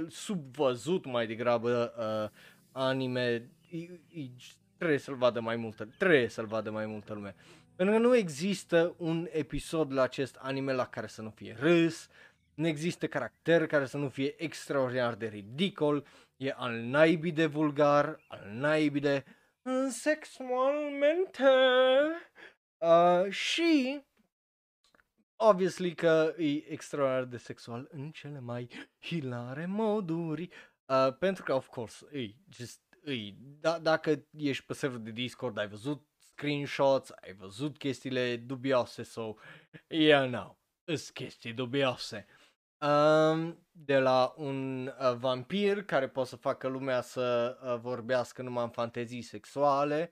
subvăzut 0.09 1.05
mai 1.05 1.27
degrabă 1.27 1.95
uh, 1.99 2.39
anime, 2.73 3.51
e, 3.71 3.79
e, 4.09 4.29
trebuie 4.77 4.99
să-l 4.99 5.15
vadă 5.15 5.41
mai 5.41 5.57
multă, 5.57 5.89
trebuie 5.99 6.29
să-l 6.29 6.47
vadă 6.47 6.71
mai 6.71 6.87
multă 6.87 7.15
lume. 7.15 7.35
Pentru 7.77 7.95
că 7.95 8.01
nu 8.01 8.17
există 8.17 8.95
un 8.97 9.29
episod 9.31 9.93
la 9.93 10.03
acest 10.03 10.37
anime 10.39 10.73
la 10.73 10.87
care 10.87 11.07
să 11.07 11.23
nu 11.23 11.31
fie 11.31 11.57
râs, 11.59 12.09
nu 12.55 12.67
există 12.67 13.07
caracter 13.07 13.67
care 13.67 13.87
să 13.87 13.97
nu 13.97 14.09
fie 14.09 14.35
extraordinar 14.43 15.15
de 15.15 15.27
ridicol, 15.27 16.07
e 16.37 16.53
al 16.57 16.73
naibii 16.73 17.33
de 17.33 17.47
vulgar, 17.47 18.25
al 18.29 18.51
naibii 18.53 19.01
de 19.01 19.25
sexualmente 19.89 21.45
uh, 22.79 23.31
și 23.31 24.01
obviously 25.49 25.95
că 25.95 26.35
e 26.39 26.73
extraordinar 26.73 27.25
de 27.25 27.37
sexual 27.37 27.89
în 27.91 28.11
cele 28.11 28.41
mai 28.41 28.69
hilare 29.01 29.67
moduri, 29.67 30.49
uh, 30.87 31.17
pentru 31.19 31.45
că 31.45 31.55
of 31.55 31.69
course 31.69 32.07
e 32.13 32.35
just 32.49 32.81
e, 33.05 33.35
da, 33.61 33.79
dacă 33.79 34.27
ești 34.37 34.65
pe 34.65 34.73
server 34.73 34.99
de 34.99 35.11
Discord 35.11 35.59
ai 35.59 35.69
văzut 35.69 36.07
screenshots, 36.19 37.11
ai 37.11 37.35
văzut 37.35 37.79
chestiile 37.79 38.37
dubioase 38.37 39.03
sau, 39.03 39.39
so, 39.39 39.95
yeah, 39.97 40.31
no, 40.31 40.57
sunt 40.85 41.11
chestii 41.15 41.53
dubioase. 41.53 42.27
Um, 42.81 43.67
de 43.71 43.99
la 43.99 44.35
un 44.37 44.87
uh, 44.87 45.15
vampir 45.17 45.85
care 45.85 46.09
poate 46.09 46.29
să 46.29 46.37
facă 46.37 46.69
lumea 46.69 47.01
să 47.01 47.59
uh, 47.63 47.79
vorbească 47.81 48.43
numai 48.43 48.65
în 48.65 48.71
fantezii 48.71 49.23
sexuale, 49.23 50.11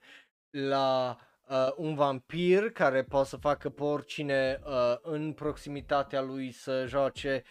la 0.50 1.16
uh, 1.48 1.68
un 1.76 1.94
vampir 1.94 2.70
care 2.70 3.02
poate 3.02 3.28
să 3.28 3.36
facă 3.36 3.68
pe 3.68 3.82
oricine 3.82 4.60
uh, 4.64 4.96
în 5.02 5.32
proximitatea 5.32 6.20
lui 6.20 6.52
să 6.52 6.84
joace 6.86 7.42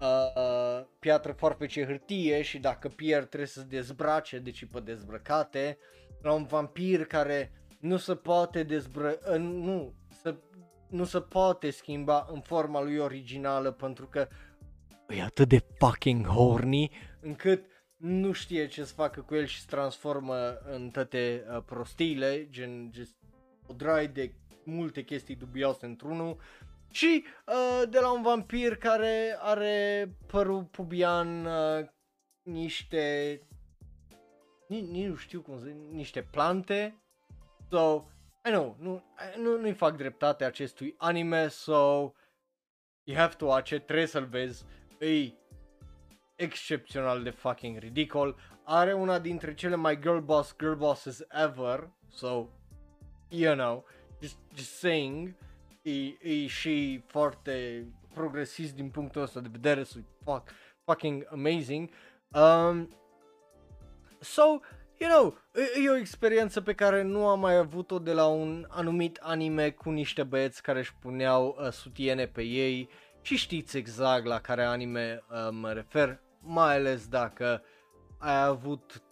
uh, 0.00 0.08
uh, 0.36 0.84
piatră 0.98 1.36
ce 1.66 1.84
hârtie 1.84 2.42
și 2.42 2.58
dacă 2.58 2.88
pierd 2.88 3.26
trebuie 3.26 3.48
să 3.48 3.60
se 3.60 3.66
dezbrace, 3.66 4.38
deci 4.38 4.66
pe 4.72 4.80
dezbrăcate, 4.80 5.78
la 6.22 6.32
un 6.32 6.44
vampir 6.44 7.04
care 7.04 7.52
nu 7.80 7.96
se 7.96 8.14
poate 8.14 8.62
dezbră... 8.62 9.18
Uh, 9.32 9.38
nu, 9.38 9.94
să, 10.22 10.36
nu 10.88 11.04
se 11.04 11.20
poate 11.20 11.70
schimba 11.70 12.26
în 12.32 12.40
forma 12.40 12.82
lui 12.82 12.96
originală 12.96 13.70
pentru 13.70 14.06
că 14.06 14.28
e 15.08 15.22
atât 15.22 15.48
de 15.48 15.64
fucking 15.78 16.26
horny 16.26 16.90
încât 17.20 17.64
nu 17.96 18.32
știe 18.32 18.66
ce 18.66 18.84
să 18.84 18.94
facă 18.94 19.20
cu 19.20 19.34
el 19.34 19.46
și 19.46 19.60
se 19.60 19.66
transformă 19.68 20.58
în 20.64 20.90
toate 20.90 21.44
uh, 21.50 21.62
prostiile, 21.66 22.48
gen 22.50 22.90
just 22.94 23.16
o 23.66 23.72
drai 23.72 24.08
de 24.08 24.32
multe 24.64 25.04
chestii 25.04 25.36
dubioase 25.36 25.86
într-unul 25.86 26.36
și 26.90 27.24
uh, 27.46 27.88
de 27.88 27.98
la 27.98 28.12
un 28.12 28.22
vampir 28.22 28.76
care 28.76 29.36
are 29.40 30.08
părul 30.26 30.64
pubian, 30.64 31.44
uh, 31.44 31.86
niște, 32.42 33.40
nici, 34.68 34.88
nici 34.88 35.06
nu 35.06 35.14
știu 35.14 35.40
cum 35.40 35.58
zic, 35.58 35.74
niște 35.74 36.22
plante. 36.22 37.02
So, 37.70 38.04
I 38.44 38.50
know, 38.50 38.76
nu, 38.78 39.04
nu, 39.36 39.58
nu-i 39.60 39.72
fac 39.72 39.96
dreptate 39.96 40.44
acestui 40.44 40.94
anime, 40.98 41.48
so 41.48 42.12
you 43.04 43.16
have 43.16 43.34
to 43.34 43.46
watch 43.46 43.70
it, 43.70 43.86
trebuie 43.86 44.06
să-l 44.06 44.26
vezi, 44.26 44.64
e 44.98 45.32
excepțional 46.36 47.22
de 47.22 47.30
fucking 47.30 47.78
ridicol, 47.78 48.36
are 48.64 48.92
una 48.92 49.18
dintre 49.18 49.54
cele 49.54 49.74
mai 49.74 50.00
girl 50.00 50.18
boss 50.18 50.56
girl 50.58 50.74
bosses 50.74 51.20
ever, 51.28 51.90
so, 52.08 52.48
you 53.32 53.54
know, 53.54 53.84
just, 54.20 54.36
just 54.54 54.78
saying, 54.78 55.34
e, 55.82 55.92
e 56.20 56.46
și 56.46 57.02
foarte 57.06 57.86
progresist 58.14 58.74
din 58.74 58.88
punctul 58.88 59.22
ăsta 59.22 59.40
de 59.40 59.48
vedere, 59.50 59.82
so 59.82 59.98
fuck, 60.24 60.50
fucking 60.84 61.26
amazing. 61.30 61.90
Um, 62.28 62.88
so, 64.20 64.42
you 64.98 65.10
know, 65.10 65.38
e, 65.54 65.82
e 65.84 65.90
o 65.90 65.96
experiență 65.96 66.60
pe 66.60 66.72
care 66.72 67.02
nu 67.02 67.26
am 67.26 67.40
mai 67.40 67.56
avut-o 67.56 67.98
de 67.98 68.12
la 68.12 68.26
un 68.26 68.66
anumit 68.68 69.16
anime 69.16 69.70
cu 69.70 69.90
niște 69.90 70.22
băieți 70.22 70.62
care 70.62 70.78
își 70.78 70.94
puneau 70.94 71.56
uh, 71.58 71.70
sutiene 71.70 72.26
pe 72.26 72.42
ei 72.42 72.88
și 73.20 73.36
știți 73.36 73.76
exact 73.76 74.24
la 74.24 74.40
care 74.40 74.64
anime 74.64 75.22
uh, 75.30 75.48
mă 75.50 75.72
refer, 75.72 76.20
mai 76.40 76.74
ales 76.74 77.08
dacă 77.08 77.62
ai 78.18 78.44
avut 78.44 79.02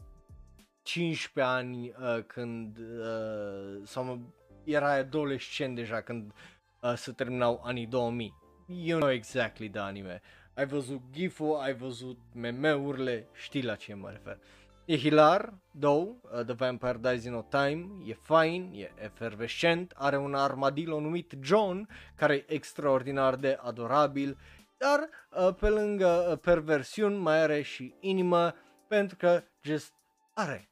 15 0.90 1.40
ani 1.40 1.88
uh, 1.88 2.24
când 2.26 2.78
uh, 2.78 3.80
sau 3.84 4.04
mă, 4.04 4.18
erai 4.64 4.98
adolescent 4.98 5.74
deja 5.74 6.00
când 6.00 6.32
uh, 6.80 6.92
se 6.94 7.12
terminau 7.12 7.60
anii 7.64 7.86
2000. 7.86 8.34
You 8.66 8.98
know 8.98 9.10
exactly 9.10 9.68
de 9.68 9.78
anime. 9.78 10.20
Ai 10.54 10.66
văzut 10.66 11.00
gif 11.12 11.40
ai 11.60 11.74
văzut 11.74 12.18
meme-urile, 12.34 13.28
știi 13.32 13.62
la 13.62 13.74
ce 13.74 13.94
mă 13.94 14.10
refer. 14.10 14.38
E 14.84 14.96
hilar, 14.96 15.54
două, 15.70 16.14
uh, 16.22 16.44
The 16.44 16.52
Vampire 16.52 16.98
Dies 17.00 17.24
in 17.24 17.32
No 17.32 17.42
Time, 17.42 17.88
e 18.06 18.14
fain, 18.14 18.72
e 18.74 18.90
efervescent, 19.04 19.92
are 19.96 20.18
un 20.18 20.34
armadillo 20.34 21.00
numit 21.00 21.32
John, 21.42 21.88
care 22.16 22.34
e 22.34 22.52
extraordinar 22.52 23.34
de 23.34 23.58
adorabil, 23.62 24.38
dar 24.76 25.08
uh, 25.30 25.54
pe 25.54 25.68
lângă 25.68 26.28
uh, 26.30 26.38
perversiuni 26.38 27.16
mai 27.16 27.42
are 27.42 27.62
și 27.62 27.94
inimă, 28.00 28.54
pentru 28.88 29.16
că 29.16 29.42
just 29.62 29.92
are. 30.34 30.69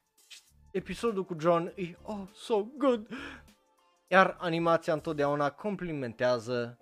Episodul 0.79 1.25
cu 1.25 1.35
John 1.39 1.73
e 1.75 1.95
oh 2.01 2.27
so 2.33 2.67
good, 2.77 3.07
iar 4.07 4.37
animația 4.39 4.93
întotdeauna 4.93 5.49
complimentează 5.49 6.77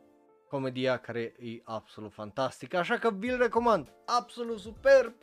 comedia 0.49 0.97
care 0.97 1.19
e 1.39 1.61
absolut 1.63 2.13
fantastică, 2.13 2.77
așa 2.77 2.97
că 2.97 3.11
vi-l 3.11 3.37
recomand, 3.37 3.93
absolut 4.05 4.59
superb. 4.59 5.13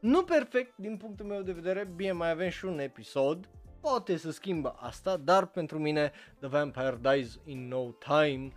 Nu 0.00 0.24
perfect 0.24 0.76
din 0.76 0.96
punctul 0.96 1.26
meu 1.26 1.42
de 1.42 1.52
vedere, 1.52 1.84
bine 1.96 2.12
mai 2.12 2.30
avem 2.30 2.48
și 2.48 2.64
un 2.64 2.78
episod, 2.78 3.48
poate 3.80 4.16
să 4.16 4.30
schimbă 4.30 4.76
asta, 4.78 5.16
dar 5.16 5.46
pentru 5.46 5.78
mine 5.78 6.12
The 6.38 6.48
Vampire 6.48 6.98
Dies 7.00 7.38
in 7.44 7.68
No 7.68 7.90
Time 7.90 8.52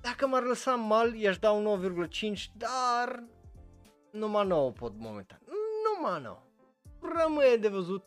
dacă 0.00 0.26
m-ar 0.26 0.42
lăsa 0.42 0.74
mal, 0.74 1.14
i-aș 1.14 1.38
da 1.38 1.50
un 1.50 2.08
9,5, 2.08 2.44
dar 2.56 3.24
numai 4.10 4.46
9 4.46 4.70
pot 4.70 4.92
momentan. 4.96 5.40
Numai 5.84 6.22
9. 6.22 6.38
Rămâne 7.00 7.56
de 7.56 7.68
văzut 7.68 8.04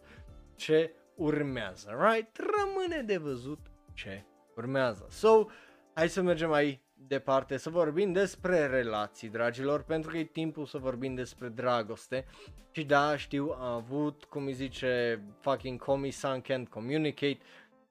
ce 0.59 0.93
urmează, 1.15 1.97
right? 1.99 2.37
Rămâne 2.37 3.01
de 3.01 3.17
văzut 3.17 3.59
ce 3.93 4.25
urmează. 4.55 5.07
So, 5.09 5.45
hai 5.93 6.09
să 6.09 6.21
mergem 6.21 6.49
mai 6.49 6.83
departe, 7.07 7.57
să 7.57 7.69
vorbim 7.69 8.11
despre 8.11 8.65
relații, 8.65 9.29
dragilor, 9.29 9.83
pentru 9.83 10.11
că 10.11 10.17
e 10.17 10.23
timpul 10.23 10.65
să 10.65 10.77
vorbim 10.77 11.15
despre 11.15 11.47
dragoste. 11.47 12.25
Și 12.71 12.83
da, 12.83 13.17
știu, 13.17 13.49
am 13.49 13.73
avut, 13.73 14.23
cum 14.23 14.45
îi 14.45 14.53
zice, 14.53 15.21
fucking 15.39 15.83
Comisan 15.83 16.41
can't 16.41 16.69
communicate, 16.69 17.39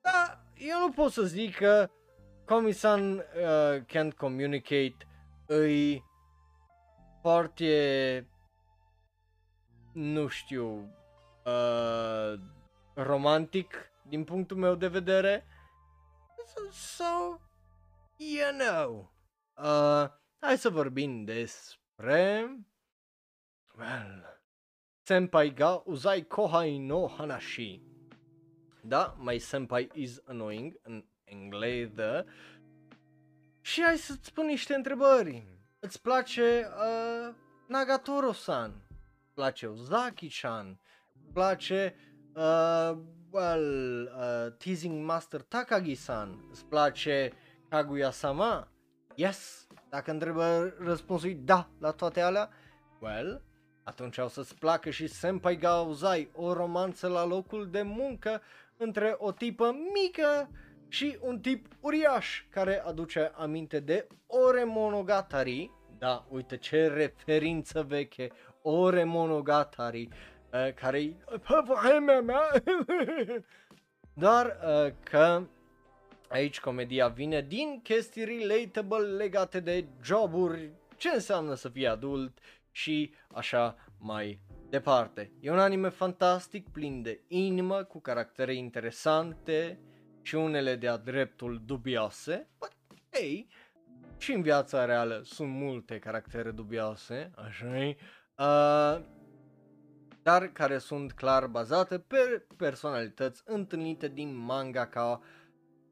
dar 0.01 0.45
eu 0.55 0.79
nu 0.81 0.91
pot 0.91 1.13
să 1.13 1.23
zic 1.23 1.57
că 1.57 1.91
Comisan 2.45 3.13
uh, 3.13 3.23
can't 3.87 4.17
communicate 4.17 4.97
îi 5.47 6.05
foarte 7.21 8.27
nu 9.93 10.27
știu 10.27 10.95
uh, 11.45 12.41
romantic 13.03 13.93
din 14.03 14.25
punctul 14.25 14.57
meu 14.57 14.75
de 14.75 14.89
vedere 14.89 15.47
so, 16.47 16.71
so 16.71 17.41
you 18.17 18.53
know 18.59 19.13
uh, 19.57 20.11
hai 20.41 20.59
să 20.59 20.69
vorbim 20.71 21.25
despre 21.25 22.51
well 23.79 24.43
Senpai 25.03 25.55
ga 25.55 25.83
uzai 25.85 26.27
kohai 26.27 26.79
no 26.79 27.09
hanashi 27.09 27.89
da, 28.89 29.17
my 29.19 29.39
senpai 29.39 29.91
is 29.95 30.21
annoying 30.25 30.79
în 30.83 31.05
engleză 31.25 32.27
și 33.61 33.83
hai 33.83 33.97
să-ți 33.97 34.27
spun 34.27 34.47
niște 34.47 34.75
întrebări. 34.75 35.47
Îți 35.79 36.01
place 36.01 36.67
uh, 36.67 37.35
Nagatoro-san? 37.67 38.87
Îți 39.25 39.35
place 39.35 39.67
Ozaki-chan? 39.67 40.81
Îți 41.13 41.33
place 41.33 41.95
uh, 41.97 42.08
well, 43.31 44.09
uh, 44.17 44.53
Teasing 44.59 45.05
Master 45.05 45.41
Takagi-san? 45.41 46.45
Îți 46.51 46.65
place 46.65 47.33
Kaguya-sama? 47.69 48.69
Yes! 49.15 49.67
Dacă 49.91 50.11
întrebă 50.11 50.75
răspunsul 50.79 51.37
da 51.45 51.69
la 51.79 51.91
toate 51.91 52.21
alea, 52.21 52.51
well, 53.01 53.43
atunci 53.85 54.19
o 54.19 54.29
să-ți 54.29 54.59
placă 54.59 54.91
și 54.91 55.07
Senpai 55.07 55.57
Gaozai, 55.57 56.31
o 56.35 56.53
romanță 56.53 57.09
la 57.09 57.25
locul 57.25 57.69
de 57.71 57.83
muncă 57.83 58.43
între 58.77 59.15
o 59.19 59.33
tipă 59.33 59.75
mică 59.93 60.51
și 60.89 61.19
un 61.21 61.41
tip 61.41 61.67
uriaș 61.81 62.45
care 62.51 62.83
aduce 62.87 63.33
aminte 63.35 63.81
de 63.81 64.07
Ore 64.27 64.65
Monogatari, 64.65 65.71
da, 65.99 66.27
uite 66.29 66.57
ce 66.57 66.87
referință 66.87 67.83
veche, 67.83 68.31
Ore 68.63 69.05
Monogatari, 69.05 70.09
uh, 70.53 70.73
care-i 70.75 71.17
vremea 71.83 72.21
mea, 72.21 72.63
dar 74.25 74.47
uh, 74.47 74.93
că 75.03 75.47
aici 76.29 76.61
comedia 76.61 77.09
vine 77.09 77.41
din 77.41 77.81
chestii 77.83 78.25
relatable 78.25 79.07
legate 79.17 79.61
de 79.61 79.87
joburi, 80.03 80.71
ce 80.97 81.09
înseamnă 81.09 81.55
să 81.55 81.69
fii 81.69 81.87
adult 81.87 82.39
și 82.71 83.15
așa 83.33 83.77
mai 83.99 84.41
departe. 84.69 85.33
E 85.41 85.51
un 85.51 85.59
anime 85.59 85.89
fantastic, 85.89 86.69
plin 86.69 87.03
de 87.03 87.21
inimă, 87.29 87.83
cu 87.83 88.01
caractere 88.01 88.55
interesante, 88.55 89.79
și 90.29 90.35
unele 90.35 90.77
de-a 90.77 90.97
dreptul 90.97 91.63
dubioase, 91.65 92.49
but 92.59 92.73
hey, 93.11 93.49
și 94.19 94.33
în 94.33 94.43
viața 94.43 94.85
reală 94.85 95.21
sunt 95.25 95.49
multe 95.49 95.99
caractere 95.99 96.51
dubioase, 96.51 97.31
așa 97.37 97.67
uh, 98.39 99.05
dar 100.29 100.47
care 100.47 100.79
sunt 100.79 101.13
clar 101.13 101.47
bazate 101.47 101.99
pe 101.99 102.47
personalități 102.57 103.43
întâlnite 103.45 104.09
din 104.09 104.37
manga 104.37 104.87
ca 104.87 105.21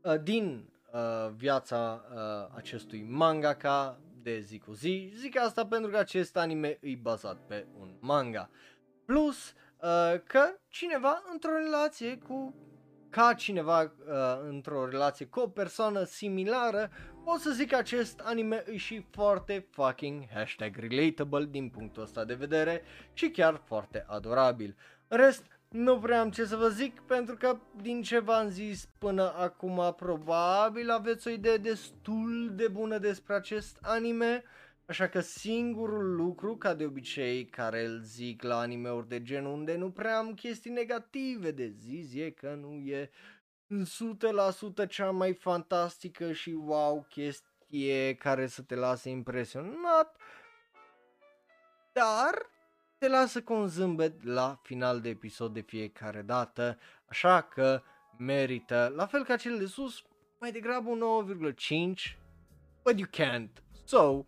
uh, 0.03 0.15
din 0.23 0.69
uh, 0.93 1.31
viața 1.37 2.05
uh, 2.11 2.57
acestui 2.57 3.07
mangaka 3.09 4.01
de 4.23 4.41
zi 4.41 4.59
cu 4.59 4.73
zi. 4.73 5.13
Zic 5.15 5.39
asta 5.39 5.67
pentru 5.67 5.91
că 5.91 5.97
acest 5.97 6.37
anime 6.37 6.79
e 6.81 6.95
bazat 7.03 7.37
pe 7.47 7.67
un 7.79 7.97
manga. 8.01 8.51
Plus 9.05 9.47
uh, 9.47 10.21
că 10.25 10.59
cineva 10.69 11.23
într-o 11.33 11.57
relație 11.57 12.19
cu 12.19 12.55
ca 13.11 13.35
cineva 13.35 13.83
uh, 13.83 13.91
într-o 14.49 14.89
relație 14.89 15.27
cu 15.27 15.41
o 15.41 15.49
persoană 15.49 16.05
similară, 16.05 16.91
pot 17.27 17.41
să 17.41 17.51
zic 17.51 17.69
că 17.69 17.77
acest 17.77 18.21
anime 18.25 18.65
e 18.73 18.77
și 18.77 19.05
foarte 19.11 19.67
fucking 19.71 20.23
hashtag 20.35 20.77
relatable 20.77 21.49
din 21.51 21.69
punctul 21.69 22.03
ăsta 22.03 22.25
de 22.25 22.35
vedere 22.35 22.83
și 23.13 23.31
chiar 23.31 23.63
foarte 23.65 24.05
adorabil. 24.09 24.77
În 25.09 25.17
rest, 25.17 25.45
nu 25.69 25.99
prea 25.99 26.21
am 26.21 26.31
ce 26.31 26.45
să 26.45 26.57
vă 26.57 26.69
zic 26.69 27.01
pentru 27.01 27.37
că 27.37 27.59
din 27.83 28.03
ce 28.03 28.19
v-am 28.19 28.49
zis 28.49 28.89
până 28.99 29.35
acum 29.37 29.95
probabil 29.97 30.91
aveți 30.91 31.29
o 31.29 31.31
idee 31.31 31.57
destul 31.57 32.53
de 32.55 32.69
bună 32.69 32.99
despre 32.99 33.35
acest 33.35 33.79
anime. 33.81 34.43
Așa 34.87 35.09
că 35.09 35.21
singurul 35.21 36.15
lucru, 36.15 36.57
ca 36.57 36.75
de 36.75 36.85
obicei, 36.85 37.45
care 37.45 37.85
îl 37.85 38.01
zic 38.01 38.43
la 38.43 38.59
anime-uri 38.59 39.09
de 39.09 39.23
genul 39.23 39.53
unde 39.53 39.77
nu 39.77 39.91
prea 39.91 40.19
am 40.19 40.35
chestii 40.35 40.71
negative 40.71 41.51
de 41.51 41.75
zis 41.79 42.15
e 42.15 42.31
că 42.31 42.59
nu 42.61 42.73
e 42.73 43.11
100% 44.85 44.89
cea 44.89 45.11
mai 45.11 45.35
fantastică 45.35 46.33
și 46.33 46.51
wow 46.51 47.07
chestie 47.09 48.15
care 48.15 48.47
să 48.47 48.63
te 48.63 48.75
lase 48.75 49.09
impresionat, 49.09 50.17
dar 51.93 52.51
te 52.99 53.09
lasă 53.09 53.43
cu 53.43 53.53
un 53.53 53.67
zâmbet 53.67 54.25
la 54.25 54.61
final 54.63 55.01
de 55.01 55.09
episod 55.09 55.53
de 55.53 55.61
fiecare 55.61 56.23
dată, 56.23 56.79
așa 57.07 57.43
că 57.43 57.83
merită, 58.19 58.93
la 58.95 59.07
fel 59.07 59.25
ca 59.25 59.37
cel 59.37 59.59
de 59.59 59.67
sus, 59.67 60.03
mai 60.41 60.53
degrabă 60.53 60.89
un 60.89 61.03
9,5, 61.55 62.19
but 62.83 62.99
you 62.99 63.09
can't. 63.11 63.63
So, 63.85 64.25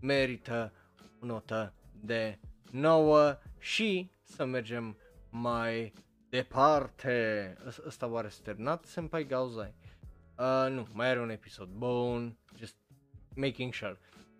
merită 0.00 0.72
o 1.20 1.26
notă 1.26 1.74
de 2.00 2.38
9 2.70 3.38
și 3.58 4.10
să 4.22 4.44
mergem 4.44 4.96
mai 5.30 5.92
departe. 6.28 7.56
Ăsta 7.86 8.06
oare 8.06 8.28
s-a 8.28 8.40
terminat? 8.42 8.84
Senpai 8.84 9.26
Gauzai. 9.26 9.74
Uh, 10.38 10.66
nu, 10.70 10.86
mai 10.92 11.08
are 11.08 11.20
un 11.20 11.30
episod. 11.30 11.68
Bun, 11.68 12.38
just 12.56 12.76
making 13.34 13.72
sure. 13.72 13.98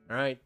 Alright. 0.08 0.42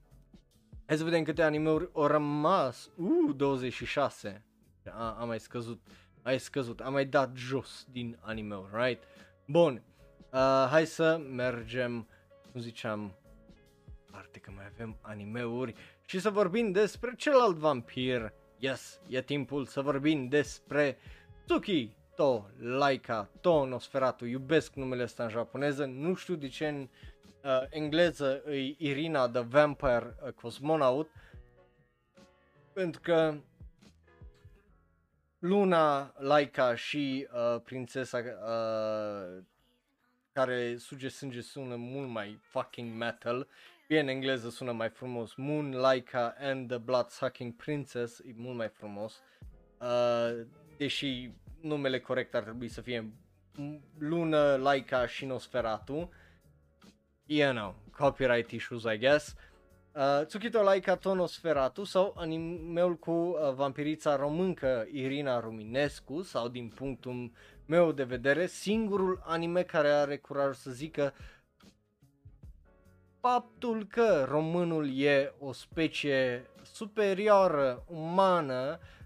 Hai 0.86 0.97
să 0.97 1.05
vedem 1.05 1.23
câte 1.23 1.43
animeuri 1.43 1.90
au 1.93 2.06
rămas. 2.06 2.90
Uh, 2.97 3.36
26. 3.36 4.44
A, 4.90 5.16
am 5.20 5.27
mai 5.27 5.40
scăzut. 5.40 5.86
Ai 6.23 6.39
scăzut. 6.39 6.81
Am 6.81 6.93
mai 6.93 7.05
dat 7.05 7.36
jos 7.36 7.86
din 7.90 8.19
anime 8.20 8.56
right? 8.73 9.02
Bun. 9.47 9.82
Uh, 10.32 10.66
hai 10.70 10.86
să 10.86 11.16
mergem, 11.16 12.09
cum 12.52 12.60
ziceam, 12.60 13.14
departe 14.05 14.39
că 14.39 14.51
mai 14.55 14.64
avem 14.73 14.98
animeuri 15.01 15.74
și 16.06 16.20
să 16.20 16.31
vorbim 16.31 16.73
despre 16.73 17.14
celălalt 17.16 17.56
vampir. 17.56 18.32
Yes, 18.59 19.01
e 19.09 19.23
timpul 19.23 19.66
să 19.66 19.81
vorbim 19.81 20.28
despre 20.28 20.97
Tsuki 21.52 21.94
To 22.16 22.46
Laika 22.60 23.28
To 23.40 23.66
Nosferatu. 23.66 24.24
Iubesc 24.26 24.74
numele 24.74 25.02
ăsta 25.02 25.22
în 25.22 25.28
japoneză, 25.28 25.84
nu 25.84 26.14
știu 26.14 26.34
de 26.34 26.48
ce 26.48 26.68
în 26.68 26.88
uh, 27.44 27.62
engleză 27.70 28.42
e 28.46 28.74
Irina 28.78 29.28
the 29.28 29.40
Vampire 29.40 30.16
uh, 30.24 30.32
Cosmonaut. 30.32 31.10
Pentru 32.72 33.00
că 33.00 33.34
Luna, 35.38 36.14
Laika 36.18 36.74
și 36.74 37.28
uh, 37.32 37.60
prințesa 37.64 38.18
uh, 38.18 39.42
care 40.32 40.76
suge 40.76 41.08
sânge 41.08 41.40
sună 41.40 41.76
mult 41.76 42.08
mai 42.08 42.38
fucking 42.40 42.96
metal 42.96 43.48
Bine, 43.88 44.00
în 44.00 44.08
engleză 44.08 44.48
sună 44.50 44.72
mai 44.72 44.88
frumos. 44.88 45.34
Moon, 45.34 45.72
Laika 45.72 46.34
and 46.38 46.68
the 46.68 46.78
Blood-Sucking 46.78 47.56
Princess 47.56 48.18
e 48.18 48.32
mult 48.36 48.56
mai 48.56 48.68
frumos. 48.68 49.22
Uh, 49.80 50.46
deși 50.76 51.30
numele 51.62 52.01
corect 52.01 52.34
ar 52.34 52.43
trebui 52.43 52.68
să 52.68 52.80
fie 52.80 53.12
Lună, 53.98 54.56
Laika 54.56 55.06
și 55.06 55.24
Nosferatu. 55.24 56.10
You 57.26 57.52
know, 57.52 57.74
copyright 57.90 58.51
issues, 58.51 58.82
I 58.82 58.98
guess. 58.98 59.34
Uh, 59.94 60.26
Tsukito 60.26 60.62
Laika 60.62 60.97
Tonosferatu 60.97 61.84
sau 61.84 62.14
animeul 62.16 62.97
cu 62.97 63.10
uh, 63.10 63.52
vampirița 63.55 64.16
româncă 64.16 64.86
Irina 64.93 65.40
Ruminescu 65.40 66.22
sau 66.22 66.48
din 66.48 66.68
punctul 66.68 67.32
meu 67.66 67.93
de 67.93 68.05
vedere 68.05 68.47
singurul 68.47 69.22
anime 69.24 69.62
care 69.62 69.89
are 69.89 70.16
curajul 70.16 70.52
să 70.52 70.70
zică 70.70 71.14
faptul 73.20 73.86
că 73.86 74.26
românul 74.28 74.98
e 74.98 75.34
o 75.39 75.52
specie 75.52 76.47
superioară, 76.62 77.84
umană, 77.89 78.78
uh, 78.80 79.01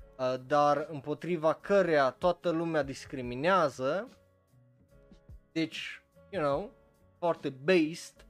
dar 0.47 0.87
împotriva 0.91 1.55
căreia 1.55 2.11
toată 2.11 2.51
lumea 2.51 2.83
discriminează, 2.83 4.09
deci, 5.53 6.03
you 6.31 6.43
know, 6.43 6.71
foarte 7.19 7.49
based, 7.49 8.27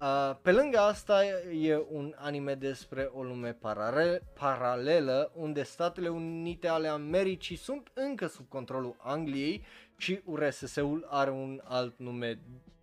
Uh, 0.00 0.36
pe 0.42 0.52
lângă 0.52 0.78
asta 0.78 1.24
e 1.60 1.86
un 1.90 2.14
anime 2.16 2.54
despre 2.54 3.10
o 3.12 3.22
lume 3.22 3.52
parare- 3.52 4.22
paralelă 4.34 5.32
unde 5.34 5.62
Statele 5.62 6.08
Unite 6.08 6.68
ale 6.68 6.88
Americii 6.88 7.56
sunt 7.56 7.90
încă 7.94 8.26
sub 8.26 8.48
controlul 8.48 8.96
Angliei 8.98 9.64
și 9.96 10.20
URSS-ul 10.24 11.06
are 11.10 11.30
un 11.30 11.60
alt 11.64 11.98
nume 11.98 12.40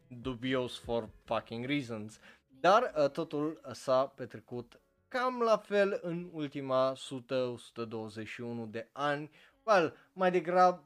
dubios 0.07 0.77
for 0.77 1.09
fucking 1.23 1.65
reasons. 1.65 2.19
Dar 2.47 2.93
uh, 2.97 3.09
totul 3.09 3.61
s-a 3.71 4.05
petrecut 4.15 4.79
cam 5.07 5.39
la 5.39 5.57
fel 5.57 5.99
în 6.01 6.29
ultima 6.31 6.93
100-121 6.93 8.69
de 8.69 8.89
ani. 8.91 9.31
Well, 9.63 9.95
mai 10.13 10.31
degrabă 10.31 10.83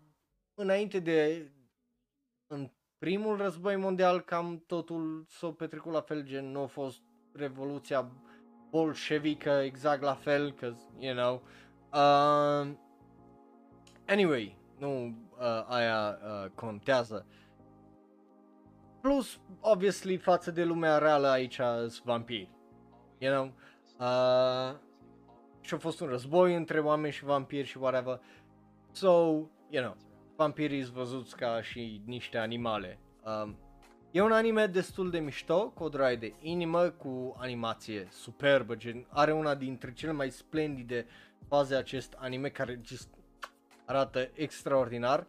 înainte 0.53 0.99
de 0.99 1.51
în 2.47 2.69
primul 2.97 3.37
război 3.37 3.75
mondial 3.75 4.21
cam 4.21 4.63
totul 4.67 5.25
s-a 5.27 5.51
petrecut 5.51 5.91
la 5.91 6.01
fel, 6.01 6.23
gen 6.23 6.51
nu 6.51 6.61
a 6.61 6.65
fost 6.65 7.01
revoluția 7.33 8.11
bolșevică 8.69 9.49
exact 9.49 10.01
la 10.01 10.13
fel, 10.13 10.51
că, 10.51 10.73
you 10.97 11.15
know. 11.15 11.41
Uh, 11.93 12.75
anyway, 14.07 14.57
nu 14.77 15.05
uh, 15.05 15.65
aia 15.67 16.19
uh, 16.23 16.49
contează. 16.55 17.25
Plus, 19.01 19.39
obviously, 19.59 20.17
față 20.17 20.51
de 20.51 20.63
lumea 20.63 20.97
reală 20.97 21.27
aici 21.27 21.59
sunt 21.77 22.01
vampiri. 22.03 22.51
You 23.17 23.33
know? 23.33 23.53
Uh, 23.99 24.75
și 25.61 25.73
a 25.73 25.77
fost 25.77 25.99
un 25.99 26.07
război 26.07 26.55
între 26.55 26.79
oameni 26.79 27.13
și 27.13 27.23
vampiri 27.23 27.67
și 27.67 27.77
whatever. 27.77 28.19
So, 28.91 29.09
you 29.69 29.83
know, 29.83 29.95
vampirii 30.35 30.83
sunt 30.83 30.95
văzuți 30.95 31.35
ca 31.35 31.61
și 31.61 32.01
niște 32.05 32.37
animale. 32.37 32.99
Um, 33.43 33.57
e 34.11 34.21
un 34.21 34.31
anime 34.31 34.65
destul 34.65 35.09
de 35.09 35.19
mișto, 35.19 35.69
cu 35.69 35.83
o 35.83 35.89
draie 35.89 36.15
de 36.15 36.33
inimă, 36.39 36.89
cu 36.89 37.35
animație 37.39 38.07
superbă, 38.11 38.75
gen, 38.75 39.05
are 39.09 39.33
una 39.33 39.55
dintre 39.55 39.93
cele 39.93 40.11
mai 40.11 40.29
splendide 40.29 41.05
faze 41.47 41.75
acest 41.75 42.15
anime 42.17 42.49
care 42.49 42.81
just 42.83 43.09
arată 43.85 44.29
extraordinar. 44.33 45.27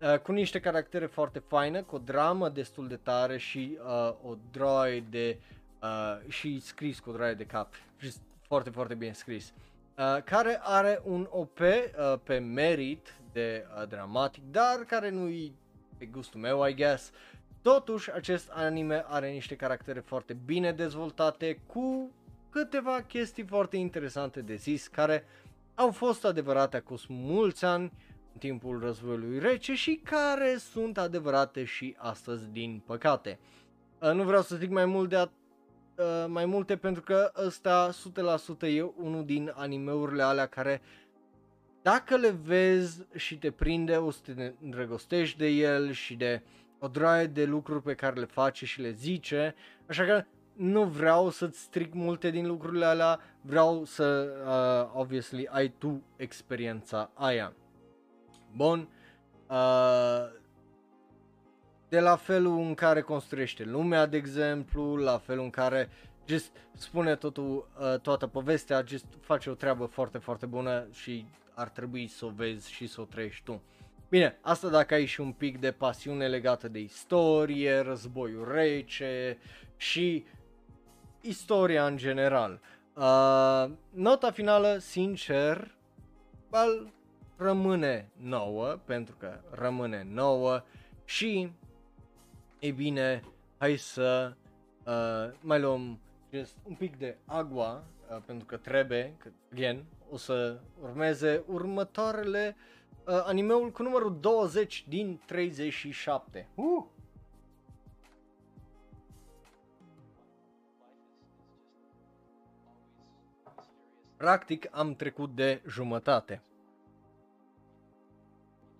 Uh, 0.00 0.18
cu 0.18 0.32
niște 0.32 0.60
caractere 0.60 1.06
foarte 1.06 1.38
faine, 1.38 1.80
cu 1.82 1.94
o 1.94 1.98
dramă 1.98 2.48
destul 2.48 2.88
de 2.88 2.96
tare 2.96 3.38
și 3.38 3.78
uh, 3.84 4.14
o 4.22 4.36
droaie 4.50 5.00
de 5.10 5.38
uh, 5.82 6.28
și 6.28 6.60
scris 6.60 7.00
cu 7.00 7.10
o 7.10 7.12
droaie 7.12 7.34
de 7.34 7.46
cap. 7.46 7.74
Just 8.00 8.20
foarte, 8.40 8.70
foarte 8.70 8.94
bine 8.94 9.12
scris. 9.12 9.52
Uh, 9.98 10.22
care 10.24 10.60
are 10.62 11.00
un 11.04 11.26
OP 11.30 11.58
uh, 11.58 12.18
pe 12.22 12.38
merit 12.38 13.14
de 13.32 13.66
uh, 13.80 13.88
dramatic, 13.88 14.42
dar 14.50 14.76
care 14.76 15.10
nu-i 15.10 15.54
pe 15.98 16.06
gustul 16.06 16.40
meu, 16.40 16.66
I 16.66 16.74
guess. 16.74 17.10
Totuși, 17.62 18.12
acest 18.12 18.50
anime 18.50 19.04
are 19.06 19.30
niște 19.30 19.56
caractere 19.56 20.00
foarte 20.00 20.32
bine 20.44 20.72
dezvoltate, 20.72 21.60
cu 21.66 22.10
câteva 22.50 23.02
chestii 23.02 23.44
foarte 23.44 23.76
interesante 23.76 24.40
de 24.40 24.54
zis, 24.54 24.88
care 24.88 25.24
au 25.74 25.90
fost 25.90 26.24
adevărate 26.24 26.76
acum 26.76 26.96
mulți 27.08 27.64
ani, 27.64 27.92
în 28.32 28.38
timpul 28.38 28.80
războiului 28.80 29.38
rece 29.38 29.74
și 29.74 30.00
care 30.04 30.56
sunt 30.56 30.98
adevărate 30.98 31.64
și 31.64 31.96
astăzi, 31.98 32.48
din 32.48 32.82
păcate. 32.86 33.38
Uh, 33.98 34.12
nu 34.12 34.22
vreau 34.22 34.42
să 34.42 34.56
zic 34.56 34.70
mai 34.70 34.84
mult 34.84 35.08
de 35.08 35.16
at- 35.16 35.39
uh, 36.00 36.24
mai 36.28 36.44
multe 36.44 36.76
pentru 36.76 37.02
că 37.02 37.32
ăsta 37.46 37.90
100% 38.58 38.62
e 38.62 38.82
unul 38.82 39.24
din 39.24 39.52
animeurile 39.54 40.22
alea 40.22 40.46
care 40.46 40.82
dacă 41.82 42.16
le 42.16 42.30
vezi 42.30 43.06
și 43.14 43.38
te 43.38 43.50
prinde, 43.50 43.96
o 43.96 44.10
să 44.10 44.20
te 44.24 44.52
îndrăgostești 44.62 45.38
de 45.38 45.46
el 45.46 45.90
și 45.90 46.14
de 46.14 46.42
o 46.78 46.88
draie 46.88 47.26
de 47.26 47.44
lucruri 47.44 47.82
pe 47.82 47.94
care 47.94 48.20
le 48.20 48.26
face 48.26 48.66
și 48.66 48.80
le 48.80 48.90
zice, 48.90 49.54
așa 49.86 50.04
că 50.04 50.24
nu 50.52 50.84
vreau 50.84 51.30
să-ți 51.30 51.60
stric 51.60 51.94
multe 51.94 52.30
din 52.30 52.46
lucrurile 52.46 52.84
alea, 52.84 53.20
vreau 53.40 53.84
să, 53.84 54.28
uh, 54.46 55.00
obviously, 55.00 55.48
ai 55.50 55.68
tu 55.78 56.02
experiența 56.16 57.10
aia. 57.14 57.52
Bun, 58.56 58.88
uh, 59.48 60.39
de 61.90 62.00
la 62.00 62.16
felul 62.16 62.58
în 62.58 62.74
care 62.74 63.00
construiește 63.00 63.64
lumea, 63.64 64.06
de 64.06 64.16
exemplu, 64.16 64.96
la 64.96 65.18
felul 65.18 65.44
în 65.44 65.50
care 65.50 65.88
just 66.26 66.50
spune 66.72 67.16
totul, 67.16 67.68
uh, 67.80 68.00
toată 68.00 68.26
povestea, 68.26 68.84
just 68.86 69.06
face 69.20 69.50
o 69.50 69.54
treabă 69.54 69.84
foarte, 69.84 70.18
foarte 70.18 70.46
bună 70.46 70.86
și 70.92 71.26
ar 71.54 71.68
trebui 71.68 72.06
să 72.06 72.24
o 72.24 72.32
vezi 72.36 72.72
și 72.72 72.86
să 72.86 73.00
o 73.00 73.04
trăiești 73.04 73.44
tu. 73.44 73.62
Bine, 74.08 74.38
asta 74.40 74.68
dacă 74.68 74.94
ai 74.94 75.04
și 75.04 75.20
un 75.20 75.32
pic 75.32 75.60
de 75.60 75.70
pasiune 75.70 76.26
legată 76.26 76.68
de 76.68 76.78
istorie, 76.78 77.78
războiul 77.78 78.52
rece 78.52 79.38
și 79.76 80.24
istoria 81.20 81.86
în 81.86 81.96
general. 81.96 82.60
Uh, 82.94 83.70
nota 83.90 84.30
finală, 84.30 84.76
sincer, 84.78 85.74
well, 86.50 86.92
rămâne 87.36 88.08
nouă, 88.16 88.78
pentru 88.84 89.14
că 89.18 89.40
rămâne 89.50 90.06
nouă 90.10 90.62
și, 91.04 91.52
e 92.60 92.70
bine, 92.70 93.22
hai 93.58 93.76
să 93.76 94.34
uh, 94.86 95.38
mai 95.40 95.60
luăm 95.60 96.00
just 96.32 96.56
un 96.68 96.74
pic 96.74 96.96
de 96.98 97.16
agua, 97.24 97.84
uh, 98.10 98.22
pentru 98.26 98.46
că 98.46 98.56
trebuie, 98.56 99.14
că, 99.18 99.30
again, 99.52 99.84
o 100.10 100.16
să 100.16 100.60
urmeze 100.82 101.42
următoarele 101.46 102.56
uh, 103.06 103.22
animeul 103.24 103.70
cu 103.70 103.82
numărul 103.82 104.20
20 104.20 104.84
din 104.88 105.20
37. 105.26 106.48
Uh! 106.54 106.84
Practic 114.16 114.68
am 114.70 114.94
trecut 114.94 115.34
de 115.34 115.62
jumătate. 115.68 116.42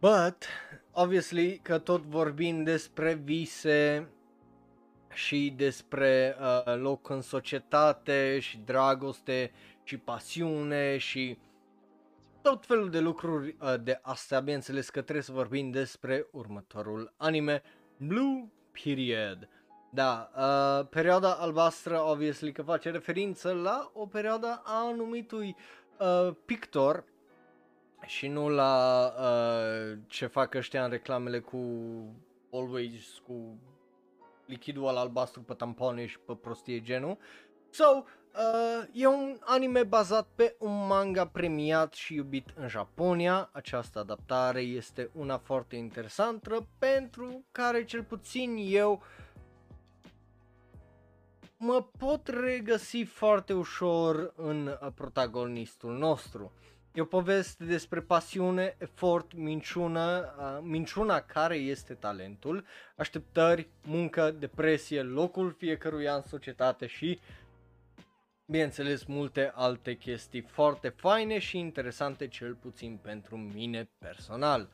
But, 0.01 0.45
obviously, 0.93 1.59
că 1.63 1.79
tot 1.79 2.03
vorbim 2.03 2.63
despre 2.63 3.15
vise 3.15 4.09
și 5.13 5.55
despre 5.57 6.37
uh, 6.41 6.77
loc 6.77 7.09
în 7.09 7.21
societate 7.21 8.39
și 8.39 8.59
dragoste 8.65 9.53
și 9.83 9.97
pasiune 9.97 10.99
și 10.99 11.39
tot 12.43 12.67
felul 12.67 12.91
de 12.91 13.01
lucruri 13.01 13.57
uh, 13.61 13.75
de 13.83 13.99
astea, 14.03 14.41
bineînțeles 14.41 14.91
că 14.91 15.01
trebuie 15.01 15.25
să 15.25 15.33
vorbim 15.33 15.71
despre 15.71 16.27
următorul 16.31 17.15
anime, 17.17 17.63
Blue 17.97 18.51
Period. 18.85 19.49
Da, 19.91 20.31
uh, 20.37 20.87
perioada 20.87 21.33
albastră, 21.33 22.03
obviously, 22.03 22.53
că 22.53 22.63
face 22.63 22.91
referință 22.91 23.53
la 23.53 23.91
o 23.95 24.07
perioadă 24.07 24.63
a 24.65 24.87
anumitui 24.87 25.57
uh, 25.99 26.35
pictor 26.45 27.05
și 28.07 28.29
nu 28.29 28.49
la 28.49 29.05
uh, 29.19 29.99
ce 30.07 30.27
fac 30.27 30.55
ăștia 30.55 30.85
în 30.85 30.91
reclamele 30.91 31.39
cu 31.39 31.59
Always, 32.53 33.23
cu 33.27 33.59
lichidul 34.47 34.89
al 34.89 34.97
albastru 34.97 35.41
pe 35.43 35.55
tampoane 35.55 36.07
și 36.07 36.19
pe 36.19 36.35
prostie 36.35 36.81
genul. 36.81 37.19
So, 37.71 37.85
uh, 37.95 38.89
e 38.93 39.07
un 39.07 39.37
anime 39.41 39.83
bazat 39.83 40.29
pe 40.35 40.57
un 40.59 40.87
manga 40.87 41.27
premiat 41.27 41.93
și 41.95 42.15
iubit 42.15 42.49
în 42.57 42.69
Japonia. 42.69 43.49
Această 43.53 43.99
adaptare 43.99 44.61
este 44.61 45.11
una 45.15 45.39
foarte 45.39 45.77
interesantă 45.77 46.67
pentru 46.79 47.45
care 47.53 47.85
cel 47.85 48.03
puțin 48.03 48.57
eu 48.59 49.03
mă 51.63 51.87
pot 51.99 52.29
regăsi 52.29 53.03
foarte 53.03 53.53
ușor 53.53 54.33
în 54.37 54.67
uh, 54.67 54.89
protagonistul 54.95 55.99
nostru. 55.99 56.53
E 56.93 57.01
o 57.01 57.05
poveste 57.05 57.65
despre 57.65 58.01
pasiune, 58.01 58.77
efort, 58.79 59.33
minciună, 59.35 60.35
uh, 60.39 60.59
minciuna 60.62 61.21
care 61.21 61.57
este 61.57 61.95
talentul, 61.95 62.65
așteptări, 62.97 63.69
muncă, 63.83 64.31
depresie, 64.39 65.03
locul 65.03 65.55
fiecăruia 65.59 66.15
în 66.15 66.23
societate 66.23 66.87
și, 66.87 67.21
bineînțeles, 68.47 69.05
multe 69.05 69.53
alte 69.55 69.97
chestii 69.97 70.41
foarte 70.41 70.89
faine 70.89 71.39
și 71.39 71.59
interesante, 71.59 72.29
cel 72.29 72.55
puțin 72.55 72.99
pentru 73.03 73.37
mine 73.37 73.91
personal. 73.99 74.69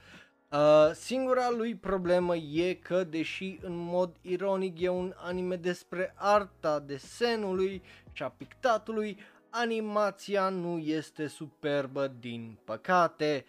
Uh, 0.51 0.90
singura 0.93 1.51
lui 1.51 1.74
problemă 1.74 2.36
e 2.36 2.74
că, 2.74 3.05
deși 3.05 3.59
în 3.62 3.76
mod 3.76 4.16
ironic 4.20 4.80
e 4.80 4.88
un 4.88 5.14
anime 5.16 5.56
despre 5.56 6.14
arta 6.16 6.78
desenului 6.78 7.82
și 8.12 8.22
a 8.22 8.28
pictatului, 8.28 9.18
animația 9.56 10.48
nu 10.48 10.78
este 10.78 11.26
superbă 11.26 12.06
din 12.20 12.58
păcate, 12.64 13.44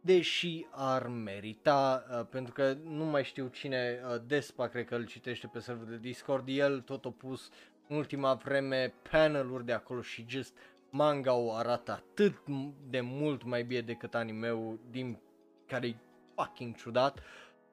deși 0.00 0.66
ar 0.70 1.06
merita, 1.06 2.04
uh, 2.10 2.26
pentru 2.30 2.52
că 2.52 2.76
nu 2.82 3.04
mai 3.04 3.24
știu 3.24 3.46
cine, 3.46 4.00
uh, 4.04 4.20
Despa 4.26 4.68
cred 4.68 4.86
că 4.86 4.94
îl 4.94 5.06
citește 5.06 5.46
pe 5.46 5.58
serverul 5.58 5.90
de 5.90 5.98
Discord, 5.98 6.48
el 6.48 6.80
tot 6.80 7.04
a 7.04 7.10
pus 7.10 7.50
în 7.88 7.96
ultima 7.96 8.34
vreme 8.34 8.94
paneluri 9.10 9.64
de 9.64 9.72
acolo 9.72 10.00
și 10.00 10.24
just 10.28 10.52
manga-ul 10.90 11.54
arată 11.54 11.92
atât 11.92 12.42
de 12.88 13.00
mult 13.00 13.44
mai 13.44 13.62
bine 13.62 13.80
decât 13.80 14.14
anime-ul 14.14 14.78
din 14.90 15.18
care 15.66 15.86
e 15.86 15.96
fucking 16.34 16.76
ciudat. 16.76 17.18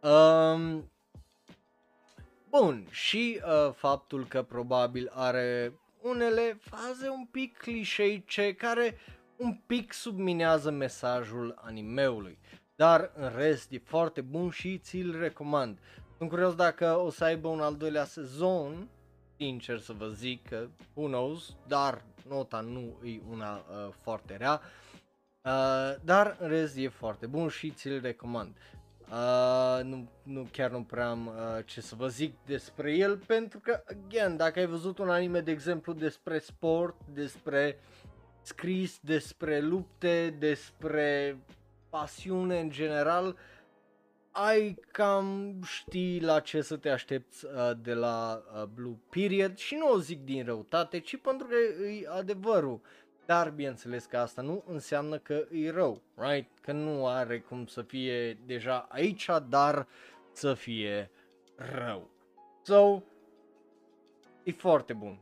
Um, 0.01 0.91
bun, 2.49 2.87
și 2.89 3.41
uh, 3.45 3.73
faptul 3.73 4.25
că 4.27 4.43
probabil 4.43 5.11
are 5.13 5.73
unele 6.01 6.57
faze 6.59 7.09
un 7.09 7.25
pic 7.25 7.57
clișeice 7.57 8.53
care 8.53 8.97
un 9.35 9.61
pic 9.65 9.93
subminează 9.93 10.71
mesajul 10.71 11.59
animeului. 11.61 12.39
Dar 12.75 13.11
în 13.15 13.31
rest 13.35 13.71
e 13.71 13.77
foarte 13.77 14.21
bun 14.21 14.49
și 14.49 14.77
ți-l 14.77 15.19
recomand. 15.19 15.79
Sunt 16.17 16.29
curios 16.29 16.55
dacă 16.55 16.97
o 16.97 17.09
să 17.09 17.23
aibă 17.23 17.47
un 17.47 17.59
al 17.59 17.75
doilea 17.75 18.05
sezon, 18.05 18.89
sincer 19.37 19.79
să 19.79 19.93
vă 19.93 20.07
zic 20.07 20.47
că 20.47 20.67
who 20.93 21.07
knows, 21.07 21.55
dar 21.67 22.03
nota 22.27 22.59
nu 22.59 22.97
e 23.03 23.21
una 23.29 23.55
uh, 23.55 23.93
foarte 24.01 24.35
rea. 24.35 24.61
Uh, 25.41 25.95
dar 26.03 26.37
în 26.39 26.47
rest 26.47 26.77
e 26.77 26.87
foarte 26.87 27.25
bun 27.25 27.47
și 27.47 27.71
ți-l 27.71 28.01
recomand. 28.01 28.57
Uh, 29.11 29.83
nu, 29.83 30.09
nu, 30.23 30.47
chiar 30.51 30.71
nu 30.71 30.83
prea 30.83 31.09
am 31.09 31.27
uh, 31.27 31.65
ce 31.65 31.81
să 31.81 31.95
vă 31.95 32.07
zic 32.07 32.35
despre 32.45 32.95
el 32.95 33.17
pentru 33.17 33.59
că, 33.59 33.83
again, 33.87 34.37
dacă 34.37 34.59
ai 34.59 34.65
văzut 34.65 34.97
un 34.97 35.09
anime, 35.09 35.39
de 35.39 35.51
exemplu, 35.51 35.93
despre 35.93 36.39
sport, 36.39 36.95
despre 37.13 37.79
scris, 38.41 38.99
despre 39.01 39.59
lupte, 39.59 40.35
despre 40.39 41.37
pasiune 41.89 42.59
în 42.59 42.69
general, 42.69 43.37
ai 44.31 44.79
cam 44.91 45.59
știi 45.65 46.21
la 46.21 46.39
ce 46.39 46.61
să 46.61 46.77
te 46.77 46.89
aștepți 46.89 47.45
uh, 47.45 47.71
de 47.81 47.93
la 47.93 48.43
uh, 48.53 48.63
Blue 48.63 48.99
Period 49.09 49.57
și 49.57 49.75
nu 49.75 49.91
o 49.91 49.99
zic 49.99 50.23
din 50.23 50.45
răutate, 50.45 50.99
ci 50.99 51.17
pentru 51.17 51.47
că 51.47 51.55
e 51.83 52.07
adevărul. 52.09 52.81
Dar 53.31 53.49
bineînțeles 53.49 54.05
că 54.05 54.17
asta 54.17 54.41
nu 54.41 54.63
înseamnă 54.67 55.17
că 55.17 55.47
e 55.51 55.71
rău, 55.71 56.01
right? 56.15 56.59
Că 56.61 56.71
nu 56.71 57.07
are 57.07 57.39
cum 57.39 57.65
să 57.65 57.81
fie 57.81 58.33
deja 58.33 58.87
aici, 58.89 59.29
dar 59.49 59.87
să 60.31 60.53
fie 60.53 61.11
rău. 61.55 62.09
So, 62.61 63.01
e 64.43 64.51
foarte 64.51 64.93
bun. 64.93 65.19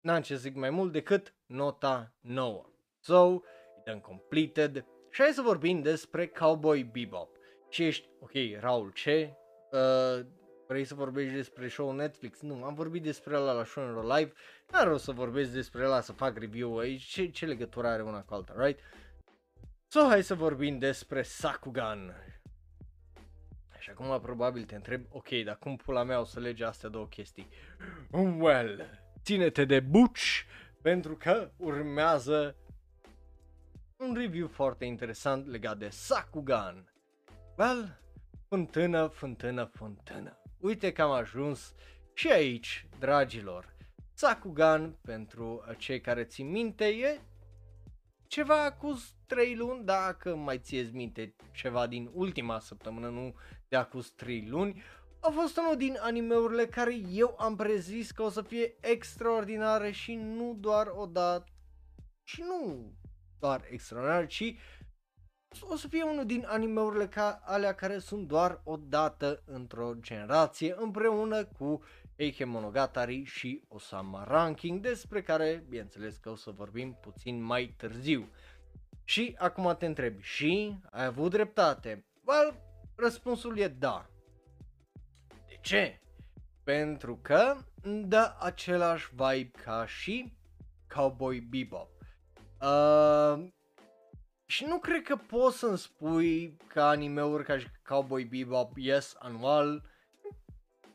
N-am 0.00 0.22
ce 0.22 0.36
zic 0.36 0.54
mai 0.54 0.70
mult 0.70 0.92
decât 0.92 1.34
nota 1.46 2.12
9. 2.20 2.64
So, 3.00 3.40
e 3.78 3.82
done 3.84 4.00
completed. 4.00 4.86
Și 5.10 5.22
hai 5.22 5.32
să 5.32 5.42
vorbim 5.42 5.82
despre 5.82 6.26
Cowboy 6.26 6.82
Bebop. 6.82 7.36
Și 7.68 7.84
ești, 7.84 8.08
ok, 8.20 8.60
Raul, 8.60 8.90
ce? 8.90 9.36
Uh, 9.70 10.26
vrei 10.72 10.84
să 10.84 10.94
vorbești 10.94 11.34
despre 11.34 11.68
show 11.68 11.92
Netflix? 11.92 12.40
Nu, 12.40 12.64
am 12.64 12.74
vorbit 12.74 13.02
despre 13.02 13.36
ăla 13.36 13.52
la 13.52 13.64
show 13.64 14.16
live, 14.16 14.32
n-ar 14.72 14.86
rost 14.86 15.04
să 15.04 15.12
vorbesc 15.12 15.50
despre 15.50 15.84
ăla, 15.84 16.00
să 16.00 16.12
fac 16.12 16.38
review 16.38 16.78
aici, 16.78 17.02
ce, 17.02 17.26
ce 17.26 17.46
legătură 17.46 17.86
are 17.86 18.02
una 18.02 18.22
cu 18.22 18.34
alta, 18.34 18.54
right? 18.56 18.80
So, 19.88 20.00
hai 20.08 20.22
să 20.22 20.34
vorbim 20.34 20.78
despre 20.78 21.22
Sakugan. 21.22 22.14
Și 23.78 23.90
acum 23.90 24.20
probabil 24.20 24.64
te 24.64 24.74
întreb, 24.74 25.04
ok, 25.08 25.28
dar 25.44 25.56
cum 25.56 25.76
pula 25.76 26.02
mea 26.02 26.20
o 26.20 26.24
să 26.24 26.40
lege 26.40 26.64
astea 26.64 26.88
două 26.88 27.06
chestii? 27.06 27.48
Well, 28.38 28.86
ține-te 29.22 29.64
de 29.64 29.80
buci, 29.80 30.46
pentru 30.82 31.16
că 31.16 31.50
urmează 31.56 32.56
un 33.96 34.14
review 34.14 34.46
foarte 34.46 34.84
interesant 34.84 35.46
legat 35.46 35.78
de 35.78 35.88
Sakugan. 35.88 36.92
Well, 37.56 38.00
fântână, 38.48 39.06
fântână, 39.06 39.64
fântână. 39.64 40.41
Uite 40.62 40.92
că 40.92 41.02
am 41.02 41.10
ajuns 41.10 41.74
și 42.14 42.30
aici, 42.30 42.86
dragilor. 42.98 43.76
Sakugan, 44.14 44.98
pentru 45.04 45.64
cei 45.78 46.00
care 46.00 46.24
țin 46.24 46.50
minte, 46.50 46.84
e 46.84 47.20
ceva 48.26 48.72
cu 48.72 49.02
3 49.26 49.56
luni, 49.56 49.84
dacă 49.84 50.36
mai 50.36 50.58
țiezi 50.58 50.94
minte 50.94 51.34
ceva 51.52 51.86
din 51.86 52.10
ultima 52.12 52.58
săptămână, 52.58 53.08
nu 53.08 53.34
de 53.68 53.76
acum 53.76 54.02
3 54.16 54.46
luni, 54.48 54.82
a 55.20 55.30
fost 55.30 55.56
unul 55.56 55.76
din 55.76 55.96
animeurile 56.00 56.66
care 56.66 56.94
eu 57.10 57.36
am 57.38 57.56
prezis 57.56 58.10
că 58.10 58.22
o 58.22 58.28
să 58.28 58.42
fie 58.42 58.76
extraordinare 58.80 59.90
și 59.90 60.14
nu 60.14 60.56
doar 60.60 60.86
o 60.94 61.06
dată, 61.06 61.52
și 62.24 62.40
nu 62.40 62.92
doar 63.38 63.64
extraordinar, 63.70 64.26
ci 64.26 64.54
o 65.60 65.76
să 65.76 65.88
fie 65.88 66.02
unul 66.02 66.26
din 66.26 66.44
animeurile 66.48 67.08
ca 67.08 67.42
alea 67.44 67.74
care 67.74 67.98
sunt 67.98 68.28
doar 68.28 68.60
o 68.64 68.76
dată 68.76 69.42
într-o 69.44 69.92
generație 70.00 70.74
împreună 70.78 71.44
cu 71.44 71.82
Eike 72.16 72.44
Monogatari 72.44 73.24
și 73.24 73.62
Osama 73.68 74.24
Ranking 74.24 74.80
despre 74.80 75.22
care 75.22 75.64
bineînțeles 75.68 76.16
că 76.16 76.30
o 76.30 76.34
să 76.34 76.50
vorbim 76.50 76.98
puțin 77.00 77.42
mai 77.42 77.74
târziu. 77.76 78.28
Și 79.04 79.34
acum 79.38 79.76
te 79.78 79.86
întreb, 79.86 80.20
și 80.20 80.78
ai 80.90 81.04
avut 81.04 81.30
dreptate? 81.30 82.06
Well, 82.24 82.54
răspunsul 82.96 83.58
e 83.58 83.68
da. 83.68 84.06
De 85.48 85.58
ce? 85.60 86.00
Pentru 86.64 87.18
că 87.22 87.56
dă 88.06 88.34
același 88.38 89.08
vibe 89.10 89.50
ca 89.64 89.86
și 89.86 90.32
Cowboy 90.94 91.40
Bebop. 91.40 91.90
Uh, 92.60 93.48
și 94.52 94.64
nu 94.64 94.78
cred 94.78 95.02
că 95.02 95.16
poți 95.16 95.58
să-mi 95.58 95.78
spui 95.78 96.56
că 96.66 96.82
anime-uri 96.82 97.44
ca 97.44 97.58
și 97.58 97.66
Cowboy 97.88 98.24
Bebop 98.24 98.76
ies 98.76 99.14
anual. 99.18 99.82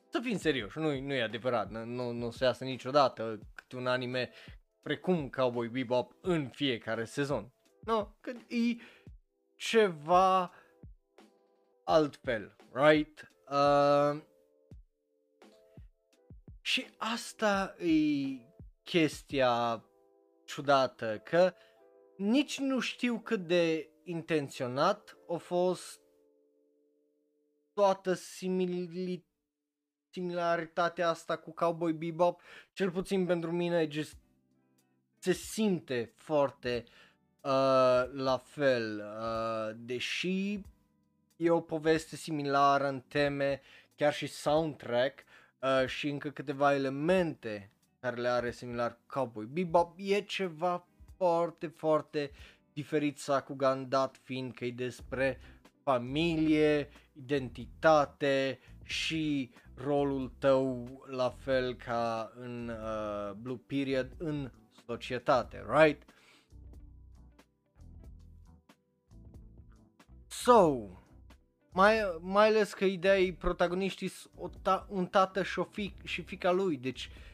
Să 0.10 0.20
fim 0.24 0.38
serioși, 0.38 0.78
nu, 0.78 1.00
nu 1.00 1.14
e 1.14 1.22
adevărat, 1.22 1.70
nu, 1.70 1.86
nu, 1.86 2.12
nu 2.12 2.30
se 2.32 2.44
iasă 2.44 2.64
niciodată 2.64 3.40
câte 3.56 3.76
un 3.76 3.88
anime 3.88 4.32
precum 4.82 5.30
Cowboy 5.30 5.68
Bebop 5.68 6.16
în 6.22 6.50
fiecare 6.50 7.06
sezon. 7.06 7.54
Nu, 7.80 8.18
că 8.22 8.30
e 8.30 8.82
ceva 9.56 10.54
altfel, 11.84 12.56
right? 12.72 13.32
Uh, 13.50 14.22
și 16.62 16.88
asta 16.98 17.76
e 17.80 17.94
chestia 18.84 19.84
ciudată, 20.46 21.22
că 21.24 21.54
nici 22.18 22.60
nu 22.60 22.80
știu 22.80 23.20
cât 23.20 23.48
de 23.48 23.90
intenționat 24.04 25.18
a 25.34 25.36
fost 25.38 26.02
toată 27.74 28.14
simili- 28.14 29.26
similaritatea 30.10 31.10
asta 31.10 31.38
cu 31.38 31.54
Cowboy 31.54 31.94
Bebop, 31.94 32.42
cel 32.74 32.92
puțin 32.92 33.26
pentru 33.26 33.52
mine 33.52 33.88
just 33.90 34.18
se 35.20 35.32
simte 35.32 36.12
foarte 36.16 36.84
uh, 37.42 38.04
la 38.12 38.42
fel, 38.44 39.00
uh, 39.00 39.76
deși 39.78 40.60
e 41.36 41.50
o 41.50 41.62
poveste 41.62 42.16
similară 42.16 42.88
în 42.88 43.00
teme, 43.00 43.62
chiar 43.96 44.14
și 44.14 44.28
soundtrack 44.28 45.24
uh, 45.62 45.88
și 45.88 46.10
încă 46.10 46.30
câteva 46.30 46.74
elemente 46.74 47.72
care 48.00 48.22
le 48.22 48.28
are 48.28 48.52
similar 48.52 49.00
Cowboy 49.06 49.46
Bebop, 49.46 49.94
e 49.98 50.22
ceva 50.22 50.88
foarte, 51.18 51.68
foarte 51.68 52.32
diferit 52.74 53.20
Sakugan 53.20 53.90
dat 53.90 54.20
fiind 54.24 54.54
că 54.54 54.66
e 54.66 54.72
despre 54.72 55.40
familie, 55.84 56.90
identitate 57.14 58.60
și 58.84 59.52
rolul 59.76 60.34
tău 60.40 60.88
la 61.10 61.30
fel 61.30 61.76
ca 61.76 62.32
în 62.36 62.70
uh, 62.70 63.32
Blue 63.32 63.62
Period 63.68 64.12
în 64.18 64.52
societate, 64.86 65.66
right? 65.70 66.04
So, 70.28 70.76
mai, 71.72 72.18
mai 72.20 72.48
ales 72.48 72.74
că 72.74 72.86
ideea 72.86 73.20
e 73.20 73.34
protagoniștii 73.34 74.12
ta, 74.62 74.88
un 74.90 75.06
tată 75.06 75.44
și, 75.44 75.60
o 75.60 75.64
fic, 75.64 76.06
și 76.06 76.22
fica 76.22 76.52
lui, 76.52 76.78
deci 76.78 77.06
uh, 77.06 77.27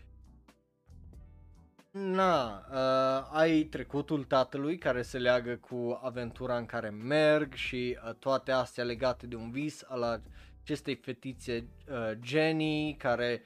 Na, 1.93 2.65
uh, 2.71 3.27
ai 3.31 3.63
trecutul 3.63 4.23
tatălui 4.23 4.77
care 4.77 5.01
se 5.01 5.17
leagă 5.17 5.55
cu 5.55 5.99
aventura 6.03 6.57
în 6.57 6.65
care 6.65 6.89
merg 6.89 7.53
și 7.53 7.97
uh, 8.05 8.13
toate 8.13 8.51
astea 8.51 8.83
legate 8.83 9.27
de 9.27 9.35
un 9.35 9.51
vis 9.51 9.83
al 9.87 10.21
acestei 10.63 10.95
fetițe 10.95 11.67
uh, 11.89 12.11
Jenny 12.23 12.95
care 12.99 13.43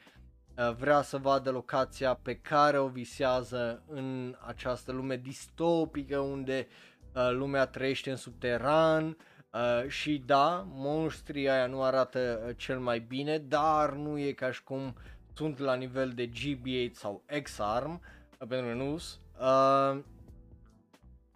uh, 0.57 0.76
vrea 0.76 1.02
să 1.02 1.18
vadă 1.18 1.52
locația 1.52 2.14
pe 2.14 2.36
care 2.36 2.80
o 2.80 2.88
visează 2.88 3.84
în 3.88 4.36
această 4.45 4.91
lume 4.91 5.18
distopică 5.18 6.19
unde 6.19 6.68
uh, 7.15 7.30
lumea 7.32 7.65
trăiește 7.65 8.10
în 8.10 8.18
subteran 8.18 9.18
uh, 9.53 9.88
și 9.88 10.24
da, 10.26 10.68
monștrii 10.68 11.49
aia 11.49 11.68
nu 11.68 11.84
arată 11.84 12.44
uh, 12.48 12.53
cel 12.57 12.80
mai 12.80 12.99
bine, 12.99 13.38
dar 13.38 13.94
nu 13.94 14.18
e 14.18 14.32
ca 14.32 14.52
și 14.52 14.64
cum 14.64 14.95
sunt 15.34 15.57
la 15.57 15.74
nivel 15.74 16.10
de 16.10 16.30
GB8 16.30 16.91
sau 16.91 17.24
X-Arm. 17.44 17.91
Uh, 17.91 18.15
pentru 18.38 18.68
că 18.68 18.73
nu 18.73 18.93
uh, 18.93 20.03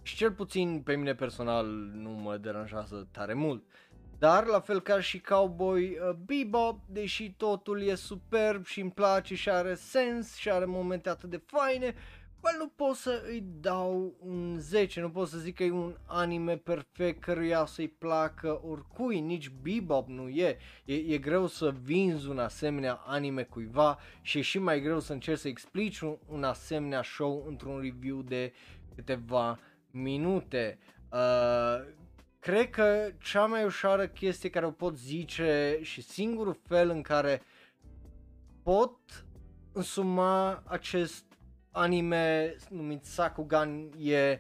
și 0.02 0.16
cel 0.16 0.32
puțin 0.32 0.82
pe 0.82 0.96
mine 0.96 1.16
personal 1.16 1.66
nu 1.94 2.10
mă 2.10 2.38
deranjează 2.38 3.08
tare 3.12 3.34
mult. 3.34 3.64
dar 4.20 4.46
la 4.46 4.60
fel 4.60 4.82
ca 4.82 5.00
și 5.00 5.20
Cowboy 5.22 5.84
uh, 5.90 6.16
Bebop, 6.26 6.80
deși 6.88 7.32
totul 7.32 7.82
e 7.82 7.96
superb 7.96 8.66
și 8.66 8.80
îmi 8.82 8.92
place 8.92 9.36
și 9.36 9.50
are 9.50 9.76
sens 9.76 10.36
și 10.36 10.50
are 10.50 10.66
momente 10.66 11.10
atât 11.10 11.30
de 11.30 11.42
faine, 11.46 11.96
bă, 12.42 12.50
nu 12.58 12.68
pot 12.68 12.96
să 12.96 13.24
îi 13.26 13.44
dau 13.60 14.14
un 14.20 14.58
10, 14.60 15.00
nu 15.02 15.10
pot 15.10 15.28
să 15.28 15.38
zic 15.38 15.56
că 15.56 15.64
e 15.64 15.72
un 15.72 15.96
anime 16.06 16.58
perfect 16.58 17.22
căruia 17.22 17.66
să-i 17.66 17.88
placă 17.88 18.62
oricui, 18.64 19.20
nici 19.20 19.50
Bebop 19.50 20.08
nu 20.08 20.28
e. 20.30 20.58
e. 20.86 20.94
E 20.94 21.18
greu 21.18 21.48
să 21.48 21.74
vinzi 21.82 22.28
un 22.28 22.40
asemenea 22.40 22.94
anime 22.94 23.44
cuiva 23.44 24.00
și 24.22 24.38
e 24.38 24.42
și 24.42 24.60
mai 24.60 24.82
greu 24.82 25.00
să 25.00 25.14
încerci 25.14 25.40
să 25.40 25.48
explici 25.48 26.00
un, 26.00 26.18
un 26.28 26.44
asemenea 26.44 27.04
show 27.04 27.46
într-un 27.48 27.80
review 27.82 28.22
de 28.22 28.54
câteva 28.96 29.60
minute. 29.92 30.80
Uh, 31.12 31.86
cred 32.40 32.70
că 32.70 33.12
cea 33.24 33.46
mai 33.46 33.64
ușoară 33.64 34.08
chestie 34.08 34.50
care 34.50 34.66
o 34.66 34.72
pot 34.72 34.98
zice 34.98 35.80
și 35.82 36.02
singurul 36.02 36.60
fel 36.68 36.90
în 36.90 37.02
care 37.02 37.42
pot 38.64 39.26
însuma 39.72 40.64
acest 40.66 41.31
anime 41.72 42.56
numit 42.70 43.06
Sakugan 43.06 43.90
e 44.00 44.40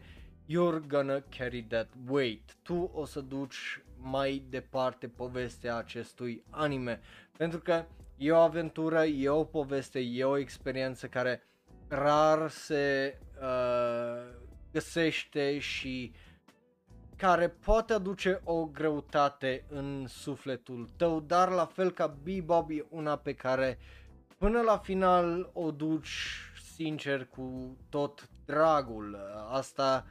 You're 0.49 0.81
gonna 0.87 1.23
carry 1.37 1.63
that 1.63 1.87
weight. 2.07 2.55
Tu 2.61 2.91
o 2.93 3.05
să 3.05 3.21
duci 3.21 3.83
mai 3.97 4.45
departe 4.49 5.07
povestea 5.07 5.75
acestui 5.75 6.43
anime. 6.49 6.99
Pentru 7.37 7.59
că 7.59 7.85
e 8.17 8.31
o 8.31 8.37
aventură, 8.37 9.03
e 9.03 9.29
o 9.29 9.43
poveste, 9.43 9.99
e 9.99 10.23
o 10.23 10.37
experiență 10.37 11.07
care 11.07 11.43
rar 11.87 12.49
se 12.49 13.17
uh, 13.41 14.35
găsește 14.71 15.59
și 15.59 16.13
care 17.15 17.49
poate 17.49 17.93
aduce 17.93 18.41
o 18.43 18.65
greutate 18.65 19.65
în 19.69 20.05
sufletul 20.07 20.89
tău, 20.97 21.19
dar 21.19 21.49
la 21.49 21.65
fel 21.65 21.91
ca 21.91 22.07
Bebop 22.23 22.69
e 22.69 22.85
una 22.89 23.15
pe 23.15 23.33
care 23.33 23.79
până 24.37 24.61
la 24.61 24.77
final 24.77 25.49
o 25.53 25.71
duci 25.71 26.50
sincer 26.81 27.25
cu 27.25 27.77
tot 27.89 28.29
dragul. 28.45 29.17
Asta 29.49 30.05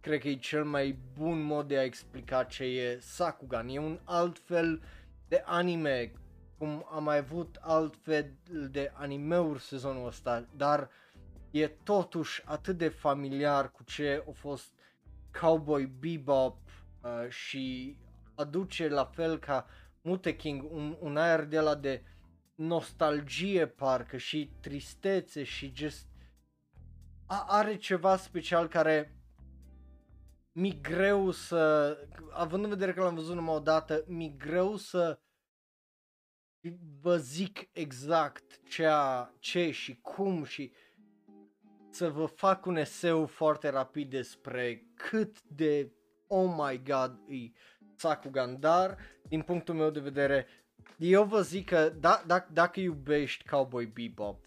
cred 0.00 0.20
că 0.20 0.28
e 0.28 0.36
cel 0.36 0.64
mai 0.64 0.98
bun 1.18 1.42
mod 1.42 1.68
de 1.68 1.78
a 1.78 1.82
explica 1.82 2.44
ce 2.44 2.64
e 2.64 2.98
Sakugan. 3.00 3.68
E 3.68 3.78
un 3.78 4.00
alt 4.04 4.38
fel 4.38 4.82
de 5.28 5.42
anime, 5.44 6.12
cum 6.58 6.86
am 6.90 7.02
mai 7.02 7.16
avut 7.16 7.58
alt 7.60 7.96
fel 8.02 8.32
de 8.70 8.92
animeuri 8.94 9.60
sezonul 9.60 10.06
ăsta, 10.06 10.48
dar 10.56 10.90
e 11.50 11.66
totuși 11.68 12.42
atât 12.44 12.76
de 12.76 12.88
familiar 12.88 13.70
cu 13.70 13.82
ce 13.82 14.24
a 14.28 14.30
fost 14.32 14.72
Cowboy 15.40 15.86
Bebop 15.86 16.58
uh, 17.02 17.28
și 17.28 17.96
aduce 18.34 18.88
la 18.88 19.04
fel 19.04 19.38
ca 19.38 19.66
Mute 20.02 20.36
King 20.36 20.64
un, 20.70 20.96
un 21.00 21.16
aer 21.16 21.44
de 21.44 21.60
la 21.60 21.74
de 21.74 22.02
nostalgie 22.54 23.66
parcă 23.66 24.16
și 24.16 24.50
tristețe 24.60 25.42
și 25.42 25.72
just 25.74 26.06
a, 26.06 26.15
are 27.26 27.76
ceva 27.76 28.16
special 28.16 28.68
care 28.68 29.16
mi 30.52 30.80
greu 30.80 31.30
să, 31.30 31.96
având 32.30 32.64
în 32.64 32.70
vedere 32.70 32.92
că 32.92 33.00
l-am 33.00 33.14
văzut 33.14 33.34
numai 33.34 33.54
o 33.54 33.60
dată, 33.60 34.04
mi 34.06 34.34
greu 34.38 34.76
să 34.76 35.20
vă 37.00 37.16
zic 37.16 37.68
exact 37.72 38.68
cea, 38.68 39.34
ce 39.38 39.70
și 39.70 40.00
cum 40.00 40.44
și 40.44 40.72
să 41.90 42.10
vă 42.10 42.26
fac 42.26 42.66
un 42.66 42.76
eseu 42.76 43.26
foarte 43.26 43.68
rapid 43.68 44.10
despre 44.10 44.86
cât 44.94 45.42
de 45.42 45.92
oh 46.26 46.54
my 46.56 46.82
god 46.82 47.18
e 47.28 47.52
Sakugan, 47.96 48.60
dar 48.60 48.98
din 49.28 49.42
punctul 49.42 49.74
meu 49.74 49.90
de 49.90 50.00
vedere 50.00 50.46
eu 50.96 51.24
vă 51.24 51.40
zic 51.42 51.68
că 51.68 51.88
da, 51.88 52.22
da, 52.26 52.46
dacă 52.52 52.80
iubești 52.80 53.48
Cowboy 53.48 53.86
Bebop 53.86 54.45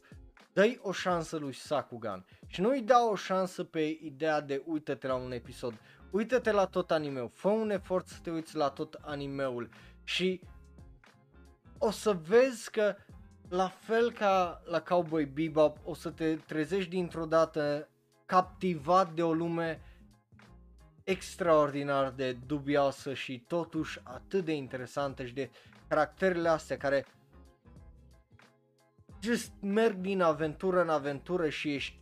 dă 0.53 0.77
o 0.81 0.91
șansă 0.91 1.37
lui 1.37 1.53
Sakugan. 1.53 2.25
Și 2.47 2.61
nu 2.61 2.69
îi 2.69 2.81
dau 2.81 3.11
o 3.11 3.15
șansă 3.15 3.63
pe 3.63 3.97
ideea 4.01 4.41
de 4.41 4.63
uite-te 4.65 5.07
la 5.07 5.15
un 5.15 5.31
episod, 5.31 5.73
uite-te 6.11 6.51
la 6.51 6.65
tot 6.65 6.91
animeul, 6.91 7.29
fă 7.33 7.47
un 7.47 7.69
efort 7.69 8.07
să 8.07 8.19
te 8.23 8.31
uiți 8.31 8.55
la 8.55 8.69
tot 8.69 8.99
animeul. 9.01 9.69
Și 10.03 10.41
o 11.77 11.91
să 11.91 12.13
vezi 12.13 12.71
că 12.71 12.95
la 13.49 13.67
fel 13.67 14.11
ca 14.11 14.61
la 14.65 14.81
Cowboy 14.81 15.25
Bebop 15.25 15.77
o 15.83 15.93
să 15.93 16.09
te 16.09 16.35
trezești 16.35 16.89
dintr-o 16.89 17.25
dată 17.25 17.89
captivat 18.25 19.13
de 19.13 19.23
o 19.23 19.33
lume 19.33 19.81
extraordinar 21.03 22.11
de 22.11 22.33
dubioasă 22.33 23.13
și 23.13 23.43
totuși 23.47 23.99
atât 24.03 24.45
de 24.45 24.53
interesantă 24.53 25.25
și 25.25 25.33
de 25.33 25.49
caracterele 25.87 26.49
astea 26.49 26.77
care 26.77 27.05
just 29.21 29.51
merg 29.61 29.95
din 29.95 30.21
aventură 30.21 30.81
în 30.81 30.89
aventură 30.89 31.49
și 31.49 31.73
ești 31.73 31.99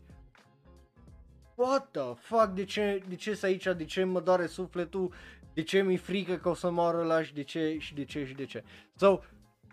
What 1.56 1.92
the 1.92 2.14
fuck, 2.14 2.48
de 2.54 2.64
ce, 2.64 3.04
de 3.08 3.16
ce 3.16 3.40
aici, 3.42 3.68
de 3.78 3.86
ce 3.86 4.04
mă 4.04 4.22
doare 4.22 4.46
sufletul, 4.46 5.14
de 5.54 5.64
ce 5.64 5.82
mi-e 5.82 5.98
frică 5.98 6.36
că 6.38 6.50
o 6.50 6.54
să 6.54 6.70
moară 6.70 7.04
la 7.04 7.24
și 7.24 7.34
de 7.34 7.44
ce 7.44 7.78
și 7.80 7.94
de 7.94 8.04
ce 8.04 8.26
și 8.26 8.34
de 8.34 8.46
ce. 8.46 8.64
So, 8.96 9.20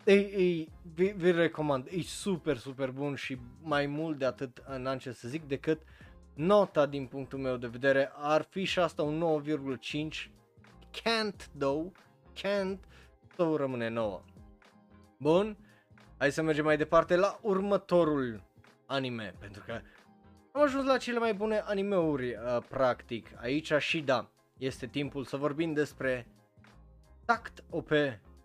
e, 0.04 0.12
e, 0.12 0.66
vi, 0.94 1.12
vi 1.16 1.30
recomand, 1.30 1.86
e 1.90 2.02
super, 2.02 2.56
super 2.56 2.90
bun 2.90 3.14
și 3.14 3.38
mai 3.62 3.86
mult 3.86 4.18
de 4.18 4.24
atât 4.24 4.62
n-am 4.78 4.98
ce 4.98 5.12
să 5.12 5.28
zic 5.28 5.42
decât 5.42 5.80
nota 6.34 6.86
din 6.86 7.06
punctul 7.06 7.38
meu 7.38 7.56
de 7.56 7.66
vedere. 7.66 8.12
Ar 8.14 8.42
fi 8.50 8.64
și 8.64 8.78
asta 8.78 9.02
un 9.02 9.42
9,5 9.42 10.30
can't 10.90 11.46
though, 11.58 11.92
can't, 12.36 12.78
sau 13.36 13.56
rămâne 13.56 13.88
9. 13.88 14.22
Bun, 15.18 15.56
hai 16.24 16.32
să 16.32 16.42
mergem 16.42 16.64
mai 16.64 16.76
departe 16.76 17.16
la 17.16 17.38
următorul 17.42 18.42
anime, 18.86 19.34
pentru 19.38 19.62
că 19.66 19.80
am 20.52 20.62
ajuns 20.62 20.86
la 20.86 20.96
cele 20.96 21.18
mai 21.18 21.34
bune 21.34 21.58
animeuri, 21.58 22.34
uh, 22.34 22.62
practic, 22.68 23.26
aici 23.36 23.72
și 23.78 24.00
da, 24.00 24.30
este 24.58 24.86
timpul 24.86 25.24
să 25.24 25.36
vorbim 25.36 25.72
despre 25.72 26.26
Tact 27.24 27.64
OP 27.70 27.90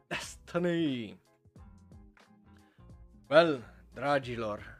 Destiny. 0.07 1.19
Well, 3.29 3.63
dragilor, 3.93 4.79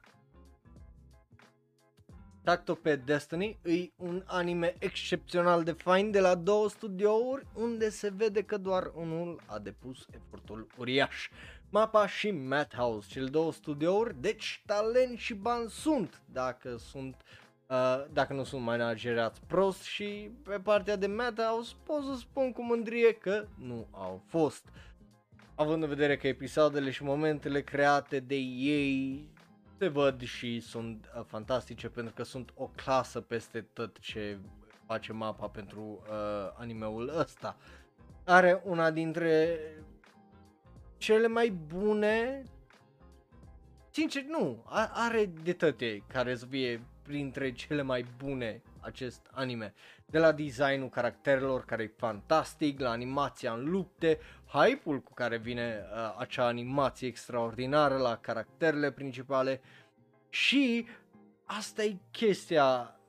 Tact 2.44 2.70
OP 2.70 2.88
Destiny 3.06 3.60
e 3.64 3.92
un 3.96 4.24
anime 4.26 4.76
excepțional 4.80 5.64
de 5.64 5.72
fain 5.72 6.12
de 6.12 6.20
la 6.20 6.36
două 6.36 6.70
studiouri 6.70 7.46
unde 7.54 7.90
se 7.90 8.12
vede 8.16 8.42
că 8.42 8.58
doar 8.58 8.92
unul 8.96 9.42
a 9.46 9.60
depus 9.60 10.06
efortul 10.12 10.68
uriaș. 10.78 11.30
Mapa 11.70 12.08
și 12.08 12.32
Madhouse, 12.32 13.08
cele 13.10 13.30
două 13.30 13.52
studiouri, 13.52 14.22
deci 14.22 14.64
talent 14.66 15.18
și 15.18 15.34
bani 15.34 15.70
sunt 15.70 16.22
dacă 16.32 16.78
sunt 16.78 17.24
Uh, 17.70 18.06
dacă 18.14 18.34
nu 18.34 18.44
sunt 18.44 18.62
managerați 18.62 19.42
prost 19.48 19.82
și 19.82 20.32
pe 20.44 20.60
partea 20.60 20.96
de 20.96 21.08
Madhouse 21.08 21.74
pot 21.84 22.04
să 22.04 22.16
spun 22.20 22.52
cu 22.52 22.64
mândrie 22.64 23.14
că 23.14 23.46
nu 23.58 23.88
au 23.92 24.24
fost. 24.28 24.66
Având 25.56 25.84
în 25.84 25.90
vedere 25.90 26.18
că 26.18 26.28
episoadele 26.28 26.90
și 26.90 27.04
momentele 27.04 27.62
create 27.62 28.20
de 28.20 28.36
ei 28.36 29.30
se 29.78 29.88
văd 29.88 30.22
și 30.22 30.60
sunt 30.60 31.12
uh, 31.16 31.24
fantastice 31.28 31.90
pentru 31.90 32.14
că 32.14 32.24
sunt 32.24 32.52
o 32.56 32.68
clasă 32.76 33.22
peste 33.22 33.62
tot 33.62 34.00
ce 34.00 34.38
face 34.86 35.14
mapa 35.14 35.48
pentru 35.48 35.82
uh, 35.82 36.54
animeul 36.58 37.12
ăsta. 37.18 37.58
Are 38.26 38.62
una 38.66 38.92
dintre 38.92 39.60
cele 41.00 41.28
mai 41.28 41.50
bune? 41.50 42.44
Sincer, 43.90 44.24
nu, 44.24 44.64
are 44.94 45.26
de 45.44 45.54
toate 45.54 46.04
care 46.08 46.36
să 46.36 46.46
fie 46.46 46.82
printre 47.02 47.52
cele 47.52 47.82
mai 47.82 48.06
bune 48.18 48.62
acest 48.80 49.30
anime. 49.32 49.74
De 50.06 50.20
la 50.20 50.32
designul 50.32 50.90
caracterelor 50.90 51.66
care 51.66 51.84
e 51.84 51.94
fantastic, 51.98 52.80
la 52.80 52.90
animația 52.90 53.54
în 53.54 53.70
lupte, 53.70 54.20
hype-ul 54.46 55.02
cu 55.02 55.14
care 55.14 55.38
vine 55.38 55.82
uh, 55.82 56.16
acea 56.18 56.46
animație 56.46 57.08
extraordinară 57.08 57.98
la 57.98 58.18
caracterele 58.18 58.92
principale. 58.92 59.62
Și 60.30 60.86
asta 61.46 61.84
e 61.84 61.98
chestia 62.12 63.00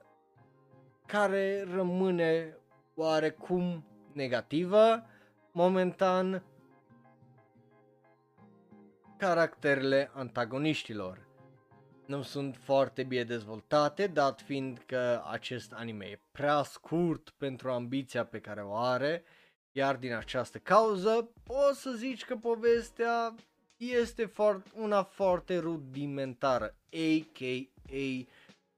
care 1.07 1.65
rămâne 1.75 2.57
oarecum 2.95 3.85
negativă 4.13 5.07
momentan 5.53 6.43
caracterele 9.21 10.11
antagoniștilor. 10.15 11.19
Nu 12.07 12.23
sunt 12.23 12.57
foarte 12.57 13.03
bine 13.03 13.25
dezvoltate, 13.25 14.07
dat 14.07 14.41
fiind 14.41 14.83
că 14.87 15.23
acest 15.31 15.73
anime 15.73 16.05
e 16.05 16.21
prea 16.31 16.63
scurt 16.63 17.31
pentru 17.31 17.71
ambiția 17.71 18.25
pe 18.25 18.41
care 18.41 18.63
o 18.63 18.77
are, 18.77 19.25
iar 19.73 19.97
din 19.97 20.13
această 20.13 20.59
cauză 20.59 21.31
poți 21.43 21.81
să 21.81 21.91
zici 21.91 22.25
că 22.25 22.37
povestea 22.37 23.35
este 23.77 24.25
foarte, 24.25 24.71
una 24.75 25.03
foarte 25.03 25.59
rudimentară, 25.59 26.75
a.k.a. 26.93 28.27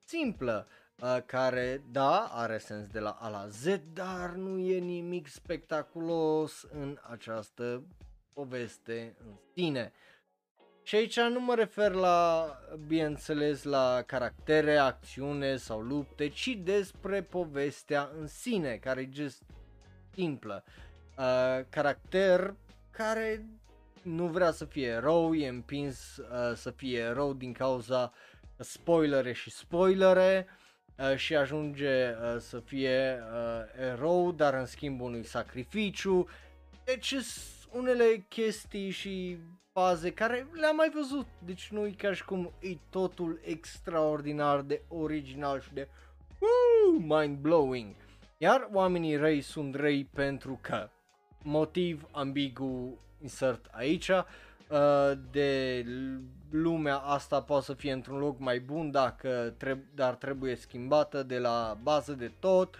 simplă. 0.05 0.67
uh, 1.03 1.19
care, 1.27 1.83
da, 1.91 2.19
are 2.21 2.59
sens 2.59 2.87
de 2.87 2.99
la 2.99 3.11
A 3.11 3.29
la 3.29 3.47
Z, 3.49 3.67
dar 3.93 4.31
nu 4.31 4.59
e 4.59 4.79
nimic 4.79 5.27
spectaculos 5.27 6.67
în 6.73 6.99
această 7.11 7.83
poveste 8.33 9.17
în 9.25 9.35
sine. 9.55 9.93
Și 10.83 10.95
aici 10.95 11.21
nu 11.21 11.41
mă 11.41 11.55
refer 11.55 11.93
la, 11.93 12.49
bineînțeles, 12.87 13.63
la 13.63 14.03
caractere, 14.07 14.77
acțiune 14.77 15.57
sau 15.57 15.81
lupte, 15.81 16.29
ci 16.29 16.59
despre 16.63 17.23
povestea 17.23 18.11
în 18.21 18.27
sine, 18.27 18.77
care 18.77 19.01
e 19.01 19.09
just 19.13 19.43
simplă. 20.15 20.65
Uh, 21.19 21.65
caracter 21.69 22.55
care 22.91 23.47
nu 24.03 24.27
vrea 24.27 24.51
să 24.51 24.65
fie 24.65 24.87
erou, 24.87 25.35
e 25.35 25.49
împins 25.49 26.17
uh, 26.17 26.55
să 26.55 26.71
fie 26.71 26.99
erou 26.99 27.33
din 27.35 27.53
cauza 27.53 28.13
spoilere 28.57 29.33
și 29.33 29.51
spoilere 29.51 30.47
uh, 30.97 31.17
și 31.17 31.37
ajunge 31.37 32.11
uh, 32.11 32.37
să 32.39 32.61
fie 32.61 33.23
uh, 33.33 33.83
erou, 33.93 34.33
dar 34.33 34.55
în 34.55 34.67
schimb 34.67 35.01
unui 35.01 35.25
sacrificiu. 35.25 36.29
Deci 36.85 37.15
unele 37.71 38.25
chestii 38.29 38.91
și 38.91 39.39
faze 39.73 40.13
care 40.13 40.47
le-am 40.53 40.77
mai 40.77 40.91
văzut, 40.95 41.27
deci 41.45 41.69
nu 41.71 41.87
e 41.87 41.91
ca 41.91 42.13
și 42.13 42.25
cum 42.25 42.53
e 42.61 42.77
totul 42.91 43.41
extraordinar 43.43 44.61
de 44.61 44.83
original 44.89 45.61
și 45.61 45.73
de 45.73 45.89
uh, 46.39 47.05
mind-blowing. 47.07 47.95
Iar 48.39 48.69
oamenii 48.73 49.17
răi 49.17 49.41
sunt 49.41 49.75
răi 49.75 50.05
pentru 50.05 50.59
că 50.61 50.89
motiv 51.43 52.09
ambigu 52.11 52.99
insert 53.21 53.69
aici 53.71 54.09
uh, 54.09 55.13
de 55.31 55.85
lumea 56.51 56.97
asta 56.97 57.43
poate 57.43 57.65
să 57.65 57.75
fie 57.75 57.93
într-un 57.93 58.19
loc 58.19 58.39
mai 58.39 58.61
bun 58.61 58.91
dacă 58.91 59.55
treb- 59.57 59.95
dar 59.95 60.15
trebuie 60.15 60.55
schimbată 60.55 61.23
de 61.23 61.39
la 61.39 61.79
bază 61.83 62.13
de 62.13 62.33
tot. 62.39 62.77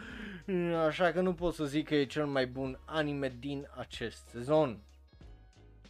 Așa 0.87 1.13
că 1.13 1.21
nu 1.21 1.35
pot 1.35 1.55
să 1.55 1.65
zic 1.65 1.87
că 1.87 1.95
e 1.95 2.05
cel 2.05 2.27
mai 2.27 2.47
bun 2.47 2.79
anime 2.85 3.37
din 3.41 3.69
acest 3.77 4.27
sezon. 4.27 4.79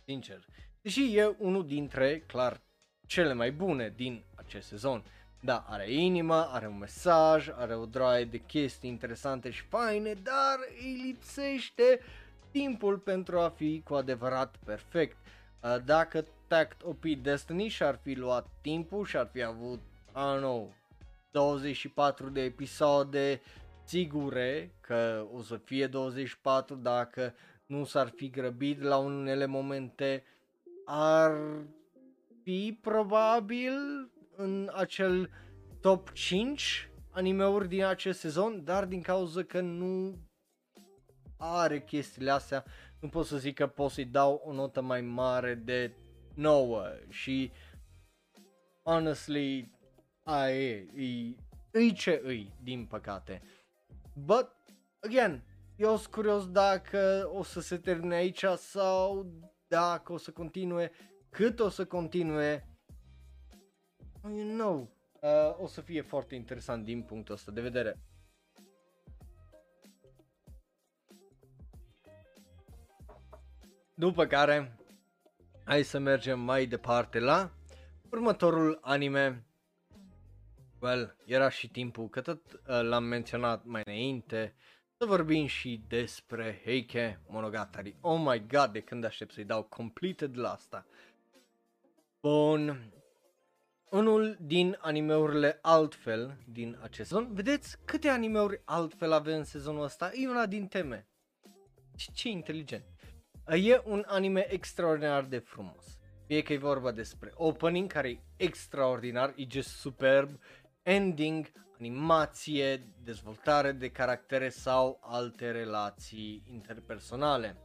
Sincer 0.05 0.45
deși 0.83 1.17
e 1.17 1.35
unul 1.39 1.67
dintre 1.67 2.21
clar 2.21 2.61
cele 3.07 3.33
mai 3.33 3.53
bune 3.53 3.93
din 3.97 4.25
acest 4.35 4.69
sezon 4.69 5.05
da, 5.45 5.65
are 5.69 5.93
inimă, 5.93 6.49
are 6.53 6.67
un 6.67 6.79
mesaj, 6.79 7.49
are 7.49 7.75
o 7.75 7.87
draie 7.87 8.25
de 8.25 8.39
chestii 8.39 8.91
interesante 8.91 9.51
și 9.51 9.63
faine, 9.63 10.13
dar 10.13 10.59
îi 10.81 11.03
lipsește 11.05 12.01
timpul 12.51 12.99
pentru 12.99 13.39
a 13.39 13.49
fi 13.49 13.83
cu 13.85 13.95
adevărat 13.95 14.57
perfect. 14.65 15.17
Uh, 15.61 15.77
dacă 15.85 16.25
Tact 16.47 16.83
OP 16.83 17.05
Destiny 17.05 17.69
și-ar 17.69 17.99
fi 18.03 18.15
luat 18.15 18.47
timpul 18.61 19.05
și 19.05 19.17
ar 19.17 19.29
fi 19.33 19.43
avut, 19.43 19.81
I 20.09 20.37
don't 20.37 20.39
know, 20.39 20.75
24 21.31 22.29
de 22.29 22.41
episoade 22.41 23.41
sigure 23.85 24.71
că 24.81 25.27
o 25.33 25.43
să 25.43 25.57
fie 25.57 25.87
24 25.87 26.75
dacă 26.75 27.35
nu 27.67 27.85
s-ar 27.85 28.13
fi 28.17 28.31
grăbit 28.31 28.83
la 28.83 28.97
unele 28.97 29.47
momente 29.47 30.25
ar 30.85 31.33
fi 32.43 32.79
probabil 32.81 33.73
în 34.37 34.71
acel 34.75 35.31
top 35.81 36.13
5 36.13 36.91
animeuri 37.11 37.69
din 37.69 37.85
acest 37.85 38.19
sezon, 38.19 38.65
dar 38.65 38.85
din 38.85 39.03
cauza 39.03 39.43
că 39.43 39.61
nu 39.61 40.19
are 41.37 41.83
chestiile 41.83 42.31
astea, 42.31 42.65
nu 43.01 43.09
pot 43.09 43.27
să 43.27 43.37
zic 43.37 43.55
că 43.55 43.67
pot 43.67 43.91
să-i 43.91 44.05
dau 44.05 44.43
o 44.45 44.53
notă 44.53 44.81
mai 44.81 45.01
mare 45.01 45.55
de 45.55 45.97
9 46.35 46.85
și 47.09 47.53
honestly 48.83 49.71
aia 50.23 50.51
e, 50.51 50.89
e, 50.95 51.81
e 51.81 51.91
ce 51.93 52.21
îi, 52.25 52.55
din 52.63 52.87
păcate. 52.87 53.43
But, 54.15 54.49
again, 55.01 55.43
eu 55.77 55.97
sunt 55.97 56.13
curios 56.13 56.51
dacă 56.51 57.31
o 57.35 57.43
să 57.43 57.61
se 57.61 57.77
termine 57.77 58.15
aici 58.15 58.45
sau 58.57 59.27
dacă 59.73 60.12
o 60.12 60.16
să 60.16 60.31
continue, 60.31 60.90
cât 61.31 61.61
o 61.61 61.69
să 61.69 61.85
continue. 61.85 62.66
You 64.23 64.49
know, 64.49 64.97
uh, 65.20 65.59
o 65.59 65.66
să 65.66 65.81
fie 65.81 66.03
foarte 66.03 66.35
interesant 66.35 66.85
din 66.85 67.03
punctul 67.03 67.35
ăsta 67.35 67.53
de 67.53 67.61
vedere. 67.61 68.01
După 73.94 74.27
care, 74.27 74.77
hai 75.65 75.82
să 75.82 75.99
mergem 75.99 76.40
mai 76.40 76.66
departe 76.66 77.19
la 77.19 77.53
următorul 78.11 78.78
anime. 78.82 79.47
Well, 80.81 81.16
era 81.27 81.49
și 81.49 81.69
timpul, 81.69 82.09
că 82.09 82.20
tot 82.20 82.53
uh, 82.53 82.61
l-am 82.82 83.05
menționat 83.05 83.65
mai 83.65 83.82
înainte, 83.85 84.55
să 85.03 85.09
vorbim 85.09 85.47
și 85.47 85.85
despre 85.89 86.61
Heike 86.65 87.20
Monogatari. 87.29 87.97
Oh 88.01 88.20
my 88.24 88.47
god, 88.47 88.73
de 88.73 88.81
când 88.81 89.05
aștept 89.05 89.33
să-i 89.33 89.45
dau 89.45 89.62
completed 89.62 90.39
la 90.39 90.53
asta. 90.53 90.87
Bun, 92.20 92.93
unul 93.91 94.37
din 94.41 94.79
animeurile 94.81 95.59
altfel 95.62 96.39
din 96.47 96.79
acest 96.83 97.09
sezon. 97.09 97.35
Vedeți 97.35 97.77
câte 97.85 98.09
animeuri 98.09 98.62
altfel 98.65 99.12
avem 99.12 99.37
în 99.37 99.45
sezonul 99.45 99.83
ăsta? 99.83 100.11
E 100.15 100.29
una 100.29 100.47
din 100.47 100.66
teme. 100.66 101.09
Ce, 101.97 102.11
ce 102.15 102.29
inteligent. 102.29 102.85
E 103.47 103.83
un 103.85 104.05
anime 104.07 104.53
extraordinar 104.53 105.24
de 105.24 105.39
frumos. 105.39 105.99
Fie 106.27 106.43
că 106.43 106.53
e 106.53 106.59
vorba 106.59 106.93
despre 106.93 107.31
opening, 107.35 107.93
care 107.93 108.11
e 108.11 108.20
extraordinar, 108.37 109.33
e 109.37 109.47
just 109.51 109.69
superb, 109.69 110.39
ending, 110.83 111.53
animație, 111.83 112.89
dezvoltare 113.05 113.73
de 113.73 113.91
caractere 113.91 114.49
sau 114.49 114.99
alte 115.03 115.51
relații 115.51 116.43
interpersonale. 116.47 117.57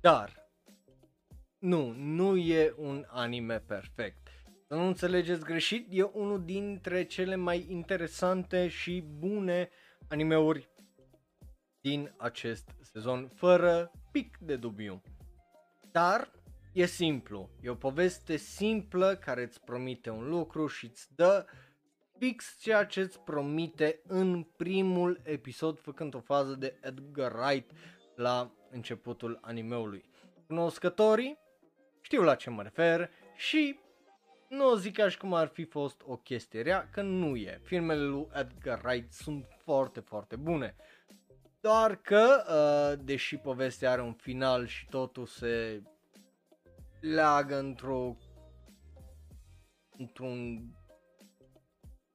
Dar, 0.00 0.50
nu, 1.58 1.92
nu 1.96 2.36
e 2.36 2.74
un 2.76 3.04
anime 3.08 3.58
perfect. 3.58 4.28
Să 4.66 4.74
nu 4.74 4.86
înțelegeți 4.86 5.44
greșit, 5.44 5.86
e 5.90 6.02
unul 6.02 6.44
dintre 6.44 7.04
cele 7.04 7.34
mai 7.34 7.66
interesante 7.68 8.68
și 8.68 9.04
bune 9.18 9.70
animeuri 10.08 10.68
din 11.80 12.14
acest 12.16 12.70
sezon, 12.80 13.28
fără 13.34 13.90
pic 14.12 14.38
de 14.38 14.56
dubiu. 14.56 15.02
Dar 15.92 16.30
e 16.72 16.86
simplu, 16.86 17.50
e 17.62 17.68
o 17.68 17.74
poveste 17.74 18.36
simplă 18.36 19.16
care 19.16 19.42
îți 19.42 19.60
promite 19.60 20.10
un 20.10 20.28
lucru 20.28 20.66
și 20.66 20.86
îți 20.86 21.14
dă 21.14 21.46
fix 22.20 22.56
ceea 22.58 22.84
ce 22.84 23.00
îți 23.00 23.20
promite 23.20 24.00
în 24.06 24.42
primul 24.56 25.20
episod, 25.22 25.80
făcând 25.80 26.14
o 26.14 26.20
fază 26.20 26.54
de 26.54 26.78
Edgar 26.80 27.32
Wright 27.32 27.70
la 28.14 28.52
începutul 28.70 29.38
animeului. 29.42 30.04
Cunoscătorii 30.46 31.38
știu 32.00 32.22
la 32.22 32.34
ce 32.34 32.50
mă 32.50 32.62
refer 32.62 33.10
și 33.36 33.78
nu 34.48 34.70
o 34.70 34.76
zic 34.76 34.98
așa 34.98 35.18
cum 35.18 35.34
ar 35.34 35.48
fi 35.48 35.64
fost 35.64 36.02
o 36.06 36.16
chestie 36.16 36.62
rea, 36.62 36.88
că 36.92 37.02
nu 37.02 37.36
e. 37.36 37.60
Filmele 37.62 38.02
lui 38.02 38.28
Edgar 38.32 38.80
Wright 38.84 39.12
sunt 39.12 39.46
foarte, 39.64 40.00
foarte 40.00 40.36
bune. 40.36 40.76
Doar 41.60 41.96
că, 41.96 42.44
uh, 42.48 43.04
deși 43.04 43.36
povestea 43.36 43.90
are 43.90 44.02
un 44.02 44.12
final 44.12 44.66
și 44.66 44.86
totul 44.86 45.26
se 45.26 45.82
leagă 47.00 47.58
într-o 47.58 48.16
într-un 49.96 50.64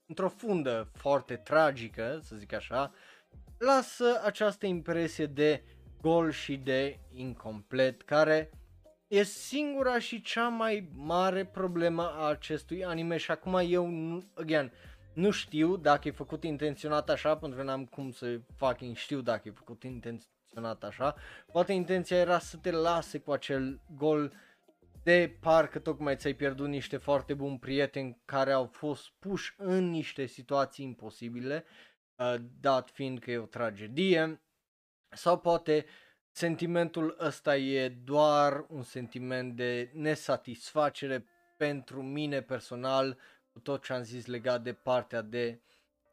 într-o 0.07 0.29
fundă 0.29 0.89
foarte 0.93 1.35
tragică, 1.35 2.19
să 2.23 2.35
zic 2.35 2.53
așa, 2.53 2.91
lasă 3.57 4.21
această 4.23 4.65
impresie 4.65 5.25
de 5.25 5.63
gol 6.01 6.31
și 6.31 6.57
de 6.57 6.99
incomplet, 7.13 8.01
care 8.01 8.49
e 9.07 9.23
singura 9.23 9.99
și 9.99 10.21
cea 10.21 10.47
mai 10.47 10.89
mare 10.95 11.45
problemă 11.45 12.03
a 12.03 12.29
acestui 12.29 12.85
anime 12.85 13.17
și 13.17 13.31
acum 13.31 13.61
eu, 13.63 13.89
again, 14.33 14.71
nu 15.13 15.31
știu 15.31 15.75
dacă 15.77 16.07
e 16.07 16.11
făcut 16.11 16.43
intenționat 16.43 17.09
așa, 17.09 17.37
pentru 17.37 17.57
că 17.57 17.63
n-am 17.65 17.85
cum 17.85 18.11
să 18.11 18.39
fucking 18.55 18.95
știu 18.95 19.21
dacă 19.21 19.41
e 19.47 19.51
făcut 19.51 19.83
intenționat 19.83 20.83
așa. 20.83 21.15
Poate 21.51 21.73
intenția 21.73 22.17
era 22.17 22.39
să 22.39 22.57
te 22.57 22.71
lase 22.71 23.17
cu 23.17 23.31
acel 23.31 23.79
gol 23.97 24.33
de 25.05 25.37
parcă 25.39 25.79
tocmai 25.79 26.15
ți-ai 26.15 26.33
pierdut 26.33 26.67
niște 26.67 26.97
foarte 26.97 27.33
buni 27.33 27.59
prieteni 27.59 28.21
care 28.25 28.51
au 28.51 28.65
fost 28.65 29.09
puși 29.19 29.53
în 29.57 29.89
niște 29.89 30.25
situații 30.25 30.85
imposibile, 30.85 31.65
uh, 32.15 32.35
dat 32.59 32.89
fiind 32.89 33.19
că 33.19 33.31
e 33.31 33.37
o 33.37 33.45
tragedie. 33.45 34.41
Sau 35.09 35.39
poate 35.39 35.85
sentimentul 36.31 37.15
ăsta 37.19 37.57
e 37.57 37.89
doar 37.89 38.65
un 38.69 38.83
sentiment 38.83 39.55
de 39.55 39.89
nesatisfacere 39.93 41.25
pentru 41.57 42.01
mine 42.01 42.41
personal 42.41 43.17
cu 43.51 43.59
tot 43.59 43.83
ce 43.83 43.93
am 43.93 44.03
zis 44.03 44.25
legat 44.25 44.61
de 44.61 44.73
partea 44.73 45.21
de 45.21 45.59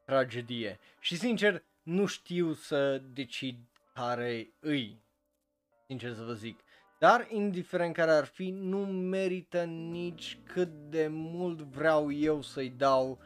tragedie. 0.05 0.79
Și 1.01 1.17
sincer, 1.17 1.65
nu 1.83 2.07
știu 2.07 2.53
să 2.53 2.99
decid 2.99 3.57
care 3.95 4.53
îi, 4.61 5.03
sincer 5.87 6.15
să 6.15 6.23
vă 6.23 6.33
zic. 6.33 6.61
Dar, 7.03 7.27
indiferent 7.31 7.95
care 7.95 8.11
ar 8.11 8.25
fi, 8.25 8.51
nu 8.51 8.79
merită 8.87 9.63
nici 9.65 10.39
cât 10.45 10.69
de 10.89 11.07
mult 11.11 11.61
vreau 11.61 12.13
eu 12.13 12.43
să-i 12.43 12.75
dau 12.77 13.19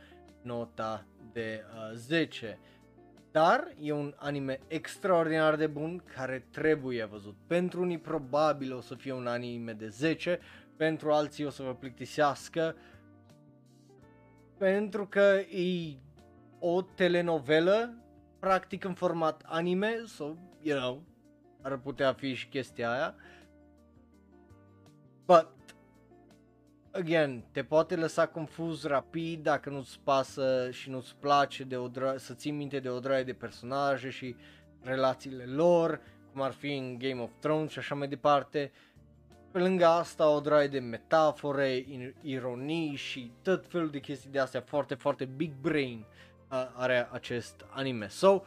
nota 0.42 1.06
de 1.32 1.64
uh, 1.74 1.94
10. 1.94 2.58
Dar 3.30 3.74
e 3.80 3.92
un 3.92 4.14
anime 4.16 4.58
extraordinar 4.66 5.56
de 5.56 5.66
bun 5.66 6.02
care 6.14 6.46
trebuie 6.50 7.04
văzut. 7.04 7.36
Pentru 7.46 7.80
unii 7.80 7.98
probabil 7.98 8.74
o 8.74 8.80
să 8.80 8.94
fie 8.94 9.12
un 9.12 9.26
anime 9.26 9.72
de 9.72 9.88
10, 9.88 10.38
pentru 10.76 11.12
alții 11.12 11.44
o 11.44 11.50
să 11.50 11.62
vă 11.62 11.74
plictisească, 11.74 12.76
pentru 14.58 15.06
că 15.06 15.40
e 15.50 15.96
o 16.58 16.82
telenovelă 16.82 17.94
practic 18.38 18.84
în 18.84 18.94
format 18.94 19.42
anime, 19.46 20.02
so, 20.06 20.34
you 20.60 20.78
know, 20.78 21.02
ar 21.62 21.76
putea 21.76 22.12
fi 22.12 22.34
și 22.34 22.48
chestia 22.48 22.90
aia. 22.90 23.14
But, 25.26 25.48
again, 26.90 27.44
te 27.52 27.62
poate 27.62 27.96
lăsa 27.96 28.26
confuz 28.26 28.84
rapid 28.84 29.42
dacă 29.42 29.70
nu-ți 29.70 30.00
pasă 30.04 30.70
și 30.70 30.90
nu-ți 30.90 31.16
place 31.20 31.64
de 31.64 31.76
o 31.76 31.88
dra- 31.88 32.16
să 32.16 32.34
ții 32.34 32.50
minte 32.50 32.78
de 32.78 32.88
o 32.88 32.98
draie 32.98 33.24
de 33.24 33.32
personaje 33.32 34.10
și 34.10 34.36
relațiile 34.82 35.44
lor, 35.44 36.00
cum 36.32 36.40
ar 36.40 36.52
fi 36.52 36.74
în 36.74 36.98
Game 36.98 37.20
of 37.20 37.30
Thrones 37.40 37.70
și 37.70 37.78
așa 37.78 37.94
mai 37.94 38.08
departe. 38.08 38.72
Pe 39.50 39.58
lângă 39.58 39.86
asta 39.86 40.28
o 40.30 40.40
draie 40.40 40.68
de 40.68 40.78
metafore, 40.78 41.84
ironii 42.20 42.94
și 42.94 43.32
tot 43.42 43.66
felul 43.66 43.90
de 43.90 44.00
chestii 44.00 44.30
de 44.30 44.38
astea 44.38 44.60
foarte, 44.60 44.94
foarte 44.94 45.24
big 45.24 45.52
brain 45.60 46.04
uh, 46.50 46.70
are 46.74 47.08
acest 47.12 47.64
anime. 47.70 48.08
So, 48.08 48.42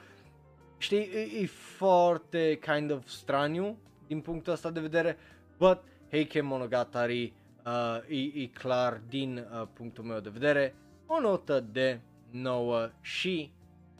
știi, 0.77 1.09
e, 1.13 1.41
e 1.41 1.45
foarte 1.45 2.59
kind 2.61 2.91
of 2.91 3.07
straniu 3.07 3.77
din 4.07 4.21
punctul 4.21 4.53
ăsta 4.53 4.71
de 4.71 4.79
vedere, 4.79 5.17
but 5.57 5.81
Heike 6.11 6.41
Monogatari 6.41 7.33
uh, 7.65 7.97
e, 8.07 8.41
e 8.41 8.47
clar 8.47 9.01
din 9.09 9.37
uh, 9.37 9.67
punctul 9.73 10.03
meu 10.03 10.19
de 10.19 10.29
vedere 10.29 10.75
o 11.05 11.19
notă 11.19 11.65
de 11.71 11.99
9 12.31 12.89
și 13.01 13.51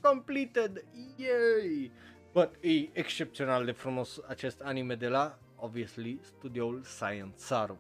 completed, 0.02 0.86
yay! 1.16 1.92
But 2.34 2.50
e 2.62 2.90
excepțional 2.92 3.66
de 3.66 3.72
frumos 3.72 4.22
acest 4.28 4.62
anime 4.62 4.96
de 4.96 5.08
la, 5.08 5.40
obviously, 5.56 6.20
studioul 6.22 6.82
Science 6.84 7.38
Saru. 7.38 7.80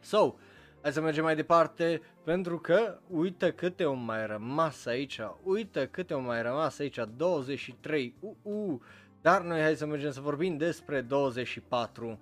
So, 0.00 0.34
hai 0.82 0.92
să 0.92 1.00
mergem 1.00 1.24
mai 1.24 1.36
departe, 1.36 2.02
pentru 2.24 2.58
că 2.58 2.98
uite 3.08 3.52
câte 3.52 3.82
au 3.82 3.94
mai 3.94 4.26
rămas 4.26 4.86
aici, 4.86 5.20
uite 5.42 5.88
câte 5.90 6.12
au 6.12 6.20
mai 6.20 6.42
rămas 6.42 6.78
aici, 6.78 6.98
23, 7.16 8.14
uh, 8.20 8.30
uh, 8.42 8.80
dar 9.20 9.42
noi 9.42 9.60
hai 9.60 9.76
să 9.76 9.86
mergem 9.86 10.10
să 10.10 10.20
vorbim 10.20 10.56
despre 10.56 11.00
24 11.00 12.18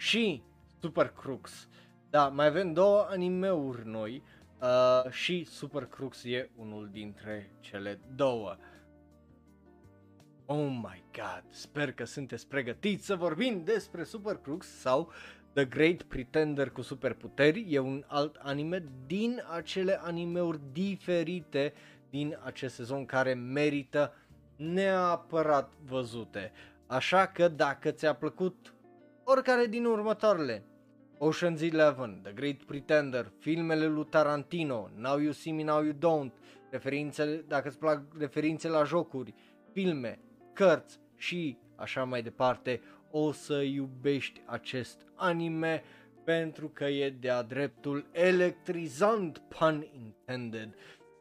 și 0.00 0.42
Super 0.80 1.08
Crux. 1.08 1.68
Da, 2.10 2.28
mai 2.28 2.46
avem 2.46 2.72
două 2.72 3.06
animeuri 3.08 3.86
noi 3.86 4.22
uh, 4.60 5.10
și 5.10 5.44
Super 5.44 5.84
Crux 5.84 6.24
e 6.24 6.50
unul 6.56 6.88
dintre 6.92 7.50
cele 7.60 8.00
două. 8.14 8.56
Oh 10.46 10.78
my 10.82 11.04
god, 11.12 11.44
sper 11.48 11.92
că 11.92 12.04
sunteți 12.04 12.48
pregătiți 12.48 13.06
să 13.06 13.16
vorbim 13.16 13.64
despre 13.64 14.04
Super 14.04 14.36
Crux 14.36 14.66
sau 14.66 15.12
The 15.52 15.64
Great 15.64 16.02
Pretender 16.02 16.70
cu 16.70 16.82
superputeri. 16.82 17.66
E 17.68 17.78
un 17.78 18.04
alt 18.06 18.36
anime 18.36 18.84
din 19.06 19.42
acele 19.54 20.00
animeuri 20.02 20.60
diferite 20.72 21.72
din 22.10 22.38
acest 22.44 22.74
sezon 22.74 23.04
care 23.04 23.34
merită 23.34 24.14
neapărat 24.56 25.72
văzute. 25.84 26.52
Așa 26.86 27.26
că 27.26 27.48
dacă 27.48 27.90
ți-a 27.90 28.14
plăcut 28.14 28.74
oricare 29.30 29.66
din 29.66 29.84
următoarele 29.84 30.64
Ocean's 31.18 31.60
Eleven, 31.60 32.20
The 32.22 32.32
Great 32.32 32.62
Pretender, 32.62 33.32
filmele 33.38 33.86
lui 33.86 34.04
Tarantino, 34.04 34.90
Now 34.94 35.18
You 35.18 35.32
See 35.32 35.52
Me, 35.52 35.62
Now 35.62 35.82
You 35.82 35.92
Don't, 35.92 36.32
referințe, 36.70 37.44
dacă 37.48 37.68
îți 37.68 37.78
plac 37.78 38.02
referințe 38.18 38.68
la 38.68 38.84
jocuri, 38.84 39.34
filme, 39.72 40.18
cărți 40.52 40.98
și 41.16 41.58
așa 41.76 42.04
mai 42.04 42.22
departe, 42.22 42.80
o 43.10 43.32
să 43.32 43.54
iubești 43.54 44.42
acest 44.46 45.06
anime 45.14 45.82
pentru 46.24 46.68
că 46.68 46.84
e 46.84 47.10
de-a 47.10 47.42
dreptul 47.42 48.06
electrizant, 48.12 49.38
pun 49.38 49.86
intended. 49.92 50.74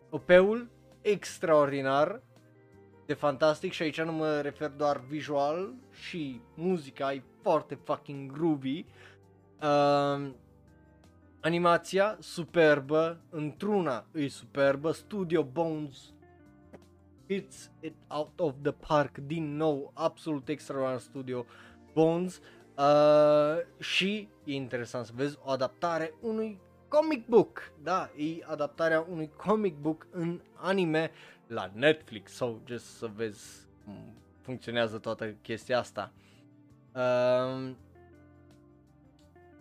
OP-ul 0.10 0.70
extraordinar, 1.02 2.22
de 3.06 3.14
fantastic 3.14 3.72
și 3.72 3.82
aici 3.82 4.02
nu 4.02 4.12
mă 4.12 4.42
refer 4.42 4.70
doar 4.70 5.02
vizual 5.08 5.74
și 5.92 6.42
muzica 6.56 7.14
e 7.14 7.24
foarte 7.42 7.76
fucking 7.84 8.32
groovy. 8.32 8.86
Uh, 9.62 10.30
animația 11.40 12.18
superbă, 12.20 13.20
într-una 13.30 14.06
e 14.14 14.28
superbă, 14.28 14.92
Studio 14.92 15.44
Bones 15.44 16.14
hits 17.30 17.72
it 17.80 17.96
out 18.08 18.40
of 18.40 18.54
the 18.62 18.72
park 18.72 19.18
din 19.18 19.56
nou, 19.56 19.92
absolut 19.94 20.48
extraordinar 20.48 21.00
studio 21.00 21.46
Bones 21.94 22.42
uh, 22.78 23.58
și 23.80 24.30
e 24.44 24.54
interesant 24.54 25.06
să 25.06 25.12
vezi 25.16 25.38
o 25.44 25.50
adaptare 25.50 26.14
unui 26.22 26.60
comic 26.88 27.28
book, 27.28 27.72
da, 27.84 28.10
e 28.16 28.44
adaptarea 28.46 29.06
unui 29.10 29.32
comic 29.36 29.76
book 29.76 30.08
în 30.12 30.42
anime 30.54 31.12
la 31.48 31.72
Netflix 31.74 32.32
sau 32.32 32.62
just 32.66 32.86
să 32.86 33.10
vezi 33.16 33.68
cum 33.86 34.14
funcționează 34.42 34.98
toată 34.98 35.36
chestia 35.42 35.80
asta. 35.80 36.12
Uh, 36.16 36.29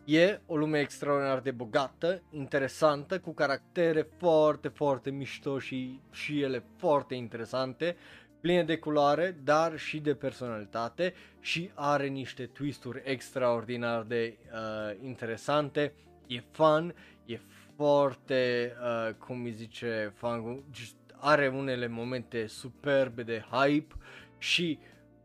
E 0.05 0.41
o 0.47 0.57
lume 0.57 0.79
extraordinar 0.79 1.41
de 1.41 1.51
bogată, 1.51 2.23
interesantă, 2.31 3.21
cu 3.21 3.33
caractere 3.33 4.09
foarte, 4.17 4.69
foarte 4.69 5.11
mișto 5.11 5.59
și, 5.59 6.01
și 6.11 6.43
ele 6.43 6.65
foarte 6.77 7.15
interesante, 7.15 7.97
pline 8.41 8.65
de 8.65 8.79
culoare, 8.79 9.37
dar 9.45 9.79
și 9.79 9.99
de 10.01 10.15
personalitate 10.15 11.15
și 11.41 11.71
are 11.75 12.07
niște 12.07 12.47
twisturi 12.47 13.03
extraordinar 13.05 14.03
de 14.03 14.39
uh, 14.53 14.97
interesante. 15.05 15.93
E 16.27 16.43
fun, 16.51 16.95
e 17.25 17.41
foarte, 17.77 18.73
uh, 18.83 19.15
cum 19.15 19.45
îi 19.45 19.53
zice, 19.53 20.13
fun, 20.17 20.63
just 20.73 20.97
are 21.17 21.49
unele 21.49 21.87
momente 21.87 22.47
superbe 22.47 23.23
de 23.23 23.45
hype 23.51 23.95
și 24.39 24.79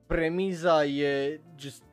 premiza 0.05 0.85
e 0.85 1.39
just 1.57 1.84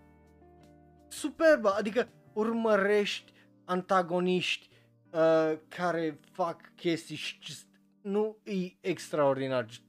superbă, 1.12 1.74
adică 1.78 2.08
urmărești 2.32 3.32
antagoniști 3.64 4.68
uh, 5.10 5.58
care 5.68 6.18
fac 6.32 6.74
chestii 6.74 7.16
și 7.16 7.38
just, 7.42 7.66
nu 8.02 8.36
e 8.44 8.76
extraordinar. 8.80 9.66
Just, 9.68 9.82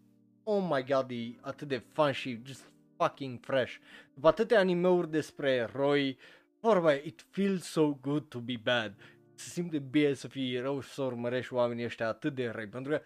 oh 0.43 0.67
my 0.69 0.83
god, 0.83 1.11
e 1.11 1.37
atât 1.41 1.67
de 1.67 1.83
fun 1.93 2.11
și 2.11 2.41
just 2.45 2.71
fucking 2.97 3.39
fresh. 3.41 3.75
După 4.13 4.27
atâtea 4.27 4.59
animeuri 4.59 5.11
despre 5.11 5.51
eroi, 5.51 6.17
vorba 6.59 6.93
it 6.93 7.25
feels 7.29 7.63
so 7.63 7.93
good 8.01 8.23
to 8.23 8.39
be 8.39 8.59
bad. 8.63 8.93
Se 9.35 9.49
simte 9.49 9.79
bine 9.79 10.13
să 10.13 10.27
fii 10.27 10.59
rău 10.59 10.79
și 10.79 10.89
să 10.89 11.01
urmărești 11.01 11.53
oamenii 11.53 11.85
ăștia 11.85 12.07
atât 12.07 12.35
de 12.35 12.49
răi, 12.49 12.67
pentru 12.67 12.91
că 12.91 13.01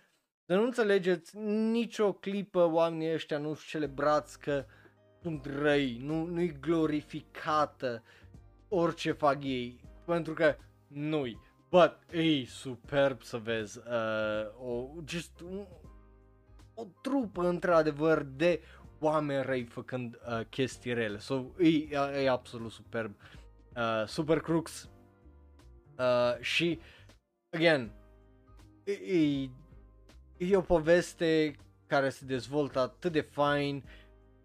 să 0.46 0.56
nu 0.56 0.64
înțelegeți 0.64 1.38
nicio 1.72 2.14
clipă 2.14 2.70
oamenii 2.72 3.14
ăștia 3.14 3.38
nu 3.38 3.58
celebrați 3.68 4.40
că 4.40 4.66
sunt 5.26 5.46
răi, 5.46 5.98
nu, 6.02 6.26
nu-i 6.26 6.60
glorificată 6.60 8.04
orice 8.68 9.12
fac 9.12 9.44
ei, 9.44 9.80
pentru 10.06 10.34
că 10.34 10.56
nu-i. 10.88 11.40
But 11.70 11.98
e 12.12 12.46
superb 12.46 13.22
să 13.22 13.38
vezi 13.38 13.78
uh, 13.78 14.68
o, 14.68 14.90
just, 15.08 15.40
un, 15.40 15.66
o 16.74 16.86
trupă 17.02 17.48
într-adevăr 17.48 18.24
de 18.24 18.62
oameni 19.00 19.44
răi 19.44 19.64
făcând 19.64 20.20
uh, 20.28 20.46
chestii 20.50 20.94
rele. 20.94 21.18
So, 21.18 21.46
e, 21.60 21.96
e 22.24 22.30
absolut 22.30 22.72
superb. 22.72 23.16
Uh, 23.76 24.08
Super 24.08 24.40
Crux 24.40 24.90
uh, 25.98 26.40
și, 26.40 26.80
again, 27.50 27.92
e, 28.84 28.92
e, 28.92 29.50
e 30.38 30.58
o 30.58 30.62
poveste 30.62 31.56
care 31.88 32.10
se 32.10 32.26
dezvoltă 32.26 32.80
atât 32.80 33.12
de 33.12 33.22
fine, 33.22 33.84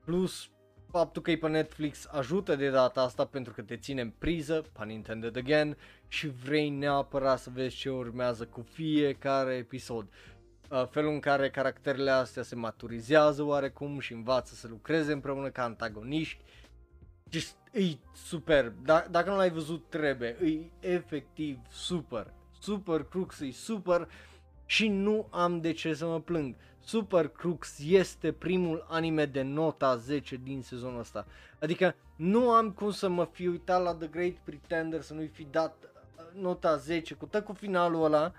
plus 0.05 0.51
faptul 0.91 1.23
că 1.23 1.31
e 1.31 1.37
pe 1.37 1.49
Netflix 1.49 2.07
ajută 2.11 2.57
de 2.57 2.71
data 2.71 3.03
asta 3.03 3.25
pentru 3.25 3.53
că 3.53 3.63
te 3.63 3.77
ține 3.77 4.01
în 4.01 4.13
priză, 4.19 4.65
pun 4.73 4.91
intended 4.91 5.37
again, 5.37 5.77
și 6.09 6.29
vrei 6.29 6.69
neapărat 6.69 7.39
să 7.39 7.51
vezi 7.53 7.77
ce 7.77 7.91
urmează 7.91 8.47
cu 8.47 8.67
fiecare 8.73 9.55
episod. 9.55 10.09
Uh, 10.71 10.87
felul 10.91 11.13
în 11.13 11.21
care 11.21 11.51
caracterele 11.51 12.11
astea 12.11 12.43
se 12.43 12.55
maturizează 12.55 13.43
oarecum 13.43 13.99
și 13.99 14.13
învață 14.13 14.55
să 14.55 14.69
lucreze 14.69 15.13
împreună 15.13 15.49
ca 15.49 15.63
antagoniști. 15.63 16.43
Just, 17.31 17.57
e 17.73 17.83
superb. 18.15 18.73
D- 18.83 19.11
dacă 19.11 19.31
nu 19.31 19.37
l-ai 19.37 19.51
văzut, 19.51 19.85
trebuie. 19.89 20.37
E 20.81 20.89
efectiv 20.89 21.59
super. 21.71 22.33
Super 22.61 23.03
Crux 23.03 23.41
e 23.41 23.51
super 23.51 24.09
și 24.67 24.89
nu 24.89 25.29
am 25.31 25.61
de 25.61 25.73
ce 25.73 25.95
să 25.95 26.07
mă 26.07 26.21
plâng. 26.21 26.55
Super 26.91 27.29
Crux 27.29 27.79
este 27.79 28.33
primul 28.33 28.87
anime 28.89 29.27
de 29.27 29.43
nota 29.43 29.97
10 29.97 30.37
din 30.37 30.63
sezonul 30.63 30.99
ăsta. 30.99 31.27
Adică 31.61 31.95
nu 32.17 32.51
am 32.51 32.71
cum 32.71 32.91
să 32.91 33.09
mă 33.09 33.25
fi 33.25 33.47
uitat 33.47 33.83
la 33.83 33.95
The 33.95 34.07
Great 34.07 34.33
Pretender 34.33 35.01
să 35.01 35.15
nu-i 35.15 35.27
fi 35.27 35.47
dat 35.51 35.77
uh, 35.83 36.41
nota 36.41 36.77
10 36.77 37.15
cu 37.15 37.27
tot 37.27 37.45
cu 37.45 37.53
finalul 37.53 38.05
ăla 38.05 38.33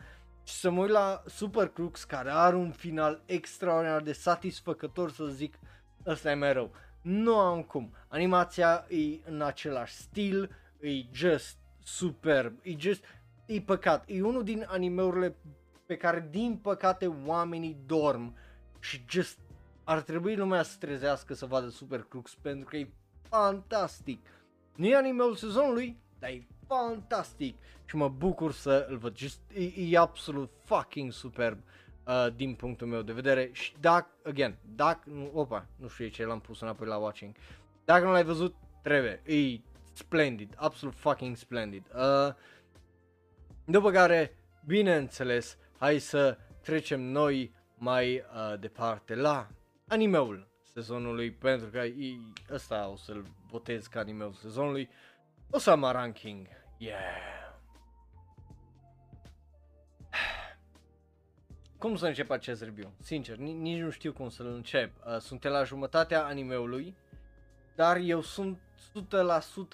și 0.43 0.53
să 0.53 0.69
mă 0.69 0.81
uit 0.81 0.89
la 0.89 1.23
Super 1.25 1.67
Crux 1.67 2.03
care 2.03 2.29
are 2.31 2.55
un 2.55 2.71
final 2.71 3.21
extraordinar 3.25 4.01
de 4.01 4.13
satisfăcător 4.13 5.11
să 5.11 5.25
zic 5.25 5.59
ăsta 6.05 6.31
e 6.31 6.35
mai 6.35 6.53
rău. 6.53 6.71
Nu 7.01 7.35
am 7.35 7.61
cum. 7.61 7.93
Animația 8.07 8.85
e 8.89 9.19
în 9.25 9.41
același 9.41 9.93
stil, 9.93 10.55
e 10.79 10.89
just 11.11 11.57
superb, 11.83 12.59
e 12.61 12.75
just, 12.77 13.03
e 13.45 13.61
păcat. 13.61 14.03
E 14.07 14.21
unul 14.21 14.43
din 14.43 14.65
animeurile 14.67 15.35
pe 15.91 15.97
care 15.97 16.27
din 16.29 16.59
păcate 16.61 17.07
oamenii 17.25 17.77
dorm 17.85 18.35
și 18.79 19.03
just 19.09 19.37
ar 19.83 20.01
trebui 20.01 20.35
lumea 20.35 20.63
să 20.63 20.75
trezească 20.79 21.33
să 21.33 21.45
vadă 21.45 21.69
Super 21.69 22.03
Crux 22.09 22.35
pentru 22.35 22.69
că 22.69 22.77
e 22.77 22.89
fantastic. 23.21 24.27
Nu 24.75 24.85
e 24.85 24.95
animeul 24.95 25.35
sezonului, 25.35 25.97
dar 26.19 26.29
e 26.29 26.47
fantastic 26.67 27.55
și 27.85 27.95
mă 27.95 28.09
bucur 28.09 28.51
să 28.51 28.85
îl 28.89 28.97
văd. 28.97 29.17
Just, 29.17 29.39
e, 29.53 29.63
e 29.75 29.97
absolut 29.97 30.51
fucking 30.63 31.11
superb 31.11 31.57
uh, 32.07 32.27
din 32.35 32.53
punctul 32.53 32.87
meu 32.87 33.01
de 33.01 33.13
vedere 33.13 33.49
și 33.51 33.73
dacă, 33.79 34.09
again, 34.23 34.55
dacă, 34.75 35.09
nu, 35.09 35.31
opa, 35.33 35.65
nu 35.75 35.87
știu 35.87 36.07
ce 36.07 36.25
l-am 36.25 36.39
pus 36.39 36.61
înapoi 36.61 36.87
la 36.87 36.97
watching. 36.97 37.35
Dacă 37.85 38.05
nu 38.05 38.11
l-ai 38.11 38.23
văzut, 38.23 38.55
trebuie, 38.81 39.21
e 39.25 39.59
splendid, 39.93 40.53
absolut 40.55 40.95
fucking 40.95 41.35
splendid. 41.35 41.83
Uh, 41.95 42.33
după 43.65 43.91
care, 43.91 44.35
bineînțeles, 44.65 45.57
hai 45.81 45.99
să 45.99 46.37
trecem 46.61 47.01
noi 47.01 47.53
mai 47.77 48.15
uh, 48.15 48.59
departe 48.59 49.15
la 49.15 49.47
animeul 49.87 50.47
sezonului, 50.63 51.31
pentru 51.31 51.67
că 51.67 51.77
e, 51.77 52.19
ăsta 52.51 52.87
o 52.87 52.95
să-l 52.95 53.25
votez 53.49 53.87
ca 53.87 53.99
animeul 53.99 54.33
sezonului. 54.33 54.89
Osama 55.49 55.91
Ranking, 55.91 56.47
yeah! 56.77 56.95
Cum 61.77 61.95
să 61.95 62.05
încep 62.05 62.29
acest 62.29 62.61
review? 62.63 62.93
Sincer, 62.99 63.35
nici 63.37 63.81
nu 63.81 63.89
știu 63.89 64.13
cum 64.13 64.29
să-l 64.29 64.47
încep. 64.47 64.91
Uh, 65.05 65.17
suntem 65.17 65.51
la 65.51 65.63
jumătatea 65.63 66.25
animeului, 66.25 66.95
dar 67.75 67.97
eu 67.97 68.21
sunt 68.21 68.59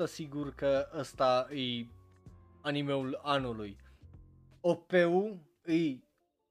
100% 0.04 0.06
sigur 0.06 0.54
că 0.56 0.90
ăsta 0.94 1.48
e 1.52 1.86
animeul 2.62 3.20
anului. 3.24 3.78
OP-ul 4.62 5.47
e 5.68 6.00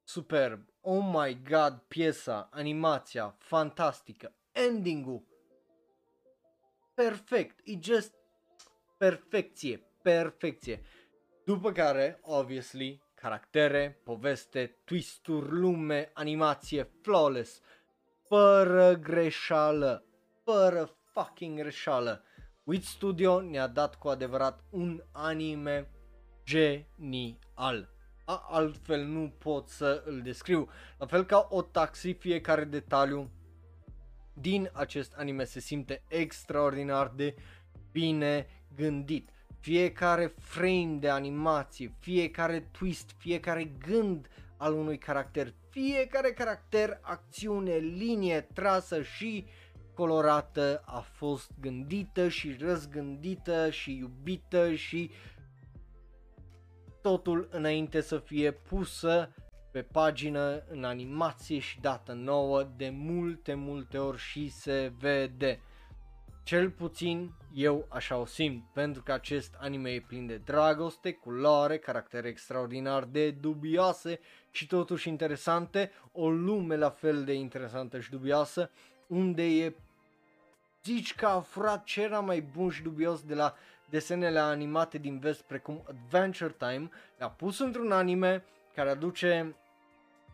superb. 0.04 0.68
Oh 0.80 1.04
my 1.12 1.42
god, 1.42 1.82
piesa, 1.88 2.48
animația, 2.52 3.36
fantastică, 3.38 4.34
ending-ul, 4.52 5.24
perfect, 6.94 7.60
e 7.64 7.78
just 7.80 8.14
perfecție, 8.96 9.86
perfecție. 10.02 10.82
După 11.44 11.72
care, 11.72 12.18
obviously, 12.22 13.02
caractere, 13.14 14.00
poveste, 14.04 14.80
twisturi, 14.84 15.50
lume, 15.50 16.10
animație, 16.14 16.90
flawless, 17.02 17.60
fără 18.28 18.94
greșeală, 18.94 20.04
fără 20.44 20.96
fucking 21.12 21.58
greșeală. 21.58 22.24
Wit 22.64 22.84
Studio 22.84 23.40
ne-a 23.40 23.66
dat 23.66 23.94
cu 23.98 24.08
adevărat 24.08 24.64
un 24.70 25.02
anime 25.12 25.90
genial. 26.44 27.95
A, 28.28 28.46
altfel 28.50 29.04
nu 29.04 29.32
pot 29.38 29.68
să 29.68 30.02
îl 30.06 30.22
descriu. 30.22 30.68
La 30.98 31.06
fel 31.06 31.24
ca 31.24 31.46
o 31.50 31.62
taxi, 31.62 32.12
fiecare 32.12 32.64
detaliu 32.64 33.30
din 34.32 34.70
acest 34.72 35.14
anime 35.16 35.44
se 35.44 35.60
simte 35.60 36.02
extraordinar 36.08 37.12
de 37.16 37.34
bine 37.92 38.46
gândit. 38.74 39.28
Fiecare 39.60 40.34
frame 40.38 40.96
de 41.00 41.08
animație, 41.08 41.94
fiecare 41.98 42.60
twist, 42.60 43.10
fiecare 43.18 43.64
gând 43.64 44.28
al 44.56 44.72
unui 44.72 44.98
caracter, 44.98 45.54
fiecare 45.70 46.32
caracter, 46.32 46.98
acțiune, 47.02 47.74
linie 47.74 48.40
trasă 48.40 49.02
și 49.02 49.46
colorată 49.94 50.82
a 50.84 51.00
fost 51.00 51.50
gândită 51.60 52.28
și 52.28 52.56
răzgândită 52.58 53.70
și 53.70 53.96
iubită 53.96 54.74
și 54.74 55.10
totul 57.06 57.48
înainte 57.50 58.00
să 58.00 58.18
fie 58.18 58.50
pusă 58.52 59.34
pe 59.70 59.82
pagină 59.82 60.62
în 60.70 60.84
animație 60.84 61.58
și 61.58 61.80
dată 61.80 62.12
nouă 62.12 62.68
de 62.76 62.88
multe, 62.88 63.54
multe 63.54 63.98
ori 63.98 64.18
și 64.18 64.48
se 64.48 64.92
vede. 64.98 65.60
Cel 66.42 66.70
puțin 66.70 67.32
eu 67.54 67.86
așa 67.88 68.16
o 68.16 68.24
simt, 68.24 68.64
pentru 68.72 69.02
că 69.02 69.12
acest 69.12 69.54
anime 69.58 69.90
e 69.90 70.00
plin 70.00 70.26
de 70.26 70.36
dragoste, 70.36 71.12
culoare, 71.12 71.78
caractere 71.78 72.28
extraordinar 72.28 73.04
de 73.04 73.30
dubioase 73.30 74.20
și 74.50 74.66
totuși 74.66 75.08
interesante, 75.08 75.90
o 76.12 76.30
lume 76.30 76.76
la 76.76 76.90
fel 76.90 77.24
de 77.24 77.32
interesantă 77.32 78.00
și 78.00 78.10
dubioasă, 78.10 78.70
unde 79.06 79.44
e 79.44 79.74
zici 80.84 81.14
că 81.14 81.26
a 81.26 81.40
furat 81.40 81.84
ce 81.84 82.02
era 82.02 82.20
mai 82.20 82.40
bun 82.40 82.70
și 82.70 82.82
dubios 82.82 83.22
de 83.22 83.34
la 83.34 83.54
desenele 83.90 84.38
animate 84.38 84.98
din 84.98 85.18
vest 85.18 85.42
precum 85.42 85.84
Adventure 85.88 86.54
Time, 86.58 86.88
le-a 87.18 87.28
pus 87.28 87.58
într-un 87.58 87.92
anime 87.92 88.44
care 88.74 88.90
aduce 88.90 89.56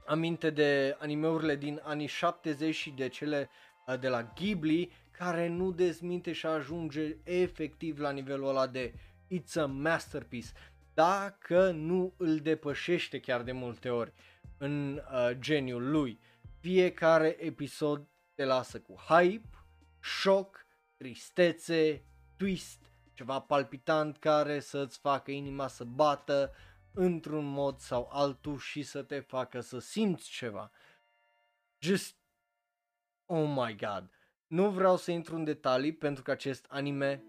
aminte 0.06 0.50
de 0.50 0.96
animeurile 0.98 1.56
din 1.56 1.80
anii 1.84 2.06
70 2.06 2.74
și 2.74 2.90
de 2.90 3.08
cele 3.08 3.50
uh, 3.86 3.98
de 3.98 4.08
la 4.08 4.32
Ghibli, 4.34 4.92
care 5.10 5.48
nu 5.48 5.72
dezminte 5.72 6.32
și 6.32 6.46
ajunge 6.46 7.16
efectiv 7.24 7.98
la 7.98 8.10
nivelul 8.10 8.48
ăla 8.48 8.66
de 8.66 8.92
It's 9.34 9.54
a 9.54 9.66
masterpiece, 9.66 10.48
dacă 10.94 11.70
nu 11.70 12.14
îl 12.16 12.38
depășește 12.38 13.20
chiar 13.20 13.42
de 13.42 13.52
multe 13.52 13.88
ori 13.88 14.12
în 14.58 14.94
uh, 14.94 15.30
geniul 15.38 15.90
lui. 15.90 16.20
Fiecare 16.60 17.36
episod 17.40 18.06
te 18.34 18.44
lasă 18.44 18.80
cu 18.80 18.94
hype, 19.08 19.48
șoc, 20.00 20.66
tristețe, 20.96 22.04
twist, 22.36 22.91
ceva 23.14 23.40
palpitant 23.40 24.16
care 24.16 24.60
să-ți 24.60 24.98
facă 24.98 25.30
inima 25.30 25.66
să 25.66 25.84
bată 25.84 26.52
într-un 26.94 27.44
mod 27.44 27.78
sau 27.78 28.08
altul 28.12 28.58
și 28.58 28.82
să 28.82 29.02
te 29.02 29.20
facă 29.20 29.60
să 29.60 29.78
simți 29.78 30.30
ceva. 30.30 30.70
Just, 31.78 32.16
oh 33.26 33.52
my 33.54 33.76
god. 33.76 34.10
Nu 34.46 34.70
vreau 34.70 34.96
să 34.96 35.10
intru 35.10 35.34
în 35.34 35.44
detalii 35.44 35.92
pentru 35.92 36.22
că 36.22 36.30
acest 36.30 36.66
anime 36.68 37.24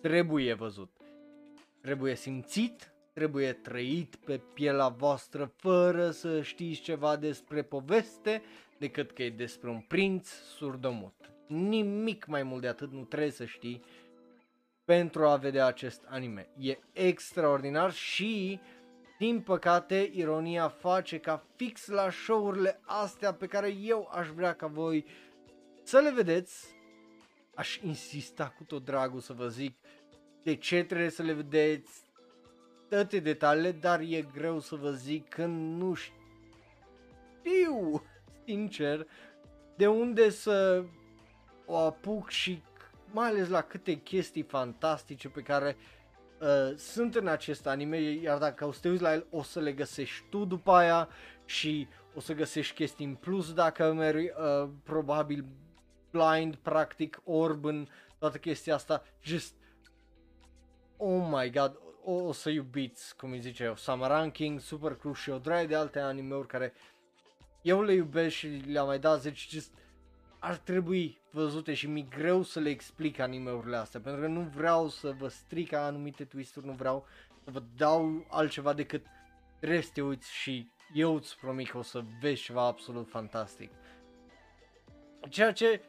trebuie 0.00 0.54
văzut. 0.54 0.96
Trebuie 1.80 2.14
simțit, 2.14 2.92
trebuie 3.12 3.52
trăit 3.52 4.16
pe 4.16 4.38
pielea 4.38 4.88
voastră 4.88 5.52
fără 5.56 6.10
să 6.10 6.42
știți 6.42 6.80
ceva 6.80 7.16
despre 7.16 7.62
poveste 7.62 8.42
decât 8.78 9.10
că 9.10 9.22
e 9.22 9.30
despre 9.30 9.70
un 9.70 9.80
prinț 9.80 10.28
surdomut. 10.28 11.32
Nimic 11.46 12.26
mai 12.26 12.42
mult 12.42 12.60
de 12.60 12.68
atât 12.68 12.92
nu 12.92 13.04
trebuie 13.04 13.30
să 13.30 13.44
știi 13.44 13.82
pentru 14.90 15.26
a 15.26 15.36
vedea 15.36 15.66
acest 15.66 16.04
anime. 16.08 16.48
E 16.58 16.78
extraordinar 16.92 17.92
și, 17.92 18.60
din 19.18 19.40
păcate, 19.40 20.10
ironia 20.12 20.68
face 20.68 21.18
ca 21.18 21.46
fix 21.56 21.86
la 21.86 22.10
show-urile 22.10 22.80
astea 22.82 23.34
pe 23.34 23.46
care 23.46 23.68
eu 23.68 24.10
aș 24.12 24.28
vrea 24.28 24.54
ca 24.54 24.66
voi 24.66 25.06
să 25.82 25.98
le 25.98 26.12
vedeți, 26.12 26.66
aș 27.54 27.76
insista 27.76 28.54
cu 28.56 28.64
tot 28.64 28.84
dragul 28.84 29.20
să 29.20 29.32
vă 29.32 29.48
zic 29.48 29.76
de 30.42 30.54
ce 30.54 30.84
trebuie 30.84 31.10
să 31.10 31.22
le 31.22 31.32
vedeți, 31.32 32.02
toate 32.88 33.18
detaliile, 33.18 33.72
dar 33.72 34.00
e 34.00 34.26
greu 34.32 34.60
să 34.60 34.74
vă 34.74 34.90
zic 34.90 35.28
că 35.28 35.46
nu 35.46 35.94
știu, 35.94 36.14
sincer, 38.44 39.06
de 39.76 39.86
unde 39.86 40.30
să 40.30 40.84
o 41.66 41.76
apuc 41.76 42.28
și 42.28 42.62
mai 43.12 43.28
ales 43.28 43.48
la 43.48 43.62
câte 43.62 43.94
chestii 43.94 44.42
fantastice 44.42 45.28
pe 45.28 45.40
care 45.40 45.76
uh, 46.40 46.76
sunt 46.76 47.14
în 47.14 47.26
acest 47.26 47.66
anime, 47.66 47.98
iar 48.00 48.38
dacă 48.38 48.66
o 48.66 48.72
să 48.72 48.80
te 48.80 48.88
uiți 48.88 49.02
la 49.02 49.12
el, 49.12 49.26
o 49.30 49.42
să 49.42 49.60
le 49.60 49.72
găsești 49.72 50.24
tu 50.30 50.44
după 50.44 50.72
aia 50.72 51.08
și 51.44 51.88
o 52.14 52.20
să 52.20 52.34
găsești 52.34 52.74
chestii 52.74 53.06
în 53.06 53.14
plus 53.14 53.52
dacă 53.52 53.92
mergi 53.92 54.26
uh, 54.26 54.68
probabil 54.82 55.44
blind, 56.10 56.54
practic, 56.54 57.20
orb 57.24 57.64
în 57.64 57.86
toată 58.18 58.38
chestia 58.38 58.74
asta, 58.74 59.02
just, 59.22 59.54
oh 60.96 61.28
my 61.30 61.50
god, 61.50 61.78
o, 62.04 62.12
o 62.12 62.32
să 62.32 62.50
iubiți, 62.50 63.16
cum 63.16 63.30
îi 63.30 63.40
zice 63.40 63.64
eu, 63.64 63.76
Summer 63.76 64.08
Ranking, 64.08 64.60
Super 64.60 64.94
Crush 64.94 65.20
și 65.20 65.30
o 65.30 65.38
draie 65.38 65.66
de 65.66 65.74
alte 65.74 65.98
animeuri 65.98 66.46
care 66.46 66.72
eu 67.62 67.82
le 67.82 67.92
iubesc 67.92 68.34
și 68.34 68.46
le-am 68.46 68.86
mai 68.86 68.98
dat 68.98 69.20
10, 69.20 69.46
just, 69.48 69.72
ar 70.40 70.56
trebui 70.56 71.20
văzute 71.30 71.74
și 71.74 71.86
mi 71.86 72.08
greu 72.08 72.42
să 72.42 72.60
le 72.60 72.68
explic 72.68 73.18
animeurile 73.18 73.76
astea, 73.76 74.00
pentru 74.00 74.20
că 74.20 74.26
nu 74.26 74.40
vreau 74.40 74.88
să 74.88 75.14
vă 75.18 75.28
stric 75.28 75.72
anumite 75.72 76.24
twisturi, 76.24 76.66
nu 76.66 76.72
vreau 76.72 77.06
să 77.44 77.50
vă 77.50 77.62
dau 77.76 78.26
altceva 78.28 78.72
decât 78.72 79.06
trebuie 79.60 79.82
să 79.82 79.90
te 79.92 80.02
uiți 80.02 80.32
și 80.32 80.70
eu 80.94 81.14
îți 81.14 81.36
promit 81.40 81.70
că 81.70 81.78
o 81.78 81.82
să 81.82 82.02
vezi 82.20 82.42
ceva 82.42 82.66
absolut 82.66 83.08
fantastic. 83.08 83.70
Ceea 85.28 85.52
ce 85.52 85.82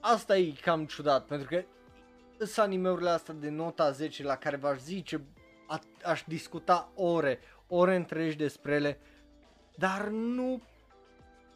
asta 0.00 0.36
e 0.36 0.50
cam 0.50 0.86
ciudat, 0.86 1.26
pentru 1.26 1.48
că 1.48 1.64
sunt 2.44 2.66
animeurile 2.66 3.10
astea 3.10 3.34
de 3.34 3.48
nota 3.48 3.90
10 3.90 4.22
la 4.22 4.36
care 4.36 4.56
v-aș 4.56 4.78
zice, 4.78 5.24
a, 5.66 5.80
aș 6.04 6.24
discuta 6.26 6.92
ore, 6.94 7.38
ore 7.66 7.96
întregi 7.96 8.36
despre 8.36 8.74
ele, 8.74 8.98
dar 9.76 10.08
nu 10.08 10.62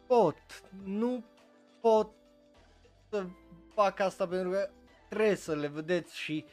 pot, 0.06 0.62
nu 0.84 1.24
pot 1.80 2.08
să 3.14 3.26
fac 3.74 4.00
asta 4.00 4.26
pentru 4.26 4.50
că 4.50 4.70
trebuie 5.08 5.34
să 5.34 5.54
le 5.54 5.66
vedeți 5.66 6.18
și 6.18 6.44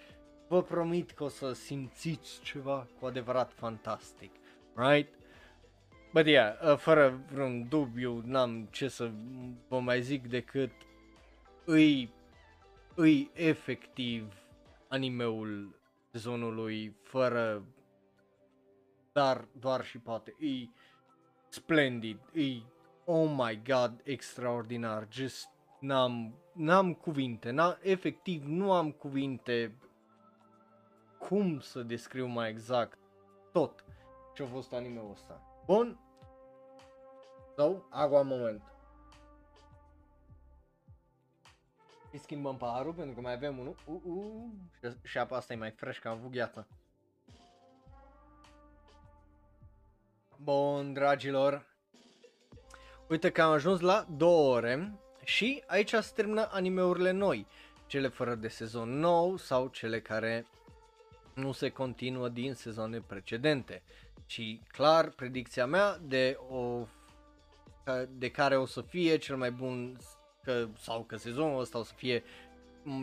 vă 0.47 0.63
promit 0.63 1.11
că 1.11 1.23
o 1.23 1.27
să 1.27 1.53
simțiți 1.53 2.41
ceva 2.41 2.88
cu 2.99 3.05
adevărat 3.05 3.53
fantastic, 3.53 4.31
right? 4.75 5.13
But 6.13 6.25
yeah, 6.25 6.53
uh, 6.63 6.77
fără 6.77 7.21
vreun 7.31 7.67
dubiu, 7.67 8.21
n-am 8.25 8.67
ce 8.71 8.88
să 8.88 9.11
vă 9.67 9.79
mai 9.79 10.01
zic 10.01 10.27
decât 10.27 10.71
îi, 11.65 12.13
îi 12.95 13.31
efectiv 13.33 14.33
animeul 14.88 15.79
sezonului 16.11 16.95
fără 17.03 17.65
dar 19.11 19.47
doar 19.59 19.85
și 19.85 19.97
poate, 19.97 20.35
e 20.39 20.69
splendid, 21.49 22.19
e 22.33 22.61
oh 23.05 23.31
my 23.35 23.61
god, 23.65 24.01
extraordinar, 24.03 25.07
just 25.11 25.49
n-am, 25.81 26.33
n-am 26.53 26.93
cuvinte, 26.93 27.49
n-am, 27.49 27.77
efectiv 27.81 28.43
nu 28.43 28.73
am 28.73 28.91
cuvinte 28.91 29.75
cum 31.19 31.59
să 31.59 31.81
descriu 31.81 32.25
mai 32.25 32.49
exact 32.49 32.97
tot 33.51 33.83
ce 34.33 34.43
a 34.43 34.45
fost 34.47 34.73
anime-ul 34.73 35.11
ăsta. 35.11 35.41
Bun? 35.65 35.99
So, 37.55 37.75
agua 37.89 38.21
moment. 38.21 38.61
Îi 42.11 42.19
schimbăm 42.19 42.57
paharul 42.57 42.93
pentru 42.93 43.15
că 43.15 43.21
mai 43.21 43.33
avem 43.33 43.57
unul. 43.57 43.75
Uh, 43.85 44.01
uh, 44.03 44.51
și, 44.79 44.97
și 45.03 45.17
apa 45.17 45.35
asta 45.35 45.53
e 45.53 45.55
mai 45.55 45.71
fresh 45.71 45.99
că 45.99 46.07
am 46.07 46.17
avut 46.17 46.31
gheață. 46.31 46.67
Bun, 50.37 50.93
dragilor. 50.93 51.65
Uite 53.07 53.31
că 53.31 53.41
am 53.41 53.51
ajuns 53.51 53.79
la 53.79 54.05
două 54.09 54.55
ore 54.55 54.99
și 55.31 55.63
aici 55.67 55.93
se 55.93 56.11
termină 56.15 56.49
animeurile 56.51 57.11
noi. 57.11 57.47
Cele 57.87 58.07
fără 58.07 58.35
de 58.35 58.47
sezon 58.47 58.99
nou 58.99 59.37
sau 59.37 59.67
cele 59.67 60.01
care 60.01 60.45
nu 61.33 61.51
se 61.51 61.69
continuă 61.69 62.29
din 62.29 62.53
sezoane 62.53 62.99
precedente. 63.07 63.81
Și 64.25 64.61
clar, 64.67 65.09
predicția 65.09 65.65
mea 65.65 65.97
de 66.01 66.37
o 66.49 66.87
de 68.09 68.31
care 68.31 68.57
o 68.57 68.65
să 68.65 68.81
fie 68.81 69.17
cel 69.17 69.35
mai 69.35 69.51
bun 69.51 69.97
că, 70.43 70.67
sau 70.77 71.03
că 71.03 71.15
sezonul 71.15 71.59
ăsta 71.59 71.79
o 71.79 71.83
să 71.83 71.93
fie 71.95 72.23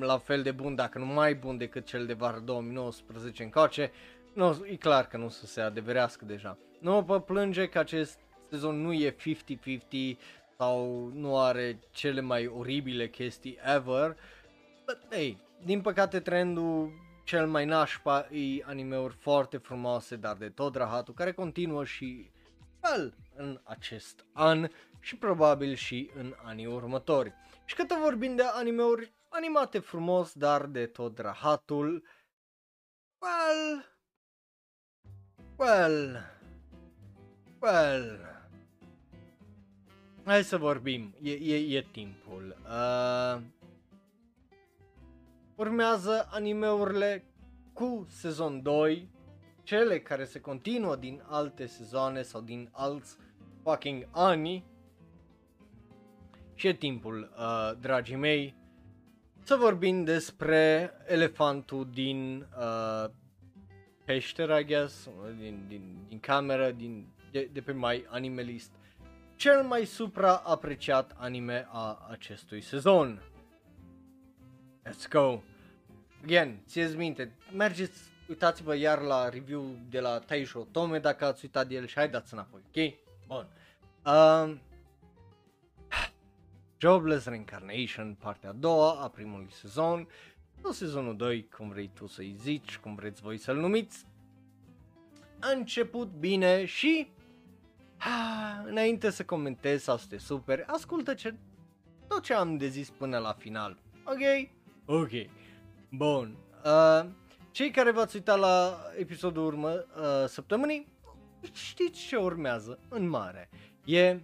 la 0.00 0.18
fel 0.18 0.42
de 0.42 0.50
bun, 0.50 0.74
dacă 0.74 0.98
nu 0.98 1.04
mai 1.04 1.34
bun 1.34 1.56
decât 1.56 1.86
cel 1.86 2.06
de 2.06 2.12
vară 2.12 2.38
2019 2.38 3.42
încoace, 3.42 3.92
nu, 4.34 4.64
e 4.70 4.76
clar 4.76 5.06
că 5.06 5.16
nu 5.16 5.24
o 5.24 5.28
să 5.28 5.46
se 5.46 5.60
adeverească 5.60 6.24
deja. 6.24 6.58
Nu 6.80 7.00
vă 7.00 7.20
plânge 7.20 7.68
că 7.68 7.78
acest 7.78 8.18
sezon 8.50 8.80
nu 8.80 8.92
e 8.92 9.16
50-50 9.16 10.16
sau 10.58 11.10
nu 11.14 11.38
are 11.38 11.78
cele 11.90 12.20
mai 12.20 12.46
oribile 12.46 13.08
chestii 13.08 13.58
ever, 13.62 14.16
but 14.86 14.98
hey, 15.10 15.38
din 15.64 15.80
păcate 15.80 16.20
trendul 16.20 16.92
cel 17.24 17.46
mai 17.46 17.64
nașpa 17.64 18.28
e 18.30 18.64
animeuri 18.64 19.14
foarte 19.14 19.56
frumoase, 19.56 20.16
dar 20.16 20.36
de 20.36 20.48
tot 20.48 20.74
rahatul, 20.74 21.14
care 21.14 21.32
continuă 21.32 21.84
și 21.84 22.30
well, 22.82 23.14
în 23.36 23.60
acest 23.64 24.24
an 24.32 24.68
și 25.00 25.16
probabil 25.16 25.74
și 25.74 26.10
în 26.14 26.34
anii 26.44 26.66
următori. 26.66 27.32
Și 27.64 27.74
cât 27.74 27.92
vorbim 27.92 28.36
de 28.36 28.42
animeuri 28.42 29.12
animate 29.28 29.78
frumos, 29.78 30.32
dar 30.32 30.66
de 30.66 30.86
tot 30.86 31.18
rahatul, 31.18 32.04
well, 33.20 33.84
well, 35.56 36.20
well, 37.60 38.37
hai 40.28 40.44
să 40.44 40.56
vorbim, 40.56 41.14
e, 41.22 41.30
e, 41.30 41.76
e 41.76 41.86
timpul. 41.92 42.56
Uh, 42.64 43.40
urmează 45.54 46.28
animeurile 46.30 47.24
cu 47.72 48.06
sezon 48.10 48.62
2, 48.62 49.08
cele 49.62 50.00
care 50.00 50.24
se 50.24 50.40
continuă 50.40 50.96
din 50.96 51.22
alte 51.26 51.66
sezoane 51.66 52.22
sau 52.22 52.40
din 52.40 52.68
alți 52.72 53.16
fucking 53.62 54.08
ani. 54.10 54.64
Și 56.54 56.66
e 56.66 56.72
timpul, 56.72 57.32
uh, 57.38 57.78
dragii 57.80 58.16
mei, 58.16 58.54
să 59.42 59.56
vorbim 59.56 60.04
despre 60.04 60.92
elefantul 61.06 61.88
din 61.92 62.46
uh, 62.58 63.10
peșteră, 64.04 64.58
I 64.58 64.64
guess, 64.64 65.08
din, 65.38 65.64
din, 65.68 66.04
din 66.08 66.20
cameră, 66.20 66.70
din, 66.70 67.06
de, 67.30 67.48
de 67.52 67.60
pe 67.60 67.72
mai 67.72 68.06
animalist. 68.08 68.77
Cel 69.38 69.62
mai 69.62 69.84
supraapreciat 69.84 71.14
anime 71.18 71.66
a 71.70 72.06
acestui 72.10 72.60
sezon. 72.60 73.22
Let's 74.88 75.08
go! 75.10 75.40
Again, 76.22 76.62
țineți 76.66 76.96
minte, 76.96 77.36
mergeți, 77.56 78.00
uitați-vă 78.28 78.74
iar 78.76 79.00
la 79.00 79.28
review 79.28 79.76
de 79.90 80.00
la 80.00 80.18
Taisho 80.18 80.66
Tome 80.72 80.98
dacă 80.98 81.24
ați 81.24 81.44
uitat 81.44 81.68
de 81.68 81.74
el 81.74 81.86
și 81.86 81.94
haideți 81.94 82.32
înapoi, 82.32 82.60
ok? 82.66 82.94
Bun. 83.26 83.48
Uh, 84.06 84.56
Jobless 86.78 87.26
Reincarnation, 87.26 88.14
partea 88.14 88.48
a 88.50 88.52
doua 88.52 89.02
a 89.02 89.08
primului 89.08 89.50
sezon, 89.50 90.08
sau 90.62 90.70
sezonul 90.70 91.16
2, 91.16 91.48
cum 91.48 91.68
vrei 91.68 91.90
tu 91.94 92.06
să-i 92.06 92.36
zici, 92.38 92.78
cum 92.78 92.94
vreți 92.94 93.22
voi 93.22 93.38
să-l 93.38 93.56
numiți. 93.56 94.06
A 95.40 95.50
început 95.50 96.08
bine 96.08 96.64
și 96.64 97.16
ha, 97.98 98.62
înainte 98.66 99.10
să 99.10 99.24
comentez 99.24 99.82
sau 99.82 99.96
să 99.96 100.06
te 100.08 100.18
super, 100.18 100.64
ascultă 100.66 101.14
ce, 101.14 101.34
tot 102.06 102.22
ce 102.22 102.34
am 102.34 102.56
de 102.56 102.68
zis 102.68 102.90
până 102.90 103.18
la 103.18 103.32
final. 103.32 103.78
Ok? 104.04 104.48
Ok. 104.86 105.10
Bun. 105.90 106.36
Uh, 106.64 107.06
cei 107.50 107.70
care 107.70 107.90
v-ați 107.90 108.16
uitat 108.16 108.38
la 108.38 108.78
episodul 108.98 109.46
urmă 109.46 109.68
uh, 109.68 110.26
săptămânii, 110.26 110.88
știți 111.52 112.00
ce 112.00 112.16
urmează 112.16 112.78
în 112.88 113.08
mare. 113.08 113.48
E 113.84 114.20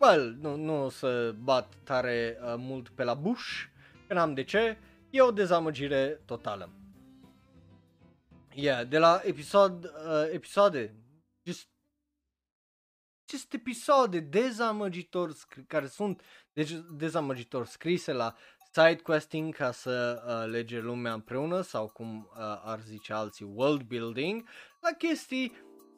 well, 0.00 0.36
nu, 0.40 0.56
nu 0.56 0.84
o 0.84 0.88
să 0.88 1.34
bat 1.42 1.74
tare 1.84 2.38
uh, 2.40 2.54
mult 2.56 2.88
pe 2.88 3.04
la 3.04 3.14
buș, 3.14 3.68
că 4.06 4.14
n-am 4.14 4.34
de 4.34 4.42
ce, 4.42 4.78
e 5.10 5.20
o 5.20 5.30
dezamăgire 5.30 6.20
totală. 6.24 6.70
Yeah, 8.54 8.88
de 8.88 8.98
la 8.98 9.20
episod, 9.24 9.84
uh, 9.84 10.32
episoade, 10.32 10.80
just, 10.80 11.03
just 13.28 13.52
episoade 13.52 14.20
dezamăgitor 14.20 15.32
care 15.66 15.86
sunt 15.86 16.22
deci, 16.52 16.70
dezamăgitor 16.96 17.66
scrise 17.66 18.12
la 18.12 18.34
side 18.72 19.00
questing 19.02 19.54
ca 19.54 19.70
să 19.70 20.22
uh, 20.26 20.50
lege 20.50 20.80
lumea 20.80 21.12
împreună 21.12 21.60
sau 21.60 21.86
cum 21.86 22.16
uh, 22.30 22.38
ar 22.64 22.80
zice 22.80 23.12
alții 23.12 23.46
world 23.54 23.82
building, 23.82 24.48
la 24.80 24.90
chestii 24.90 25.52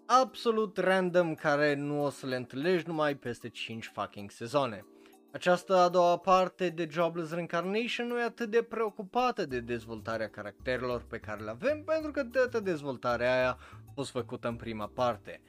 absolut 0.07 0.77
random 0.77 1.35
care 1.35 1.75
nu 1.75 2.05
o 2.05 2.11
să 2.11 2.27
le 2.27 2.37
întâlnești 2.37 2.89
numai 2.89 3.15
peste 3.15 3.49
5 3.49 3.91
fucking 3.95 4.31
sezoane. 4.31 4.85
Această 5.33 5.77
a 5.77 5.89
doua 5.89 6.17
parte 6.17 6.69
de 6.69 6.89
Jobless 6.91 7.33
Reincarnation 7.33 8.07
nu 8.07 8.19
e 8.19 8.23
atât 8.23 8.51
de 8.51 8.63
preocupată 8.63 9.47
de 9.47 9.61
dezvoltarea 9.61 10.29
caracterelor 10.29 11.03
pe 11.03 11.19
care 11.19 11.43
le 11.43 11.51
avem 11.51 11.83
pentru 11.85 12.11
că 12.11 12.25
toată 12.25 12.61
dezvoltarea 12.61 13.35
aia 13.35 13.59
a 13.89 13.93
fost 13.95 14.11
făcută 14.11 14.49
în 14.49 14.57
prima 14.57 14.87
parte. 14.87 15.41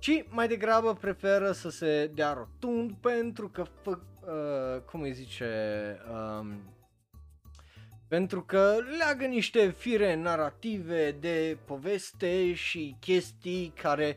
Ci 0.00 0.24
mai 0.28 0.48
degrabă 0.48 0.94
preferă 0.94 1.52
să 1.52 1.70
se 1.70 2.10
dea 2.14 2.32
rotund 2.32 2.92
pentru 2.92 3.48
că, 3.48 3.64
fă, 3.82 3.90
uh, 3.90 4.82
cum 4.82 5.00
îi 5.00 5.12
zice, 5.12 5.46
uh, 6.10 6.46
pentru 8.08 8.42
că 8.42 8.76
leagă 8.98 9.24
niște 9.24 9.68
fire 9.70 10.14
narrative 10.14 11.10
de 11.10 11.58
poveste 11.64 12.54
și 12.54 12.96
chestii 13.00 13.72
care 13.82 14.16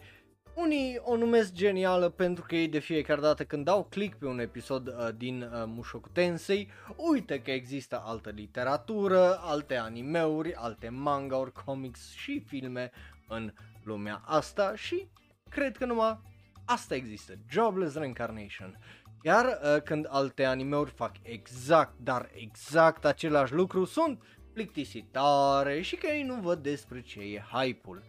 unii 0.56 1.00
o 1.02 1.16
numesc 1.16 1.54
genială 1.54 2.10
pentru 2.10 2.44
că 2.48 2.56
ei 2.56 2.68
de 2.68 2.80
fiecare 2.80 3.22
dată 3.22 3.44
când 3.44 3.66
dau 3.66 3.84
click 3.90 4.18
pe 4.18 4.26
un 4.26 4.40
episod 4.40 4.88
uh, 4.88 5.10
din 5.18 5.42
uh, 5.42 5.64
Mushoku 5.66 6.10
Tensei, 6.10 6.70
uite 6.96 7.42
că 7.42 7.52
există 7.52 8.02
altă 8.06 8.30
literatură, 8.30 9.40
alte 9.42 9.76
animeuri, 9.76 10.54
alte 10.54 10.90
manga-uri, 10.90 11.52
comics 11.66 12.14
și 12.16 12.44
filme 12.48 12.92
în 13.28 13.54
lumea 13.84 14.22
asta 14.26 14.76
și 14.76 15.08
cred 15.54 15.78
că 15.78 15.86
numai 15.86 16.20
asta 16.66 16.96
există, 16.96 17.34
Jobless 17.50 17.96
Reincarnation. 17.96 18.80
Iar 19.22 19.46
uh, 19.46 19.82
când 19.82 20.08
alte 20.10 20.44
animeuri 20.46 20.92
fac 20.92 21.16
exact, 21.22 21.94
dar 22.00 22.30
exact 22.34 23.06
același 23.06 23.54
lucru, 23.54 23.86
sunt 23.86 24.24
plictisitare 24.54 25.82
și 25.82 25.96
că 25.96 26.08
ei 26.08 26.24
nu 26.24 26.36
văd 26.36 26.64
despre 26.64 27.02
ce 27.02 27.20
e 27.20 27.44
hype-ul. 27.52 28.04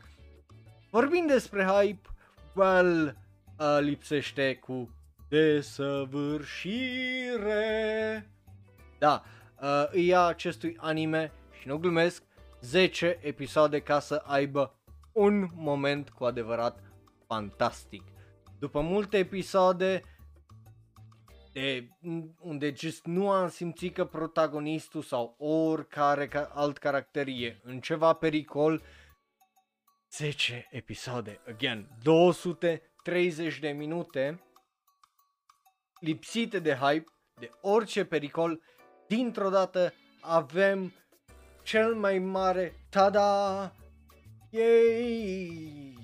Vorbind 0.90 1.30
despre 1.30 1.64
hype, 1.64 2.08
well, 2.54 3.16
uh, 3.58 3.78
lipsește 3.80 4.54
cu 4.56 4.94
desăvârșire. 5.28 6.70
Da, 8.98 9.22
uh, 9.60 9.86
îi 9.90 10.06
ia 10.06 10.24
acestui 10.24 10.76
anime 10.80 11.32
și 11.60 11.68
nu 11.68 11.78
glumesc 11.78 12.22
10 12.60 13.18
episoade 13.22 13.80
ca 13.80 14.00
să 14.00 14.22
aibă 14.26 14.74
un 15.12 15.48
moment 15.54 16.10
cu 16.10 16.24
adevărat 16.24 16.83
fantastic. 17.26 18.02
După 18.58 18.80
multe 18.80 19.18
episoade 19.18 20.02
de, 21.52 21.88
unde 22.40 22.74
just 22.76 23.04
nu 23.04 23.30
am 23.30 23.48
simțit 23.48 23.94
că 23.94 24.04
protagonistul 24.04 25.02
sau 25.02 25.34
oricare 25.38 26.28
ca, 26.28 26.50
alt 26.54 26.78
caracter 26.78 27.26
e 27.26 27.60
în 27.62 27.80
ceva 27.80 28.12
pericol, 28.12 28.82
10 30.10 30.68
episoade, 30.70 31.40
again, 31.46 31.88
230 32.02 33.58
de 33.58 33.68
minute 33.68 34.42
lipsite 36.00 36.58
de 36.58 36.74
hype, 36.74 37.06
de 37.40 37.50
orice 37.60 38.04
pericol, 38.04 38.62
dintr-o 39.08 39.48
dată 39.48 39.92
avem 40.20 40.92
cel 41.62 41.94
mai 41.94 42.18
mare 42.18 42.86
tada 42.90 43.72
Yay! 44.50 46.03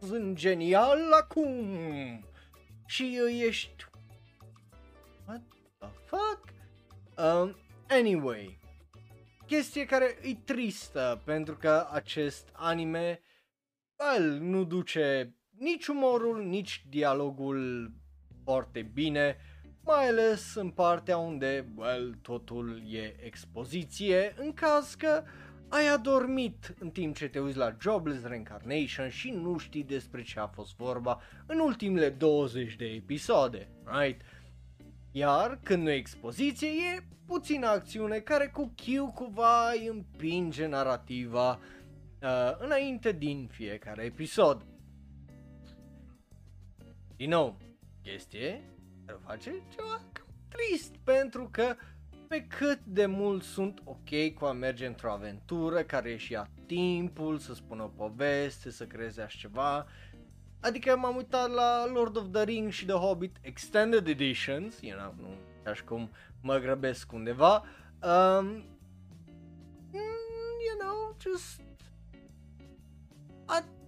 Sunt 0.00 0.36
genial 0.36 1.12
acum! 1.12 2.24
Și 2.86 3.20
ești... 3.46 3.84
What 5.26 5.42
the 5.78 5.88
fuck? 6.04 6.44
Um, 7.16 7.56
anyway, 7.88 8.58
chestie 9.46 9.84
care 9.84 10.18
e 10.22 10.34
tristă 10.44 11.22
pentru 11.24 11.56
că 11.56 11.88
acest 11.90 12.48
anime 12.52 13.22
well, 13.98 14.38
nu 14.40 14.64
duce 14.64 15.34
nici 15.58 15.86
umorul, 15.86 16.44
nici 16.44 16.84
dialogul 16.88 17.90
foarte 18.44 18.82
bine, 18.82 19.36
mai 19.82 20.08
ales 20.08 20.54
în 20.54 20.70
partea 20.70 21.16
unde, 21.16 21.72
well, 21.76 22.18
totul 22.22 22.82
e 22.92 23.24
expoziție, 23.24 24.34
în 24.36 24.52
caz 24.52 24.94
că 24.94 25.22
ai 25.68 25.88
adormit 25.88 26.74
în 26.78 26.90
timp 26.90 27.16
ce 27.16 27.28
te 27.28 27.38
uiți 27.38 27.56
la 27.56 27.76
Jobless 27.80 28.24
Reincarnation 28.24 29.08
și 29.08 29.30
nu 29.30 29.58
știi 29.58 29.84
despre 29.84 30.22
ce 30.22 30.40
a 30.40 30.46
fost 30.46 30.76
vorba 30.76 31.20
în 31.46 31.58
ultimele 31.58 32.10
20 32.10 32.76
de 32.76 32.84
episoade, 32.84 33.68
right? 33.84 34.20
Iar 35.10 35.58
când 35.62 35.82
nu 35.82 35.90
e 35.90 35.94
expoziție, 35.94 36.68
e 36.68 37.06
puțină 37.26 37.66
acțiune 37.66 38.18
care 38.18 38.46
cu 38.46 38.74
Q 38.74 39.14
cumva 39.14 39.70
îi 39.70 39.86
împinge 39.86 40.66
narrativa 40.66 41.50
uh, 42.22 42.56
înainte 42.58 43.12
din 43.12 43.48
fiecare 43.50 44.04
episod. 44.04 44.66
Din 47.16 47.28
nou, 47.28 47.58
chestie 48.02 48.62
care 49.06 49.18
face 49.26 49.50
ceva 49.50 50.02
trist 50.48 50.96
pentru 51.04 51.48
că 51.50 51.74
pe 52.28 52.46
cât 52.46 52.80
de 52.84 53.06
mult 53.06 53.42
sunt 53.42 53.80
ok 53.84 54.34
cu 54.34 54.44
a 54.44 54.52
merge 54.52 54.86
într-o 54.86 55.12
aventură 55.12 55.82
care 55.82 56.16
și 56.16 56.32
ia 56.32 56.50
timpul 56.66 57.38
să 57.38 57.54
spună 57.54 57.82
o 57.82 57.86
poveste, 57.86 58.70
să 58.70 58.84
creeze 58.84 59.22
așa 59.22 59.38
ceva. 59.38 59.86
Adică 60.60 60.96
m-am 60.96 61.16
uitat 61.16 61.50
la 61.50 61.86
Lord 61.92 62.16
of 62.16 62.24
the 62.32 62.44
Rings 62.44 62.74
și 62.74 62.84
The 62.84 62.94
Hobbit 62.94 63.36
Extended 63.40 64.06
Editions, 64.06 64.80
you 64.80 64.98
know, 64.98 65.14
nu 65.18 65.28
așa 65.70 65.84
cum 65.84 66.10
mă 66.40 66.58
grăbesc 66.58 67.12
undeva. 67.12 67.64
Um, 68.02 68.46
mm, 69.92 70.56
you 70.66 70.76
know, 70.78 71.16
just 71.20 71.60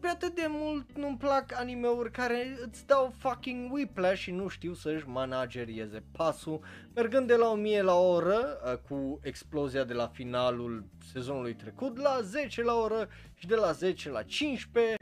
pe 0.01 0.07
atât 0.07 0.35
de 0.35 0.47
mult 0.49 0.97
nu-mi 0.97 1.17
plac 1.17 1.59
animeuri 1.59 2.11
care 2.11 2.57
îți 2.67 2.87
dau 2.87 3.15
fucking 3.19 3.73
whiplash 3.73 4.21
și 4.21 4.31
nu 4.31 4.49
știu 4.49 4.75
să-și 4.75 5.09
managerieze 5.09 6.03
pasul, 6.13 6.61
mergând 6.95 7.27
de 7.27 7.35
la 7.35 7.51
1000 7.51 7.83
la 7.83 7.95
oră 7.95 8.61
uh, 8.65 8.79
cu 8.89 9.21
explozia 9.23 9.85
de 9.85 9.93
la 9.93 10.07
finalul 10.07 10.85
sezonului 11.13 11.55
trecut 11.55 11.99
la 11.99 12.19
10 12.23 12.63
la 12.63 12.75
oră 12.75 13.09
și 13.35 13.47
de 13.47 13.55
la 13.55 13.73
10 13.73 14.11
la 14.11 14.23
15 14.23 14.97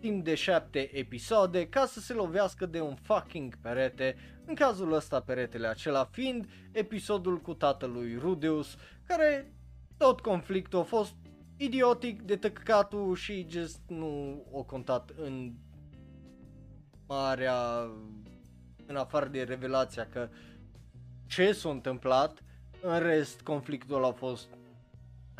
timp 0.00 0.24
de 0.24 0.34
7 0.34 0.90
episoade 0.92 1.68
ca 1.68 1.86
să 1.86 2.00
se 2.00 2.12
lovească 2.12 2.66
de 2.66 2.80
un 2.80 2.94
fucking 2.94 3.56
perete, 3.56 4.16
în 4.44 4.54
cazul 4.54 4.92
ăsta 4.92 5.20
peretele 5.20 5.66
acela 5.66 6.04
fiind 6.04 6.48
episodul 6.72 7.40
cu 7.40 7.54
tatălui 7.54 8.16
Rudeus, 8.20 8.76
care 9.06 9.52
tot 9.96 10.20
conflictul 10.20 10.78
a 10.78 10.82
fost 10.82 11.14
idiotic 11.58 12.22
de 12.22 12.36
tăcăcatul 12.36 13.14
și 13.14 13.46
just 13.48 13.80
nu 13.86 14.44
o 14.50 14.62
contat 14.62 15.10
în 15.16 15.52
marea, 17.06 17.90
în 18.86 18.96
afară 18.96 19.26
de 19.26 19.42
revelația 19.42 20.06
că 20.06 20.28
ce 21.26 21.52
s-a 21.52 21.70
întâmplat, 21.70 22.42
în 22.80 22.98
rest 22.98 23.40
conflictul 23.40 24.04
a 24.04 24.12
fost 24.12 24.48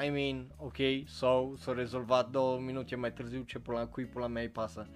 I 0.06 0.08
mean, 0.08 0.46
ok, 0.56 0.76
so, 1.06 1.52
s-a 1.56 1.72
rezolvat 1.72 2.30
două 2.30 2.58
minute 2.58 2.96
mai 2.96 3.12
târziu 3.12 3.42
ce 3.42 3.58
pula, 3.58 3.86
cui 3.86 4.06
pula 4.06 4.26
mea 4.26 4.42
îi 4.42 4.48
pasă. 4.48 4.88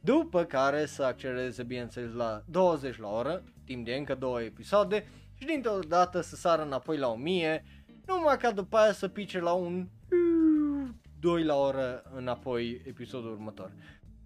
După 0.00 0.44
care 0.44 0.86
să 0.86 1.02
accelereze 1.02 1.62
bineînțeles 1.62 2.12
la 2.12 2.42
20 2.46 2.98
la 2.98 3.08
oră, 3.08 3.44
timp 3.64 3.84
de 3.84 3.94
încă 3.94 4.14
două 4.14 4.42
episoade 4.42 5.08
și 5.34 5.44
dintr-o 5.46 5.78
dată 5.88 6.20
să 6.20 6.36
sară 6.36 6.62
înapoi 6.62 6.96
la 6.96 7.08
1000, 7.08 7.64
numai 8.06 8.36
ca 8.36 8.50
după 8.50 8.76
aia 8.76 8.92
să 8.92 9.08
pice 9.08 9.40
la 9.40 9.52
un 9.52 9.88
2 11.20 11.44
la 11.44 11.54
oră 11.54 12.02
înapoi 12.14 12.82
episodul 12.86 13.30
următor. 13.30 13.72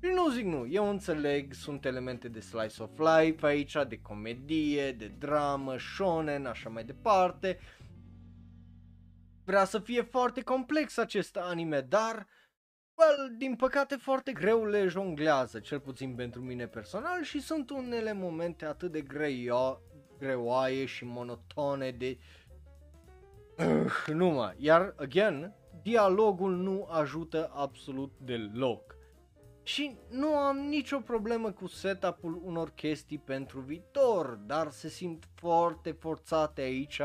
Și 0.02 0.10
nu 0.10 0.30
zic 0.30 0.44
nu, 0.44 0.66
eu 0.66 0.88
înțeleg, 0.88 1.52
sunt 1.52 1.84
elemente 1.84 2.28
de 2.28 2.40
slice 2.40 2.82
of 2.82 2.98
life 2.98 3.46
aici, 3.46 3.76
de 3.88 4.00
comedie, 4.00 4.92
de 4.92 5.06
dramă, 5.06 5.78
shonen, 5.78 6.46
așa 6.46 6.68
mai 6.68 6.84
departe. 6.84 7.58
Vrea 9.44 9.64
să 9.64 9.78
fie 9.78 10.02
foarte 10.02 10.42
complex 10.42 10.96
acest 10.96 11.36
anime, 11.36 11.80
dar, 11.80 12.26
well, 12.94 13.36
din 13.38 13.56
păcate 13.56 13.96
foarte 13.96 14.32
greu 14.32 14.64
le 14.64 14.86
jonglează, 14.86 15.58
cel 15.58 15.80
puțin 15.80 16.14
pentru 16.14 16.40
mine 16.40 16.66
personal 16.66 17.22
și 17.22 17.40
sunt 17.40 17.70
unele 17.70 18.12
momente 18.12 18.64
atât 18.64 18.92
de 18.92 19.00
greio, 19.00 19.80
greoaie 20.18 20.84
și 20.84 21.04
monotone 21.04 21.90
de... 21.90 22.18
Uh, 23.58 24.06
numai, 24.06 24.54
iar, 24.58 24.94
again, 24.96 25.54
dialogul 25.84 26.56
nu 26.56 26.86
ajută 26.90 27.50
absolut 27.54 28.12
deloc. 28.18 28.96
Și 29.62 29.96
nu 30.10 30.36
am 30.36 30.56
nicio 30.56 30.98
problemă 30.98 31.50
cu 31.50 31.66
setup-ul 31.66 32.40
unor 32.44 32.70
chestii 32.70 33.18
pentru 33.18 33.60
viitor, 33.60 34.26
dar 34.46 34.70
se 34.70 34.88
simt 34.88 35.24
foarte 35.34 35.90
forțate 35.90 36.60
aici. 36.60 37.00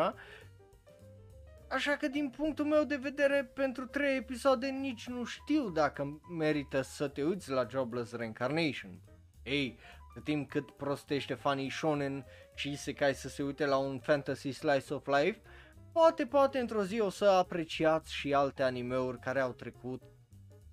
Așa 1.69 1.91
că 1.91 2.07
din 2.07 2.29
punctul 2.37 2.65
meu 2.65 2.83
de 2.83 2.95
vedere, 2.95 3.51
pentru 3.53 3.85
3 3.85 4.17
episoade 4.17 4.67
nici 4.67 5.07
nu 5.07 5.23
știu 5.23 5.69
dacă 5.69 6.21
merită 6.37 6.81
să 6.81 7.07
te 7.07 7.23
uiți 7.23 7.49
la 7.49 7.67
Jobless 7.69 8.11
Reincarnation. 8.11 8.99
Ei, 9.43 9.79
de 10.13 10.21
timp 10.23 10.49
cât 10.49 10.71
prostește 10.71 11.33
fanii 11.33 11.69
shonen 11.69 12.25
și 12.55 12.75
se 12.75 12.93
cai 12.93 13.13
să 13.13 13.29
se 13.29 13.43
uite 13.43 13.65
la 13.65 13.77
un 13.77 13.99
fantasy 13.99 14.51
slice 14.51 14.93
of 14.93 15.07
life, 15.07 15.41
Poate, 15.91 16.25
poate 16.25 16.59
într-o 16.59 16.83
zi 16.83 16.99
o 16.99 17.09
să 17.09 17.25
apreciați 17.25 18.13
și 18.13 18.33
alte 18.33 18.63
animeuri 18.63 19.19
care 19.19 19.39
au 19.39 19.51
trecut 19.51 20.01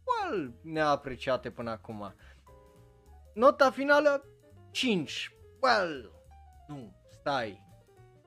well, 0.06 0.54
neapreciate 0.62 1.50
până 1.50 1.70
acum. 1.70 2.14
Nota 3.34 3.70
finală 3.70 4.24
5. 4.70 5.30
Well, 5.60 6.12
nu, 6.68 6.96
stai. 7.10 7.64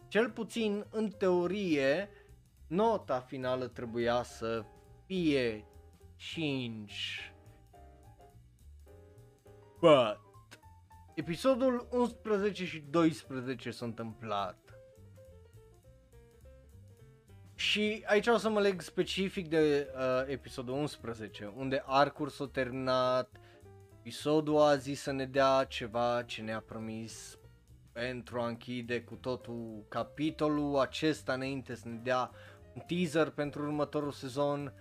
Cel 0.07 0.31
puțin 0.31 0.85
în 0.89 1.09
teorie, 1.09 2.09
nota 2.67 3.19
finală 3.19 3.67
trebuia 3.67 4.23
să 4.23 4.65
fie 5.05 5.65
5. 6.15 7.33
But 9.79 10.19
episodul 11.15 11.87
11 11.91 12.65
și 12.65 12.79
12 12.79 13.71
s-a 13.71 13.85
întâmplat 13.85 14.68
și 17.59 18.03
aici 18.05 18.27
o 18.27 18.37
să 18.37 18.49
mă 18.49 18.59
leg 18.59 18.81
specific 18.81 19.47
de 19.47 19.87
uh, 19.95 20.31
episodul 20.31 20.73
11, 20.73 21.53
unde 21.55 21.83
Arcur 21.85 22.29
s-a 22.29 22.47
terminat, 22.47 23.29
episodul 23.99 24.61
a 24.61 24.75
zis 24.75 25.01
să 25.01 25.11
ne 25.11 25.25
dea 25.25 25.65
ceva 25.69 26.23
ce 26.23 26.41
ne-a 26.41 26.59
promis 26.59 27.37
pentru 27.91 28.39
a 28.39 28.47
închide 28.47 29.01
cu 29.01 29.15
totul 29.15 29.85
capitolul 29.87 30.77
acesta 30.77 31.33
înainte 31.33 31.75
să 31.75 31.87
ne 31.87 31.99
dea 32.03 32.31
un 32.73 32.81
teaser 32.87 33.29
pentru 33.29 33.61
următorul 33.61 34.11
sezon. 34.11 34.73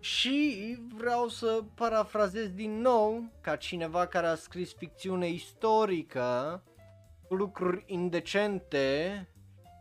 Și 0.00 0.78
vreau 0.94 1.28
să 1.28 1.62
parafrazez 1.74 2.48
din 2.50 2.80
nou 2.80 3.32
ca 3.40 3.56
cineva 3.56 4.06
care 4.06 4.26
a 4.26 4.34
scris 4.34 4.74
ficțiune 4.74 5.28
istorică 5.28 6.62
cu 7.28 7.34
lucruri 7.34 7.84
indecente 7.86 9.28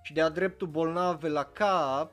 și 0.06 0.14
de-a 0.14 0.30
dreptul 0.30 0.68
bolnave 0.68 1.28
la 1.28 1.44
cap, 1.44 2.12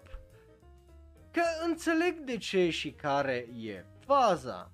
că 1.30 1.42
înțeleg 1.66 2.18
de 2.18 2.36
ce 2.36 2.70
și 2.70 2.92
care 2.92 3.48
e 3.56 3.84
faza. 4.06 4.70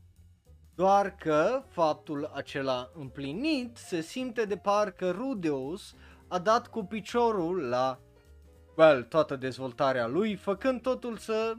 Doar 0.75 1.15
că 1.15 1.63
faptul 1.69 2.31
acela 2.35 2.91
împlinit 2.95 3.77
se 3.77 4.01
simte 4.01 4.45
de 4.45 4.57
parcă 4.57 5.11
Rudeus 5.11 5.95
a 6.29 6.39
dat 6.39 6.67
cu 6.67 6.85
piciorul 6.85 7.69
la 7.69 7.99
well, 8.77 9.03
toată 9.03 9.37
dezvoltarea 9.37 10.07
lui, 10.07 10.35
făcând 10.35 10.83
totul 10.83 11.17
să 11.17 11.55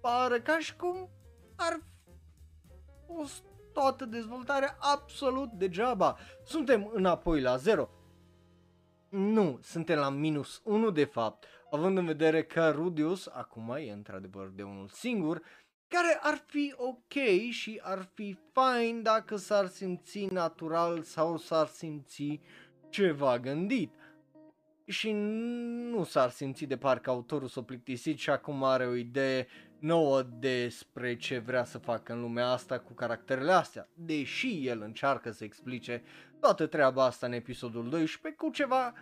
pară 0.00 0.40
ca 0.40 0.58
și 0.58 0.76
cum 0.76 1.08
ar 1.56 1.80
fost 3.06 3.42
toată 3.72 4.04
dezvoltarea 4.04 4.76
absolut 4.78 5.50
degeaba. 5.52 6.16
Suntem 6.44 6.90
înapoi 6.94 7.40
la 7.40 7.56
zero. 7.56 7.88
Nu, 9.18 9.58
suntem 9.62 9.98
la 9.98 10.08
minus 10.10 10.60
1 10.64 10.90
de 10.90 11.04
fapt, 11.04 11.44
având 11.70 11.98
în 11.98 12.04
vedere 12.04 12.44
că 12.44 12.70
Rudius 12.70 13.26
acum 13.26 13.76
e 13.78 13.92
într-adevăr 13.92 14.48
de 14.54 14.62
unul 14.62 14.88
singur, 14.88 15.42
care 15.88 16.18
ar 16.22 16.42
fi 16.46 16.74
ok 16.76 17.12
și 17.50 17.80
ar 17.82 18.08
fi 18.14 18.38
fine 18.52 19.00
dacă 19.00 19.36
s-ar 19.36 19.66
simți 19.66 20.24
natural 20.24 21.02
sau 21.02 21.36
s-ar 21.36 21.66
simți 21.66 22.40
ceva 22.88 23.38
gândit. 23.38 23.94
Și 24.86 25.12
nu 25.90 26.04
s-ar 26.04 26.30
simți 26.30 26.64
de 26.64 26.76
parcă 26.76 27.10
autorul 27.10 27.48
s-a 27.48 27.62
plictisit 27.62 28.18
și 28.18 28.30
acum 28.30 28.64
are 28.64 28.86
o 28.86 28.94
idee 28.94 29.46
nouă 29.78 30.22
despre 30.22 31.16
ce 31.16 31.38
vrea 31.38 31.64
să 31.64 31.78
facă 31.78 32.12
în 32.12 32.20
lumea 32.20 32.48
asta 32.48 32.78
cu 32.78 32.92
caracterele 32.92 33.52
astea, 33.52 33.88
deși 33.94 34.66
el 34.66 34.80
încearcă 34.80 35.30
să 35.30 35.44
explice 35.44 36.02
toată 36.46 36.66
treaba 36.66 37.04
asta 37.04 37.26
în 37.26 37.32
episodul 37.32 37.88
12 37.88 38.42
cu 38.42 38.50
ceva 38.50 38.94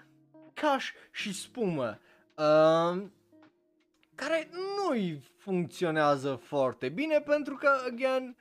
caș 0.53 0.93
și 1.11 1.35
spumă, 1.35 1.99
uh, 2.35 3.03
care 4.15 4.49
nu-i 4.77 5.23
funcționează 5.37 6.35
foarte 6.35 6.89
bine 6.89 7.21
pentru 7.21 7.57
că, 7.57 7.71
again, 7.87 8.37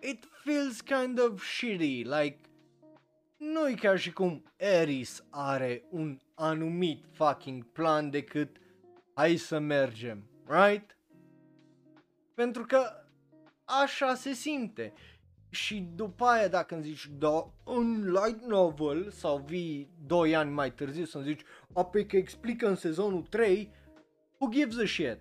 it 0.00 0.28
feels 0.44 0.80
kind 0.80 1.20
of 1.20 1.44
shitty, 1.44 2.02
like, 2.02 2.38
nu-i 3.36 3.74
ca 3.74 3.96
și 3.96 4.12
cum 4.12 4.52
Eris 4.56 5.24
are 5.30 5.84
un 5.90 6.18
anumit 6.34 7.04
fucking 7.12 7.64
plan 7.64 8.10
decât 8.10 8.56
hai 9.14 9.36
să 9.36 9.58
mergem, 9.58 10.30
right? 10.46 10.96
Pentru 12.34 12.64
că 12.64 13.06
așa 13.64 14.14
se 14.14 14.32
simte. 14.32 14.92
Și 15.50 15.88
după 15.94 16.24
aia 16.24 16.48
dacă 16.48 16.74
îmi 16.74 16.84
zici, 16.84 17.06
da, 17.18 17.52
un 17.64 18.12
light 18.12 18.44
novel 18.44 19.10
sau 19.10 19.38
vii 19.38 19.90
2 20.06 20.36
ani 20.36 20.50
mai 20.50 20.72
târziu 20.72 21.04
să-mi 21.04 21.24
zici, 21.24 21.42
apoi 21.72 22.06
că 22.06 22.16
explică 22.16 22.68
în 22.68 22.74
sezonul 22.74 23.22
3, 23.22 23.72
who 24.38 24.50
gives 24.50 24.78
a 24.78 24.86
shit 24.86 25.18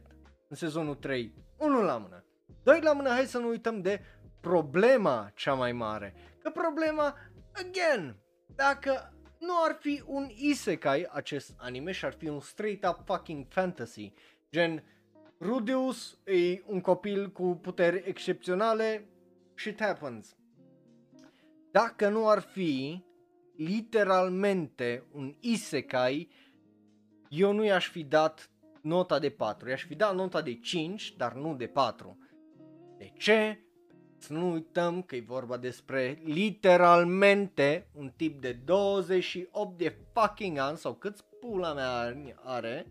în 0.47 0.55
sezonul 0.55 0.95
3? 0.95 1.33
Unul 1.57 1.83
la 1.83 1.97
mână. 1.97 2.25
Doi 2.63 2.81
la 2.81 2.93
mână, 2.93 3.09
hai 3.09 3.25
să 3.25 3.37
nu 3.37 3.47
uităm 3.47 3.81
de 3.81 4.01
problema 4.41 5.31
cea 5.35 5.53
mai 5.53 5.71
mare. 5.71 6.13
Că 6.43 6.49
problema, 6.49 7.15
again, 7.53 8.15
dacă 8.55 9.13
nu 9.39 9.53
ar 9.65 9.77
fi 9.79 10.03
un 10.05 10.29
isekai 10.35 11.07
acest 11.11 11.53
anime 11.57 11.91
și 11.91 12.05
ar 12.05 12.13
fi 12.13 12.27
un 12.27 12.39
straight 12.39 12.85
up 12.85 13.01
fucking 13.05 13.45
fantasy, 13.49 14.13
gen 14.51 14.83
Rudeus 15.41 16.19
e 16.25 16.61
un 16.65 16.81
copil 16.81 17.31
cu 17.31 17.59
puteri 17.61 18.03
excepționale, 18.05 19.07
shit 19.57 19.81
happens. 19.81 20.35
Dacă 21.71 22.09
nu 22.09 22.29
ar 22.29 22.39
fi 22.39 23.03
literalmente 23.55 25.07
un 25.13 25.35
isekai, 25.39 26.29
eu 27.29 27.51
nu 27.51 27.63
i-aș 27.63 27.89
fi 27.89 28.03
dat 28.03 28.51
nota 28.81 29.19
de 29.19 29.29
4, 29.29 29.69
i-aș 29.69 29.85
fi 29.85 29.95
dat 29.95 30.15
nota 30.15 30.41
de 30.41 30.59
5, 30.59 31.15
dar 31.17 31.33
nu 31.33 31.55
de 31.55 31.67
4. 31.67 32.17
De 32.97 33.11
ce? 33.17 33.61
Să 34.17 34.33
nu 34.33 34.51
uităm 34.51 35.01
că 35.01 35.15
e 35.15 35.21
vorba 35.21 35.57
despre 35.57 36.21
literalmente 36.23 37.89
un 37.93 38.11
tip 38.15 38.41
de 38.41 38.51
28 38.51 39.77
de 39.77 39.97
fucking 40.13 40.57
ani 40.57 40.77
sau 40.77 40.93
câți 40.93 41.23
pula 41.39 41.73
mea 41.73 42.15
are 42.43 42.85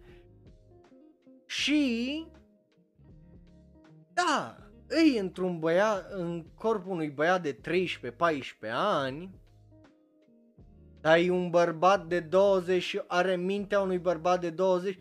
și 1.46 2.24
da, 4.14 4.65
îi 4.88 5.18
într-un 5.18 5.58
băiat, 5.58 6.10
în 6.10 6.44
corpul 6.54 6.92
unui 6.92 7.08
băiat 7.08 7.42
de 7.42 7.54
13-14 7.54 7.60
ani, 8.72 9.30
dar 11.00 11.18
e 11.18 11.30
un 11.30 11.50
bărbat 11.50 12.06
de 12.06 12.20
20 12.20 12.82
și 12.82 13.02
are 13.06 13.36
mintea 13.36 13.80
unui 13.80 13.98
bărbat 13.98 14.40
de 14.40 14.50
20, 14.50 14.98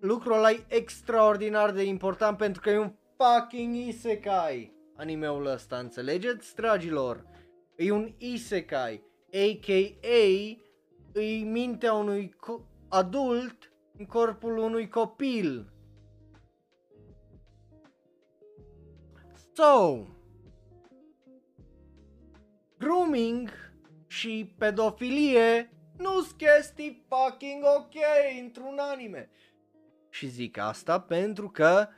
lucrul 0.00 0.32
ăla 0.32 0.50
e 0.50 0.64
extraordinar 0.68 1.70
de 1.70 1.82
important 1.82 2.36
pentru 2.36 2.60
că 2.60 2.70
e 2.70 2.78
un 2.78 2.92
fucking 3.16 3.74
isekai 3.74 4.76
animeul 4.96 5.46
ăsta, 5.46 5.76
înțelegeți, 5.76 6.54
dragilor? 6.54 7.24
E 7.76 7.90
un 7.90 8.12
isekai, 8.18 9.02
a.k.a. 9.32 10.56
îi 11.12 11.42
mintea 11.42 11.92
unui 11.92 12.34
co- 12.34 12.88
adult 12.88 13.72
în 13.98 14.04
corpul 14.06 14.56
unui 14.56 14.88
copil. 14.88 15.72
So, 19.56 20.06
grooming 22.78 23.50
și 24.06 24.54
pedofilie 24.58 25.72
nu 25.98 26.20
sunt 26.20 26.36
chestii 26.36 27.06
fucking 27.08 27.64
ok 27.76 27.94
într-un 28.42 28.78
anime. 28.78 29.30
Și 30.10 30.26
zic 30.26 30.58
asta 30.58 31.00
pentru 31.00 31.50
că, 31.50 31.88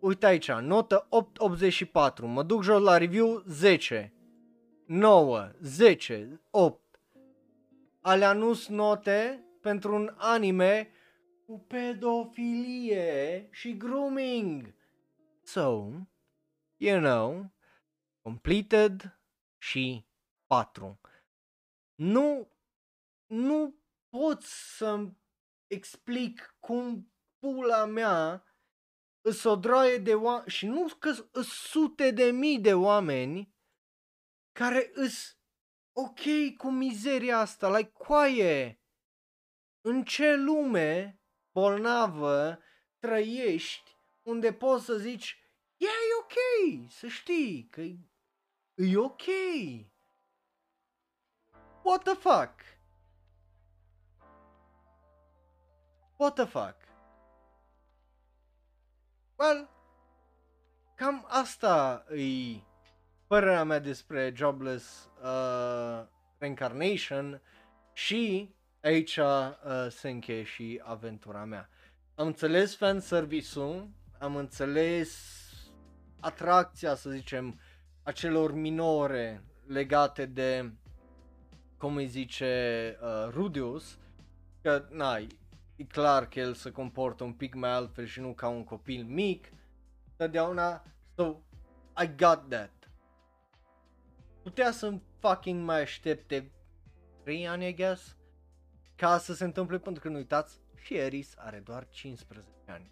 uite 0.00 0.26
aici, 0.26 0.50
notă 0.50 1.08
8.84, 2.18 2.20
mă 2.20 2.42
duc 2.42 2.62
jos 2.62 2.82
la 2.82 2.96
review 2.96 3.42
10, 3.46 4.12
9, 4.86 5.50
10, 5.60 6.40
8. 6.50 7.00
Alea 8.00 8.32
nu 8.32 8.60
note 8.68 9.44
pentru 9.60 9.94
un 9.94 10.14
anime 10.16 10.90
cu 11.46 11.64
pedofilie 11.68 13.48
și 13.50 13.76
grooming. 13.76 14.74
So, 15.42 15.90
you 16.80 17.00
know, 17.00 17.52
completed 18.22 19.20
și 19.62 20.06
4. 20.46 21.00
Nu, 21.94 22.52
nu 23.26 23.82
pot 24.08 24.42
să 24.42 25.08
explic 25.66 26.56
cum 26.58 27.12
pula 27.38 27.84
mea 27.84 28.44
îs 29.20 29.44
o 29.44 29.56
droaie 29.56 29.98
de 29.98 30.14
oameni 30.14 30.50
și 30.50 30.66
nu 30.66 30.88
că 30.98 31.14
îs 31.32 31.48
sute 31.48 32.10
de 32.10 32.30
mii 32.30 32.60
de 32.60 32.74
oameni 32.74 33.56
care 34.52 34.90
îs 34.92 35.38
ok 35.92 36.20
cu 36.56 36.70
mizeria 36.70 37.38
asta, 37.38 37.76
like 37.76 37.90
coaie. 37.92 38.82
În 39.80 40.04
ce 40.04 40.34
lume 40.34 41.20
bolnavă 41.52 42.62
trăiești 42.98 43.96
unde 44.22 44.52
poți 44.52 44.84
să 44.84 44.96
zici 44.96 45.42
yeah, 45.76 45.94
e 46.10 46.17
ok, 46.28 46.90
să 46.90 47.06
știi 47.06 47.68
că 47.70 47.80
e, 47.80 47.96
e 48.74 48.96
ok. 48.96 49.22
What 51.82 52.02
the 52.02 52.14
fuck? 52.14 52.60
What 56.16 56.34
the 56.34 56.44
fuck? 56.44 56.76
Well, 59.36 59.68
cam 60.94 61.24
asta 61.28 62.04
e 62.10 62.60
părerea 63.26 63.64
mea 63.64 63.78
despre 63.78 64.32
Jobless 64.36 65.10
uh, 65.22 66.06
Reincarnation 66.38 67.42
și 67.92 68.54
aici 68.82 69.16
uh, 69.16 69.52
se 69.88 70.08
încheie 70.08 70.42
și 70.42 70.80
aventura 70.84 71.44
mea. 71.44 71.68
Am 72.14 72.26
înțeles 72.26 72.76
fanservice-ul, 72.76 73.88
am 74.18 74.36
înțeles 74.36 75.38
atracția, 76.20 76.94
să 76.94 77.10
zicem, 77.10 77.60
acelor 78.02 78.52
minore 78.52 79.44
legate 79.66 80.26
de, 80.26 80.72
cum 81.76 81.96
îi 81.96 82.06
zice, 82.06 82.98
uh, 83.02 83.28
Rudius, 83.30 83.98
că, 84.62 84.86
na, 84.90 85.16
e 85.76 85.84
clar 85.88 86.28
că 86.28 86.40
el 86.40 86.54
se 86.54 86.70
comportă 86.70 87.24
un 87.24 87.32
pic 87.32 87.54
mai 87.54 87.70
altfel 87.70 88.04
și 88.04 88.20
nu 88.20 88.34
ca 88.34 88.48
un 88.48 88.64
copil 88.64 89.04
mic, 89.04 89.52
totdeauna, 90.16 90.84
so, 91.16 91.36
I 92.02 92.14
got 92.16 92.48
that. 92.48 92.90
Putea 94.42 94.70
să 94.70 94.98
fucking 95.18 95.64
mai 95.64 95.80
aștepte 95.80 96.52
3 97.22 97.48
ani, 97.48 97.68
I 97.68 97.74
guess, 97.74 98.16
ca 98.96 99.18
să 99.18 99.34
se 99.34 99.44
întâmple, 99.44 99.78
pentru 99.78 100.02
că 100.02 100.08
nu 100.08 100.16
uitați, 100.16 100.60
și 100.74 100.94
Eris 100.94 101.34
are 101.36 101.58
doar 101.58 101.88
15 101.88 102.52
ani. 102.66 102.90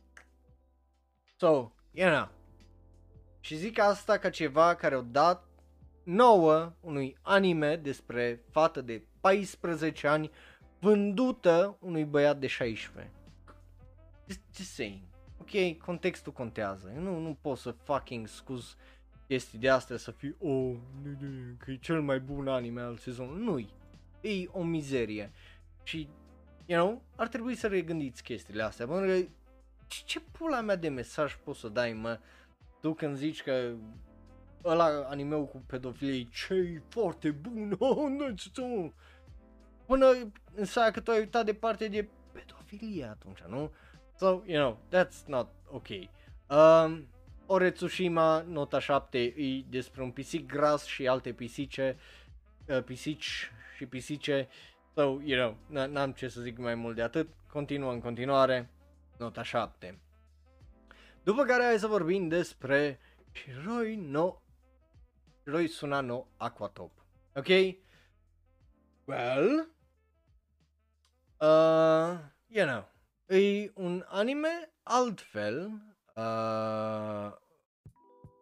So, 1.37 1.73
you 1.93 2.11
know, 2.11 2.29
și 3.47 3.57
zic 3.57 3.79
asta 3.79 4.19
ca 4.19 4.31
ceva 4.31 4.75
care 4.75 4.97
o 4.97 5.01
dat 5.01 5.45
nouă 6.03 6.73
unui 6.81 7.17
anime 7.23 7.77
despre 7.77 8.43
fată 8.51 8.81
de 8.81 9.03
14 9.21 10.07
ani 10.07 10.31
vândută 10.79 11.77
unui 11.81 12.05
băiat 12.05 12.39
de 12.39 12.47
16. 12.47 13.13
Just, 14.27 14.41
just 14.57 14.71
saying. 14.71 15.01
Ok, 15.41 15.79
contextul 15.85 16.33
contează. 16.33 16.93
Eu 16.95 17.03
nu, 17.03 17.19
nu 17.19 17.39
pot 17.41 17.59
să 17.59 17.71
fucking 17.71 18.27
scuz 18.27 18.77
chestii 19.27 19.59
de 19.59 19.69
astea 19.69 19.97
să 19.97 20.11
fii 20.11 20.37
oh, 20.39 20.77
că 21.59 21.71
e 21.71 21.77
cel 21.77 22.03
mai 22.03 22.21
bun 22.21 22.49
anime 22.49 22.81
al 22.81 22.97
sezonului. 22.97 23.45
Nu-i. 23.45 23.73
E 24.21 24.49
o 24.53 24.63
mizerie. 24.63 25.33
Și, 25.83 26.09
you 26.65 26.85
know, 26.85 27.03
ar 27.17 27.29
trebui 27.29 27.55
să 27.55 27.67
regândiți 27.67 28.23
chestiile 28.23 28.63
astea. 28.63 28.87
Pentru 28.87 29.07
că 29.07 29.29
ce, 29.87 30.03
ce 30.05 30.21
pula 30.21 30.61
mea 30.61 30.77
de 30.77 30.89
mesaj 30.89 31.37
poți 31.45 31.61
să 31.61 31.69
dai, 31.69 31.93
mă, 31.93 32.19
tu 32.87 32.95
când 32.95 33.17
zici 33.17 33.43
că 33.43 33.75
ăla 34.65 35.07
animeu 35.09 35.47
cu 35.47 35.65
pedofilie 35.67 36.29
ce 36.33 36.83
foarte 36.89 37.31
bun, 37.31 37.77
oh, 37.79 37.97
nu, 37.97 38.93
până 39.87 40.33
înseamnă 40.55 40.91
că 40.91 41.01
tu 41.01 41.11
ai 41.11 41.19
uitat 41.19 41.45
de 41.45 41.55
parte 41.55 41.89
de 41.89 42.09
pedofilie 42.33 43.05
atunci, 43.05 43.41
nu? 43.41 43.73
So, 44.17 44.43
you 44.45 44.63
know, 44.63 44.79
that's 44.93 45.27
not 45.27 45.49
ok. 45.71 45.89
Um, 46.49 47.09
Ore 47.47 47.71
Tsushima, 47.71 48.41
nota 48.41 48.79
7, 48.79 49.19
e 49.19 49.65
despre 49.69 50.03
un 50.03 50.11
pisic 50.11 50.47
gras 50.47 50.85
și 50.85 51.09
alte 51.09 51.33
pisice, 51.33 51.97
uh, 52.69 52.83
pisici 52.83 53.51
și 53.77 53.87
pisice. 53.87 54.49
So, 54.95 55.03
you 55.03 55.57
know, 55.67 55.87
n-am 55.87 56.13
ce 56.13 56.29
să 56.29 56.41
zic 56.41 56.59
mai 56.59 56.75
mult 56.75 56.97
de 56.97 57.03
atât. 57.03 57.29
Continuă 57.53 57.93
în 57.93 58.01
continuare, 58.01 58.71
nota 59.19 59.43
7. 59.43 59.99
După 61.27 61.45
care 61.45 61.65
hai 61.65 61.79
să 61.79 61.87
vorbim 61.87 62.29
despre 62.29 63.01
Shiroi 63.33 63.97
no 63.97 64.35
Shiroi 65.41 65.69
Suna 65.69 66.01
no 66.01 66.27
Aquatop. 66.37 66.91
Ok? 67.35 67.47
Well, 69.05 69.69
uh, 71.41 72.19
you 72.47 72.67
know, 72.67 72.89
e 73.39 73.71
un 73.75 74.05
anime 74.09 74.73
altfel, 74.83 75.83
uh, 76.15 77.33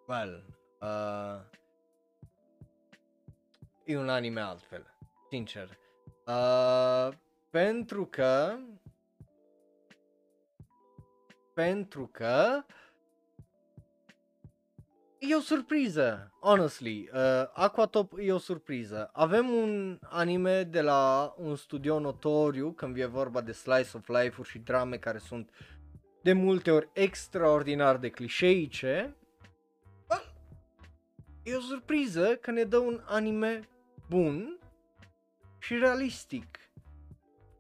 well, 0.06 0.44
uh, 0.80 1.40
e 3.84 3.96
un 3.96 4.08
anime 4.08 4.40
altfel, 4.40 4.96
sincer. 5.30 5.78
Uh, 6.26 7.08
pentru 7.50 8.06
că 8.06 8.58
pentru 11.54 12.08
că 12.12 12.64
e 15.18 15.34
o 15.34 15.40
surpriză, 15.40 16.32
honestly. 16.40 17.10
Uh, 17.12 17.20
Aquatop 17.52 18.12
e 18.18 18.32
o 18.32 18.38
surpriză. 18.38 19.10
Avem 19.12 19.48
un 19.48 19.98
anime 20.02 20.62
de 20.62 20.80
la 20.80 21.34
un 21.36 21.56
studio 21.56 21.98
notoriu 21.98 22.72
când 22.72 22.96
e 22.96 23.04
vorba 23.04 23.40
de 23.40 23.52
slice 23.52 23.96
of 23.96 24.08
life-uri 24.08 24.48
și 24.48 24.58
drame 24.58 24.96
care 24.96 25.18
sunt 25.18 25.50
de 26.22 26.32
multe 26.32 26.70
ori 26.70 26.88
extraordinar 26.92 27.96
de 27.96 28.10
clișeice. 28.10 29.16
Well, 30.10 30.34
e 31.42 31.54
o 31.54 31.60
surpriză 31.60 32.36
că 32.36 32.50
ne 32.50 32.64
dă 32.64 32.78
un 32.78 33.02
anime 33.04 33.68
bun 34.08 34.58
și 35.58 35.78
realistic. 35.78 36.58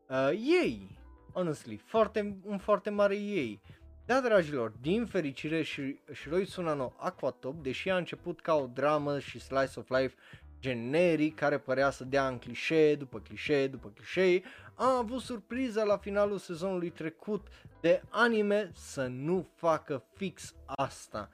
Uh, 0.08 0.30
ei, 0.62 0.98
honestly, 1.32 1.76
foarte, 1.76 2.38
un 2.44 2.58
foarte 2.58 2.90
mare 2.90 3.16
ei. 3.16 3.60
Da, 4.06 4.20
dragilor, 4.20 4.72
din 4.80 5.06
fericire 5.06 5.62
și 5.62 5.98
Shiroi 6.12 6.46
Sunano 6.46 6.92
Aquatop, 6.96 7.62
deși 7.62 7.90
a 7.90 7.96
început 7.96 8.40
ca 8.40 8.54
o 8.54 8.66
dramă 8.66 9.18
și 9.18 9.40
slice 9.40 9.78
of 9.78 9.88
life 9.88 10.14
generic 10.60 11.34
care 11.34 11.58
părea 11.58 11.90
să 11.90 12.04
dea 12.04 12.28
în 12.28 12.38
clișee 12.38 12.94
după 12.94 13.20
clișee 13.20 13.66
după 13.66 13.88
clișee, 13.88 14.42
a 14.74 14.96
avut 14.98 15.20
surpriza 15.20 15.84
la 15.84 15.96
finalul 15.96 16.38
sezonului 16.38 16.90
trecut 16.90 17.46
de 17.80 18.02
anime 18.08 18.70
să 18.74 19.06
nu 19.06 19.48
facă 19.54 20.04
fix 20.14 20.54
asta 20.66 21.30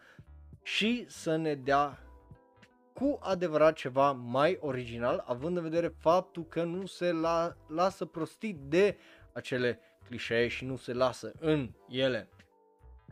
și 0.62 1.05
să 1.09 1.36
ne 1.36 1.55
dea 1.55 1.98
cu 2.92 3.18
adevărat 3.22 3.74
ceva 3.74 4.12
mai 4.12 4.59
original, 4.60 5.24
având 5.26 5.56
în 5.56 5.62
vedere 5.62 5.94
faptul 5.98 6.44
că 6.44 6.62
nu 6.62 6.86
se 6.86 7.12
la, 7.12 7.56
lasă 7.68 8.05
prostit 8.05 8.56
de 8.56 8.97
acele 9.32 9.78
clișee 10.06 10.48
și 10.48 10.64
nu 10.64 10.76
se 10.76 10.92
lasă 10.92 11.32
în 11.38 11.70
ele. 11.88 12.28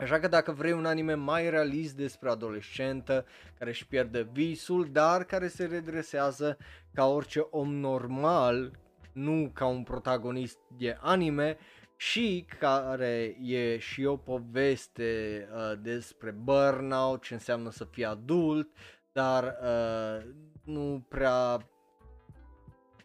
Așa 0.00 0.18
că 0.18 0.28
dacă 0.28 0.52
vrei 0.52 0.72
un 0.72 0.86
anime 0.86 1.14
mai 1.14 1.50
realist 1.50 1.96
despre 1.96 2.30
adolescentă 2.30 3.26
care 3.58 3.70
își 3.70 3.86
pierde 3.86 4.28
visul, 4.32 4.88
dar 4.92 5.24
care 5.24 5.48
se 5.48 5.64
redresează 5.64 6.56
ca 6.94 7.06
orice 7.06 7.46
om 7.50 7.74
normal, 7.74 8.78
nu 9.12 9.50
ca 9.54 9.66
un 9.66 9.82
protagonist 9.82 10.58
de 10.76 10.96
anime, 11.00 11.56
și 12.00 12.46
care 12.58 13.36
e 13.42 13.78
și 13.78 14.04
o 14.04 14.16
poveste 14.16 15.48
uh, 15.52 15.78
despre 15.82 16.30
burnout, 16.30 17.22
ce 17.22 17.34
înseamnă 17.34 17.70
să 17.70 17.84
fii 17.84 18.04
adult, 18.04 18.68
dar 19.12 19.44
uh, 19.62 20.30
nu 20.64 21.04
prea 21.08 21.68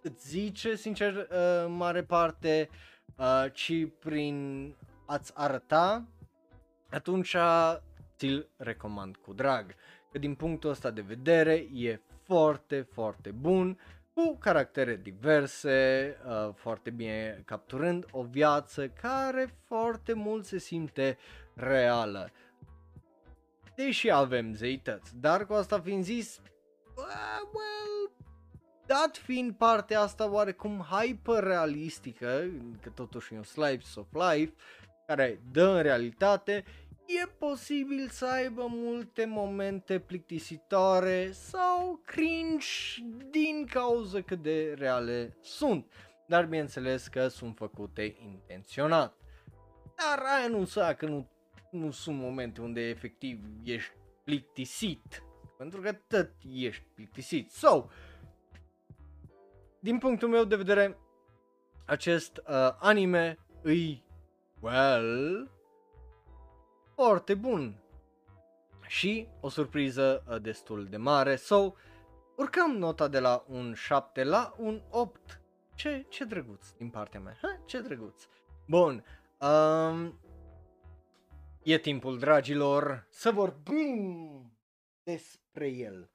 îți 0.02 0.30
zice, 0.30 0.76
sincer, 0.76 1.14
uh, 1.14 1.66
mare 1.68 2.04
parte, 2.04 2.70
uh, 3.18 3.46
ci 3.54 3.88
prin 4.00 4.76
a-ți 5.06 5.32
arăta 5.36 6.08
atunci 6.94 7.36
ți-l 8.18 8.50
recomand 8.58 9.16
cu 9.16 9.34
drag. 9.34 9.76
Că 10.12 10.18
din 10.18 10.36
punctul 10.36 10.70
ăsta 10.70 10.92
de 10.92 11.02
vedere 11.02 11.54
e 11.74 12.00
foarte, 12.24 12.82
foarte 12.82 13.32
bun, 13.32 13.80
cu 14.14 14.38
caractere 14.40 14.96
diverse, 14.96 16.18
uh, 16.26 16.54
foarte 16.56 16.90
bine 16.90 17.42
capturând 17.46 18.06
o 18.12 18.24
viață 18.24 18.88
care 18.88 19.56
foarte 19.66 20.14
mult 20.14 20.46
se 20.46 20.58
simte 20.58 21.18
reală. 21.54 22.32
Deși 23.76 24.10
avem 24.12 24.54
zeități, 24.54 25.18
dar 25.20 25.46
cu 25.46 25.54
asta 25.54 25.80
fiind 25.80 26.04
zis, 26.04 26.42
uh, 26.96 27.40
well, 27.54 28.12
dat 28.86 29.18
fiind 29.18 29.56
partea 29.56 30.02
asta 30.02 30.32
oarecum 30.32 30.86
hyper-realistică, 30.90 32.44
că 32.82 32.90
totuși 32.90 33.34
e 33.34 33.38
un 33.38 33.44
slice 33.44 33.88
of 33.96 34.08
life, 34.12 34.54
care 35.08 35.42
dă 35.52 35.68
în 35.68 35.82
realitate, 35.82 36.64
e 37.06 37.28
posibil 37.38 38.08
să 38.10 38.26
aibă 38.26 38.66
multe 38.70 39.26
momente 39.26 40.00
plictisitoare 40.00 41.32
sau 41.32 42.02
cringe 42.06 42.68
din 43.30 43.66
cauza 43.72 44.22
cât 44.22 44.42
de 44.42 44.74
reale 44.78 45.38
sunt, 45.42 45.92
dar 46.28 46.46
bineînțeles 46.46 47.08
că 47.08 47.28
sunt 47.28 47.56
făcute 47.58 48.16
intenționat. 48.20 49.18
Dar 49.96 50.24
aia 50.38 50.48
nu 50.48 50.60
înseamnă 50.60 50.94
că 50.94 51.06
nu, 51.06 51.32
nu 51.72 51.92
sunt 51.92 52.18
momente 52.18 52.62
unde 52.62 52.82
efectiv 52.82 53.40
ești 53.64 53.92
plictisit, 54.24 55.24
pentru 55.58 55.82
că 55.82 55.92
tot 55.92 56.32
ești 56.54 56.84
plictisit. 56.94 57.52
So, 57.52 57.88
din 59.80 59.98
punctul 59.98 60.30
meu 60.30 60.44
de 60.44 60.56
vedere, 60.56 60.98
acest 61.86 62.38
uh, 62.38 62.76
anime 62.80 63.38
îi, 63.62 64.04
well, 64.60 65.52
foarte 66.96 67.34
bun 67.34 67.84
și 68.88 69.28
o 69.40 69.50
surpriză 69.50 70.24
uh, 70.28 70.42
destul 70.42 70.86
de 70.86 70.98
mare. 70.98 71.36
So, 71.36 71.74
urcăm 72.36 72.78
nota 72.78 73.08
de 73.08 73.20
la 73.20 73.44
un 73.48 73.74
7 73.74 74.24
la 74.24 74.56
un 74.58 74.82
8. 74.90 75.42
Ce, 75.76 76.06
ce 76.10 76.24
drăguț 76.24 76.70
din 76.70 76.90
partea 76.90 77.20
mea. 77.20 77.38
Ha? 77.42 77.60
Ce 77.66 77.80
drăguț. 77.82 78.28
Bun. 78.68 79.04
Um, 79.40 80.20
e 81.64 81.78
timpul, 81.78 82.20
dragilor, 82.20 83.08
să 83.10 83.32
vorbim 83.32 84.52
despre 85.04 85.68
el. 85.68 86.10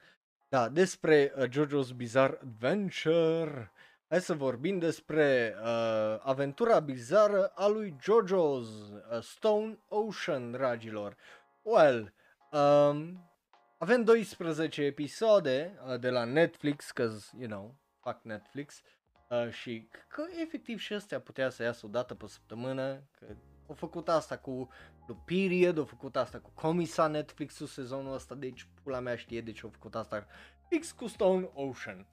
Da, 0.48 0.68
despre 0.68 1.32
uh, 1.36 1.48
JoJo's 1.48 1.96
Bizarre 1.96 2.38
Adventure. 2.42 3.72
Hai 4.10 4.20
să 4.20 4.34
vorbim 4.34 4.78
despre 4.78 5.54
uh, 5.62 6.18
aventura 6.22 6.80
bizară 6.80 7.46
a 7.46 7.66
lui 7.66 7.96
JoJo's 7.96 8.68
uh, 9.12 9.20
Stone 9.20 9.78
Ocean, 9.88 10.50
dragilor. 10.50 11.16
Well, 11.62 12.14
um, 12.52 13.30
avem 13.78 14.04
12 14.04 14.82
episoade 14.82 15.78
uh, 15.86 16.00
de 16.00 16.10
la 16.10 16.24
Netflix, 16.24 16.90
că, 16.90 17.02
you 17.38 17.48
know, 17.48 17.74
fac 18.00 18.22
Netflix, 18.22 18.82
uh, 19.30 19.50
și 19.50 19.88
că 20.08 20.24
efectiv 20.42 20.78
și 20.78 20.92
astea 20.92 21.20
putea 21.20 21.50
să 21.50 21.62
iasă 21.62 21.86
o 21.86 21.88
dată 21.88 22.14
pe 22.14 22.26
săptămână, 22.26 23.02
că 23.18 23.26
au 23.68 23.74
făcut 23.74 24.08
asta 24.08 24.38
cu 24.38 24.68
The 25.06 25.16
Period, 25.24 25.78
au 25.78 25.84
făcut 25.84 26.16
asta 26.16 26.38
cu 26.38 26.50
Comisa 26.54 27.06
Netflix-ul 27.06 27.66
sezonul 27.66 28.14
ăsta, 28.14 28.34
deci 28.34 28.68
pula 28.82 29.00
mea 29.00 29.16
știe 29.16 29.40
de 29.40 29.52
ce 29.52 29.60
au 29.64 29.70
făcut 29.70 29.94
asta 29.94 30.26
fix 30.68 30.92
cu 30.92 31.06
Stone 31.06 31.50
Ocean. 31.54 32.06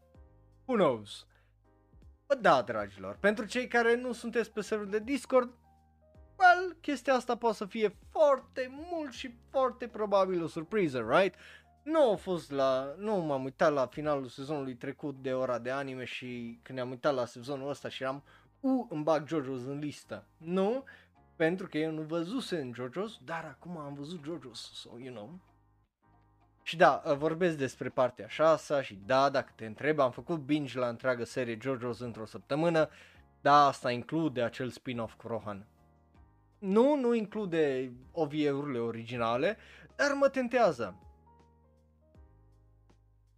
Who 0.65 0.75
knows? 0.75 1.27
Bă, 2.27 2.35
da, 2.35 2.61
dragilor, 2.61 3.17
pentru 3.19 3.45
cei 3.45 3.67
care 3.67 3.95
nu 3.95 4.11
sunteți 4.11 4.51
pe 4.51 4.61
serverul 4.61 4.91
de 4.91 4.99
Discord, 4.99 5.53
well, 6.37 6.77
chestia 6.81 7.13
asta 7.13 7.37
poate 7.37 7.55
să 7.55 7.65
fie 7.65 7.95
foarte 8.09 8.67
mult 8.91 9.13
și 9.13 9.35
foarte 9.49 9.87
probabil 9.87 10.43
o 10.43 10.47
surpriză, 10.47 11.05
right? 11.09 11.35
Nu 11.83 12.11
a 12.11 12.15
fost 12.15 12.51
la, 12.51 12.95
nu 12.97 13.15
m-am 13.15 13.43
uitat 13.43 13.73
la 13.73 13.85
finalul 13.85 14.27
sezonului 14.27 14.75
trecut 14.75 15.15
de 15.21 15.33
ora 15.33 15.59
de 15.59 15.71
anime 15.71 16.03
și 16.03 16.59
când 16.61 16.77
ne-am 16.77 16.89
uitat 16.89 17.13
la 17.13 17.25
sezonul 17.25 17.69
ăsta 17.69 17.89
și 17.89 18.03
am 18.03 18.23
u, 18.59 18.87
îmi 18.89 19.03
bag 19.03 19.27
JoJo's 19.27 19.65
în 19.67 19.79
listă. 19.79 20.27
Nu, 20.37 20.83
pentru 21.35 21.67
că 21.67 21.77
eu 21.77 21.91
nu 21.91 22.01
văzusem 22.01 22.73
JoJo's, 22.73 23.23
dar 23.25 23.43
acum 23.45 23.77
am 23.77 23.93
văzut 23.93 24.19
JoJo's, 24.19 24.73
so 24.73 24.89
you 24.97 25.13
know, 25.13 25.39
și 26.67 26.77
da, 26.77 27.01
ă, 27.05 27.13
vorbesc 27.13 27.57
despre 27.57 27.89
partea 27.89 28.27
6 28.27 28.81
și 28.81 28.99
da, 29.05 29.29
dacă 29.29 29.51
te 29.55 29.65
întreb, 29.65 29.99
am 29.99 30.11
făcut 30.11 30.39
binge 30.39 30.79
la 30.79 30.87
întreagă 30.87 31.23
serie 31.23 31.57
JoJo's 31.57 31.97
într-o 31.99 32.25
săptămână, 32.25 32.89
da, 33.41 33.65
asta 33.65 33.91
include 33.91 34.41
acel 34.41 34.69
spin-off 34.69 35.13
cu 35.13 35.27
Rohan. 35.27 35.67
Nu, 36.59 36.95
nu 36.95 37.13
include 37.13 37.91
OVA-urile 38.11 38.79
originale, 38.79 39.57
dar 39.95 40.11
mă 40.13 40.29
tentează. 40.29 40.99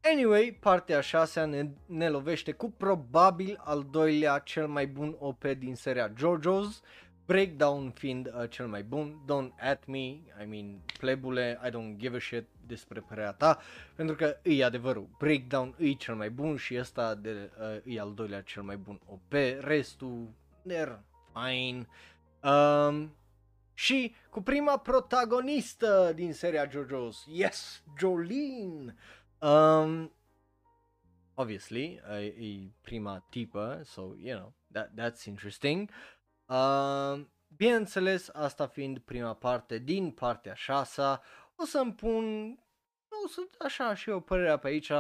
Anyway, 0.02 0.58
partea 0.60 1.02
6 1.02 1.44
ne, 1.44 1.70
ne 1.86 2.10
lovește 2.10 2.52
cu 2.52 2.72
probabil 2.72 3.62
al 3.64 3.88
doilea 3.92 4.40
cel 4.40 4.68
mai 4.68 4.88
bun 4.88 5.16
OP 5.20 5.44
din 5.44 5.76
seria 5.76 6.14
JoJo's, 6.14 6.82
Breakdown 7.28 7.92
fiind 7.92 8.32
uh, 8.34 8.50
cel 8.50 8.68
mai 8.68 8.84
bun, 8.84 9.22
Don't 9.26 9.52
at 9.60 9.86
me, 9.86 10.06
I 10.42 10.46
mean, 10.48 10.82
plebule, 11.00 11.60
I 11.66 11.70
don't 11.70 11.98
give 11.98 12.16
a 12.16 12.20
shit 12.20 12.46
despre 12.68 13.00
părerea 13.00 13.32
ta, 13.32 13.60
pentru 13.96 14.16
că 14.16 14.38
e 14.44 14.64
adevărul, 14.64 15.10
Breakdown 15.18 15.76
e 15.78 15.92
cel 15.92 16.16
mai 16.16 16.30
bun 16.30 16.58
și 16.58 16.78
ăsta 16.80 17.16
de, 17.16 17.52
uh, 17.60 17.96
e 17.96 18.00
al 18.00 18.14
doilea 18.14 18.42
cel 18.42 18.64
mai 18.64 18.78
bun 18.78 19.02
OP, 19.06 19.34
restul, 19.60 20.28
they're 20.70 21.00
fine. 21.34 21.88
Um, 22.52 23.16
și 23.74 24.16
cu 24.30 24.42
prima 24.42 24.78
protagonistă 24.78 26.12
din 26.16 26.34
seria 26.34 26.68
JoJo's, 26.68 27.26
yes, 27.26 27.84
Jolene! 28.00 28.96
Um, 29.40 30.12
obviously, 31.34 32.02
uh, 32.10 32.26
e 32.26 32.72
prima 32.82 33.26
tipă, 33.30 33.82
so, 33.84 34.02
you 34.18 34.38
know, 34.38 34.54
that, 34.72 34.92
that's 34.96 35.26
interesting. 35.26 35.90
Uh, 35.90 36.17
bineînțeles, 37.48 38.30
asta 38.34 38.68
fiind 38.68 39.00
prima 39.00 39.34
parte 39.34 39.78
din 39.78 40.12
partea 40.12 40.54
6 40.54 41.02
o 41.56 41.66
să-mi 41.66 41.94
pun, 41.94 42.52
o 43.26 43.28
să, 43.28 43.42
așa 43.60 43.94
și 43.94 44.10
o 44.10 44.20
părere 44.20 44.58
pe 44.58 44.68
aici, 44.68 44.92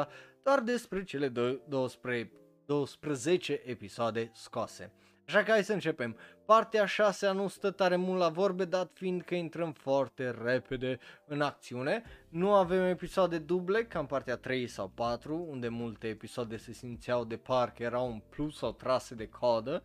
doar 0.43 0.59
despre 0.59 1.03
cele 1.03 1.29
12, 1.67 2.31
12 2.65 3.61
episoade 3.65 4.31
scoase. 4.33 4.91
Așa 5.27 5.43
că 5.43 5.51
hai 5.51 5.63
să 5.63 5.73
începem. 5.73 6.17
Partea 6.45 6.85
6 6.85 7.31
nu 7.31 7.47
stă 7.47 7.71
tare 7.71 7.95
mult 7.95 8.19
la 8.19 8.29
vorbe, 8.29 8.65
dat 8.65 8.91
fiind 8.93 9.21
că 9.21 9.35
intrăm 9.35 9.71
foarte 9.71 10.35
repede 10.43 10.99
în 11.25 11.41
acțiune. 11.41 12.03
Nu 12.29 12.53
avem 12.53 12.83
episoade 12.83 13.37
duble, 13.37 13.85
ca 13.85 13.99
în 13.99 14.05
partea 14.05 14.35
3 14.35 14.67
sau 14.67 14.87
4, 14.87 15.45
unde 15.49 15.67
multe 15.67 16.07
episoade 16.07 16.57
se 16.57 16.71
simțeau 16.71 17.25
de 17.25 17.37
parcă 17.37 17.83
erau 17.83 18.07
un 18.07 18.21
plus 18.29 18.57
sau 18.57 18.71
trase 18.71 19.15
de 19.15 19.27
codă. 19.27 19.83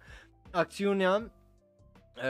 Acțiunea 0.51 1.33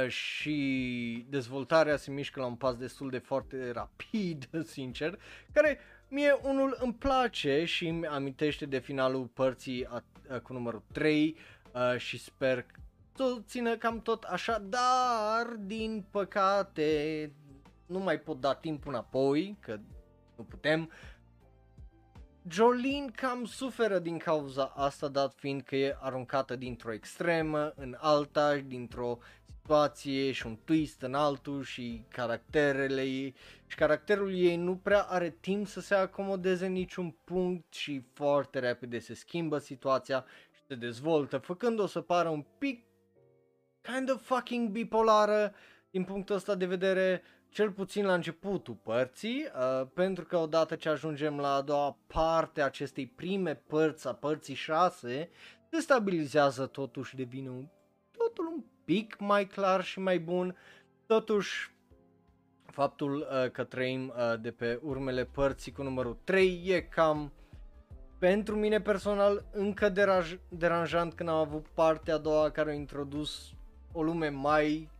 și 0.09 1.27
dezvoltarea 1.29 1.97
se 1.97 2.11
mișcă 2.11 2.41
la 2.41 2.47
un 2.47 2.55
pas 2.55 2.77
destul 2.77 3.11
de 3.11 3.19
foarte 3.19 3.71
rapid, 3.71 4.49
sincer, 4.75 5.19
care 5.53 5.79
mie 6.09 6.39
unul 6.43 6.77
îmi 6.81 6.95
place 6.95 7.65
și 7.65 7.87
îmi 7.87 8.07
amintește 8.07 8.67
de 8.67 8.79
finalul 8.79 9.27
părții 9.27 9.87
a, 9.87 10.05
a, 10.31 10.39
cu 10.39 10.53
numărul 10.53 10.83
3 10.93 11.37
uh, 11.73 11.99
și 11.99 12.19
sper 12.19 12.67
să 13.15 13.39
țină 13.47 13.77
cam 13.77 14.01
tot 14.01 14.23
așa, 14.23 14.59
dar 14.59 15.47
din 15.59 16.05
păcate 16.11 17.33
nu 17.87 17.99
mai 17.99 18.19
pot 18.19 18.41
da 18.41 18.55
timp 18.55 18.87
înapoi, 18.87 19.57
că 19.61 19.79
nu 20.37 20.45
putem. 20.45 20.91
Jolene 22.49 23.11
cam 23.15 23.45
suferă 23.45 23.99
din 23.99 24.19
cauza 24.19 24.73
asta, 24.77 25.09
dat 25.09 25.35
fiind 25.35 25.63
că 25.63 25.77
e 25.77 25.97
aruncată 26.01 26.57
dintr-o 26.57 26.93
extremă 26.93 27.73
în 27.77 27.97
alta, 27.99 28.57
dintr-o 28.57 29.19
situație 29.63 30.33
și 30.33 30.47
un 30.47 30.59
twist 30.65 31.03
în 31.03 31.15
altul 31.15 31.63
și 31.63 32.05
caracterele 32.09 33.03
ei. 33.03 33.35
Și 33.67 33.77
caracterul 33.77 34.35
ei 34.35 34.57
nu 34.57 34.77
prea 34.77 35.03
are 35.03 35.37
timp 35.41 35.67
să 35.67 35.81
se 35.81 35.95
acomodeze 35.95 36.67
în 36.67 36.73
niciun 36.73 37.11
punct 37.25 37.73
și 37.73 38.05
foarte 38.13 38.59
repede 38.59 38.99
se 38.99 39.15
schimbă 39.15 39.59
situația 39.59 40.25
și 40.55 40.61
se 40.69 40.75
dezvoltă, 40.75 41.39
făcând-o 41.39 41.87
să 41.87 42.01
pară 42.01 42.29
un 42.29 42.45
pic 42.59 42.85
kind 43.81 44.11
of 44.11 44.23
fucking 44.23 44.69
bipolară 44.69 45.55
din 45.91 46.05
punctul 46.05 46.35
ăsta 46.35 46.55
de 46.55 46.67
vedere, 46.67 47.23
cel 47.49 47.71
puțin 47.71 48.05
la 48.05 48.15
începutul 48.15 48.75
părții, 48.75 49.47
uh, 49.55 49.87
pentru 49.95 50.25
că 50.25 50.37
odată 50.37 50.75
ce 50.75 50.89
ajungem 50.89 51.39
la 51.39 51.55
a 51.55 51.61
doua 51.61 51.99
parte 52.07 52.61
a 52.61 52.65
acestei 52.65 53.07
prime 53.07 53.55
părți, 53.55 54.07
a 54.09 54.15
părții 54.15 54.55
6, 54.55 55.31
se 55.71 55.81
stabilizează 55.81 56.67
totuși, 56.67 57.17
devine 57.17 57.49
un, 57.49 57.67
totul 58.11 58.47
un 58.47 58.63
pic 58.93 59.17
mai 59.19 59.47
clar 59.47 59.85
și 59.85 59.99
mai 59.99 60.19
bun. 60.19 60.57
Totuși, 61.07 61.75
faptul 62.67 63.17
uh, 63.17 63.51
că 63.51 63.65
trăim 63.65 64.13
uh, 64.17 64.41
de 64.41 64.51
pe 64.51 64.81
urmele 64.83 65.25
părții 65.25 65.73
cu 65.73 65.83
numărul 65.83 66.19
3 66.25 66.63
e 66.67 66.81
cam 66.81 67.33
pentru 68.19 68.57
mine 68.57 68.81
personal 68.81 69.45
încă 69.53 69.91
deraj- 69.91 70.39
deranjant 70.49 71.15
când 71.15 71.29
am 71.29 71.35
avut 71.35 71.67
partea 71.69 72.15
a 72.15 72.19
doua 72.19 72.51
care 72.51 72.71
a 72.71 72.75
introdus 72.75 73.55
o 73.93 74.03
lume 74.03 74.29
mai 74.29 74.91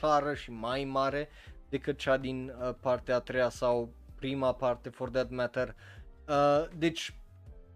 clară 0.00 0.34
și 0.34 0.50
mai 0.50 0.84
mare 0.84 1.28
decât 1.68 1.98
cea 1.98 2.16
din 2.16 2.54
uh, 2.60 2.74
partea 2.80 3.14
a 3.14 3.20
treia 3.20 3.48
sau 3.48 3.92
prima 4.14 4.52
parte 4.52 4.88
for 4.88 5.10
that 5.10 5.30
matter. 5.30 5.74
Uh, 6.28 6.64
deci, 6.76 7.14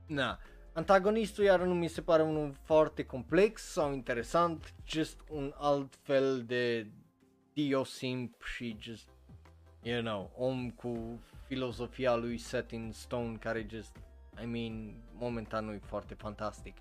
na, 0.07 0.39
Antagonistul 0.75 1.45
iar 1.45 1.61
nu 1.61 1.75
mi 1.75 1.89
se 1.89 2.03
pare 2.03 2.23
unul 2.23 2.55
foarte 2.65 3.05
complex 3.05 3.63
sau 3.63 3.93
interesant, 3.93 4.75
just 4.87 5.21
un 5.31 5.55
alt 5.57 5.99
fel 6.03 6.43
de 6.47 6.87
dio 7.53 7.85
simp 7.85 8.43
și 8.43 8.77
just, 8.81 9.09
you 9.83 10.01
know, 10.01 10.31
om 10.37 10.71
cu 10.71 11.21
filozofia 11.47 12.15
lui 12.15 12.39
set 12.39 12.71
in 12.71 12.91
stone 12.93 13.37
care 13.37 13.67
just, 13.71 13.97
I 14.43 14.47
mean, 14.47 15.03
momentan 15.13 15.65
nu 15.65 15.73
e 15.73 15.81
foarte 15.85 16.15
fantastic. 16.15 16.77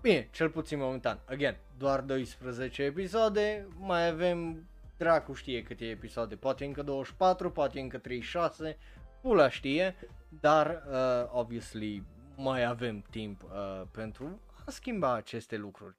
Bine, 0.00 0.28
cel 0.32 0.50
puțin 0.50 0.78
momentan, 0.78 1.18
again, 1.24 1.56
doar 1.76 2.00
12 2.00 2.82
episoade, 2.82 3.68
mai 3.78 4.08
avem, 4.08 4.68
dracu 4.96 5.32
știe 5.32 5.62
câte 5.62 5.84
episoade, 5.84 6.36
poate 6.36 6.64
încă 6.64 6.82
24, 6.82 7.50
poate 7.50 7.80
încă 7.80 7.98
36, 7.98 8.78
pula 9.20 9.48
știe, 9.48 9.96
dar, 10.40 10.82
uh, 10.90 11.30
obviously, 11.32 12.02
mai 12.38 12.64
avem 12.64 13.04
timp 13.10 13.42
uh, 13.42 13.82
pentru 13.90 14.40
a 14.66 14.70
schimba 14.70 15.14
aceste 15.14 15.56
lucruri. 15.56 15.96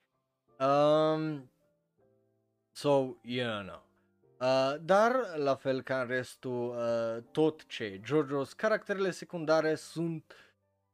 Um, 0.59 1.51
so, 2.71 3.17
you 3.21 3.61
know. 3.61 3.83
Uh, 4.39 4.75
dar, 4.81 5.35
la 5.35 5.55
fel 5.55 5.81
ca 5.81 6.01
în 6.01 6.07
restul, 6.07 6.69
uh, 6.69 7.23
tot 7.31 7.65
ce 7.65 8.01
JoJo's, 8.03 8.55
caracterele 8.55 9.11
secundare 9.11 9.75
sunt 9.75 10.33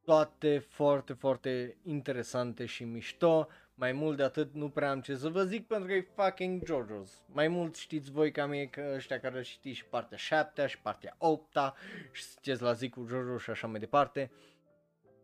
toate 0.03 0.57
foarte, 0.57 1.14
foarte 1.14 1.77
interesante 1.83 2.65
și 2.65 2.83
mișto. 2.83 3.48
Mai 3.74 3.91
mult 3.91 4.17
de 4.17 4.24
atât 4.24 4.53
nu 4.53 4.69
prea 4.69 4.91
am 4.91 5.01
ce 5.01 5.15
să 5.15 5.30
vă 5.30 5.43
zic 5.43 5.67
pentru 5.67 5.88
că 5.88 5.93
e 5.93 6.07
fucking 6.15 6.61
JoJo's. 6.64 7.25
Mai 7.25 7.48
mult 7.48 7.75
știți 7.75 8.11
voi 8.11 8.32
ca 8.32 8.45
mie 8.45 8.67
că 8.67 8.91
ăștia 8.95 9.19
care 9.19 9.43
știți 9.43 9.77
și 9.77 9.85
partea 9.85 10.17
7 10.17 10.67
și 10.67 10.80
partea 10.80 11.15
8 11.17 11.57
și 12.11 12.24
ziceți 12.24 12.61
la 12.61 12.74
zi 12.74 12.90
cu 12.90 13.06
JoJo 13.07 13.38
și 13.38 13.49
așa 13.49 13.67
mai 13.67 13.80
departe. 13.80 14.32
Uh, 14.32 14.55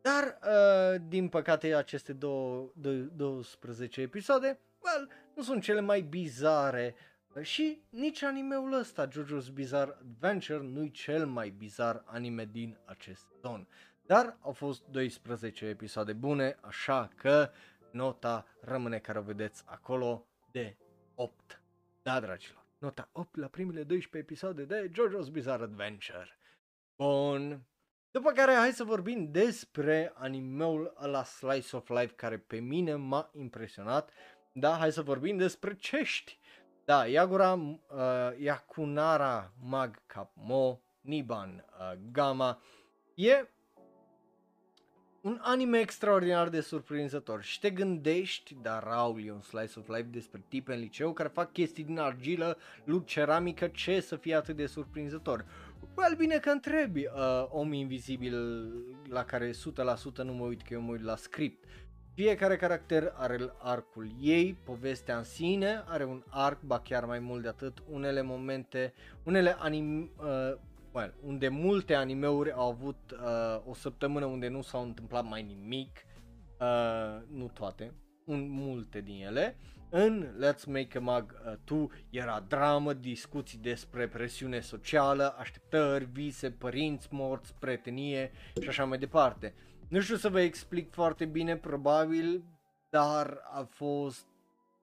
dar, 0.01 0.39
uh, 0.43 1.01
din 1.07 1.29
păcate, 1.29 1.75
aceste 1.75 2.13
două, 2.13 2.71
12 3.15 4.01
episoade, 4.01 4.59
well, 4.79 5.09
nu 5.35 5.43
sunt 5.43 5.63
cele 5.63 5.79
mai 5.79 6.01
bizare 6.01 6.95
și 7.41 7.81
nici 7.89 8.21
animeul 8.21 8.73
ăsta, 8.73 9.07
JoJo's 9.07 9.53
Bizarre 9.53 9.97
Adventure, 9.99 10.63
nu-i 10.63 10.91
cel 10.91 11.25
mai 11.25 11.49
bizar 11.49 12.03
anime 12.05 12.45
din 12.45 12.77
acest 12.85 13.25
sezon. 13.33 13.67
Dar 14.05 14.37
au 14.41 14.51
fost 14.51 14.83
12 14.83 15.65
episoade 15.65 16.13
bune, 16.13 16.57
așa 16.61 17.09
că 17.15 17.49
nota 17.91 18.45
rămâne 18.61 18.99
care 18.99 19.19
o 19.19 19.21
vedeți 19.21 19.63
acolo 19.65 20.25
de 20.51 20.77
8. 21.15 21.61
Da, 22.01 22.19
dragilor, 22.19 22.65
nota 22.77 23.09
8 23.11 23.35
la 23.35 23.47
primele 23.47 23.83
12 23.83 24.17
episoade 24.17 24.63
de 24.63 24.91
JoJo's 24.91 25.31
Bizarre 25.31 25.63
Adventure. 25.63 26.37
Bun, 26.95 27.61
după 28.11 28.31
care 28.31 28.53
hai 28.53 28.71
să 28.71 28.83
vorbim 28.83 29.31
despre 29.31 30.13
animeul 30.15 30.93
la 30.99 31.23
Slice 31.23 31.75
of 31.75 31.89
Life 31.89 32.13
care 32.15 32.37
pe 32.37 32.59
mine 32.59 32.95
m-a 32.95 33.29
impresionat. 33.33 34.09
Da, 34.51 34.77
hai 34.77 34.91
să 34.91 35.01
vorbim 35.01 35.37
despre 35.37 35.75
cești. 35.75 36.39
Da, 36.85 37.05
Yagura 37.05 37.53
uh, 37.53 37.77
Yakunara 38.37 39.53
Mag 39.63 40.01
Mo 40.33 40.79
Niban 41.01 41.65
uh, 41.79 41.99
Gama 42.11 42.61
e 43.15 43.49
un 45.21 45.39
anime 45.41 45.79
extraordinar 45.79 46.49
de 46.49 46.61
surprinzător 46.61 47.41
și 47.41 47.59
te 47.59 47.69
gândești, 47.69 48.57
dar 48.61 48.83
Raul 48.83 49.25
e 49.25 49.31
un 49.31 49.41
slice 49.41 49.79
of 49.79 49.87
life 49.87 50.07
despre 50.11 50.43
tipe 50.47 50.73
în 50.73 50.79
liceu 50.79 51.13
care 51.13 51.29
fac 51.29 51.51
chestii 51.51 51.83
din 51.83 51.99
argilă, 51.99 52.57
lut 52.83 53.05
ceramică, 53.05 53.67
ce 53.67 53.99
să 53.99 54.15
fie 54.15 54.35
atât 54.35 54.55
de 54.55 54.65
surprinzător? 54.65 55.45
Well, 55.95 56.15
bine 56.15 56.37
că 56.37 56.49
întrebi, 56.49 56.99
uh, 57.05 57.45
om 57.49 57.73
invizibil 57.73 58.35
la 59.09 59.23
care 59.23 59.51
100% 59.51 59.53
nu 60.23 60.33
mă 60.33 60.45
uit 60.45 60.61
că 60.61 60.73
eu 60.73 60.81
mă 60.81 60.91
uit 60.91 61.03
la 61.03 61.15
script. 61.15 61.65
Fiecare 62.13 62.55
caracter 62.55 63.13
are 63.15 63.37
arcul 63.57 64.11
ei, 64.21 64.53
povestea 64.53 65.17
în 65.17 65.23
sine 65.23 65.83
are 65.85 66.03
un 66.03 66.23
arc, 66.29 66.61
ba 66.61 66.79
chiar 66.79 67.05
mai 67.05 67.19
mult 67.19 67.41
de 67.41 67.47
atât, 67.47 67.83
unele 67.89 68.21
momente, 68.21 68.93
unele 69.23 69.55
anim, 69.59 70.11
uh, 70.17 70.57
well, 70.91 71.13
unde 71.25 71.47
multe 71.47 71.93
animeuri 71.93 72.51
au 72.51 72.69
avut 72.69 73.11
uh, 73.11 73.69
o 73.69 73.73
săptămână 73.73 74.25
unde 74.25 74.47
nu 74.47 74.61
s-au 74.61 74.83
întâmplat 74.83 75.29
mai 75.29 75.43
nimic, 75.43 76.05
uh, 76.59 77.21
nu 77.37 77.47
toate, 77.53 77.93
un, 78.25 78.47
multe 78.49 79.01
din 79.01 79.23
ele, 79.25 79.57
în 79.93 80.27
Let's 80.39 80.65
Make 80.65 80.97
a 80.97 81.01
Mag 81.01 81.57
2 81.63 81.79
uh, 81.79 81.89
era 82.09 82.39
dramă, 82.47 82.93
discuții 82.93 83.57
despre 83.57 84.07
presiune 84.07 84.59
socială, 84.59 85.35
așteptări, 85.37 86.05
vise, 86.05 86.51
părinți 86.51 87.07
morți, 87.11 87.53
prietenie 87.59 88.31
și 88.61 88.67
așa 88.67 88.85
mai 88.85 88.97
departe. 88.97 89.53
Nu 89.87 89.99
știu 90.01 90.15
să 90.15 90.29
vă 90.29 90.39
explic 90.39 90.91
foarte 90.91 91.25
bine, 91.25 91.57
probabil, 91.57 92.43
dar 92.89 93.41
a 93.51 93.67
fost 93.69 94.25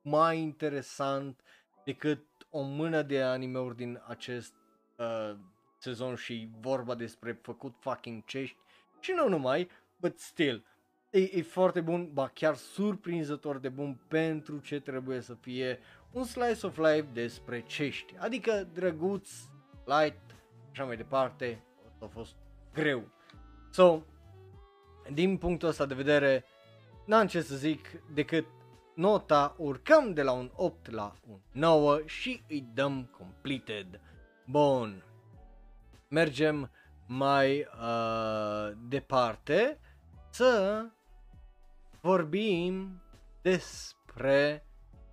mai 0.02 0.38
interesant 0.38 1.40
decât 1.84 2.24
o 2.50 2.62
mână 2.62 3.02
de 3.02 3.22
animeuri 3.22 3.76
din 3.76 4.02
acest 4.06 4.54
uh, 4.96 5.36
sezon 5.78 6.14
și 6.14 6.50
vorba 6.60 6.94
despre 6.94 7.38
făcut 7.42 7.74
fucking 7.78 8.24
cești 8.24 8.56
și 9.00 9.12
nu 9.16 9.28
numai, 9.28 9.68
but 9.96 10.18
still, 10.18 10.64
e, 11.10 11.30
e 11.32 11.42
foarte 11.42 11.80
bun, 11.80 12.10
ba 12.12 12.30
chiar 12.34 12.54
surprinzător 12.54 13.58
de 13.58 13.68
bun 13.68 14.00
pentru 14.08 14.58
ce 14.58 14.80
trebuie 14.80 15.20
să 15.20 15.34
fie 15.34 15.78
un 16.12 16.24
slice 16.24 16.66
of 16.66 16.76
life 16.76 17.06
despre 17.12 17.60
cești, 17.60 18.14
adică 18.18 18.68
drăguț, 18.72 19.30
light, 19.84 20.20
așa 20.70 20.84
mai 20.84 20.96
departe, 20.96 21.62
a 22.00 22.06
fost 22.06 22.36
greu. 22.72 23.08
So, 23.70 24.02
din 25.12 25.36
punctul 25.36 25.68
ăsta 25.68 25.86
de 25.86 25.94
vedere, 25.94 26.44
n-am 27.06 27.26
ce 27.26 27.40
să 27.40 27.56
zic 27.56 28.02
decât 28.14 28.46
nota 28.94 29.54
urcăm 29.58 30.12
de 30.12 30.22
la 30.22 30.32
un 30.32 30.50
8 30.54 30.90
la 30.90 31.14
un 31.28 31.38
9 31.52 32.00
și 32.04 32.42
îi 32.48 32.68
dăm 32.74 33.04
completed. 33.18 34.00
Bun. 34.46 35.04
Mergem 36.08 36.70
mai 37.06 37.58
uh, 37.58 38.72
departe 38.88 39.80
să 40.30 40.84
vorbim 42.00 43.02
despre 43.42 44.66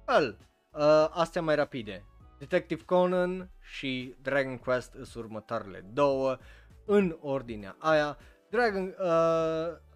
well, 0.07 0.37
uh, 0.71 1.07
astea 1.11 1.41
mai 1.41 1.55
rapide. 1.55 2.05
Detective 2.39 2.83
Conan 2.83 3.49
și 3.61 4.15
Dragon 4.21 4.57
Quest 4.57 4.91
sunt 4.91 5.23
următoarele 5.23 5.85
două 5.93 6.37
în 6.85 7.17
ordinea 7.21 7.75
aia. 7.79 8.17
Dragon 8.49 8.95
uh, 8.99 9.05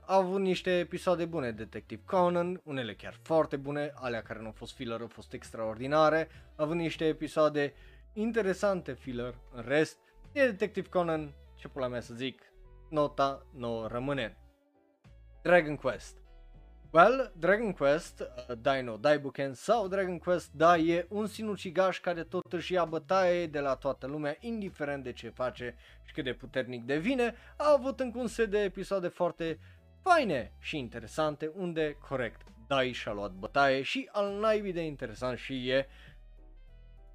a 0.06 0.16
avut 0.16 0.40
niște 0.40 0.72
episoade 0.72 1.26
bune 1.26 1.52
Detective 1.52 2.02
Conan, 2.06 2.62
unele 2.64 2.96
chiar 2.96 3.20
foarte 3.24 3.56
bune, 3.56 3.92
alea 3.96 4.22
care 4.22 4.40
nu 4.40 4.46
au 4.46 4.52
fost 4.52 4.76
filler 4.76 5.02
au 5.02 5.08
fost 5.08 5.34
extraordinare. 5.34 6.28
A 6.56 6.64
avut 6.64 6.76
niște 6.76 7.06
episoade 7.06 7.74
interesante 8.14 8.94
filler, 8.94 9.36
în 9.52 9.64
rest, 9.68 9.98
e 10.32 10.46
Detective 10.46 10.90
Conan, 10.90 11.34
ce 11.56 11.68
pula 11.68 11.88
mea 11.88 12.00
să 12.02 12.14
zic, 12.14 12.42
nota 12.90 13.48
nouă 13.54 13.88
rămâne. 13.88 14.38
Dragon 15.42 15.76
Quest. 15.76 16.19
Well, 16.92 17.32
Dragon 17.38 17.74
Quest, 17.74 18.20
uh, 18.20 18.56
Dino 18.62 18.98
Daibuken 18.98 19.54
sau 19.54 19.88
Dragon 19.88 20.18
Quest, 20.18 20.52
da, 20.52 20.78
e 20.78 21.06
un 21.10 21.28
sinucigaș 21.28 22.00
care 22.00 22.24
tot 22.24 22.54
își 22.54 22.74
ia 22.74 22.86
bătaie 22.86 23.48
de 23.48 23.60
la 23.60 23.76
toată 23.76 24.08
lumea, 24.08 24.38
indiferent 24.40 25.04
de 25.04 25.12
ce 25.12 25.30
face 25.30 25.76
și 26.04 26.14
cât 26.14 26.24
de 26.24 26.34
puternic 26.34 26.84
devine, 26.84 27.36
a 27.58 27.72
avut 27.78 28.00
încă 28.00 28.20
un 28.20 28.28
set 28.28 28.50
de 28.50 28.60
episoade 28.60 29.08
foarte 29.08 29.60
faine 30.04 30.52
și 30.60 30.78
interesante, 30.78 31.52
unde, 31.56 31.98
corect, 32.08 32.42
Dai 32.68 32.92
și-a 32.92 33.12
luat 33.12 33.32
bătaie 33.32 33.82
și 33.82 34.10
al 34.12 34.40
naibii 34.40 34.74
de 34.74 34.82
interesant 34.82 35.38
și 35.38 35.70
e 35.70 35.88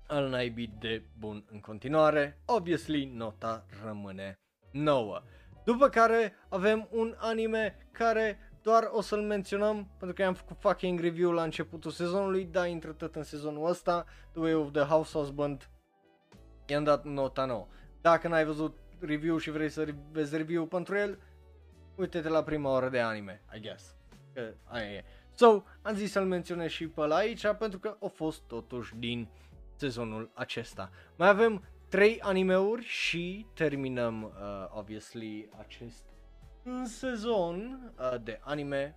al 0.06 0.28
naibii 0.28 0.74
de 0.78 1.02
bun 1.18 1.44
în 1.50 1.60
continuare. 1.60 2.38
Obviously, 2.44 3.04
nota 3.04 3.66
rămâne 3.84 4.34
nouă. 4.70 5.22
După 5.64 5.88
care 5.88 6.34
avem 6.48 6.88
un 6.90 7.14
anime 7.18 7.88
care 7.92 8.38
doar 8.64 8.88
o 8.92 9.00
să-l 9.00 9.22
menționăm 9.22 9.88
pentru 9.98 10.16
că 10.16 10.24
am 10.24 10.34
făcut 10.34 10.56
fucking 10.60 11.00
review 11.00 11.30
la 11.30 11.42
începutul 11.42 11.90
sezonului, 11.90 12.44
da, 12.44 12.66
intră 12.66 12.92
tot 12.92 13.16
în 13.16 13.22
sezonul 13.22 13.68
ăsta, 13.68 14.04
The 14.32 14.40
Way 14.40 14.54
of 14.54 14.72
the 14.72 14.82
House 14.82 15.18
Husband, 15.18 15.70
i-am 16.66 16.84
dat 16.84 17.04
nota 17.04 17.44
9. 17.44 17.66
Dacă 18.00 18.28
n-ai 18.28 18.44
văzut 18.44 18.76
review 18.98 19.36
și 19.36 19.50
vrei 19.50 19.68
să 19.68 19.94
vezi 20.12 20.36
review 20.36 20.66
pentru 20.66 20.96
el, 20.96 21.18
uite-te 21.96 22.28
la 22.28 22.42
prima 22.42 22.70
oră 22.70 22.88
de 22.88 23.00
anime, 23.00 23.42
I 23.56 23.60
guess. 23.60 23.96
Că 24.32 24.54
aia 24.64 24.92
e. 24.92 25.04
So, 25.34 25.62
am 25.82 25.94
zis 25.94 26.10
să-l 26.10 26.26
menționez 26.26 26.70
și 26.70 26.88
pe 26.88 27.06
la 27.06 27.14
aici 27.14 27.46
pentru 27.58 27.78
că 27.78 27.96
a 28.00 28.06
fost 28.06 28.42
totuși 28.42 28.94
din 28.96 29.28
sezonul 29.76 30.30
acesta. 30.34 30.90
Mai 31.16 31.28
avem 31.28 31.64
3 31.88 32.20
animeuri 32.20 32.84
și 32.84 33.46
terminăm, 33.54 34.22
uh, 34.22 34.30
obviously, 34.70 35.48
acest 35.58 36.13
sezon 36.84 37.92
uh, 37.98 38.22
de 38.22 38.40
anime. 38.42 38.96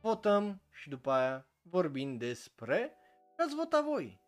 Votăm 0.00 0.62
și 0.70 0.88
după 0.88 1.10
aia 1.10 1.46
vorbim 1.62 2.16
despre 2.16 2.96
ce 3.36 3.42
ați 3.42 3.54
votat 3.54 3.84
voi. 3.84 4.20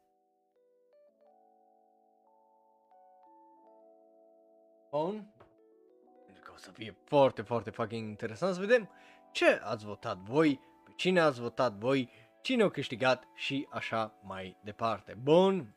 Bun. 4.90 5.34
Pentru 6.24 6.42
că 6.42 6.52
o 6.54 6.56
să 6.56 6.70
fie 6.70 6.96
foarte, 7.04 7.42
foarte 7.42 7.70
fucking 7.70 8.08
interesant 8.08 8.54
să 8.54 8.60
vedem 8.60 8.90
ce 9.32 9.60
ați 9.62 9.84
votat 9.84 10.16
voi, 10.16 10.60
pe 10.84 10.92
cine 10.96 11.20
ați 11.20 11.40
votat 11.40 11.72
voi, 11.72 12.10
cine 12.42 12.62
a 12.62 12.68
câștigat 12.68 13.24
și 13.34 13.66
așa 13.70 14.14
mai 14.22 14.56
departe. 14.64 15.14
Bun. 15.22 15.74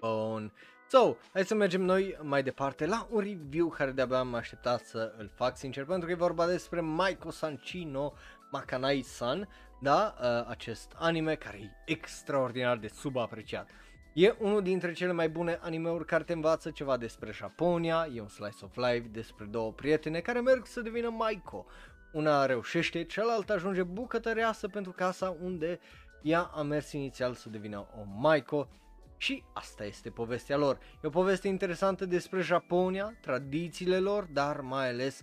Bun. 0.00 0.52
So, 0.88 1.16
hai 1.32 1.44
să 1.44 1.54
mergem 1.54 1.82
noi 1.82 2.18
mai 2.22 2.42
departe 2.42 2.86
la 2.86 3.06
un 3.10 3.20
review 3.20 3.68
care 3.68 3.90
de-abia 3.90 4.18
am 4.18 4.34
așteptat 4.34 4.84
să 4.84 5.14
îl 5.18 5.30
fac 5.34 5.56
sincer 5.56 5.84
pentru 5.84 6.06
că 6.06 6.12
e 6.12 6.16
vorba 6.16 6.46
despre 6.46 6.80
Maiko 6.80 7.30
Sanchino 7.30 8.12
Makanai-san, 8.50 9.48
da, 9.80 10.14
uh, 10.20 10.48
acest 10.48 10.92
anime 10.94 11.34
care 11.34 11.58
e 11.58 11.92
extraordinar 11.92 12.76
de 12.76 12.88
subapreciat. 12.88 13.70
E 14.12 14.34
unul 14.38 14.62
dintre 14.62 14.92
cele 14.92 15.12
mai 15.12 15.28
bune 15.28 15.58
animeuri 15.62 16.04
care 16.04 16.24
te 16.24 16.32
învață 16.32 16.70
ceva 16.70 16.96
despre 16.96 17.32
Japonia, 17.32 18.08
e 18.14 18.20
un 18.20 18.28
slice 18.28 18.64
of 18.64 18.76
life 18.76 19.08
despre 19.12 19.44
două 19.44 19.72
prietene 19.72 20.20
care 20.20 20.40
merg 20.40 20.66
să 20.66 20.80
devină 20.80 21.08
Maiko. 21.08 21.66
Una 22.12 22.46
reușește, 22.46 23.04
cealaltă 23.04 23.52
ajunge 23.52 23.82
bucătăreasă 23.82 24.68
pentru 24.68 24.92
casa 24.92 25.36
unde 25.42 25.80
ea 26.22 26.40
a 26.40 26.62
mers 26.62 26.92
inițial 26.92 27.34
să 27.34 27.48
devină 27.48 27.78
o 27.78 28.04
Maiko 28.20 28.68
și 29.16 29.44
asta 29.52 29.84
este 29.84 30.10
povestea 30.10 30.56
lor. 30.56 30.78
E 31.02 31.06
o 31.06 31.10
poveste 31.10 31.48
interesantă 31.48 32.06
despre 32.06 32.40
Japonia, 32.40 33.16
tradițiile 33.20 33.98
lor, 33.98 34.24
dar 34.32 34.60
mai 34.60 34.88
ales 34.88 35.22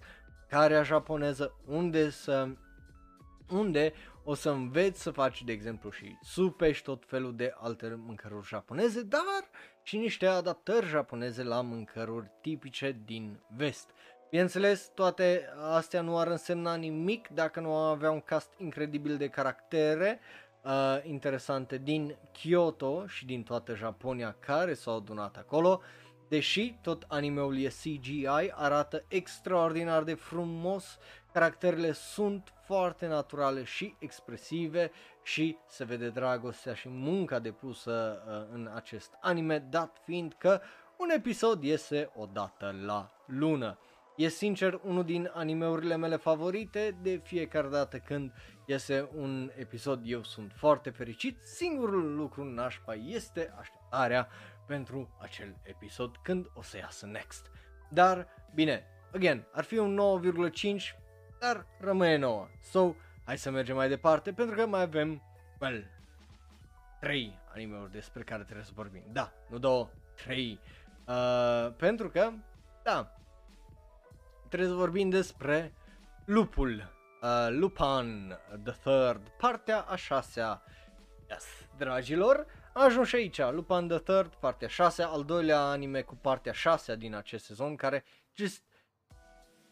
care 0.49 0.81
japoneză, 0.83 1.53
unde 1.65 2.09
să 2.09 2.47
unde 3.49 3.93
o 4.23 4.33
să 4.33 4.49
înveți 4.49 5.01
să 5.01 5.11
faci, 5.11 5.43
de 5.43 5.51
exemplu, 5.51 5.89
și 5.89 6.17
supe 6.21 6.71
și 6.71 6.83
tot 6.83 7.03
felul 7.07 7.35
de 7.35 7.53
alte 7.57 7.95
mâncăruri 8.05 8.47
japoneze, 8.47 9.01
dar 9.01 9.49
și 9.81 9.97
niște 9.97 10.25
adaptări 10.25 10.85
japoneze 10.85 11.43
la 11.43 11.61
mâncăruri 11.61 12.31
tipice 12.41 13.01
din 13.05 13.39
vest. 13.55 13.89
Bineînțeles, 14.29 14.91
toate 14.93 15.49
astea 15.61 16.01
nu 16.01 16.17
ar 16.17 16.27
însemna 16.27 16.75
nimic 16.75 17.27
dacă 17.27 17.59
nu 17.59 17.73
avea 17.73 18.11
un 18.11 18.21
cast 18.21 18.53
incredibil 18.57 19.17
de 19.17 19.27
caractere, 19.27 20.19
uh, 20.63 20.99
interesante 21.03 21.77
din 21.77 22.15
Kyoto 22.31 23.07
și 23.07 23.25
din 23.25 23.43
toată 23.43 23.75
Japonia 23.75 24.35
care 24.39 24.73
s-au 24.73 24.95
adunat 24.95 25.37
acolo. 25.37 25.81
Deși 26.27 26.77
tot 26.81 27.05
animeul 27.07 27.57
e 27.57 27.67
CGI, 27.67 28.51
arată 28.51 29.03
extraordinar 29.07 30.03
de 30.03 30.13
frumos, 30.13 30.97
caracterele 31.31 31.91
sunt 31.91 32.53
foarte 32.65 33.07
naturale 33.07 33.63
și 33.63 33.95
expresive 33.99 34.91
și 35.23 35.57
se 35.67 35.83
vede 35.83 36.09
dragostea 36.09 36.73
și 36.73 36.89
munca 36.89 37.39
depusă 37.39 38.23
uh, 38.27 38.53
în 38.53 38.69
acest 38.73 39.17
anime, 39.21 39.57
dat 39.69 40.01
fiind 40.05 40.35
că 40.37 40.61
un 40.97 41.09
episod 41.09 41.63
iese 41.63 42.11
o 42.15 42.25
dată 42.25 42.75
la 42.85 43.11
lună. 43.25 43.77
E 44.15 44.27
sincer 44.27 44.79
unul 44.83 45.03
din 45.03 45.31
animeurile 45.33 45.95
mele 45.95 46.15
favorite, 46.15 46.97
de 47.01 47.21
fiecare 47.23 47.67
dată 47.67 47.97
când 47.97 48.31
iese 48.65 49.09
un 49.15 49.51
episod 49.55 50.01
eu 50.05 50.23
sunt 50.23 50.51
foarte 50.55 50.89
fericit, 50.89 51.41
singurul 51.41 52.15
lucru 52.15 52.43
nașpa 52.43 52.93
este 52.93 53.53
așteptarea 53.59 54.27
pentru 54.65 55.15
acel 55.21 55.55
episod 55.63 56.15
când 56.21 56.49
o 56.53 56.61
să 56.61 56.77
iasă 56.77 57.05
next. 57.05 57.51
Dar, 57.89 58.27
bine, 58.53 58.83
again, 59.13 59.45
ar 59.51 59.63
fi 59.63 59.77
un 59.77 59.99
9,5, 60.51 60.99
dar 61.39 61.65
rămâne 61.79 62.17
9. 62.17 62.47
So, 62.61 62.93
hai 63.25 63.37
să 63.37 63.51
mergem 63.51 63.75
mai 63.75 63.89
departe 63.89 64.33
pentru 64.33 64.55
că 64.55 64.65
mai 64.65 64.81
avem, 64.81 65.21
well, 65.59 65.85
3 66.99 67.39
animeuri 67.53 67.91
despre 67.91 68.23
care 68.23 68.43
trebuie 68.43 68.65
să 68.65 68.71
vorbim. 68.75 69.03
Da, 69.11 69.33
nu 69.49 69.57
două, 69.57 69.89
3. 70.15 70.59
Uh, 71.07 71.73
pentru 71.77 72.09
că, 72.09 72.31
da, 72.83 73.22
trebuie 74.53 74.73
să 74.73 74.79
vorbim 74.79 75.09
despre 75.09 75.73
lupul 76.25 76.93
uh, 77.21 77.47
Lupin 77.49 78.37
the 78.63 78.71
Third, 78.71 79.29
partea 79.37 79.81
a 79.81 79.95
șasea. 79.95 80.63
Yes, 81.29 81.45
dragilor, 81.77 82.45
am 82.73 82.83
ajuns 82.83 83.07
și 83.07 83.15
aici, 83.15 83.41
Lupin 83.41 83.87
the 83.87 83.97
Third, 83.97 84.33
partea 84.33 84.67
6, 84.67 85.03
al 85.03 85.23
doilea 85.23 85.59
anime 85.59 86.01
cu 86.01 86.15
partea 86.15 86.51
6 86.51 86.95
din 86.95 87.15
acest 87.15 87.45
sezon, 87.45 87.75
care 87.75 88.03
just 88.35 88.63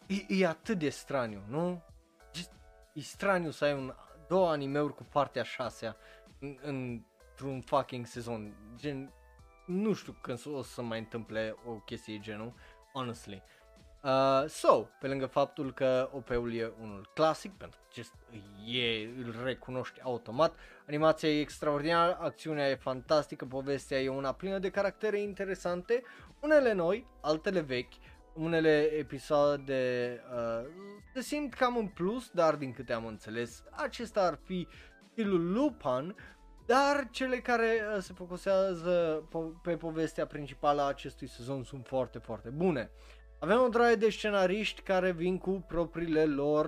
e, 0.07 0.25
e 0.27 0.47
atât 0.47 0.77
de 0.77 0.89
straniu, 0.89 1.43
nu? 1.47 1.83
Just, 2.33 2.51
e 2.93 3.01
straniu 3.01 3.49
să 3.49 3.65
ai 3.65 3.73
un, 3.73 3.93
două 4.27 4.49
animeuri 4.49 4.95
cu 4.95 5.03
partea 5.03 5.43
6 5.43 5.95
în, 6.39 6.57
într-un 6.61 7.61
fucking 7.61 8.05
sezon. 8.05 8.55
Gen, 8.75 9.13
nu 9.65 9.93
știu 9.93 10.15
când 10.21 10.41
o 10.45 10.61
să 10.61 10.81
mai 10.81 10.99
întâmple 10.99 11.55
o 11.65 11.71
chestie 11.71 12.19
genul, 12.19 12.53
honestly. 12.93 13.43
Uh, 14.03 14.47
so, 14.47 14.87
pe 14.99 15.07
lângă 15.07 15.25
faptul 15.25 15.73
că 15.73 16.09
OP-ul 16.13 16.53
e 16.53 16.73
unul 16.81 17.09
clasic, 17.13 17.51
pentru 17.53 17.79
că 17.79 17.85
acest 17.89 18.13
e, 18.65 19.05
îl 19.05 19.35
recunoști 19.43 20.01
automat, 20.01 20.55
animația 20.87 21.29
e 21.29 21.39
extraordinară, 21.39 22.17
acțiunea 22.21 22.69
e 22.69 22.75
fantastică, 22.75 23.45
povestea 23.45 24.01
e 24.01 24.09
una 24.09 24.31
plină 24.31 24.59
de 24.59 24.69
caractere 24.69 25.19
interesante, 25.19 26.03
unele 26.39 26.73
noi, 26.73 27.07
altele 27.21 27.59
vechi, 27.59 27.93
unele 28.33 28.81
episoade 28.81 30.21
uh, 30.33 30.67
se 31.13 31.21
simt 31.21 31.53
cam 31.53 31.77
în 31.77 31.87
plus, 31.87 32.29
dar 32.29 32.55
din 32.55 32.73
câte 32.73 32.93
am 32.93 33.05
înțeles, 33.05 33.63
acesta 33.71 34.21
ar 34.21 34.39
fi 34.43 34.67
stilul 35.11 35.51
Lupin, 35.51 36.15
dar 36.65 37.07
cele 37.11 37.37
care 37.37 37.81
uh, 37.95 38.01
se 38.01 38.13
focusează 38.13 39.23
po- 39.27 39.61
pe 39.61 39.77
povestea 39.77 40.25
principală 40.25 40.81
a 40.81 40.87
acestui 40.87 41.27
sezon 41.27 41.63
sunt 41.63 41.87
foarte, 41.87 42.19
foarte 42.19 42.49
bune. 42.49 42.91
Avem 43.41 43.59
o 43.61 43.67
draie 43.67 43.95
de 43.95 44.09
scenariști 44.09 44.81
care 44.81 45.11
vin 45.11 45.37
cu 45.37 45.65
propriile 45.67 46.25
lor 46.25 46.67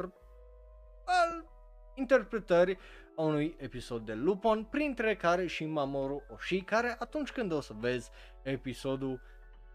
well, 1.08 1.50
interpretări 1.96 2.78
a 3.16 3.22
unui 3.22 3.56
episod 3.58 4.06
de 4.06 4.14
Lupin, 4.14 4.64
printre 4.64 5.16
care 5.16 5.48
și 5.48 5.66
Mamoru 5.66 6.24
Oshii, 6.34 6.62
care 6.62 6.96
atunci 7.00 7.32
când 7.32 7.52
o 7.52 7.62
să 7.62 7.74
vezi 7.80 8.10
episodul, 8.44 9.22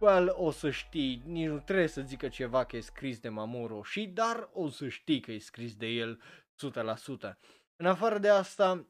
well, 0.00 0.34
o 0.36 0.50
să 0.50 0.70
știi, 0.70 1.22
nici 1.26 1.48
nu 1.48 1.58
trebuie 1.58 1.86
să 1.86 2.00
zică 2.00 2.28
ceva 2.28 2.64
că 2.64 2.76
e 2.76 2.80
scris 2.80 3.18
de 3.18 3.28
Mamoru 3.28 3.76
Oshii, 3.76 4.06
dar 4.06 4.48
o 4.52 4.68
să 4.68 4.88
știi 4.88 5.20
că 5.20 5.32
e 5.32 5.38
scris 5.38 5.76
de 5.76 5.86
el 5.86 6.20
100%. 7.30 7.38
În 7.76 7.86
afară 7.86 8.18
de 8.18 8.28
asta, 8.28 8.86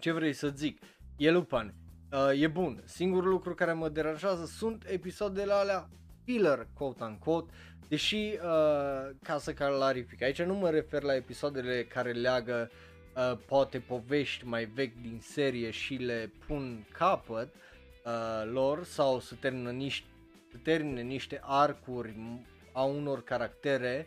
ce 0.00 0.12
vrei 0.12 0.32
să 0.32 0.48
zic? 0.48 0.82
E 1.16 1.30
Lupin, 1.30 1.74
uh, 2.12 2.40
e 2.40 2.46
bun. 2.46 2.82
Singurul 2.84 3.30
lucru 3.30 3.54
care 3.54 3.72
mă 3.72 3.88
deranjează 3.88 4.44
sunt 4.44 4.84
episoadele 4.86 5.52
alea 5.52 5.88
filler, 6.24 6.66
quote-unquote, 6.74 7.52
deși, 7.88 8.16
uh, 8.16 9.10
ca 9.22 9.38
să 9.38 9.52
clarific, 9.52 10.22
aici 10.22 10.42
nu 10.42 10.54
mă 10.54 10.70
refer 10.70 11.02
la 11.02 11.14
episoadele 11.14 11.84
care 11.84 12.12
leagă 12.12 12.70
uh, 13.16 13.38
poate 13.46 13.78
povești 13.78 14.46
mai 14.46 14.64
vechi 14.64 15.00
din 15.00 15.20
serie 15.22 15.70
și 15.70 15.94
le 15.94 16.32
pun 16.46 16.86
capăt 16.92 17.54
uh, 18.04 18.50
lor 18.52 18.84
sau 18.84 19.20
să 19.20 19.34
termină 19.40 19.70
niște, 19.70 20.06
să 20.50 20.56
termine 20.62 21.00
niște 21.00 21.40
arcuri 21.42 22.14
a 22.72 22.82
unor 22.82 23.22
caractere 23.22 24.06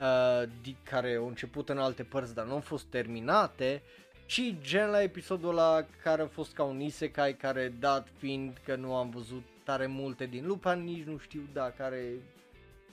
uh, 0.00 0.48
care 0.82 1.14
au 1.14 1.26
început 1.26 1.68
în 1.68 1.78
alte 1.78 2.02
părți 2.02 2.34
dar 2.34 2.46
nu 2.46 2.52
au 2.52 2.60
fost 2.60 2.84
terminate 2.84 3.82
și 4.26 4.58
gen 4.60 4.88
la 4.88 5.02
episodul 5.02 5.48
ăla 5.48 5.86
care 6.02 6.22
a 6.22 6.26
fost 6.26 6.52
ca 6.52 6.62
un 6.62 6.80
isekai 6.80 7.36
care 7.36 7.72
dat 7.78 8.08
fiind 8.18 8.60
că 8.64 8.76
nu 8.76 8.94
am 8.94 9.10
văzut 9.10 9.42
tare 9.70 9.86
multe 9.86 10.26
din 10.26 10.46
Lupin, 10.46 10.84
nici 10.84 11.04
nu 11.04 11.18
știu 11.18 11.48
dacă 11.52 11.82
are 11.82 12.04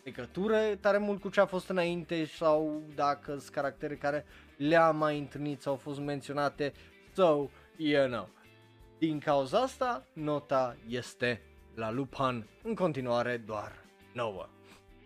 legătură 0.04 0.76
tare 0.80 0.98
mult 0.98 1.22
cu 1.22 1.30
ce 1.30 1.40
a 1.40 1.46
fost 1.46 1.70
înainte 1.70 2.26
sau 2.26 2.84
dacă 2.96 3.38
sunt 3.38 3.50
caractere 3.50 3.96
care 3.96 4.26
le-am 4.58 4.98
mai 4.98 5.18
întâlnit 5.18 5.62
sau 5.62 5.72
au 5.72 5.78
fost 5.78 6.00
menționate. 6.00 6.74
So, 7.14 7.50
you 7.78 8.08
know. 8.08 8.30
Din 8.98 9.20
cauza 9.20 9.60
asta, 9.60 10.06
nota 10.14 10.76
este 10.88 11.42
la 11.76 11.92
Lupin 11.92 12.48
în 12.64 12.76
continuare 12.76 13.38
doar 13.38 13.72
9. 14.14 14.48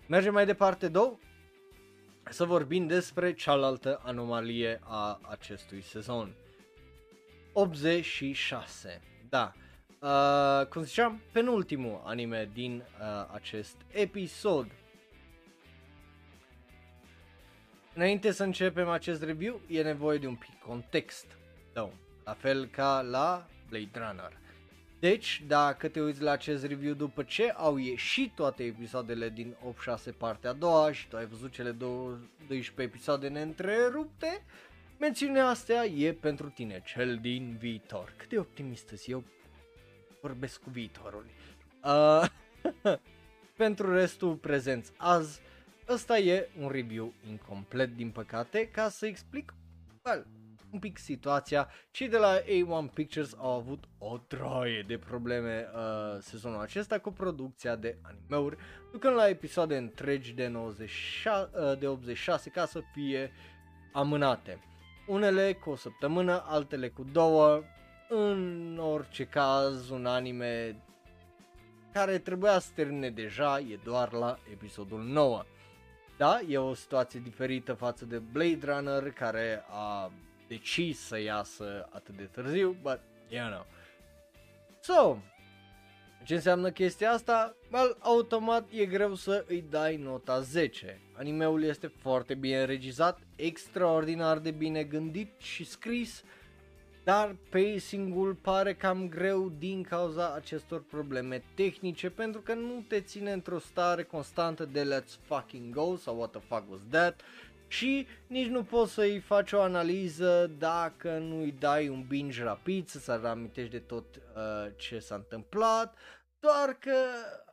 Mergem 0.07 0.33
mai 0.33 0.45
departe, 0.45 0.87
două 0.87 1.17
să 2.29 2.45
vorbim 2.45 2.87
despre 2.87 3.33
cealaltă 3.33 4.01
anomalie 4.03 4.79
a 4.83 5.19
acestui 5.29 5.81
sezon. 5.81 6.35
86. 7.53 9.01
Da, 9.29 9.51
Uh, 10.01 10.65
cum 10.69 10.83
ziceam, 10.83 11.21
penultimul 11.31 12.01
anime 12.03 12.49
din 12.53 12.83
uh, 12.99 13.29
acest 13.33 13.75
episod. 13.91 14.67
Înainte 17.93 18.31
să 18.31 18.43
începem 18.43 18.89
acest 18.89 19.23
review, 19.23 19.61
e 19.67 19.81
nevoie 19.81 20.17
de 20.17 20.27
un 20.27 20.35
pic 20.35 20.59
context. 20.59 21.25
Da, 21.73 21.89
la 22.23 22.33
fel 22.33 22.65
ca 22.65 23.01
la 23.01 23.47
Blade 23.69 23.89
Runner. 23.93 24.37
Deci, 24.99 25.43
dacă 25.47 25.87
te 25.87 26.01
uiți 26.01 26.21
la 26.21 26.31
acest 26.31 26.65
review 26.65 26.93
după 26.93 27.23
ce 27.23 27.49
au 27.49 27.77
ieșit 27.77 28.35
toate 28.35 28.63
episoadele 28.63 29.29
din 29.29 29.55
8-6 30.11 30.17
partea 30.17 30.49
a 30.49 30.53
doua 30.53 30.91
și 30.91 31.07
tu 31.07 31.17
ai 31.17 31.25
văzut 31.25 31.51
cele 31.51 31.71
12 31.71 32.71
episoade 32.75 33.27
neîntrerupte, 33.27 34.43
mențiunea 34.99 35.47
astea 35.47 35.85
e 35.85 36.13
pentru 36.13 36.49
tine, 36.49 36.81
cel 36.85 37.17
din 37.17 37.55
viitor. 37.59 38.13
Cât 38.17 38.29
de 38.29 38.39
optimist 38.39 39.07
eu 39.07 39.23
vorbesc 40.21 40.61
cu 40.61 40.69
viitorul. 40.69 41.25
Uh, 41.83 42.25
pentru 43.63 43.93
restul 43.93 44.35
prezenți 44.35 44.91
azi, 44.97 45.41
ăsta 45.89 46.17
e 46.17 46.49
un 46.59 46.69
review 46.69 47.13
incomplet 47.29 47.95
din 47.95 48.09
păcate, 48.09 48.67
ca 48.67 48.89
să 48.89 49.05
explic 49.05 49.53
well, 50.05 50.27
un 50.71 50.79
pic 50.79 50.97
situația. 50.97 51.69
Cei 51.91 52.09
de 52.09 52.17
la 52.17 52.39
A1 52.39 52.93
Pictures 52.93 53.35
au 53.37 53.51
avut 53.51 53.83
o 53.97 54.19
droaie 54.27 54.83
de 54.87 54.97
probleme 54.97 55.67
uh, 55.73 56.19
sezonul 56.19 56.61
acesta 56.61 56.99
cu 56.99 57.11
producția 57.11 57.75
de 57.75 57.97
animeuri, 58.01 58.57
ducând 58.91 59.15
la 59.15 59.29
episoade 59.29 59.77
întregi 59.77 60.33
de, 60.33 60.47
96, 60.47 61.49
uh, 61.53 61.79
de 61.79 61.87
86 61.87 62.49
ca 62.49 62.65
să 62.65 62.81
fie 62.93 63.31
amânate. 63.93 64.59
Unele 65.07 65.53
cu 65.53 65.69
o 65.69 65.75
săptămână, 65.75 66.43
altele 66.45 66.89
cu 66.89 67.03
două, 67.03 67.63
în 68.13 68.77
orice 68.77 69.25
caz, 69.25 69.89
un 69.89 70.05
anime 70.05 70.83
care 71.93 72.17
trebuia 72.17 72.59
să 72.59 72.69
termine 72.75 73.09
deja, 73.09 73.59
e 73.59 73.79
doar 73.83 74.11
la 74.11 74.37
episodul 74.51 75.03
9. 75.03 75.43
Da, 76.17 76.39
e 76.47 76.57
o 76.57 76.73
situație 76.73 77.19
diferită 77.19 77.73
față 77.73 78.05
de 78.05 78.17
Blade 78.17 78.59
Runner 78.63 79.11
care 79.11 79.63
a 79.69 80.11
decis 80.47 80.99
să 80.99 81.19
iasă 81.19 81.89
atât 81.91 82.15
de 82.15 82.23
târziu, 82.23 82.77
but 82.81 82.99
you 83.29 83.47
know. 83.47 83.65
So, 84.79 85.17
ce 86.23 86.33
înseamnă 86.33 86.71
chestia 86.71 87.11
asta? 87.11 87.55
Well, 87.71 87.97
automat 87.99 88.67
e 88.71 88.85
greu 88.85 89.15
să 89.15 89.45
îi 89.47 89.61
dai 89.69 89.97
nota 89.97 90.39
10. 90.39 91.01
Animeul 91.13 91.63
este 91.63 91.87
foarte 91.87 92.33
bine 92.33 92.65
regizat, 92.65 93.19
extraordinar 93.35 94.39
de 94.39 94.51
bine 94.51 94.83
gândit 94.83 95.39
și 95.39 95.65
scris, 95.65 96.23
dar 97.03 97.35
pacing-ul 97.49 98.33
pare 98.33 98.73
cam 98.73 99.09
greu 99.09 99.51
din 99.59 99.83
cauza 99.83 100.33
acestor 100.33 100.83
probleme 100.83 101.43
tehnice 101.53 102.09
pentru 102.09 102.41
că 102.41 102.53
nu 102.53 102.83
te 102.87 103.01
ține 103.01 103.31
într-o 103.31 103.59
stare 103.59 104.03
constantă 104.03 104.65
de 104.65 104.83
let's 104.83 105.19
fucking 105.21 105.73
go 105.73 105.95
sau 105.95 106.17
what 106.17 106.31
the 106.31 106.41
fuck 106.47 106.71
was 106.71 106.81
that 106.89 107.21
și 107.67 108.07
nici 108.27 108.47
nu 108.47 108.63
poți 108.63 108.93
să-i 108.93 109.19
faci 109.19 109.51
o 109.51 109.61
analiză 109.61 110.51
dacă 110.57 111.17
nu-i 111.17 111.55
dai 111.59 111.89
un 111.89 112.05
binge 112.07 112.43
rapid 112.43 112.87
să-ți 112.87 113.09
amintești 113.25 113.71
de 113.71 113.79
tot 113.79 114.05
uh, 114.15 114.71
ce 114.75 114.99
s-a 114.99 115.15
întâmplat, 115.15 115.97
doar 116.39 116.77
că 116.79 116.95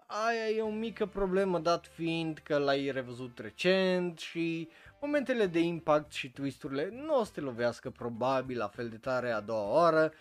aia 0.06 0.48
e 0.56 0.60
o 0.60 0.70
mică 0.70 1.06
problemă 1.06 1.58
dat 1.58 1.86
fiind 1.86 2.38
că 2.38 2.58
l-ai 2.58 2.90
revăzut 2.90 3.38
recent 3.38 4.18
și 4.18 4.68
Momentele 5.00 5.46
de 5.46 5.60
impact 5.60 6.12
și 6.12 6.30
twisturile 6.30 6.88
nu 6.92 7.18
o 7.18 7.24
să 7.24 7.30
te 7.34 7.40
lovească 7.40 7.90
probabil 7.90 8.58
la 8.58 8.68
fel 8.68 8.88
de 8.88 8.96
tare 8.96 9.30
a 9.30 9.40
doua 9.40 9.72
oară, 9.72 10.12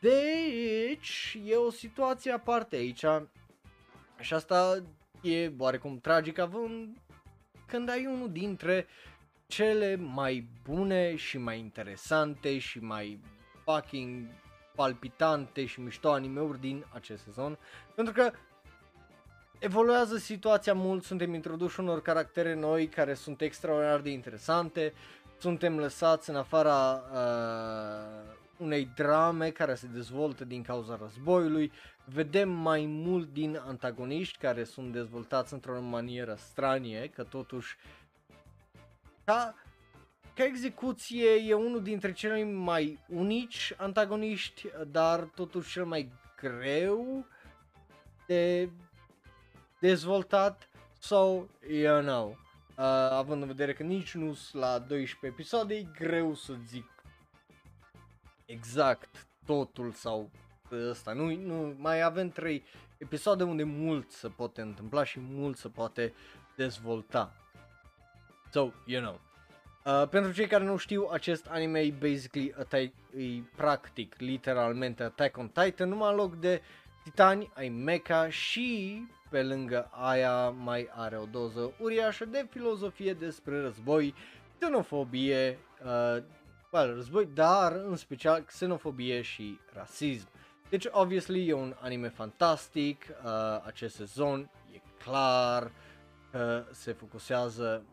deci 0.00 1.38
e 1.44 1.54
o 1.54 1.70
situație 1.70 2.32
aparte 2.32 2.76
aici. 2.76 3.04
Și 4.20 4.34
asta 4.34 4.82
e 5.22 5.52
oarecum 5.58 5.98
tragic 5.98 6.38
având 6.38 6.96
când 7.66 7.88
ai 7.88 8.06
unul 8.06 8.32
dintre 8.32 8.86
cele 9.46 9.96
mai 9.96 10.48
bune 10.62 11.16
și 11.16 11.38
mai 11.38 11.58
interesante 11.58 12.58
și 12.58 12.78
mai 12.78 13.20
fucking 13.64 14.26
palpitante 14.74 15.66
și 15.66 15.80
mișto 15.80 16.12
animeuri 16.12 16.60
din 16.60 16.84
acest 16.92 17.22
sezon, 17.22 17.58
pentru 17.94 18.14
că 18.14 18.30
evoluează 19.58 20.16
situația 20.16 20.74
mult, 20.74 21.04
suntem 21.04 21.34
introduși 21.34 21.80
unor 21.80 22.02
caractere 22.02 22.54
noi 22.54 22.88
care 22.88 23.14
sunt 23.14 23.40
extraordinar 23.40 24.00
de 24.00 24.10
interesante, 24.10 24.92
suntem 25.38 25.78
lăsați 25.78 26.30
în 26.30 26.36
afara 26.36 27.02
uh, 27.12 28.36
unei 28.56 28.90
drame 28.94 29.50
care 29.50 29.74
se 29.74 29.86
dezvoltă 29.86 30.44
din 30.44 30.62
cauza 30.62 30.98
războiului, 31.00 31.72
vedem 32.04 32.48
mai 32.48 32.84
mult 32.86 33.32
din 33.32 33.60
antagoniști 33.66 34.38
care 34.38 34.64
sunt 34.64 34.92
dezvoltați 34.92 35.52
într-o 35.52 35.80
manieră 35.80 36.34
stranie, 36.34 37.10
că 37.14 37.22
totuși 37.22 37.76
ca, 39.24 39.54
ca 40.34 40.44
execuție 40.44 41.30
e 41.30 41.54
unul 41.54 41.82
dintre 41.82 42.12
cele 42.12 42.44
mai 42.44 42.98
unici 43.08 43.74
antagoniști, 43.76 44.68
dar 44.90 45.20
totuși 45.20 45.72
cel 45.72 45.84
mai 45.84 46.12
greu 46.40 47.26
de 48.26 48.68
dezvoltat 49.80 50.68
sau, 50.98 51.48
you 51.68 52.02
know, 52.02 52.28
uh, 52.28 52.84
având 53.10 53.42
în 53.42 53.48
vedere 53.48 53.72
că 53.72 53.82
nici 53.82 54.14
nu 54.14 54.34
sunt 54.34 54.62
la 54.62 54.78
12 54.78 55.26
episoade, 55.26 55.74
e 55.74 55.86
greu 55.98 56.34
să 56.34 56.54
zic 56.66 56.86
exact 58.44 59.26
totul 59.46 59.92
sau 59.92 60.30
ăsta. 60.72 61.12
Nu, 61.12 61.34
nu, 61.34 61.74
mai 61.78 62.02
avem 62.02 62.28
3 62.28 62.64
episoade 62.98 63.42
unde 63.42 63.62
mult 63.62 64.10
se 64.10 64.28
poate 64.28 64.60
întâmpla 64.60 65.04
și 65.04 65.20
mult 65.20 65.56
se 65.56 65.68
poate 65.68 66.14
dezvolta. 66.56 67.34
So, 68.50 68.70
you 68.86 69.02
know. 69.02 69.20
Uh, 69.84 70.08
pentru 70.08 70.32
cei 70.32 70.46
care 70.46 70.64
nu 70.64 70.76
știu, 70.76 71.08
acest 71.12 71.46
anime 71.46 71.80
e 71.80 71.90
basically, 71.90 72.54
e 73.16 73.42
practic, 73.56 74.14
literalmente 74.18 75.02
Attack 75.02 75.36
on 75.36 75.48
Titan, 75.48 75.88
numai 75.88 76.10
în 76.10 76.16
loc 76.16 76.34
de 76.34 76.62
titani, 77.04 77.50
ai 77.54 77.68
mecha 77.68 78.28
și 78.28 79.02
pe 79.30 79.42
lângă 79.42 79.88
aia 79.92 80.50
mai 80.50 80.88
are 80.94 81.16
o 81.18 81.24
doză 81.24 81.72
uriașă 81.80 82.24
de 82.24 82.46
filozofie 82.50 83.12
despre 83.12 83.60
război, 83.60 84.14
xenofobie, 84.58 85.58
uh, 85.84 86.22
well, 86.72 86.94
război, 86.94 87.28
dar 87.34 87.72
în 87.72 87.96
special 87.96 88.42
xenofobie 88.42 89.22
și 89.22 89.58
rasism. 89.72 90.28
Deci, 90.68 90.86
obviously, 90.90 91.48
e 91.48 91.52
un 91.52 91.74
anime 91.80 92.08
fantastic, 92.08 93.04
uh, 93.24 93.30
acest 93.64 93.94
sezon 93.94 94.50
e 94.74 94.80
clar 95.04 95.72
că 96.30 96.64
se 96.72 96.92
focusează 96.92 97.84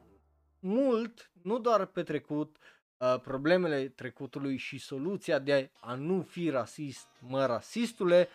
mult, 0.59 1.31
nu 1.41 1.59
doar 1.59 1.85
pe 1.85 2.03
trecut, 2.03 2.57
uh, 2.97 3.19
problemele 3.21 3.87
trecutului 3.87 4.57
și 4.57 4.77
soluția 4.77 5.39
de 5.39 5.71
a 5.79 5.93
nu 5.93 6.21
fi 6.21 6.49
rasist, 6.49 7.07
mă 7.19 7.45
rasistule, 7.45 8.27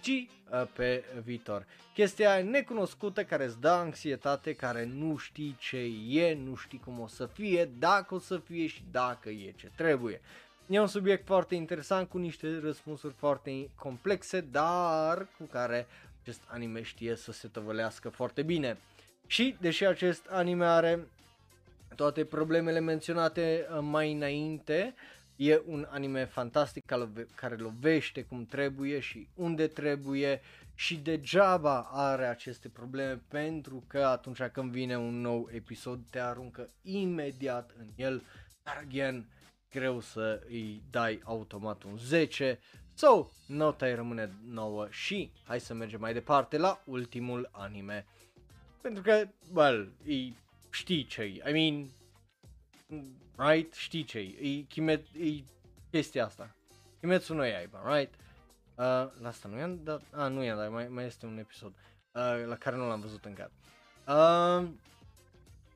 ci 0.00 0.08
uh, 0.08 0.66
pe 0.76 1.04
viitor. 1.24 1.66
Chestia 1.94 2.42
necunoscută 2.42 3.24
care 3.24 3.44
îți 3.44 3.60
dă 3.60 3.68
anxietate, 3.68 4.54
care 4.54 4.84
nu 4.84 5.16
știi 5.16 5.56
ce 5.58 5.76
e, 6.08 6.34
nu 6.34 6.54
știi 6.54 6.80
cum 6.84 7.00
o 7.00 7.06
să 7.06 7.26
fie, 7.26 7.70
dacă 7.78 8.14
o 8.14 8.18
să 8.18 8.38
fie 8.38 8.66
și 8.66 8.82
dacă 8.90 9.28
e 9.28 9.52
ce 9.56 9.70
trebuie. 9.76 10.20
E 10.66 10.80
un 10.80 10.86
subiect 10.86 11.26
foarte 11.26 11.54
interesant 11.54 12.08
cu 12.08 12.18
niște 12.18 12.58
răspunsuri 12.62 13.14
foarte 13.14 13.70
complexe, 13.74 14.40
dar 14.40 15.28
cu 15.38 15.44
care 15.44 15.86
acest 16.22 16.42
anime 16.46 16.82
știe 16.82 17.16
să 17.16 17.32
se 17.32 17.48
tăvălească 17.48 18.08
foarte 18.08 18.42
bine. 18.42 18.78
Și 19.26 19.56
deși 19.60 19.84
acest 19.86 20.26
anime 20.30 20.64
are 20.64 21.08
toate 21.96 22.24
problemele 22.24 22.80
menționate 22.80 23.66
uh, 23.70 23.78
mai 23.80 24.12
înainte, 24.12 24.94
e 25.36 25.62
un 25.66 25.86
anime 25.90 26.24
fantastic 26.24 26.84
care 27.34 27.56
lovește 27.56 28.22
cum 28.22 28.44
trebuie 28.44 29.00
și 29.00 29.28
unde 29.34 29.66
trebuie 29.66 30.40
și 30.74 30.96
degeaba 30.96 31.88
are 31.92 32.26
aceste 32.26 32.68
probleme 32.68 33.22
pentru 33.28 33.84
că 33.86 34.04
atunci 34.04 34.42
când 34.42 34.70
vine 34.70 34.98
un 34.98 35.20
nou 35.20 35.48
episod 35.52 36.00
te 36.10 36.18
aruncă 36.18 36.68
imediat 36.82 37.74
în 37.78 37.86
el, 37.96 38.22
dar 38.62 38.84
again, 38.86 39.26
greu 39.70 40.00
să 40.00 40.42
îi 40.48 40.82
dai 40.90 41.20
automat 41.24 41.82
un 41.82 41.96
10. 41.96 42.58
So, 42.94 43.26
nota 43.46 43.86
îi 43.86 43.94
rămâne 43.94 44.30
9 44.46 44.86
și 44.90 45.30
hai 45.44 45.60
să 45.60 45.74
mergem 45.74 46.00
mai 46.00 46.12
departe 46.12 46.56
la 46.56 46.82
ultimul 46.84 47.48
anime. 47.52 48.06
Pentru 48.80 49.02
că, 49.02 49.28
well, 49.52 49.92
îi 50.04 50.36
știi 50.70 51.04
ce 51.04 51.24
I 51.24 51.52
mean, 51.52 51.88
right? 53.36 53.74
Știi 53.74 54.04
ce 54.04 54.18
e, 54.18 54.60
Kimet, 54.68 55.06
e 55.20 55.42
chestia 55.90 56.24
asta. 56.24 56.54
Kimetsu 57.00 57.34
no 57.34 57.44
Yaiba, 57.44 57.96
right? 57.96 58.14
Uh, 58.14 58.84
la 59.20 59.28
asta 59.28 59.48
nu 59.48 59.58
i-am 59.58 59.80
dat, 59.82 60.02
ah, 60.10 60.30
nu 60.30 60.42
i-am 60.42 60.56
dat, 60.56 60.70
mai, 60.70 60.88
mai 60.88 61.04
este 61.04 61.26
un 61.26 61.38
episod 61.38 61.72
uh, 62.12 62.46
la 62.46 62.56
care 62.56 62.76
nu 62.76 62.88
l-am 62.88 63.00
văzut 63.00 63.24
încă. 63.24 63.50
Uh, 64.08 64.68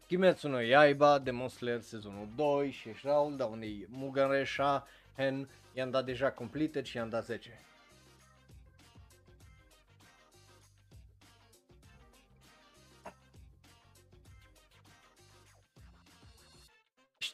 Kimetsu 0.06 0.48
no 0.48 0.60
Yaiba, 0.60 1.18
Demon 1.18 1.48
Slayer 1.48 1.80
sezonul 1.80 2.28
2 2.36 2.70
și 2.70 2.88
Raul, 3.02 3.36
da 3.36 3.44
unde 3.44 3.66
e 3.66 3.86
Mugen 3.88 4.30
Resha, 4.30 4.86
Hen, 5.16 5.48
i-am 5.72 5.90
dat 5.90 6.04
deja 6.04 6.32
completed 6.32 6.84
și 6.84 6.96
i-am 6.96 7.08
dat 7.08 7.24
10. 7.24 7.67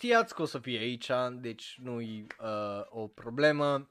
Știați 0.04 0.34
că 0.34 0.42
o 0.42 0.44
să 0.44 0.58
fie 0.58 0.78
aici, 0.78 1.10
deci 1.40 1.78
nu-i 1.82 2.26
uh, 2.40 2.84
o 2.88 3.06
problemă 3.06 3.90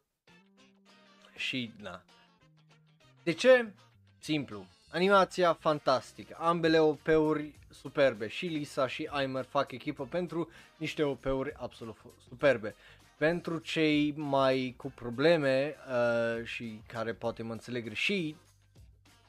și 1.35 1.73
na. 1.81 2.03
De 3.23 3.31
ce? 3.31 3.73
Simplu. 4.19 4.65
Animația 4.91 5.53
fantastică, 5.53 6.37
ambele 6.39 6.79
OP-uri 6.79 7.59
superbe, 7.69 8.27
și 8.27 8.45
Lisa 8.45 8.87
și 8.87 9.09
Aimer 9.11 9.43
fac 9.43 9.71
echipă 9.71 10.05
pentru 10.05 10.49
niște 10.77 11.03
OP-uri 11.03 11.53
absolut 11.53 11.97
superbe. 12.27 12.75
Pentru 13.17 13.57
cei 13.57 14.13
mai 14.15 14.73
cu 14.77 14.91
probleme 14.91 15.75
uh, 15.87 16.45
și 16.45 16.81
care 16.87 17.13
poate 17.13 17.43
mă 17.43 17.51
înțeleg 17.51 17.83
greșit, 17.83 18.37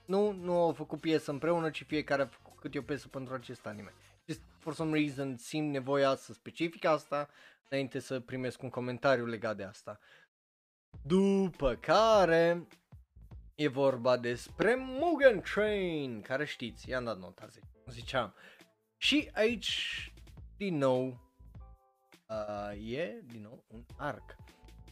nu, 0.05 0.33
nu 0.33 0.63
au 0.63 0.73
făcut 0.73 1.01
piesă 1.01 1.31
împreună, 1.31 1.71
ci 1.71 1.85
fiecare 1.87 2.23
a 2.23 2.27
făcut 2.27 2.61
câte 2.61 2.79
o 2.79 2.83
piesă 2.83 3.09
pentru 3.09 3.35
acest 3.35 3.67
anime. 3.67 3.93
Just 4.27 4.43
for 4.59 4.75
some 4.75 4.99
reason 4.99 5.37
simt 5.37 5.71
nevoia 5.71 6.15
să 6.15 6.33
specific 6.33 6.85
asta 6.85 7.29
înainte 7.69 7.99
să 7.99 8.21
primesc 8.21 8.63
un 8.63 8.71
comentariu 8.71 9.27
legat 9.27 9.57
de 9.57 9.65
asta. 9.65 10.01
După 11.03 11.75
care 11.75 12.67
E 13.55 13.69
vorba 13.69 14.17
despre 14.17 14.75
Mugen 14.79 15.41
Train, 15.41 16.21
care 16.21 16.45
știți, 16.45 16.89
i-am 16.89 17.05
dat 17.05 17.19
nota, 17.19 17.47
zic, 17.47 17.63
ziceam. 17.91 18.35
Și 18.97 19.31
aici, 19.35 20.13
din 20.57 20.77
nou, 20.77 21.21
uh, 22.29 22.93
e, 22.93 23.21
din 23.27 23.43
nou, 23.43 23.65
un 23.69 23.85
arc. 23.97 24.37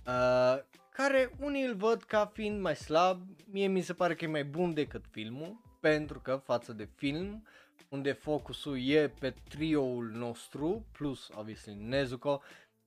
Uh, 0.07 0.59
care 0.91 1.31
unii 1.39 1.65
îl 1.65 1.75
văd 1.75 2.03
ca 2.03 2.27
fiind 2.27 2.61
mai 2.61 2.77
slab, 2.77 3.27
mie 3.47 3.67
mi 3.67 3.81
se 3.81 3.95
pare 3.95 4.15
că 4.15 4.25
e 4.25 4.29
mai 4.29 4.45
bun 4.45 4.75
decât 4.75 5.05
filmul, 5.11 5.61
pentru 5.81 6.21
că 6.21 6.37
față 6.37 6.73
de 6.73 6.89
film, 6.97 7.47
unde 7.93 8.13
focusul 8.13 8.89
e 8.89 9.09
pe 9.09 9.35
trioul 9.49 10.11
nostru, 10.11 10.87
plus, 10.93 11.31
obviously, 11.35 11.75
Nezuko, 11.75 12.43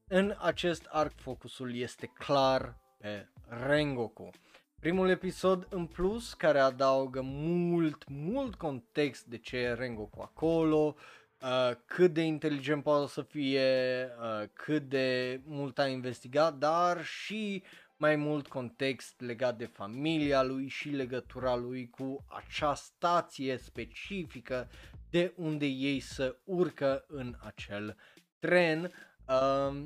în 0.07 0.35
acest 0.39 0.85
arc 0.89 1.15
focusul 1.15 1.75
este 1.75 2.05
clar 2.07 2.77
pe 2.97 3.27
Rengoku. 3.47 4.29
Primul 4.79 5.09
episod 5.09 5.67
în 5.69 5.85
plus 5.85 6.33
care 6.33 6.59
adaugă 6.59 7.21
mult, 7.23 8.03
mult 8.07 8.55
context 8.55 9.25
de 9.25 9.37
ce 9.37 9.57
e 9.57 9.73
Rengoku 9.73 10.21
acolo, 10.21 10.95
uh, 11.41 11.71
cât 11.85 12.13
de 12.13 12.21
inteligent 12.21 12.83
poate 12.83 13.11
să 13.11 13.21
fie, 13.21 14.09
uh, 14.19 14.47
cât 14.53 14.89
de 14.89 15.41
mult 15.43 15.79
a 15.79 15.87
investigat, 15.87 16.57
dar 16.57 17.03
și 17.03 17.63
mai 17.97 18.15
mult 18.15 18.47
context 18.47 19.21
legat 19.21 19.57
de 19.57 19.65
familia 19.65 20.43
lui 20.43 20.67
și 20.67 20.89
legătura 20.89 21.55
lui 21.55 21.89
cu 21.89 22.25
acea 22.27 22.73
stație 22.73 23.57
specifică 23.57 24.69
de 25.15 25.33
unde 25.35 25.65
ei 25.65 25.99
să 25.99 26.35
urcă 26.43 27.05
în 27.07 27.35
acel 27.39 27.97
tren. 28.39 28.91
Uh, 29.27 29.83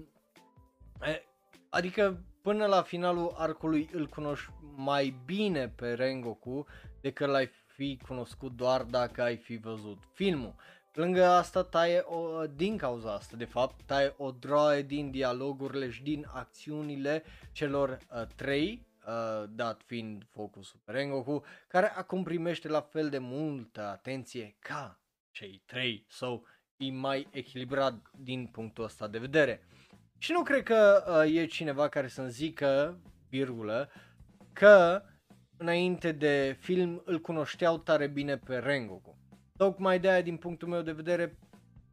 adică 1.70 2.24
până 2.42 2.66
la 2.66 2.82
finalul 2.82 3.34
arcului 3.38 3.90
îl 3.94 4.08
cunoști 4.08 4.52
mai 4.76 5.16
bine 5.26 5.68
pe 5.68 5.94
Rengoku 5.94 6.66
decât 7.02 7.28
l-ai 7.28 7.50
fi 7.76 8.00
cunoscut 8.08 8.56
doar 8.56 8.82
dacă 8.82 9.22
ai 9.22 9.38
fi 9.38 9.58
văzut 9.58 9.98
filmul. 10.14 10.56
Lângă 10.94 11.26
asta 11.26 11.64
taie 11.64 12.00
o, 12.06 12.46
din 12.46 12.78
cauza 12.78 13.14
asta, 13.14 13.38
de 13.38 13.46
fapt, 13.46 13.82
taie 13.86 14.14
o 14.18 14.32
droaie 14.32 14.82
din 14.82 15.12
dialogurile 15.12 15.90
și 15.90 16.04
din 16.04 16.26
acțiunile 16.34 17.24
celor 17.52 17.90
uh, 17.90 18.24
trei, 18.36 18.88
uh, 19.08 19.50
dat 19.50 19.82
fiind 19.86 20.26
focusul 20.30 20.80
pe 20.84 20.92
Rengoku, 20.92 21.44
care 21.68 21.92
acum 21.96 22.24
primește 22.24 22.68
la 22.68 22.82
fel 22.82 23.10
de 23.10 23.18
multă 23.18 23.82
atenție 23.82 24.56
ca 24.60 24.99
cei 25.40 25.62
trei, 25.66 26.06
so 26.10 26.42
e 26.78 26.92
mai 26.92 27.28
echilibrat 27.32 28.12
din 28.18 28.46
punctul 28.46 28.84
ăsta 28.84 29.08
de 29.08 29.18
vedere. 29.18 29.62
Și 30.18 30.32
nu 30.32 30.44
cred 30.44 30.64
că 30.64 31.04
uh, 31.08 31.36
e 31.36 31.46
cineva 31.46 31.88
care 31.88 32.08
să-mi 32.08 32.30
zică, 32.30 33.00
virgulă, 33.30 33.90
că 34.54 35.02
înainte 35.58 36.12
de 36.12 36.58
film 36.60 37.02
îl 37.06 37.20
cunoșteau 37.20 37.78
tare 37.78 38.08
bine 38.08 38.38
pe 38.38 38.58
Rengoku. 38.58 39.18
Tocmai 39.58 40.00
de 40.00 40.10
aia, 40.10 40.22
din 40.22 40.38
punctul 40.38 40.68
meu 40.68 40.82
de 40.82 40.92
vedere, 40.92 41.38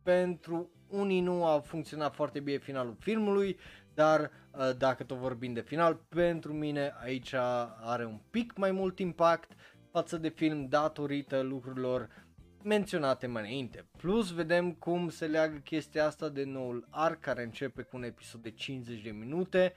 pentru 0.02 0.70
unii 0.89 1.20
nu 1.20 1.44
a 1.44 1.60
funcționat 1.60 2.15
foarte 2.15 2.41
bine 2.41 2.58
finalul 2.58 2.97
filmului, 2.99 3.58
dar 3.94 4.20
uh, 4.20 4.70
dacă 4.78 5.05
tot 5.05 5.18
vorbim 5.18 5.52
de 5.52 5.60
final, 5.60 5.94
pentru 6.08 6.52
mine 6.52 6.94
aici 7.02 7.33
are 7.81 8.05
un 8.05 8.20
pic 8.31 8.57
mai 8.57 8.70
mult 8.70 8.99
impact 8.99 9.52
față 9.91 10.16
de 10.16 10.28
film 10.28 10.68
datorită 10.68 11.41
lucrurilor 11.41 12.25
menționate 12.67 13.27
mai 13.27 13.43
înainte. 13.43 13.86
Plus 13.97 14.31
vedem 14.31 14.73
cum 14.73 15.09
se 15.09 15.27
leagă 15.27 15.57
chestia 15.57 16.07
asta 16.07 16.28
de 16.28 16.45
noul 16.45 16.86
arc 16.91 17.20
care 17.20 17.43
începe 17.43 17.83
cu 17.83 17.97
un 17.97 18.03
episod 18.03 18.43
de 18.43 18.51
50 18.51 19.03
de 19.03 19.11
minute, 19.11 19.75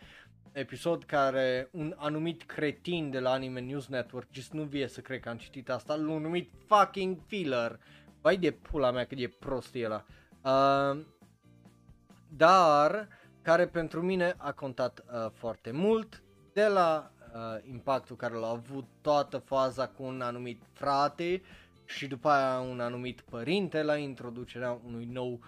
episod 0.51 1.03
care 1.03 1.69
un 1.71 1.93
anumit 1.97 2.43
cretin 2.43 3.09
de 3.09 3.19
la 3.19 3.31
Anime 3.31 3.59
News 3.59 3.87
Network, 3.87 4.27
just 4.31 4.51
nu 4.51 4.63
vie 4.63 4.87
să 4.87 5.01
cred 5.01 5.19
că 5.19 5.29
am 5.29 5.37
citit 5.37 5.69
asta, 5.69 5.95
l-a 5.95 6.17
numit 6.17 6.51
fucking 6.67 7.17
filler. 7.27 7.79
Vai 8.21 8.37
de 8.37 8.51
pula 8.51 8.91
mea 8.91 9.05
cât 9.05 9.17
e 9.19 9.27
prost 9.27 9.75
el 9.75 10.05
uh, 10.43 11.01
Dar 12.27 13.07
care 13.41 13.67
pentru 13.67 14.01
mine 14.01 14.33
a 14.37 14.51
contat 14.51 15.03
uh, 15.05 15.31
foarte 15.33 15.71
mult 15.71 16.23
de 16.53 16.67
la 16.67 17.11
uh, 17.33 17.69
impactul 17.69 18.15
care 18.15 18.33
l-a 18.33 18.49
avut 18.49 18.87
toată 19.01 19.37
faza 19.37 19.87
cu 19.87 20.03
un 20.03 20.21
anumit 20.21 20.61
frate 20.73 21.41
și 21.89 22.07
după 22.07 22.29
aia 22.29 22.59
un 22.59 22.79
anumit 22.79 23.21
părinte 23.21 23.81
la 23.81 23.97
introducerea 23.97 24.81
unui 24.85 25.05
nou 25.05 25.39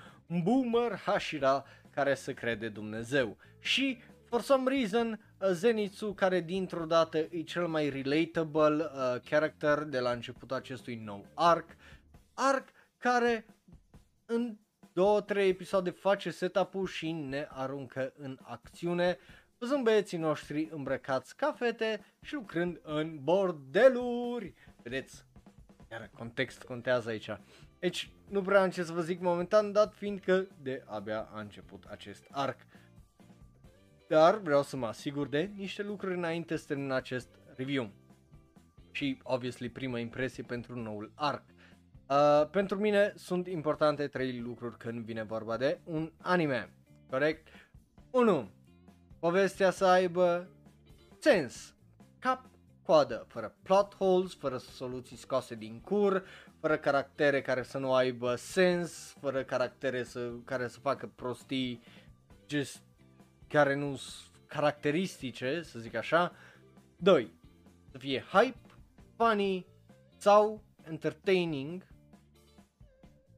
boomer 0.44 0.96
Hashira 1.06 1.66
care 1.90 2.14
se 2.14 2.34
crede 2.34 2.70
Dumnezeu. 2.70 3.38
Și 3.60 4.02
for 4.26 4.42
some 4.42 4.70
reason 4.70 5.20
Zenitsu 5.52 6.14
care 6.14 6.40
dintr-o 6.40 6.86
dată 6.86 7.18
e 7.18 7.42
cel 7.42 7.68
mai 7.68 7.90
relatable 7.90 8.84
uh, 8.84 9.22
character 9.30 9.84
de 9.84 10.00
la 10.00 10.12
începutul 10.12 10.56
acestui 10.56 10.96
nou 10.96 11.26
arc. 11.34 11.76
Arc 12.34 12.70
care 12.98 13.46
în 14.26 14.58
două, 14.94 15.22
trei 15.22 15.50
episoade 15.50 15.90
face 15.90 16.32
setup-ul 16.32 16.88
și 16.88 17.12
ne 17.12 17.48
aruncă 17.50 18.14
în 18.18 18.38
acțiune, 18.42 19.18
văzând 19.58 19.84
băieții 19.84 20.18
noștri 20.18 20.70
îmbrăcați 20.72 21.36
ca 21.36 21.52
fete 21.52 22.06
și 22.22 22.34
lucrând 22.34 22.80
în 22.84 23.20
bordeluri. 23.24 24.54
Vedeți, 24.84 25.26
iar 25.92 26.10
context 26.18 26.64
contează 26.64 27.10
aici. 27.10 27.30
Deci 27.80 28.12
nu 28.30 28.42
prea 28.42 28.62
am 28.62 28.70
ce 28.70 28.84
să 28.84 28.94
vă 28.94 29.02
zic 29.02 29.20
momentan, 29.20 29.72
dat 29.72 29.94
fiind 29.94 30.20
că 30.20 30.46
de 30.62 30.84
abia 30.86 31.30
a 31.34 31.40
început 31.40 31.84
acest 31.90 32.28
arc. 32.32 32.60
Dar 34.08 34.38
vreau 34.38 34.64
să 34.64 34.78
mă 34.78 34.86
asigur 34.86 35.28
de 35.28 35.52
niște 35.56 35.84
lucruri 35.84 36.16
înainte 36.16 36.56
să 36.56 36.66
termin 36.68 36.92
acest 36.92 37.28
review. 37.56 37.90
Și, 38.92 39.20
obviously, 39.24 39.70
prima 39.70 40.00
impresie 40.00 40.44
pentru 40.44 40.76
noul 40.80 41.12
arc. 41.16 41.44
Uh, 42.10 42.50
pentru 42.50 42.80
mine 42.80 43.14
sunt 43.16 43.48
importante 43.48 44.08
trei 44.08 44.40
lucruri 44.40 44.78
când 44.78 45.06
vine 45.06 45.24
vorba 45.24 45.58
de 45.58 45.80
un 45.84 46.12
anime, 46.22 46.74
corect? 47.10 47.48
1. 48.10 48.50
Povestea 49.20 49.72
să 49.72 49.86
aibă 49.86 50.48
sens, 51.20 51.76
cap, 52.20 52.51
coadă, 52.86 53.26
fără 53.28 53.56
plot 53.64 53.96
holes, 53.96 54.36
fără 54.36 54.58
soluții 54.58 55.18
scoase 55.18 55.56
din 55.56 55.80
cur, 55.80 56.24
fără 56.60 56.78
caractere 56.78 57.42
care 57.42 57.64
să 57.64 57.78
nu 57.78 57.94
aibă 57.94 58.36
sens, 58.36 59.16
fără 59.20 59.44
caractere 59.44 60.04
să, 60.04 60.32
care 60.46 60.68
să 60.68 60.80
facă 60.80 61.12
prostii 61.16 61.82
just 62.50 62.82
care 63.48 63.76
nu 63.76 63.96
sunt 63.96 64.32
caracteristice, 64.48 65.62
să 65.62 65.80
zic 65.80 65.96
așa. 65.96 66.32
2. 66.98 67.34
Să 67.92 67.98
fie 67.98 68.24
hype, 68.32 68.60
funny 69.16 69.66
sau 70.18 70.64
entertaining 70.88 71.92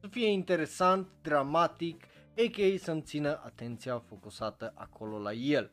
să 0.04 0.10
fie 0.10 0.28
interesant, 0.28 1.08
dramatic, 1.22 2.04
a.k.a. 2.36 2.78
să-mi 2.78 3.02
țină 3.02 3.40
atenția 3.44 3.98
focusată 3.98 4.72
acolo 4.74 5.18
la 5.18 5.32
el. 5.32 5.70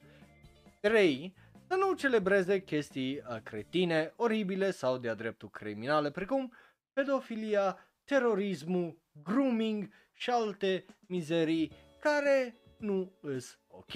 3. 0.80 1.34
Să 1.72 1.78
nu 1.78 1.94
celebreze 1.94 2.62
chestii 2.62 3.18
uh, 3.18 3.38
cretine, 3.44 4.14
oribile 4.16 4.72
sau 4.72 4.98
de-a 4.98 5.14
dreptul 5.14 5.50
criminale, 5.50 6.12
precum 6.12 6.54
pedofilia, 6.94 7.78
terorismul, 8.04 8.98
grooming 9.24 9.90
și 10.14 10.30
alte 10.30 10.86
mizerii 11.08 11.72
care 12.00 12.56
nu 12.78 13.12
îs 13.22 13.60
ok. 13.68 13.94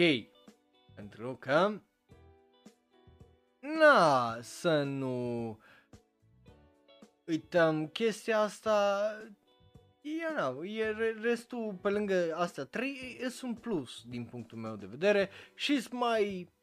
Pentru 0.93 1.37
că 1.39 1.81
na, 3.59 4.37
să 4.41 4.83
nu 4.83 5.59
uităm 7.25 7.87
chestia 7.87 8.39
asta 8.39 9.01
you 10.01 10.33
know, 10.35 10.63
e 10.63 10.95
restul 11.21 11.73
pe 11.81 11.89
lângă 11.89 12.35
astea 12.35 12.63
trei 12.63 13.17
e 13.21 13.27
un 13.43 13.53
plus 13.53 14.03
din 14.07 14.25
punctul 14.25 14.57
meu 14.57 14.75
de 14.75 14.85
vedere 14.85 15.29
și 15.55 15.81
sunt 15.81 15.93
mai 15.93 16.53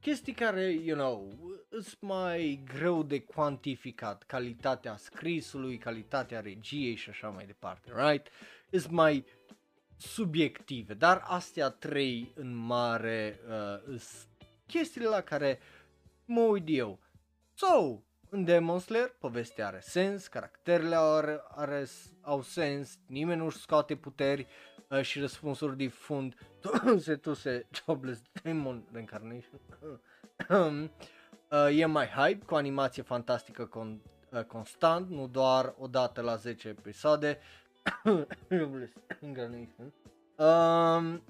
chestii 0.00 0.32
care, 0.32 0.70
you 0.70 0.96
know, 0.96 1.32
sunt 1.70 1.96
mai 2.00 2.62
greu 2.74 3.02
de 3.02 3.20
cuantificat, 3.20 4.22
calitatea 4.22 4.96
scrisului, 4.96 5.78
calitatea 5.78 6.40
regiei 6.40 6.94
și 6.94 7.08
așa 7.08 7.28
mai 7.28 7.46
departe, 7.46 7.92
right? 7.96 8.28
Sunt 8.70 8.92
mai 8.92 9.24
subiective, 9.96 10.94
dar 10.94 11.22
astea 11.26 11.68
trei 11.68 12.32
în 12.34 12.54
mare 12.54 13.40
uh, 13.48 13.98
sunt 13.98 14.28
chestiile 14.66 15.06
la 15.06 15.20
care 15.20 15.58
mă 16.24 16.40
uit 16.40 16.64
eu. 16.66 16.98
So, 17.54 18.02
în 18.30 18.44
Demon 18.44 18.78
Slayer, 18.78 19.14
povestea 19.18 19.66
are 19.66 19.80
sens, 19.82 20.26
caracterele 20.26 20.96
are, 20.96 21.42
are, 21.48 21.86
au 22.20 22.42
sens, 22.42 22.98
nimeni 23.06 23.40
nu-și 23.40 23.58
scoate 23.58 23.94
puteri 23.94 24.46
uh, 24.88 25.02
și 25.02 25.20
răspunsuri 25.20 25.76
de 25.76 25.88
fund. 25.88 26.34
se 26.98 27.16
tuse 27.16 27.66
Jobless 27.70 28.22
Demon 28.42 28.84
Reincarnation. 28.92 29.60
uh, 31.50 31.78
e 31.78 31.84
mai 31.84 32.06
hype, 32.06 32.44
cu 32.44 32.54
animație 32.54 33.02
fantastică 33.02 33.66
con, 33.66 34.00
uh, 34.30 34.42
constant, 34.42 35.08
nu 35.08 35.26
doar 35.26 35.74
o 35.78 35.86
dată 35.86 36.20
la 36.20 36.36
10 36.36 36.68
episoade. 36.68 37.38
Jobless 38.50 38.92
Reincarnation. 39.20 39.92
Um, 40.36 41.22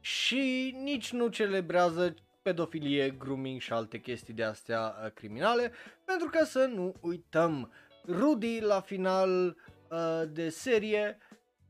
și 0.00 0.74
nici 0.82 1.12
nu 1.12 1.28
celebrează 1.28 2.14
pedofilie, 2.48 3.10
grooming 3.10 3.60
și 3.60 3.72
alte 3.72 4.00
chestii 4.00 4.34
de 4.34 4.44
astea 4.44 4.94
uh, 5.04 5.10
criminale, 5.10 5.72
pentru 6.04 6.28
că 6.28 6.44
să 6.44 6.64
nu 6.64 6.94
uităm, 7.00 7.72
Rudy 8.06 8.60
la 8.60 8.80
final 8.80 9.56
uh, 9.90 10.22
de 10.28 10.48
serie 10.48 11.18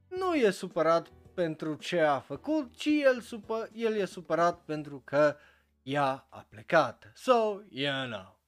nu 0.09 0.35
e 0.35 0.51
supărat 0.51 1.09
pentru 1.35 1.75
ce 1.75 2.01
a 2.01 2.21
făcut, 2.21 2.77
ci 2.77 2.87
el, 2.87 3.21
supă, 3.21 3.69
el 3.73 3.95
e 3.95 4.05
supărat 4.05 4.65
pentru 4.65 5.01
că 5.05 5.37
ea 5.83 6.27
a 6.31 6.47
plecat. 6.49 7.13
So, 7.15 7.61
you 7.69 8.07
know. 8.07 8.41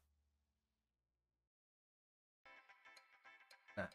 Da. 3.74 3.88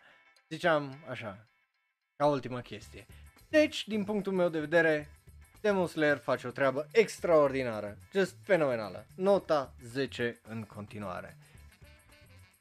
Ziceam 0.50 1.06
așa, 1.10 1.48
ca 2.16 2.26
ultima 2.26 2.62
chestie. 2.62 3.06
Deci, 3.50 3.88
din 3.88 4.04
punctul 4.04 4.34
meu 4.34 4.50
de 4.50 4.60
vedere, 4.60 5.10
Demon 5.66 5.88
Slayer 5.88 6.18
face 6.18 6.48
o 6.48 6.50
treabă 6.50 6.88
extraordinară, 6.92 7.98
just 8.14 8.36
fenomenală. 8.44 9.06
Nota 9.16 9.74
10 9.84 10.40
în 10.48 10.64
continuare. 10.64 11.38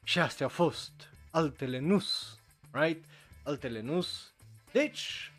Și 0.03 0.19
astea 0.19 0.45
au 0.45 0.51
fost 0.51 0.91
altele 1.31 1.79
nus, 1.79 2.39
right? 2.71 3.05
Altele 3.43 3.81
nus. 3.81 4.33
Deci, 4.71 5.31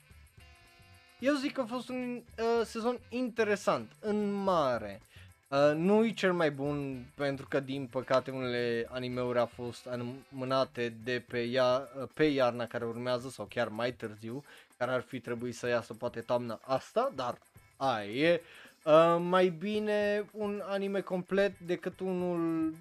eu 1.18 1.34
zic 1.34 1.52
că 1.52 1.60
a 1.60 1.64
fost 1.64 1.88
un 1.88 2.22
uh, 2.38 2.64
sezon 2.64 2.98
interesant, 3.08 3.92
în 4.00 4.32
mare. 4.32 5.00
Uh, 5.48 5.72
nu 5.74 6.04
e 6.04 6.12
cel 6.12 6.32
mai 6.32 6.50
bun 6.50 7.06
pentru 7.14 7.46
că 7.48 7.60
din 7.60 7.86
păcate 7.86 8.30
unele 8.30 8.86
animeuri 8.90 9.38
au 9.38 9.46
fost 9.46 9.86
amânate 9.86 10.88
de 11.04 11.24
pe, 11.28 11.38
ia, 11.38 11.88
uh, 12.00 12.08
pe 12.14 12.24
iarna 12.24 12.66
care 12.66 12.84
urmează 12.84 13.28
sau 13.28 13.44
chiar 13.44 13.68
mai 13.68 13.92
târziu, 13.92 14.44
care 14.76 14.90
ar 14.90 15.00
fi 15.00 15.20
trebuit 15.20 15.56
să 15.56 15.68
iasă 15.68 15.94
poate 15.94 16.20
toamna 16.20 16.60
asta, 16.62 17.12
dar 17.14 17.38
aia 17.76 18.10
e. 18.10 18.42
Uh, 18.84 19.16
mai 19.20 19.48
bine 19.48 20.24
un 20.32 20.62
anime 20.64 21.00
complet 21.00 21.58
decât 21.58 22.00
unul 22.00 22.74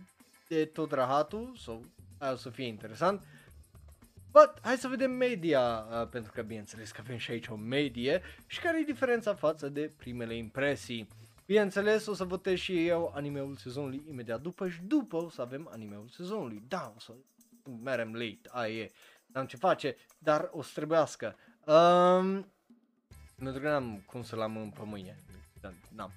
de 0.47 0.65
tot 0.65 0.91
rahatul, 0.91 1.55
sau 1.57 1.81
aia 2.17 2.31
o 2.31 2.35
să 2.35 2.49
fie 2.49 2.65
interesant. 2.65 3.23
But, 4.31 4.53
hai 4.61 4.77
să 4.77 4.87
vedem 4.87 5.11
media, 5.11 5.85
uh, 5.91 6.07
pentru 6.07 6.31
că 6.31 6.41
bineînțeles 6.41 6.91
că 6.91 7.01
avem 7.03 7.17
și 7.17 7.31
aici 7.31 7.47
o 7.47 7.55
medie 7.55 8.21
și 8.47 8.59
care 8.59 8.79
e 8.79 8.83
diferența 8.83 9.33
față 9.33 9.69
de 9.69 9.91
primele 9.97 10.35
impresii. 10.35 11.07
Bineînțeles, 11.45 12.05
o 12.05 12.13
să 12.13 12.23
votez 12.23 12.57
și 12.57 12.87
eu 12.87 13.11
animeul 13.15 13.55
sezonului 13.55 14.03
imediat 14.09 14.41
după 14.41 14.69
și 14.69 14.81
după 14.81 15.15
o 15.15 15.29
să 15.29 15.41
avem 15.41 15.69
animeul 15.71 16.07
sezonului. 16.07 16.63
Da, 16.67 16.93
o 16.95 16.99
să 16.99 17.13
merem 17.83 18.13
late, 18.13 18.49
aia 18.49 18.75
e, 18.75 18.91
n-am 19.25 19.45
ce 19.45 19.57
face, 19.57 19.95
dar 20.17 20.49
o 20.51 20.61
să 20.61 20.71
trebuiască. 20.73 21.35
Um, 21.65 22.47
pentru 23.35 23.61
că 23.61 23.69
n-am 23.69 24.03
cum 24.05 24.23
să-l 24.23 24.41
am 24.41 24.57
în 24.57 24.69
pe 24.69 24.81
mâine. 24.83 25.17
Da, 25.61 25.71
n-am. 25.95 26.11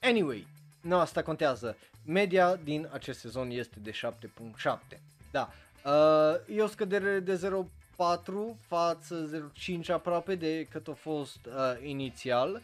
Anyway, 0.00 0.46
nu 0.80 0.96
asta 0.96 1.22
contează. 1.22 1.76
Media 2.04 2.56
din 2.56 2.88
acest 2.92 3.18
sezon 3.20 3.50
este 3.50 3.78
de 3.82 3.90
7.7. 3.90 4.98
Da. 5.30 5.52
Uh, 5.84 6.56
e 6.56 6.62
o 6.62 6.66
scădere 6.66 7.20
de 7.20 7.64
0.4 7.96 8.56
față 8.66 9.50
0.5 9.80 9.86
aproape 9.86 10.34
de 10.34 10.66
cât 10.70 10.88
a 10.88 10.92
fost 10.92 11.46
uh, 11.46 11.52
inițial. 11.82 12.62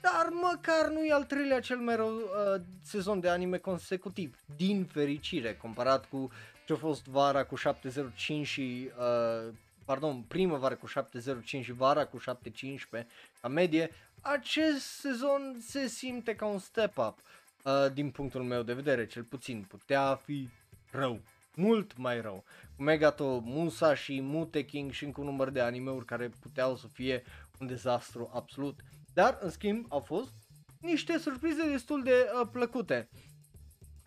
Dar 0.00 0.28
măcar 0.50 0.88
nu 0.88 1.04
e 1.04 1.12
al 1.12 1.24
treilea 1.24 1.60
cel 1.60 1.76
mai 1.76 1.96
rău 1.96 2.14
uh, 2.14 2.60
sezon 2.82 3.20
de 3.20 3.28
anime 3.28 3.56
consecutiv, 3.56 4.38
din 4.56 4.84
fericire, 4.84 5.54
comparat 5.54 6.08
cu 6.08 6.30
ce 6.66 6.72
a 6.72 6.76
fost 6.76 7.06
vara 7.06 7.44
cu 7.44 7.56
705 7.56 8.46
și 8.46 8.90
uh, 8.98 9.52
pardon, 9.90 10.22
primăvară 10.22 10.74
cu 10.74 10.88
7.05 10.88 11.42
și 11.44 11.72
vara 11.72 12.06
cu 12.06 12.20
7.15 12.20 13.06
ca 13.40 13.48
medie, 13.48 13.90
acest 14.20 14.86
sezon 14.86 15.56
se 15.60 15.86
simte 15.86 16.34
ca 16.34 16.46
un 16.46 16.58
step 16.58 16.98
up 16.98 17.18
uh, 17.64 17.92
din 17.92 18.10
punctul 18.10 18.42
meu 18.42 18.62
de 18.62 18.72
vedere, 18.72 19.06
cel 19.06 19.22
puțin 19.22 19.64
putea 19.68 20.14
fi 20.14 20.48
rău, 20.90 21.20
mult 21.54 21.96
mai 21.96 22.20
rău. 22.20 22.44
Cu 22.76 22.82
Megato, 22.82 23.40
Musa 23.44 23.94
și 23.94 24.20
Mute 24.20 24.64
King 24.64 24.90
și 24.90 25.04
încă 25.04 25.20
un 25.20 25.26
număr 25.26 25.50
de 25.50 25.60
animeuri 25.60 26.04
care 26.04 26.30
puteau 26.40 26.76
să 26.76 26.86
fie 26.86 27.22
un 27.58 27.66
dezastru 27.66 28.30
absolut. 28.34 28.80
Dar, 29.14 29.38
în 29.40 29.50
schimb, 29.50 29.86
au 29.88 30.00
fost 30.00 30.32
niște 30.80 31.18
surprize 31.18 31.68
destul 31.68 32.02
de 32.02 32.30
uh, 32.40 32.48
plăcute. 32.52 33.08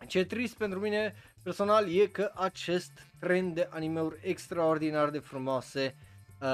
Ce 0.07 0.25
trist 0.25 0.57
pentru 0.57 0.79
mine, 0.79 1.13
personal 1.43 1.89
e 1.95 2.05
că 2.07 2.31
acest 2.35 2.91
trend 3.19 3.55
de 3.55 3.67
animeuri 3.71 4.19
extraordinar 4.21 5.09
de 5.09 5.19
frumoase, 5.19 5.95
uh, 6.41 6.47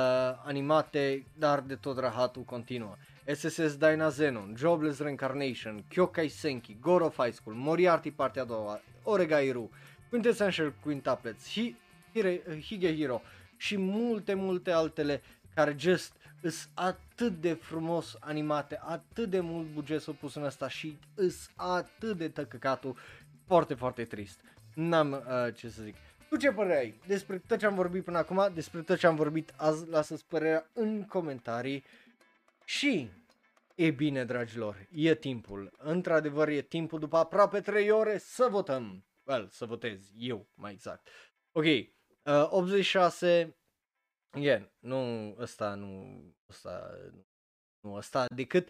animate, 0.45 1.25
dar 1.37 1.59
de 1.59 1.75
tot 1.75 1.97
rahatul 1.99 2.41
continuă. 2.41 2.95
SSS 3.35 3.75
Dyna 3.77 4.09
Zenon, 4.09 4.53
Jobless 4.57 4.99
Reincarnation, 4.99 5.83
Kyokai 5.87 6.27
Senki, 6.27 6.77
God 6.81 7.01
of 7.01 7.17
High 7.23 7.33
School, 7.33 7.55
Moriarty 7.55 8.11
partea 8.11 8.41
a 8.41 8.45
doua, 8.45 8.81
Oregairu, 9.03 9.69
Quintessential 10.09 10.73
Quintuplets, 10.83 11.49
Hi- 11.51 11.75
Hire- 12.13 12.61
Higehiro 12.61 13.21
și 13.57 13.77
multe, 13.77 14.33
multe 14.33 14.71
altele 14.71 15.21
care 15.53 15.75
just 15.77 16.13
îs 16.41 16.69
atât 16.73 17.41
de 17.41 17.53
frumos 17.53 18.17
animate, 18.19 18.79
atât 18.83 19.29
de 19.29 19.39
mult 19.39 19.67
buget 19.73 20.01
s-a 20.01 20.11
pus 20.19 20.35
în 20.35 20.43
asta 20.43 20.69
și 20.69 20.97
îs 21.15 21.49
atât 21.55 22.17
de 22.17 22.27
tăcăcatul, 22.27 22.95
foarte, 23.45 23.73
foarte 23.73 24.03
trist. 24.03 24.39
N-am 24.79 25.11
uh, 25.11 25.53
ce 25.55 25.69
să 25.69 25.81
zic. 25.83 25.95
Tu 26.29 26.35
ce 26.35 26.51
părere 26.51 26.77
ai 26.77 26.99
despre 27.07 27.37
tot 27.47 27.57
ce 27.57 27.65
am 27.65 27.75
vorbit 27.75 28.03
până 28.03 28.17
acum, 28.17 28.51
despre 28.53 28.81
tot 28.81 28.97
ce 28.97 29.07
am 29.07 29.15
vorbit 29.15 29.53
azi, 29.55 29.89
lasă-ți 29.89 30.25
părerea 30.25 30.69
în 30.73 31.05
comentarii 31.05 31.83
și 32.65 33.09
E 33.75 33.91
bine, 33.91 34.25
dragilor, 34.25 34.87
e 34.91 35.15
timpul. 35.15 35.71
Într-adevăr, 35.77 36.47
e 36.47 36.61
timpul 36.61 36.99
după 36.99 37.17
aproape 37.17 37.61
3 37.61 37.89
ore 37.89 38.17
să 38.17 38.47
votăm. 38.49 39.05
Well, 39.23 39.47
să 39.51 39.65
votez 39.65 40.11
eu, 40.17 40.47
mai 40.53 40.71
exact. 40.71 41.07
Ok, 41.51 41.63
uh, 41.63 41.87
86, 42.49 43.57
again, 44.29 44.71
nu 44.79 45.35
ăsta, 45.39 45.73
nu 45.73 46.21
ăsta, 46.49 46.97
nu 47.79 47.93
ăsta, 47.93 48.25
decât 48.35 48.69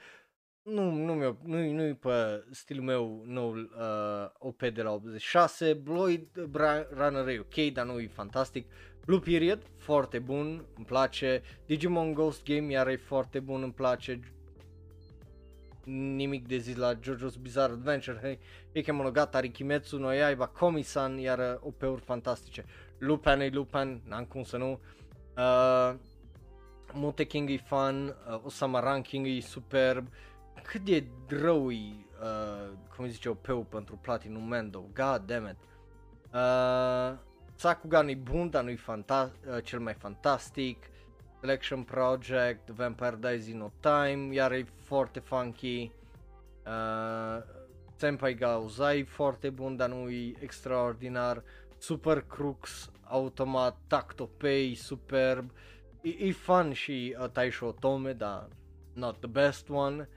nu, 0.70 0.92
nu, 0.92 1.14
mi 1.14 1.38
nu, 1.44 1.72
nu-i 1.72 1.94
pe 1.94 2.44
stilul 2.52 2.84
meu 2.84 3.24
noul 3.26 3.72
uh, 3.78 4.30
OP 4.38 4.62
de 4.62 4.82
la 4.82 4.92
86, 4.92 5.74
Bloid 5.74 6.28
Runner 6.94 7.28
e 7.28 7.40
ok, 7.40 7.74
dar 7.74 7.86
nu 7.86 8.00
e 8.00 8.08
fantastic. 8.08 8.68
Blue 9.06 9.20
Period, 9.20 9.62
foarte 9.78 10.20
bun, 10.20 10.66
îmi 10.76 10.86
place. 10.86 11.42
Digimon 11.66 12.14
Ghost 12.14 12.44
Game 12.44 12.72
iar 12.72 12.88
e 12.88 12.96
foarte 12.96 13.40
bun, 13.40 13.64
îmi 13.64 13.74
place 13.74 14.20
nimic 15.90 16.48
de 16.48 16.58
zis 16.58 16.76
la 16.76 16.94
JoJo's 17.02 17.36
Bizarre 17.36 17.74
Adventure, 17.74 18.20
Hei, 18.22 18.40
Heike 18.74 18.92
Monogatari, 18.92 19.50
Kimetsu 19.50 19.98
no 19.98 20.12
Yaiba, 20.12 20.48
Komi-san, 20.48 21.18
iar 21.18 21.40
uh, 21.40 21.68
OP-uri 21.68 22.02
fantastice. 22.02 22.66
Lupin 22.98 23.40
e 23.40 23.50
Lupin, 23.50 24.02
n-am 24.08 24.26
cum 24.26 24.44
să 24.44 24.58
nu. 24.58 24.80
Uh, 25.38 25.94
Mute 26.94 27.24
King 27.24 27.50
e 27.50 27.58
fun, 27.58 28.16
uh, 28.28 28.42
Osama 28.44 28.80
Ranking 28.80 29.28
e 29.28 29.40
superb. 29.40 30.08
Cât 30.64 30.82
de 30.82 31.04
rău 31.28 31.72
e, 31.72 31.78
uh, 32.22 32.70
cum 32.96 33.08
zice 33.08 33.30
OP-ul 33.30 33.64
pentru 33.64 33.96
Platinum 34.02 34.44
Mendo, 34.48 34.86
god 34.94 35.22
damn 35.26 35.48
it. 35.48 35.58
Uh, 36.34 37.18
Sakugan 37.56 38.08
e 38.08 38.16
bun, 38.16 38.50
dar 38.50 38.64
nu 38.64 38.70
e 38.70 38.76
fanta- 38.76 39.32
uh, 39.48 39.64
cel 39.64 39.80
mai 39.80 39.94
fantastic. 39.94 40.90
Selection 41.40 41.84
Project, 41.84 42.70
Vampire 42.70 43.18
Dies 43.20 43.48
in 43.48 43.58
No 43.58 43.72
Time, 43.80 44.34
iar 44.34 44.52
e 44.52 44.66
foarte 44.84 45.20
funky. 45.20 45.92
Uh, 46.66 47.44
Senpai 47.96 48.34
Gauzai 48.34 49.04
foarte 49.04 49.50
bun, 49.50 49.76
dar 49.76 49.90
nu 49.90 50.10
e 50.10 50.34
extraordinar. 50.40 51.44
Super 51.78 52.22
Crux, 52.22 52.92
automat, 53.04 53.78
Tactopay, 53.88 54.74
superb. 54.76 55.52
E, 56.02 56.10
e 56.10 56.32
fun 56.32 56.74
și 56.74 57.16
uh, 57.20 57.30
Taisho 57.30 57.66
Otome, 57.66 58.14
dar 58.14 58.48
not 58.94 59.20
the 59.20 59.28
best 59.30 59.70
one. 59.70 60.10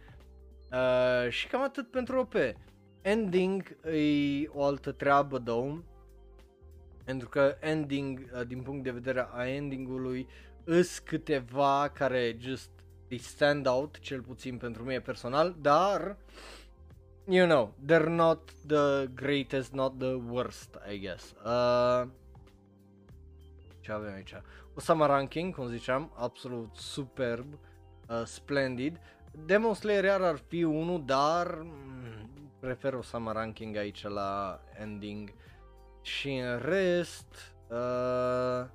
Uh, 0.72 1.30
și 1.30 1.46
cam 1.46 1.62
atât 1.62 1.90
pentru 1.90 2.18
OP. 2.18 2.34
Ending 3.02 3.76
e 3.86 4.48
o 4.48 4.64
altă 4.64 4.92
treabă, 4.92 5.38
două. 5.38 5.82
Pentru 7.04 7.28
că 7.28 7.56
ending, 7.60 8.30
uh, 8.34 8.46
din 8.46 8.62
punct 8.62 8.84
de 8.84 8.90
vedere 8.90 9.28
a 9.32 9.46
endingului, 9.46 10.28
îs 10.64 10.98
câteva 10.98 11.90
care 11.94 12.36
just 12.38 12.70
they 13.06 13.18
stand 13.18 13.66
out, 13.66 13.98
cel 13.98 14.20
puțin 14.20 14.56
pentru 14.56 14.82
mine 14.82 15.00
personal, 15.00 15.56
dar 15.60 16.16
you 17.24 17.46
know, 17.46 17.74
they're 17.86 18.08
not 18.08 18.50
the 18.66 19.06
greatest, 19.14 19.72
not 19.72 19.98
the 19.98 20.14
worst, 20.14 20.78
I 20.92 20.98
guess. 20.98 21.34
Uh, 21.44 22.08
ce 23.80 23.92
avem 23.92 24.12
aici? 24.14 24.34
Osama 24.74 25.06
Ranking, 25.06 25.54
cum 25.54 25.66
ziceam, 25.66 26.12
absolut 26.16 26.76
superb, 26.76 27.58
uh, 28.08 28.22
splendid. 28.24 29.00
Demon 29.32 29.74
Slayer 29.74 30.04
iar 30.04 30.22
ar 30.22 30.36
fi 30.48 30.62
unul, 30.62 31.02
dar 31.04 31.58
mm, 31.60 32.50
prefer 32.60 32.94
Osama 32.94 33.32
Ranking 33.32 33.76
aici 33.76 34.02
la 34.02 34.60
ending. 34.78 35.32
Și 36.02 36.36
în 36.36 36.58
rest, 36.58 37.54
uh, 37.68 38.66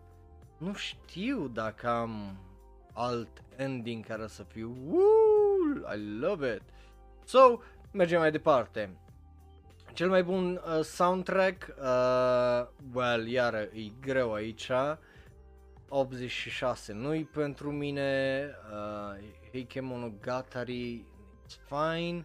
nu 0.58 0.74
știu 0.74 1.48
dacă 1.48 1.88
am 1.88 2.38
alt 2.94 3.44
ending 3.56 4.06
care 4.06 4.28
să 4.28 4.44
fiu 4.44 4.78
Woo, 4.86 5.94
I 5.96 6.20
love 6.20 6.54
it. 6.54 6.62
So, 7.24 7.60
mergem 7.92 8.20
mai 8.20 8.32
departe. 8.32 8.98
Cel 9.94 10.10
mai 10.10 10.24
bun 10.24 10.62
uh, 10.78 10.84
soundtrack, 10.84 11.68
uh, 11.80 12.68
well, 12.94 13.28
iară, 13.28 13.58
e 13.58 13.92
greu 14.02 14.34
aici. 14.34 14.72
86 15.90 16.94
nu-i 16.94 17.24
pentru 17.24 17.72
mine, 17.72 18.50
uh, 18.72 19.24
Heike 19.58 19.82
Monogatari, 19.82 21.04
it's 21.44 21.58
fine. 21.68 22.24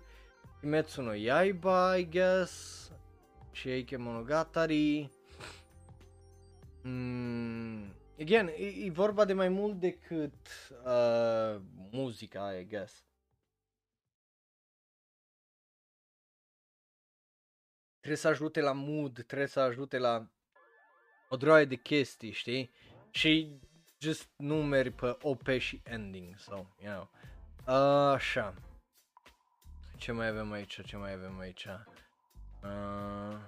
Kimetsu 0.60 1.02
no 1.02 1.12
Yaiba, 1.14 1.96
I 1.96 2.04
guess. 2.08 2.90
Și 3.52 3.68
Heike 3.68 3.96
Monogatari. 3.96 5.10
Mm, 6.82 7.94
again, 8.20 8.46
e, 8.48 8.84
e 8.84 8.90
vorba 8.90 9.24
de 9.24 9.32
mai 9.32 9.48
mult 9.48 9.80
decât 9.80 10.34
uh, 10.84 11.60
muzica, 11.90 12.52
I 12.58 12.66
guess. 12.66 13.04
Trebuie 17.96 18.16
să 18.16 18.28
ajute 18.28 18.60
la 18.60 18.72
mood, 18.72 19.22
trebuie 19.22 19.48
să 19.48 19.60
ajute 19.60 19.98
la 19.98 20.30
o 21.28 21.36
droaie 21.36 21.64
de 21.64 21.76
chestii, 21.76 22.30
știi? 22.32 22.70
Și 23.10 23.60
just 24.02 24.28
nu 24.36 24.62
mergi 24.62 24.90
pe 24.90 25.16
OP 25.22 25.48
și 25.48 25.80
ending, 25.84 26.38
so, 26.38 26.66
you 26.78 26.92
know. 26.92 27.10
Uh, 27.66 28.14
așa. 28.14 28.54
Ce 29.96 30.12
mai 30.12 30.26
avem 30.26 30.52
aici? 30.52 30.84
Ce 30.84 30.96
mai 30.96 31.12
avem 31.12 31.38
aici? 31.38 31.66
Uh, 32.62 33.38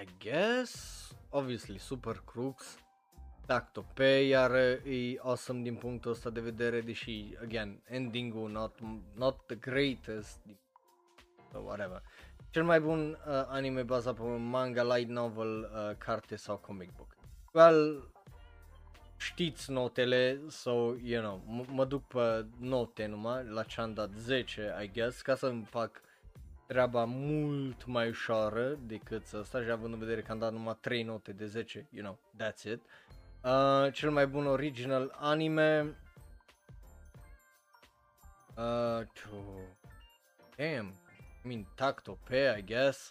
I 0.00 0.06
guess, 0.18 1.12
obviously, 1.30 1.78
Super 1.78 2.22
Crux, 2.24 2.78
Tactope, 3.46 4.04
iar 4.04 4.54
e 4.54 5.18
awesome 5.18 5.62
din 5.62 5.74
punctul 5.74 6.10
ăsta 6.10 6.30
de 6.30 6.40
vedere, 6.40 6.80
deși, 6.80 7.36
again, 7.42 7.82
ending-ul 7.84 8.50
not, 8.50 8.78
not 9.14 9.46
the 9.46 9.56
greatest, 9.56 10.40
so 11.52 11.58
whatever. 11.58 12.02
Cel 12.50 12.64
mai 12.64 12.80
bun 12.80 13.10
uh, 13.10 13.44
anime 13.46 13.82
bazat 13.82 14.14
pe 14.14 14.22
un 14.22 14.44
manga, 14.48 14.82
light 14.82 15.08
novel, 15.08 15.70
uh, 15.74 15.96
carte 15.96 16.36
sau 16.36 16.56
comic 16.56 16.92
book. 16.96 17.16
Well, 17.52 18.13
știți 19.24 19.70
notele, 19.70 20.40
so, 20.48 20.70
you 21.02 21.22
know, 21.22 21.62
m- 21.62 21.68
mă 21.68 21.84
duc 21.84 22.06
pe 22.06 22.46
note 22.58 23.06
numai, 23.06 23.44
la 23.44 23.62
ce 23.62 23.80
am 23.80 23.92
dat 23.94 24.10
10, 24.16 24.74
I 24.82 24.90
guess, 24.92 25.20
ca 25.20 25.34
să-mi 25.34 25.64
fac 25.64 26.00
treaba 26.66 27.04
mult 27.04 27.84
mai 27.86 28.08
ușoară 28.08 28.78
decât 28.86 29.22
asta 29.40 29.62
și 29.62 29.70
având 29.70 29.92
în 29.92 29.98
vedere 29.98 30.22
că 30.22 30.32
am 30.32 30.38
dat 30.38 30.52
numai 30.52 30.76
3 30.80 31.02
note 31.02 31.32
de 31.32 31.46
10, 31.46 31.86
you 31.90 32.04
know, 32.04 32.18
that's 32.42 32.62
it. 32.72 32.82
Uh, 33.44 33.92
cel 33.92 34.10
mai 34.10 34.26
bun 34.26 34.46
original 34.46 35.16
anime. 35.18 35.96
Uh, 38.56 39.06
to... 39.06 39.36
Damn, 40.56 40.94
I 41.44 41.46
mean, 41.48 41.66
Tacto 41.74 42.18
pe, 42.28 42.56
I 42.58 42.64
guess. 42.64 43.10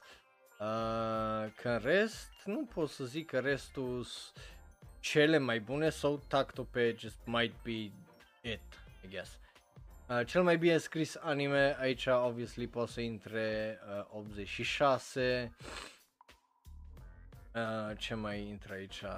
Uh, 0.59 1.51
că 1.56 1.69
în 1.69 1.80
rest, 1.83 2.32
nu 2.45 2.66
pot 2.74 2.90
să 2.90 3.03
zic 3.03 3.30
că 3.30 3.40
restul 3.40 4.06
cele 5.03 5.38
mai 5.38 5.59
bune 5.59 5.90
sau 5.90 6.22
Tacto 6.27 6.64
pe 6.64 6.95
just 6.98 7.19
might 7.25 7.53
be 7.64 7.91
it, 8.41 8.61
I 9.03 9.07
guess. 9.09 9.40
Uh, 10.09 10.25
cel 10.25 10.43
mai 10.43 10.57
bine 10.57 10.77
scris 10.77 11.15
anime 11.15 11.75
aici 11.80 12.06
obviously 12.06 12.67
poate 12.67 12.91
să 12.91 13.01
intre 13.01 13.80
uh, 14.11 14.17
86 14.17 15.51
Uh, 17.56 17.98
ce 17.98 18.14
mai 18.14 18.48
intră 18.48 18.73
aici? 18.73 19.01
Uh, 19.01 19.09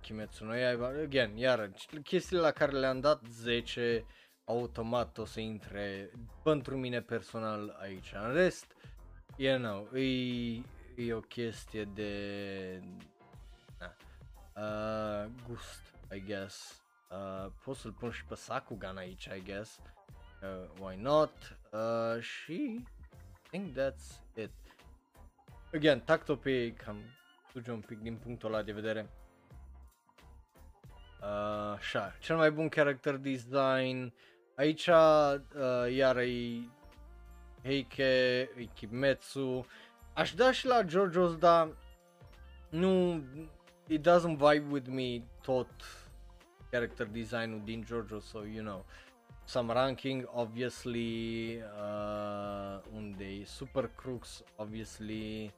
Kimetsu 0.00 0.44
no 0.44 0.54
Yaiba. 0.54 0.86
Again, 0.86 1.36
iar 1.36 1.70
chestiile 2.02 2.42
la 2.42 2.50
care 2.50 2.72
le-am 2.72 3.00
dat 3.00 3.20
10 3.26 4.04
automat 4.44 5.18
o 5.18 5.24
să 5.24 5.40
intre 5.40 6.10
pentru 6.42 6.76
mine 6.76 7.00
personal 7.00 7.76
aici. 7.80 8.12
În 8.26 8.32
rest, 8.32 8.76
you 9.36 9.58
know, 9.58 9.88
e, 9.94 10.62
e 10.96 11.12
o 11.12 11.20
chestie 11.20 11.84
de 11.84 12.12
na, 12.80 13.13
uh, 14.56 15.30
gust, 15.48 15.94
I 16.12 16.20
guess. 16.20 16.82
Uh, 17.10 17.50
pot 17.64 17.76
să-l 17.76 17.92
pun 17.92 18.10
și 18.10 18.24
pe 18.24 18.34
Sakugan 18.34 18.96
aici, 18.96 19.24
I 19.24 19.42
guess. 19.42 19.80
Uh, 20.42 20.80
why 20.80 20.96
not? 20.96 21.56
Uh, 21.72 22.22
și 22.22 22.52
I 22.52 23.48
think 23.50 23.78
that's 23.78 24.20
it. 24.34 24.50
Again, 25.74 26.00
Tactope 26.00 26.72
cam 26.72 26.96
studiu 27.48 27.74
un 27.74 27.80
pic 27.80 27.98
din 27.98 28.16
punctul 28.16 28.52
ăla 28.52 28.62
de 28.62 28.72
vedere. 28.72 29.10
Uh, 31.20 31.74
așa, 31.76 32.16
cel 32.20 32.36
mai 32.36 32.50
bun 32.50 32.68
character 32.68 33.16
design. 33.16 34.12
Aici 34.56 34.86
uh, 34.86 35.92
iar 35.92 36.16
e 36.16 36.68
Heike, 37.62 38.50
e 38.56 38.64
Kimetsu. 38.74 39.66
Aș 40.12 40.34
da 40.34 40.52
și 40.52 40.66
la 40.66 40.84
JoJo's, 40.84 41.38
dar 41.38 41.68
nu, 42.70 43.22
it 43.88 44.02
doesn't 44.02 44.38
vibe 44.38 44.70
with 44.70 44.88
me 44.88 45.22
tot 45.42 45.68
character 46.70 47.06
design-ul 47.12 47.60
din 47.64 47.84
JoJo, 47.84 48.20
so 48.20 48.42
you 48.42 48.62
know. 48.62 48.84
Some 49.46 49.72
ranking, 49.72 50.26
obviously, 50.32 51.58
uh, 51.62 52.80
unde 52.96 53.24
e 53.24 53.44
Super 53.44 53.90
Crux, 53.94 54.42
obviously, 54.56 55.52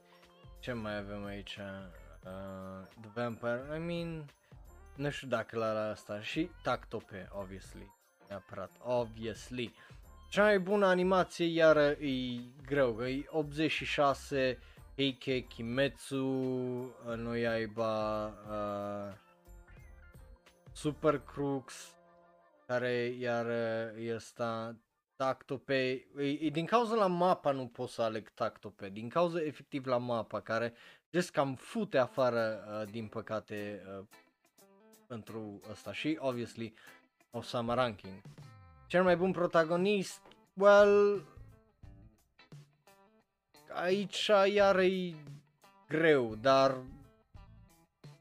ce 0.59 0.73
mai 0.73 0.97
avem 0.97 1.25
aici? 1.25 1.59
Uh, 2.23 2.85
The 3.01 3.09
Vampire, 3.13 3.75
I 3.75 3.79
mean, 3.79 4.25
nu 4.95 5.09
știu 5.09 5.27
dacă 5.27 5.57
la 5.57 5.89
asta 5.89 6.21
și 6.21 6.49
Tactope, 6.63 7.29
obviously, 7.31 7.91
neapărat, 8.29 8.71
obviously. 8.83 9.73
Cea 10.29 10.43
mai 10.43 10.59
bună 10.59 10.85
animație 10.85 11.45
iară 11.45 11.89
e 11.89 12.41
greu, 12.65 13.07
e 13.07 13.25
86 13.29 14.59
Heike 14.97 15.39
Kimetsu, 15.39 16.17
uh, 16.17 17.15
noi 17.15 17.47
aiba 17.47 18.25
uh, 18.27 19.13
Super 20.71 21.19
Crux, 21.19 21.95
care 22.65 23.15
iar 23.19 23.45
este 23.97 24.43
Tactope, 25.15 26.07
e, 26.17 26.23
e, 26.23 26.49
din 26.49 26.65
cauza 26.65 26.95
la 26.95 27.07
mapa 27.07 27.51
nu 27.51 27.67
pot 27.67 27.89
să 27.89 28.01
aleg 28.01 28.29
Tactope, 28.29 28.89
din 28.89 29.09
cauza 29.09 29.41
efectiv 29.41 29.85
la 29.85 29.97
mapa 29.97 30.39
care 30.39 30.73
just 31.11 31.31
cam 31.31 31.55
fute 31.55 31.97
afară 31.97 32.67
uh, 32.81 32.91
din 32.91 33.07
păcate 33.07 33.83
uh, 33.99 34.05
pentru 35.07 35.61
asta 35.71 35.93
și 35.93 36.17
obviously 36.19 36.73
Osama 37.31 37.73
Ranking. 37.73 38.21
Cel 38.87 39.03
mai 39.03 39.17
bun 39.17 39.31
protagonist, 39.31 40.21
well, 40.53 41.23
aici 43.73 44.31
iar 44.53 44.79
e 44.79 45.13
greu, 45.87 46.35
dar 46.35 46.77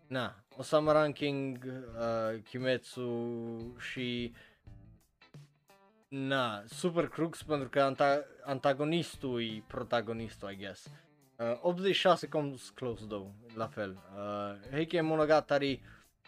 na, 0.07 0.35
Osama 0.57 0.93
Ranking, 0.93 1.59
uh, 1.65 2.43
Kimetsu 2.43 3.77
și 3.79 4.35
na, 6.09 6.63
Super 6.67 7.09
Crux 7.09 7.43
pentru 7.43 7.69
că 7.69 7.95
anta- 7.95 8.43
antagonistul 8.45 9.43
e 9.43 9.63
protagonistul, 9.67 10.51
I 10.51 10.57
guess. 10.57 10.87
Uh, 11.37 11.59
86 11.61 12.27
comes 12.29 12.71
close 12.75 13.05
though, 13.07 13.29
la 13.55 13.67
fel. 13.67 13.99
Uh, 14.17 14.71
Heike 14.71 15.01
Monogatari 15.01 15.83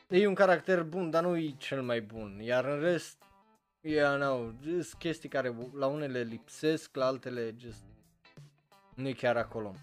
e 0.09 0.27
un 0.27 0.35
caracter 0.35 0.83
bun, 0.83 1.11
dar 1.11 1.23
nu 1.23 1.37
e 1.37 1.55
cel 1.59 1.83
mai 1.83 2.01
bun. 2.01 2.41
Iar 2.43 2.65
în 2.65 2.81
rest, 2.81 3.23
yeah, 3.81 4.19
no, 4.19 4.51
just 4.63 4.95
chestii 4.95 5.29
care 5.29 5.55
la 5.75 5.87
unele 5.87 6.23
lipsesc, 6.23 6.97
la 6.97 7.07
altele 7.07 7.55
just 7.59 7.85
nu 8.99 9.09
e 9.09 9.13
chiar 9.13 9.37
acolo. 9.37 9.75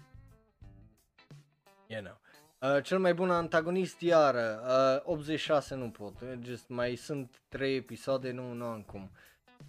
You 1.86 2.02
know. 2.02 2.20
Uh, 2.60 2.82
cel 2.82 2.98
mai 2.98 3.14
bun 3.14 3.30
antagonist 3.30 4.00
iară, 4.00 4.60
uh, 5.04 5.12
86 5.12 5.74
nu 5.74 5.90
pot, 5.90 6.14
just 6.42 6.68
mai 6.68 6.94
sunt 6.94 7.40
3 7.48 7.76
episoade, 7.76 8.30
nu, 8.30 8.52
nu 8.52 8.64
am 8.64 8.82
cum. 8.82 9.10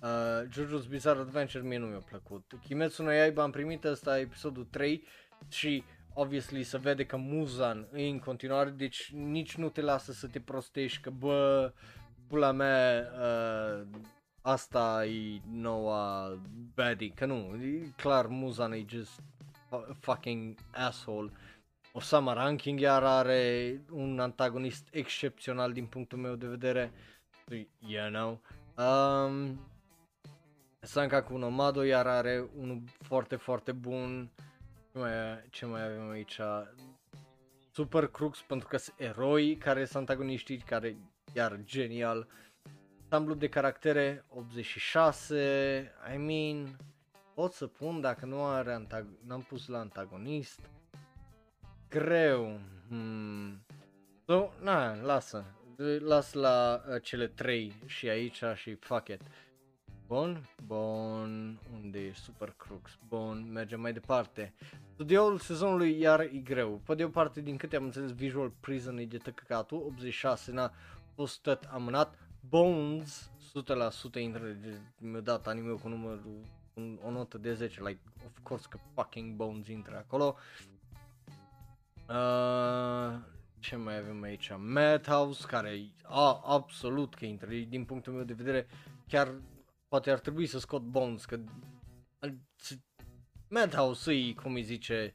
Uh, 0.01 0.47
JoJo's 0.49 0.89
Bizarre 0.89 1.19
Adventure 1.19 1.63
mie 1.63 1.77
nu 1.77 1.85
mi-a 1.85 2.03
plăcut. 2.09 2.51
Kimetsu 2.63 3.03
no 3.03 3.11
Yaiba 3.11 3.43
am 3.43 3.51
primit 3.51 3.83
ăsta 3.83 4.19
episodul 4.19 4.65
3 4.65 5.03
și 5.49 5.83
obviously 6.13 6.63
se 6.63 6.77
vede 6.77 7.05
că 7.05 7.17
Muzan 7.17 7.87
e 7.93 8.07
în 8.07 8.19
continuare, 8.19 8.69
deci 8.69 9.11
nici 9.13 9.55
nu 9.55 9.69
te 9.69 9.81
lasă 9.81 10.11
să 10.11 10.27
te 10.27 10.39
prostești 10.39 11.01
că 11.01 11.09
bă, 11.09 11.73
pula 12.27 12.51
mea, 12.51 13.11
uh, 13.13 13.87
asta 14.47 15.05
e 15.05 15.41
noua 15.51 16.37
baddie, 16.75 17.09
că 17.09 17.25
nu, 17.25 17.55
e 17.61 17.93
clar 17.95 18.25
Muzan 18.25 18.71
e 18.71 18.85
just 18.87 19.21
fucking 19.99 20.55
asshole. 20.73 21.31
Osama 21.93 22.33
Ranking 22.33 22.79
iar 22.79 23.03
are 23.03 23.81
un 23.91 24.19
antagonist 24.19 24.87
excepțional 24.91 25.73
din 25.73 25.85
punctul 25.85 26.17
meu 26.17 26.35
de 26.35 26.47
vedere. 26.47 26.91
You 27.79 28.09
know. 28.09 28.41
Um, 28.77 29.59
Sankaku 30.79 31.37
no 31.37 31.49
Mado 31.49 31.83
iar 31.83 32.07
are 32.07 32.49
unul 32.57 32.83
foarte, 32.99 33.35
foarte 33.35 33.71
bun. 33.71 34.29
Ce 34.91 34.99
mai, 34.99 35.11
ce 35.49 35.65
mai 35.65 35.83
avem 35.83 36.09
aici? 36.09 36.39
Super 37.71 38.07
Crux 38.07 38.41
pentru 38.41 38.67
că 38.67 38.77
sunt 38.77 38.95
eroi 38.99 39.55
care 39.55 39.85
sunt 39.85 39.97
antagoniștii, 39.97 40.57
care 40.57 40.97
iar 41.33 41.59
genial. 41.63 42.27
Ansamblu 43.09 43.35
de 43.35 43.49
caractere 43.49 44.25
86, 44.29 45.91
Și 46.11 46.17
mean, 46.17 46.77
pot 47.33 47.53
să 47.53 47.67
pun 47.67 48.01
dacă 48.01 48.25
nu 48.25 48.43
are 48.43 48.73
antag- 48.73 49.27
n-am 49.27 49.41
pus 49.41 49.67
la 49.67 49.79
antagonist. 49.79 50.59
Greu. 51.89 52.59
Hmm. 52.87 53.65
So, 54.25 54.49
na, 54.61 55.01
lasă. 55.01 55.45
Las 55.99 56.33
la 56.33 56.83
uh, 56.89 57.01
cele 57.01 57.27
trei 57.27 57.73
și 57.85 58.09
aici 58.09 58.43
și 58.55 58.73
fuck 58.73 59.07
it. 59.07 59.21
Bun, 60.07 60.49
bun, 60.65 61.59
unde 61.73 61.99
e 61.99 62.13
Super 62.13 62.53
Crux? 62.57 62.97
Bun, 63.07 63.51
mergem 63.51 63.81
mai 63.81 63.93
departe. 63.93 64.53
Studioul 64.93 65.37
sezonului 65.37 65.99
iar 65.99 66.19
e 66.19 66.41
greu. 66.43 66.81
Pe 66.85 66.95
de 66.95 67.03
o 67.03 67.09
parte, 67.09 67.41
din 67.41 67.57
câte 67.57 67.75
am 67.75 67.83
înțeles, 67.83 68.13
Visual 68.13 68.51
Prison 68.59 68.97
e 68.97 69.05
de 69.05 69.17
tăcăcatul, 69.17 69.77
86 69.85 70.51
n-a 70.51 70.73
fost 71.15 71.41
tot 71.41 71.63
amânat. 71.71 72.26
Bones, 72.49 73.31
100% 74.17 74.19
intră, 74.19 74.55
mi-a 74.97 75.19
dat 75.19 75.47
anime 75.47 75.73
cu 75.73 75.87
numărul, 75.87 76.45
un, 76.73 76.99
o 77.03 77.11
notă 77.11 77.37
de 77.37 77.53
10, 77.53 77.83
like, 77.83 77.99
of 78.25 78.37
course 78.43 78.65
că 78.69 78.77
fucking 78.93 79.35
Bones 79.35 79.67
intră 79.67 79.95
acolo. 79.97 80.35
Uh, 82.09 83.19
ce 83.59 83.75
mai 83.75 83.97
avem 83.97 84.21
aici? 84.21 84.51
Madhouse, 84.57 85.45
care 85.47 85.91
a, 86.03 86.41
absolut 86.45 87.15
că 87.15 87.25
intră, 87.25 87.47
din 87.47 87.85
punctul 87.85 88.13
meu 88.13 88.23
de 88.23 88.33
vedere, 88.33 88.67
chiar 89.07 89.41
poate 89.87 90.11
ar 90.11 90.19
trebui 90.19 90.45
să 90.45 90.59
scot 90.59 90.81
Bones, 90.81 91.25
că 91.25 91.39
Madhouse 93.49 94.11
e, 94.11 94.33
cum 94.33 94.53
îi 94.53 94.63
zice, 94.63 95.13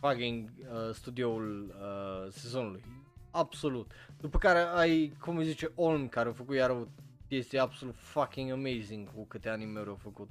fucking 0.00 0.50
uh, 0.58 0.94
studioul 0.94 1.74
uh, 1.80 2.32
sezonului. 2.32 2.84
Absolut. 3.30 3.90
După 4.20 4.38
care 4.38 4.58
ai, 4.58 5.12
cum 5.20 5.36
îi 5.36 5.44
zice, 5.44 5.72
Olm, 5.74 6.08
care 6.08 6.28
a 6.28 6.32
făcut 6.32 6.54
iar 6.54 6.70
o 6.70 6.86
chestie 7.28 7.58
absolut 7.58 7.94
fucking 7.96 8.50
amazing 8.50 9.14
cu 9.14 9.26
câte 9.26 9.48
anime 9.48 9.82
au 9.86 9.98
făcut. 10.02 10.28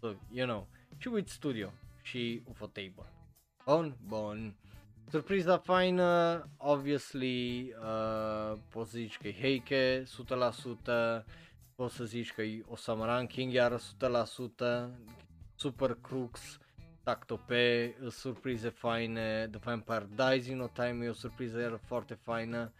So, 0.00 0.12
you 0.32 0.46
know. 0.46 0.68
Și 0.98 1.08
Wit 1.08 1.28
Studio 1.28 1.72
și 2.02 2.42
UFO 2.48 2.66
Table. 2.66 3.12
Bun, 3.64 3.96
bun. 4.06 4.54
Surpriza 5.10 5.58
faină, 5.58 6.42
obviously, 6.56 7.74
uh, 7.80 8.58
poți 8.68 8.90
să 8.90 8.98
zici 8.98 9.18
că 9.18 9.28
e 9.28 9.40
Heike, 9.40 10.04
100%, 10.06 11.24
poți 11.74 11.94
să 11.94 12.04
zici 12.04 12.32
că 12.32 12.42
e 12.42 12.64
Osama 12.68 13.06
Ranking, 13.06 13.52
iar 13.52 13.72
100%, 13.72 14.90
Super 15.54 15.98
Crux, 16.00 16.58
Tactope, 17.02 17.94
surprize 18.10 18.68
faine, 18.68 19.48
The 19.50 19.58
Vampire 19.58 20.08
Dies 20.14 20.46
in 20.46 20.56
No 20.56 20.66
Time 20.66 21.04
e 21.04 21.08
o 21.08 21.12
surpriză 21.12 21.60
iar 21.60 21.80
foarte 21.86 22.14
faină, 22.14 22.72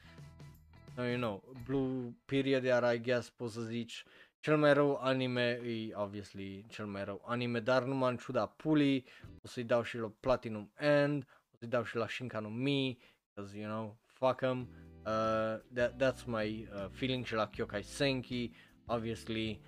no, 0.96 1.04
you 1.04 1.16
know, 1.16 1.54
Blue 1.64 2.14
Period 2.24 2.64
iar 2.64 2.94
I 2.94 3.00
guess 3.00 3.30
poți 3.30 3.54
să 3.54 3.60
zici, 3.60 4.04
cel 4.40 4.56
mai 4.56 4.72
rău 4.72 4.96
anime 4.96 5.60
e 5.64 5.94
obviously 5.94 6.64
cel 6.68 6.86
mai 6.86 7.04
rău 7.04 7.22
anime, 7.26 7.60
dar 7.60 7.82
numai 7.84 8.10
în 8.10 8.16
ciuda 8.16 8.46
pulii, 8.46 9.04
o 9.42 9.48
să-i 9.48 9.64
dau 9.64 9.82
și 9.82 9.98
la 9.98 10.12
Platinum 10.20 10.72
End, 10.78 11.22
o 11.52 11.56
să-i 11.58 11.68
dau 11.68 11.84
și 11.84 11.96
la 11.96 12.08
Shinkano 12.08 12.48
Mi, 12.48 12.98
because 13.34 13.58
you 13.58 13.68
know, 13.70 13.98
fuck 14.06 14.36
them, 14.36 14.68
uh, 15.06 15.58
that, 15.74 15.94
that's 16.02 16.24
my 16.26 16.68
uh, 16.74 16.86
feeling 16.90 17.24
și 17.24 17.34
la 17.34 17.48
Kyokai 17.48 17.82
Senki, 17.82 18.50
obviously, 18.86 19.60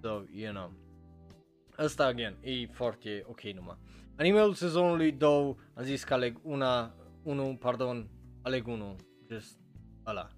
so, 0.00 0.24
you 0.32 0.52
know. 0.52 0.72
Asta, 1.76 2.06
again, 2.06 2.36
e 2.40 2.66
foarte 2.66 3.22
ok 3.26 3.40
numai. 3.40 3.76
Animeul 4.16 4.54
sezonului 4.54 5.12
2, 5.12 5.56
am 5.74 5.84
zis 5.84 6.04
că 6.04 6.14
aleg 6.14 6.38
una, 6.42 6.94
unu, 7.22 7.56
pardon, 7.60 8.08
aleg 8.42 8.66
unul, 8.66 8.96
just 9.30 9.58
ăla, 10.06 10.28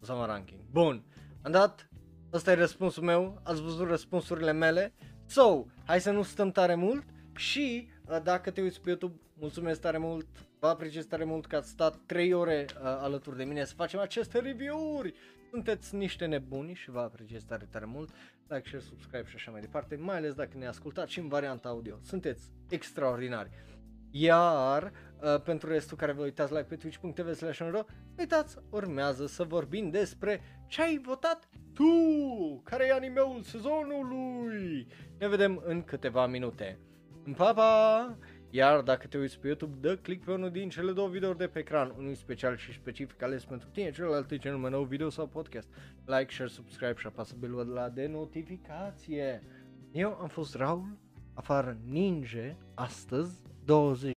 Osama 0.00 0.26
Ranking. 0.26 0.60
Bun, 0.70 1.04
am 1.42 1.52
dat, 1.52 1.88
ăsta 2.32 2.50
e 2.50 2.54
răspunsul 2.54 3.02
meu, 3.02 3.40
ați 3.42 3.62
văzut 3.62 3.88
răspunsurile 3.88 4.52
mele, 4.52 4.94
so, 5.26 5.64
hai 5.84 6.00
să 6.00 6.10
nu 6.10 6.22
stăm 6.22 6.50
tare 6.50 6.74
mult 6.74 7.04
și 7.36 7.88
uh, 8.06 8.22
dacă 8.22 8.50
te 8.50 8.60
uiți 8.60 8.80
pe 8.80 8.88
YouTube, 8.88 9.20
mulțumesc 9.34 9.80
tare 9.80 9.98
mult, 9.98 10.26
vă 10.58 10.66
apreciez 10.66 11.04
tare 11.04 11.24
mult 11.24 11.46
că 11.46 11.56
ați 11.56 11.68
stat 11.68 12.00
3 12.06 12.32
ore 12.32 12.66
uh, 12.68 12.80
alături 12.82 13.36
de 13.36 13.44
mine 13.44 13.64
să 13.64 13.74
facem 13.74 14.00
aceste 14.00 14.38
review-uri 14.38 15.14
sunteți 15.52 15.94
niște 15.94 16.26
nebuni 16.26 16.74
și 16.74 16.90
vă 16.90 17.00
apreciez 17.00 17.42
tare, 17.44 17.68
tare 17.70 17.84
mult. 17.84 18.10
Like, 18.48 18.68
share, 18.68 18.82
subscribe 18.82 19.28
și 19.28 19.34
așa 19.34 19.50
mai 19.50 19.60
departe, 19.60 19.96
mai 19.96 20.16
ales 20.16 20.34
dacă 20.34 20.58
ne 20.58 20.66
ascultați 20.66 21.12
și 21.12 21.18
în 21.18 21.28
varianta 21.28 21.68
audio. 21.68 21.98
Sunteți 22.02 22.50
extraordinari. 22.72 23.50
Iar 24.10 24.92
uh, 25.20 25.40
pentru 25.40 25.68
restul 25.68 25.96
care 25.96 26.12
vă 26.12 26.22
uitați 26.22 26.52
live 26.52 26.64
pe 26.64 26.76
twitch.tv 26.76 27.32
slash 27.32 27.60
uitați, 28.18 28.56
urmează 28.70 29.26
să 29.26 29.44
vorbim 29.44 29.90
despre 29.90 30.40
ce 30.66 30.82
ai 30.82 31.00
votat 31.04 31.48
tu, 31.74 31.84
care 32.64 32.86
e 32.86 32.92
animeul 32.92 33.42
sezonului. 33.42 34.86
Ne 35.18 35.28
vedem 35.28 35.62
în 35.64 35.82
câteva 35.82 36.26
minute. 36.26 36.78
Pa, 37.36 37.52
pa! 37.52 38.16
Iar 38.50 38.80
dacă 38.80 39.06
te 39.06 39.18
uiți 39.18 39.38
pe 39.38 39.46
YouTube, 39.46 39.76
dă 39.80 39.96
click 39.96 40.24
pe 40.24 40.32
unul 40.32 40.50
din 40.50 40.68
cele 40.68 40.92
două 40.92 41.08
videouri 41.08 41.38
de 41.38 41.46
pe 41.46 41.58
ecran, 41.58 41.94
unul 41.98 42.14
special 42.14 42.56
și 42.56 42.72
specific 42.72 43.22
ales 43.22 43.44
pentru 43.44 43.68
tine, 43.68 43.90
celălalt 43.90 44.30
e 44.30 44.36
cel 44.36 44.56
mai 44.56 44.70
nou 44.70 44.84
video 44.84 45.08
sau 45.08 45.26
podcast. 45.26 45.68
Like, 46.04 46.32
share, 46.32 46.48
subscribe 46.50 46.94
și 46.96 47.06
apasă 47.06 47.34
belul 47.38 47.66
la 47.66 47.88
de 47.88 48.06
notificație. 48.06 49.42
Eu 49.92 50.18
am 50.20 50.28
fost 50.28 50.54
Raul, 50.54 50.98
afară 51.34 51.76
ninja, 51.84 52.56
astăzi, 52.74 53.42
20 53.64 54.12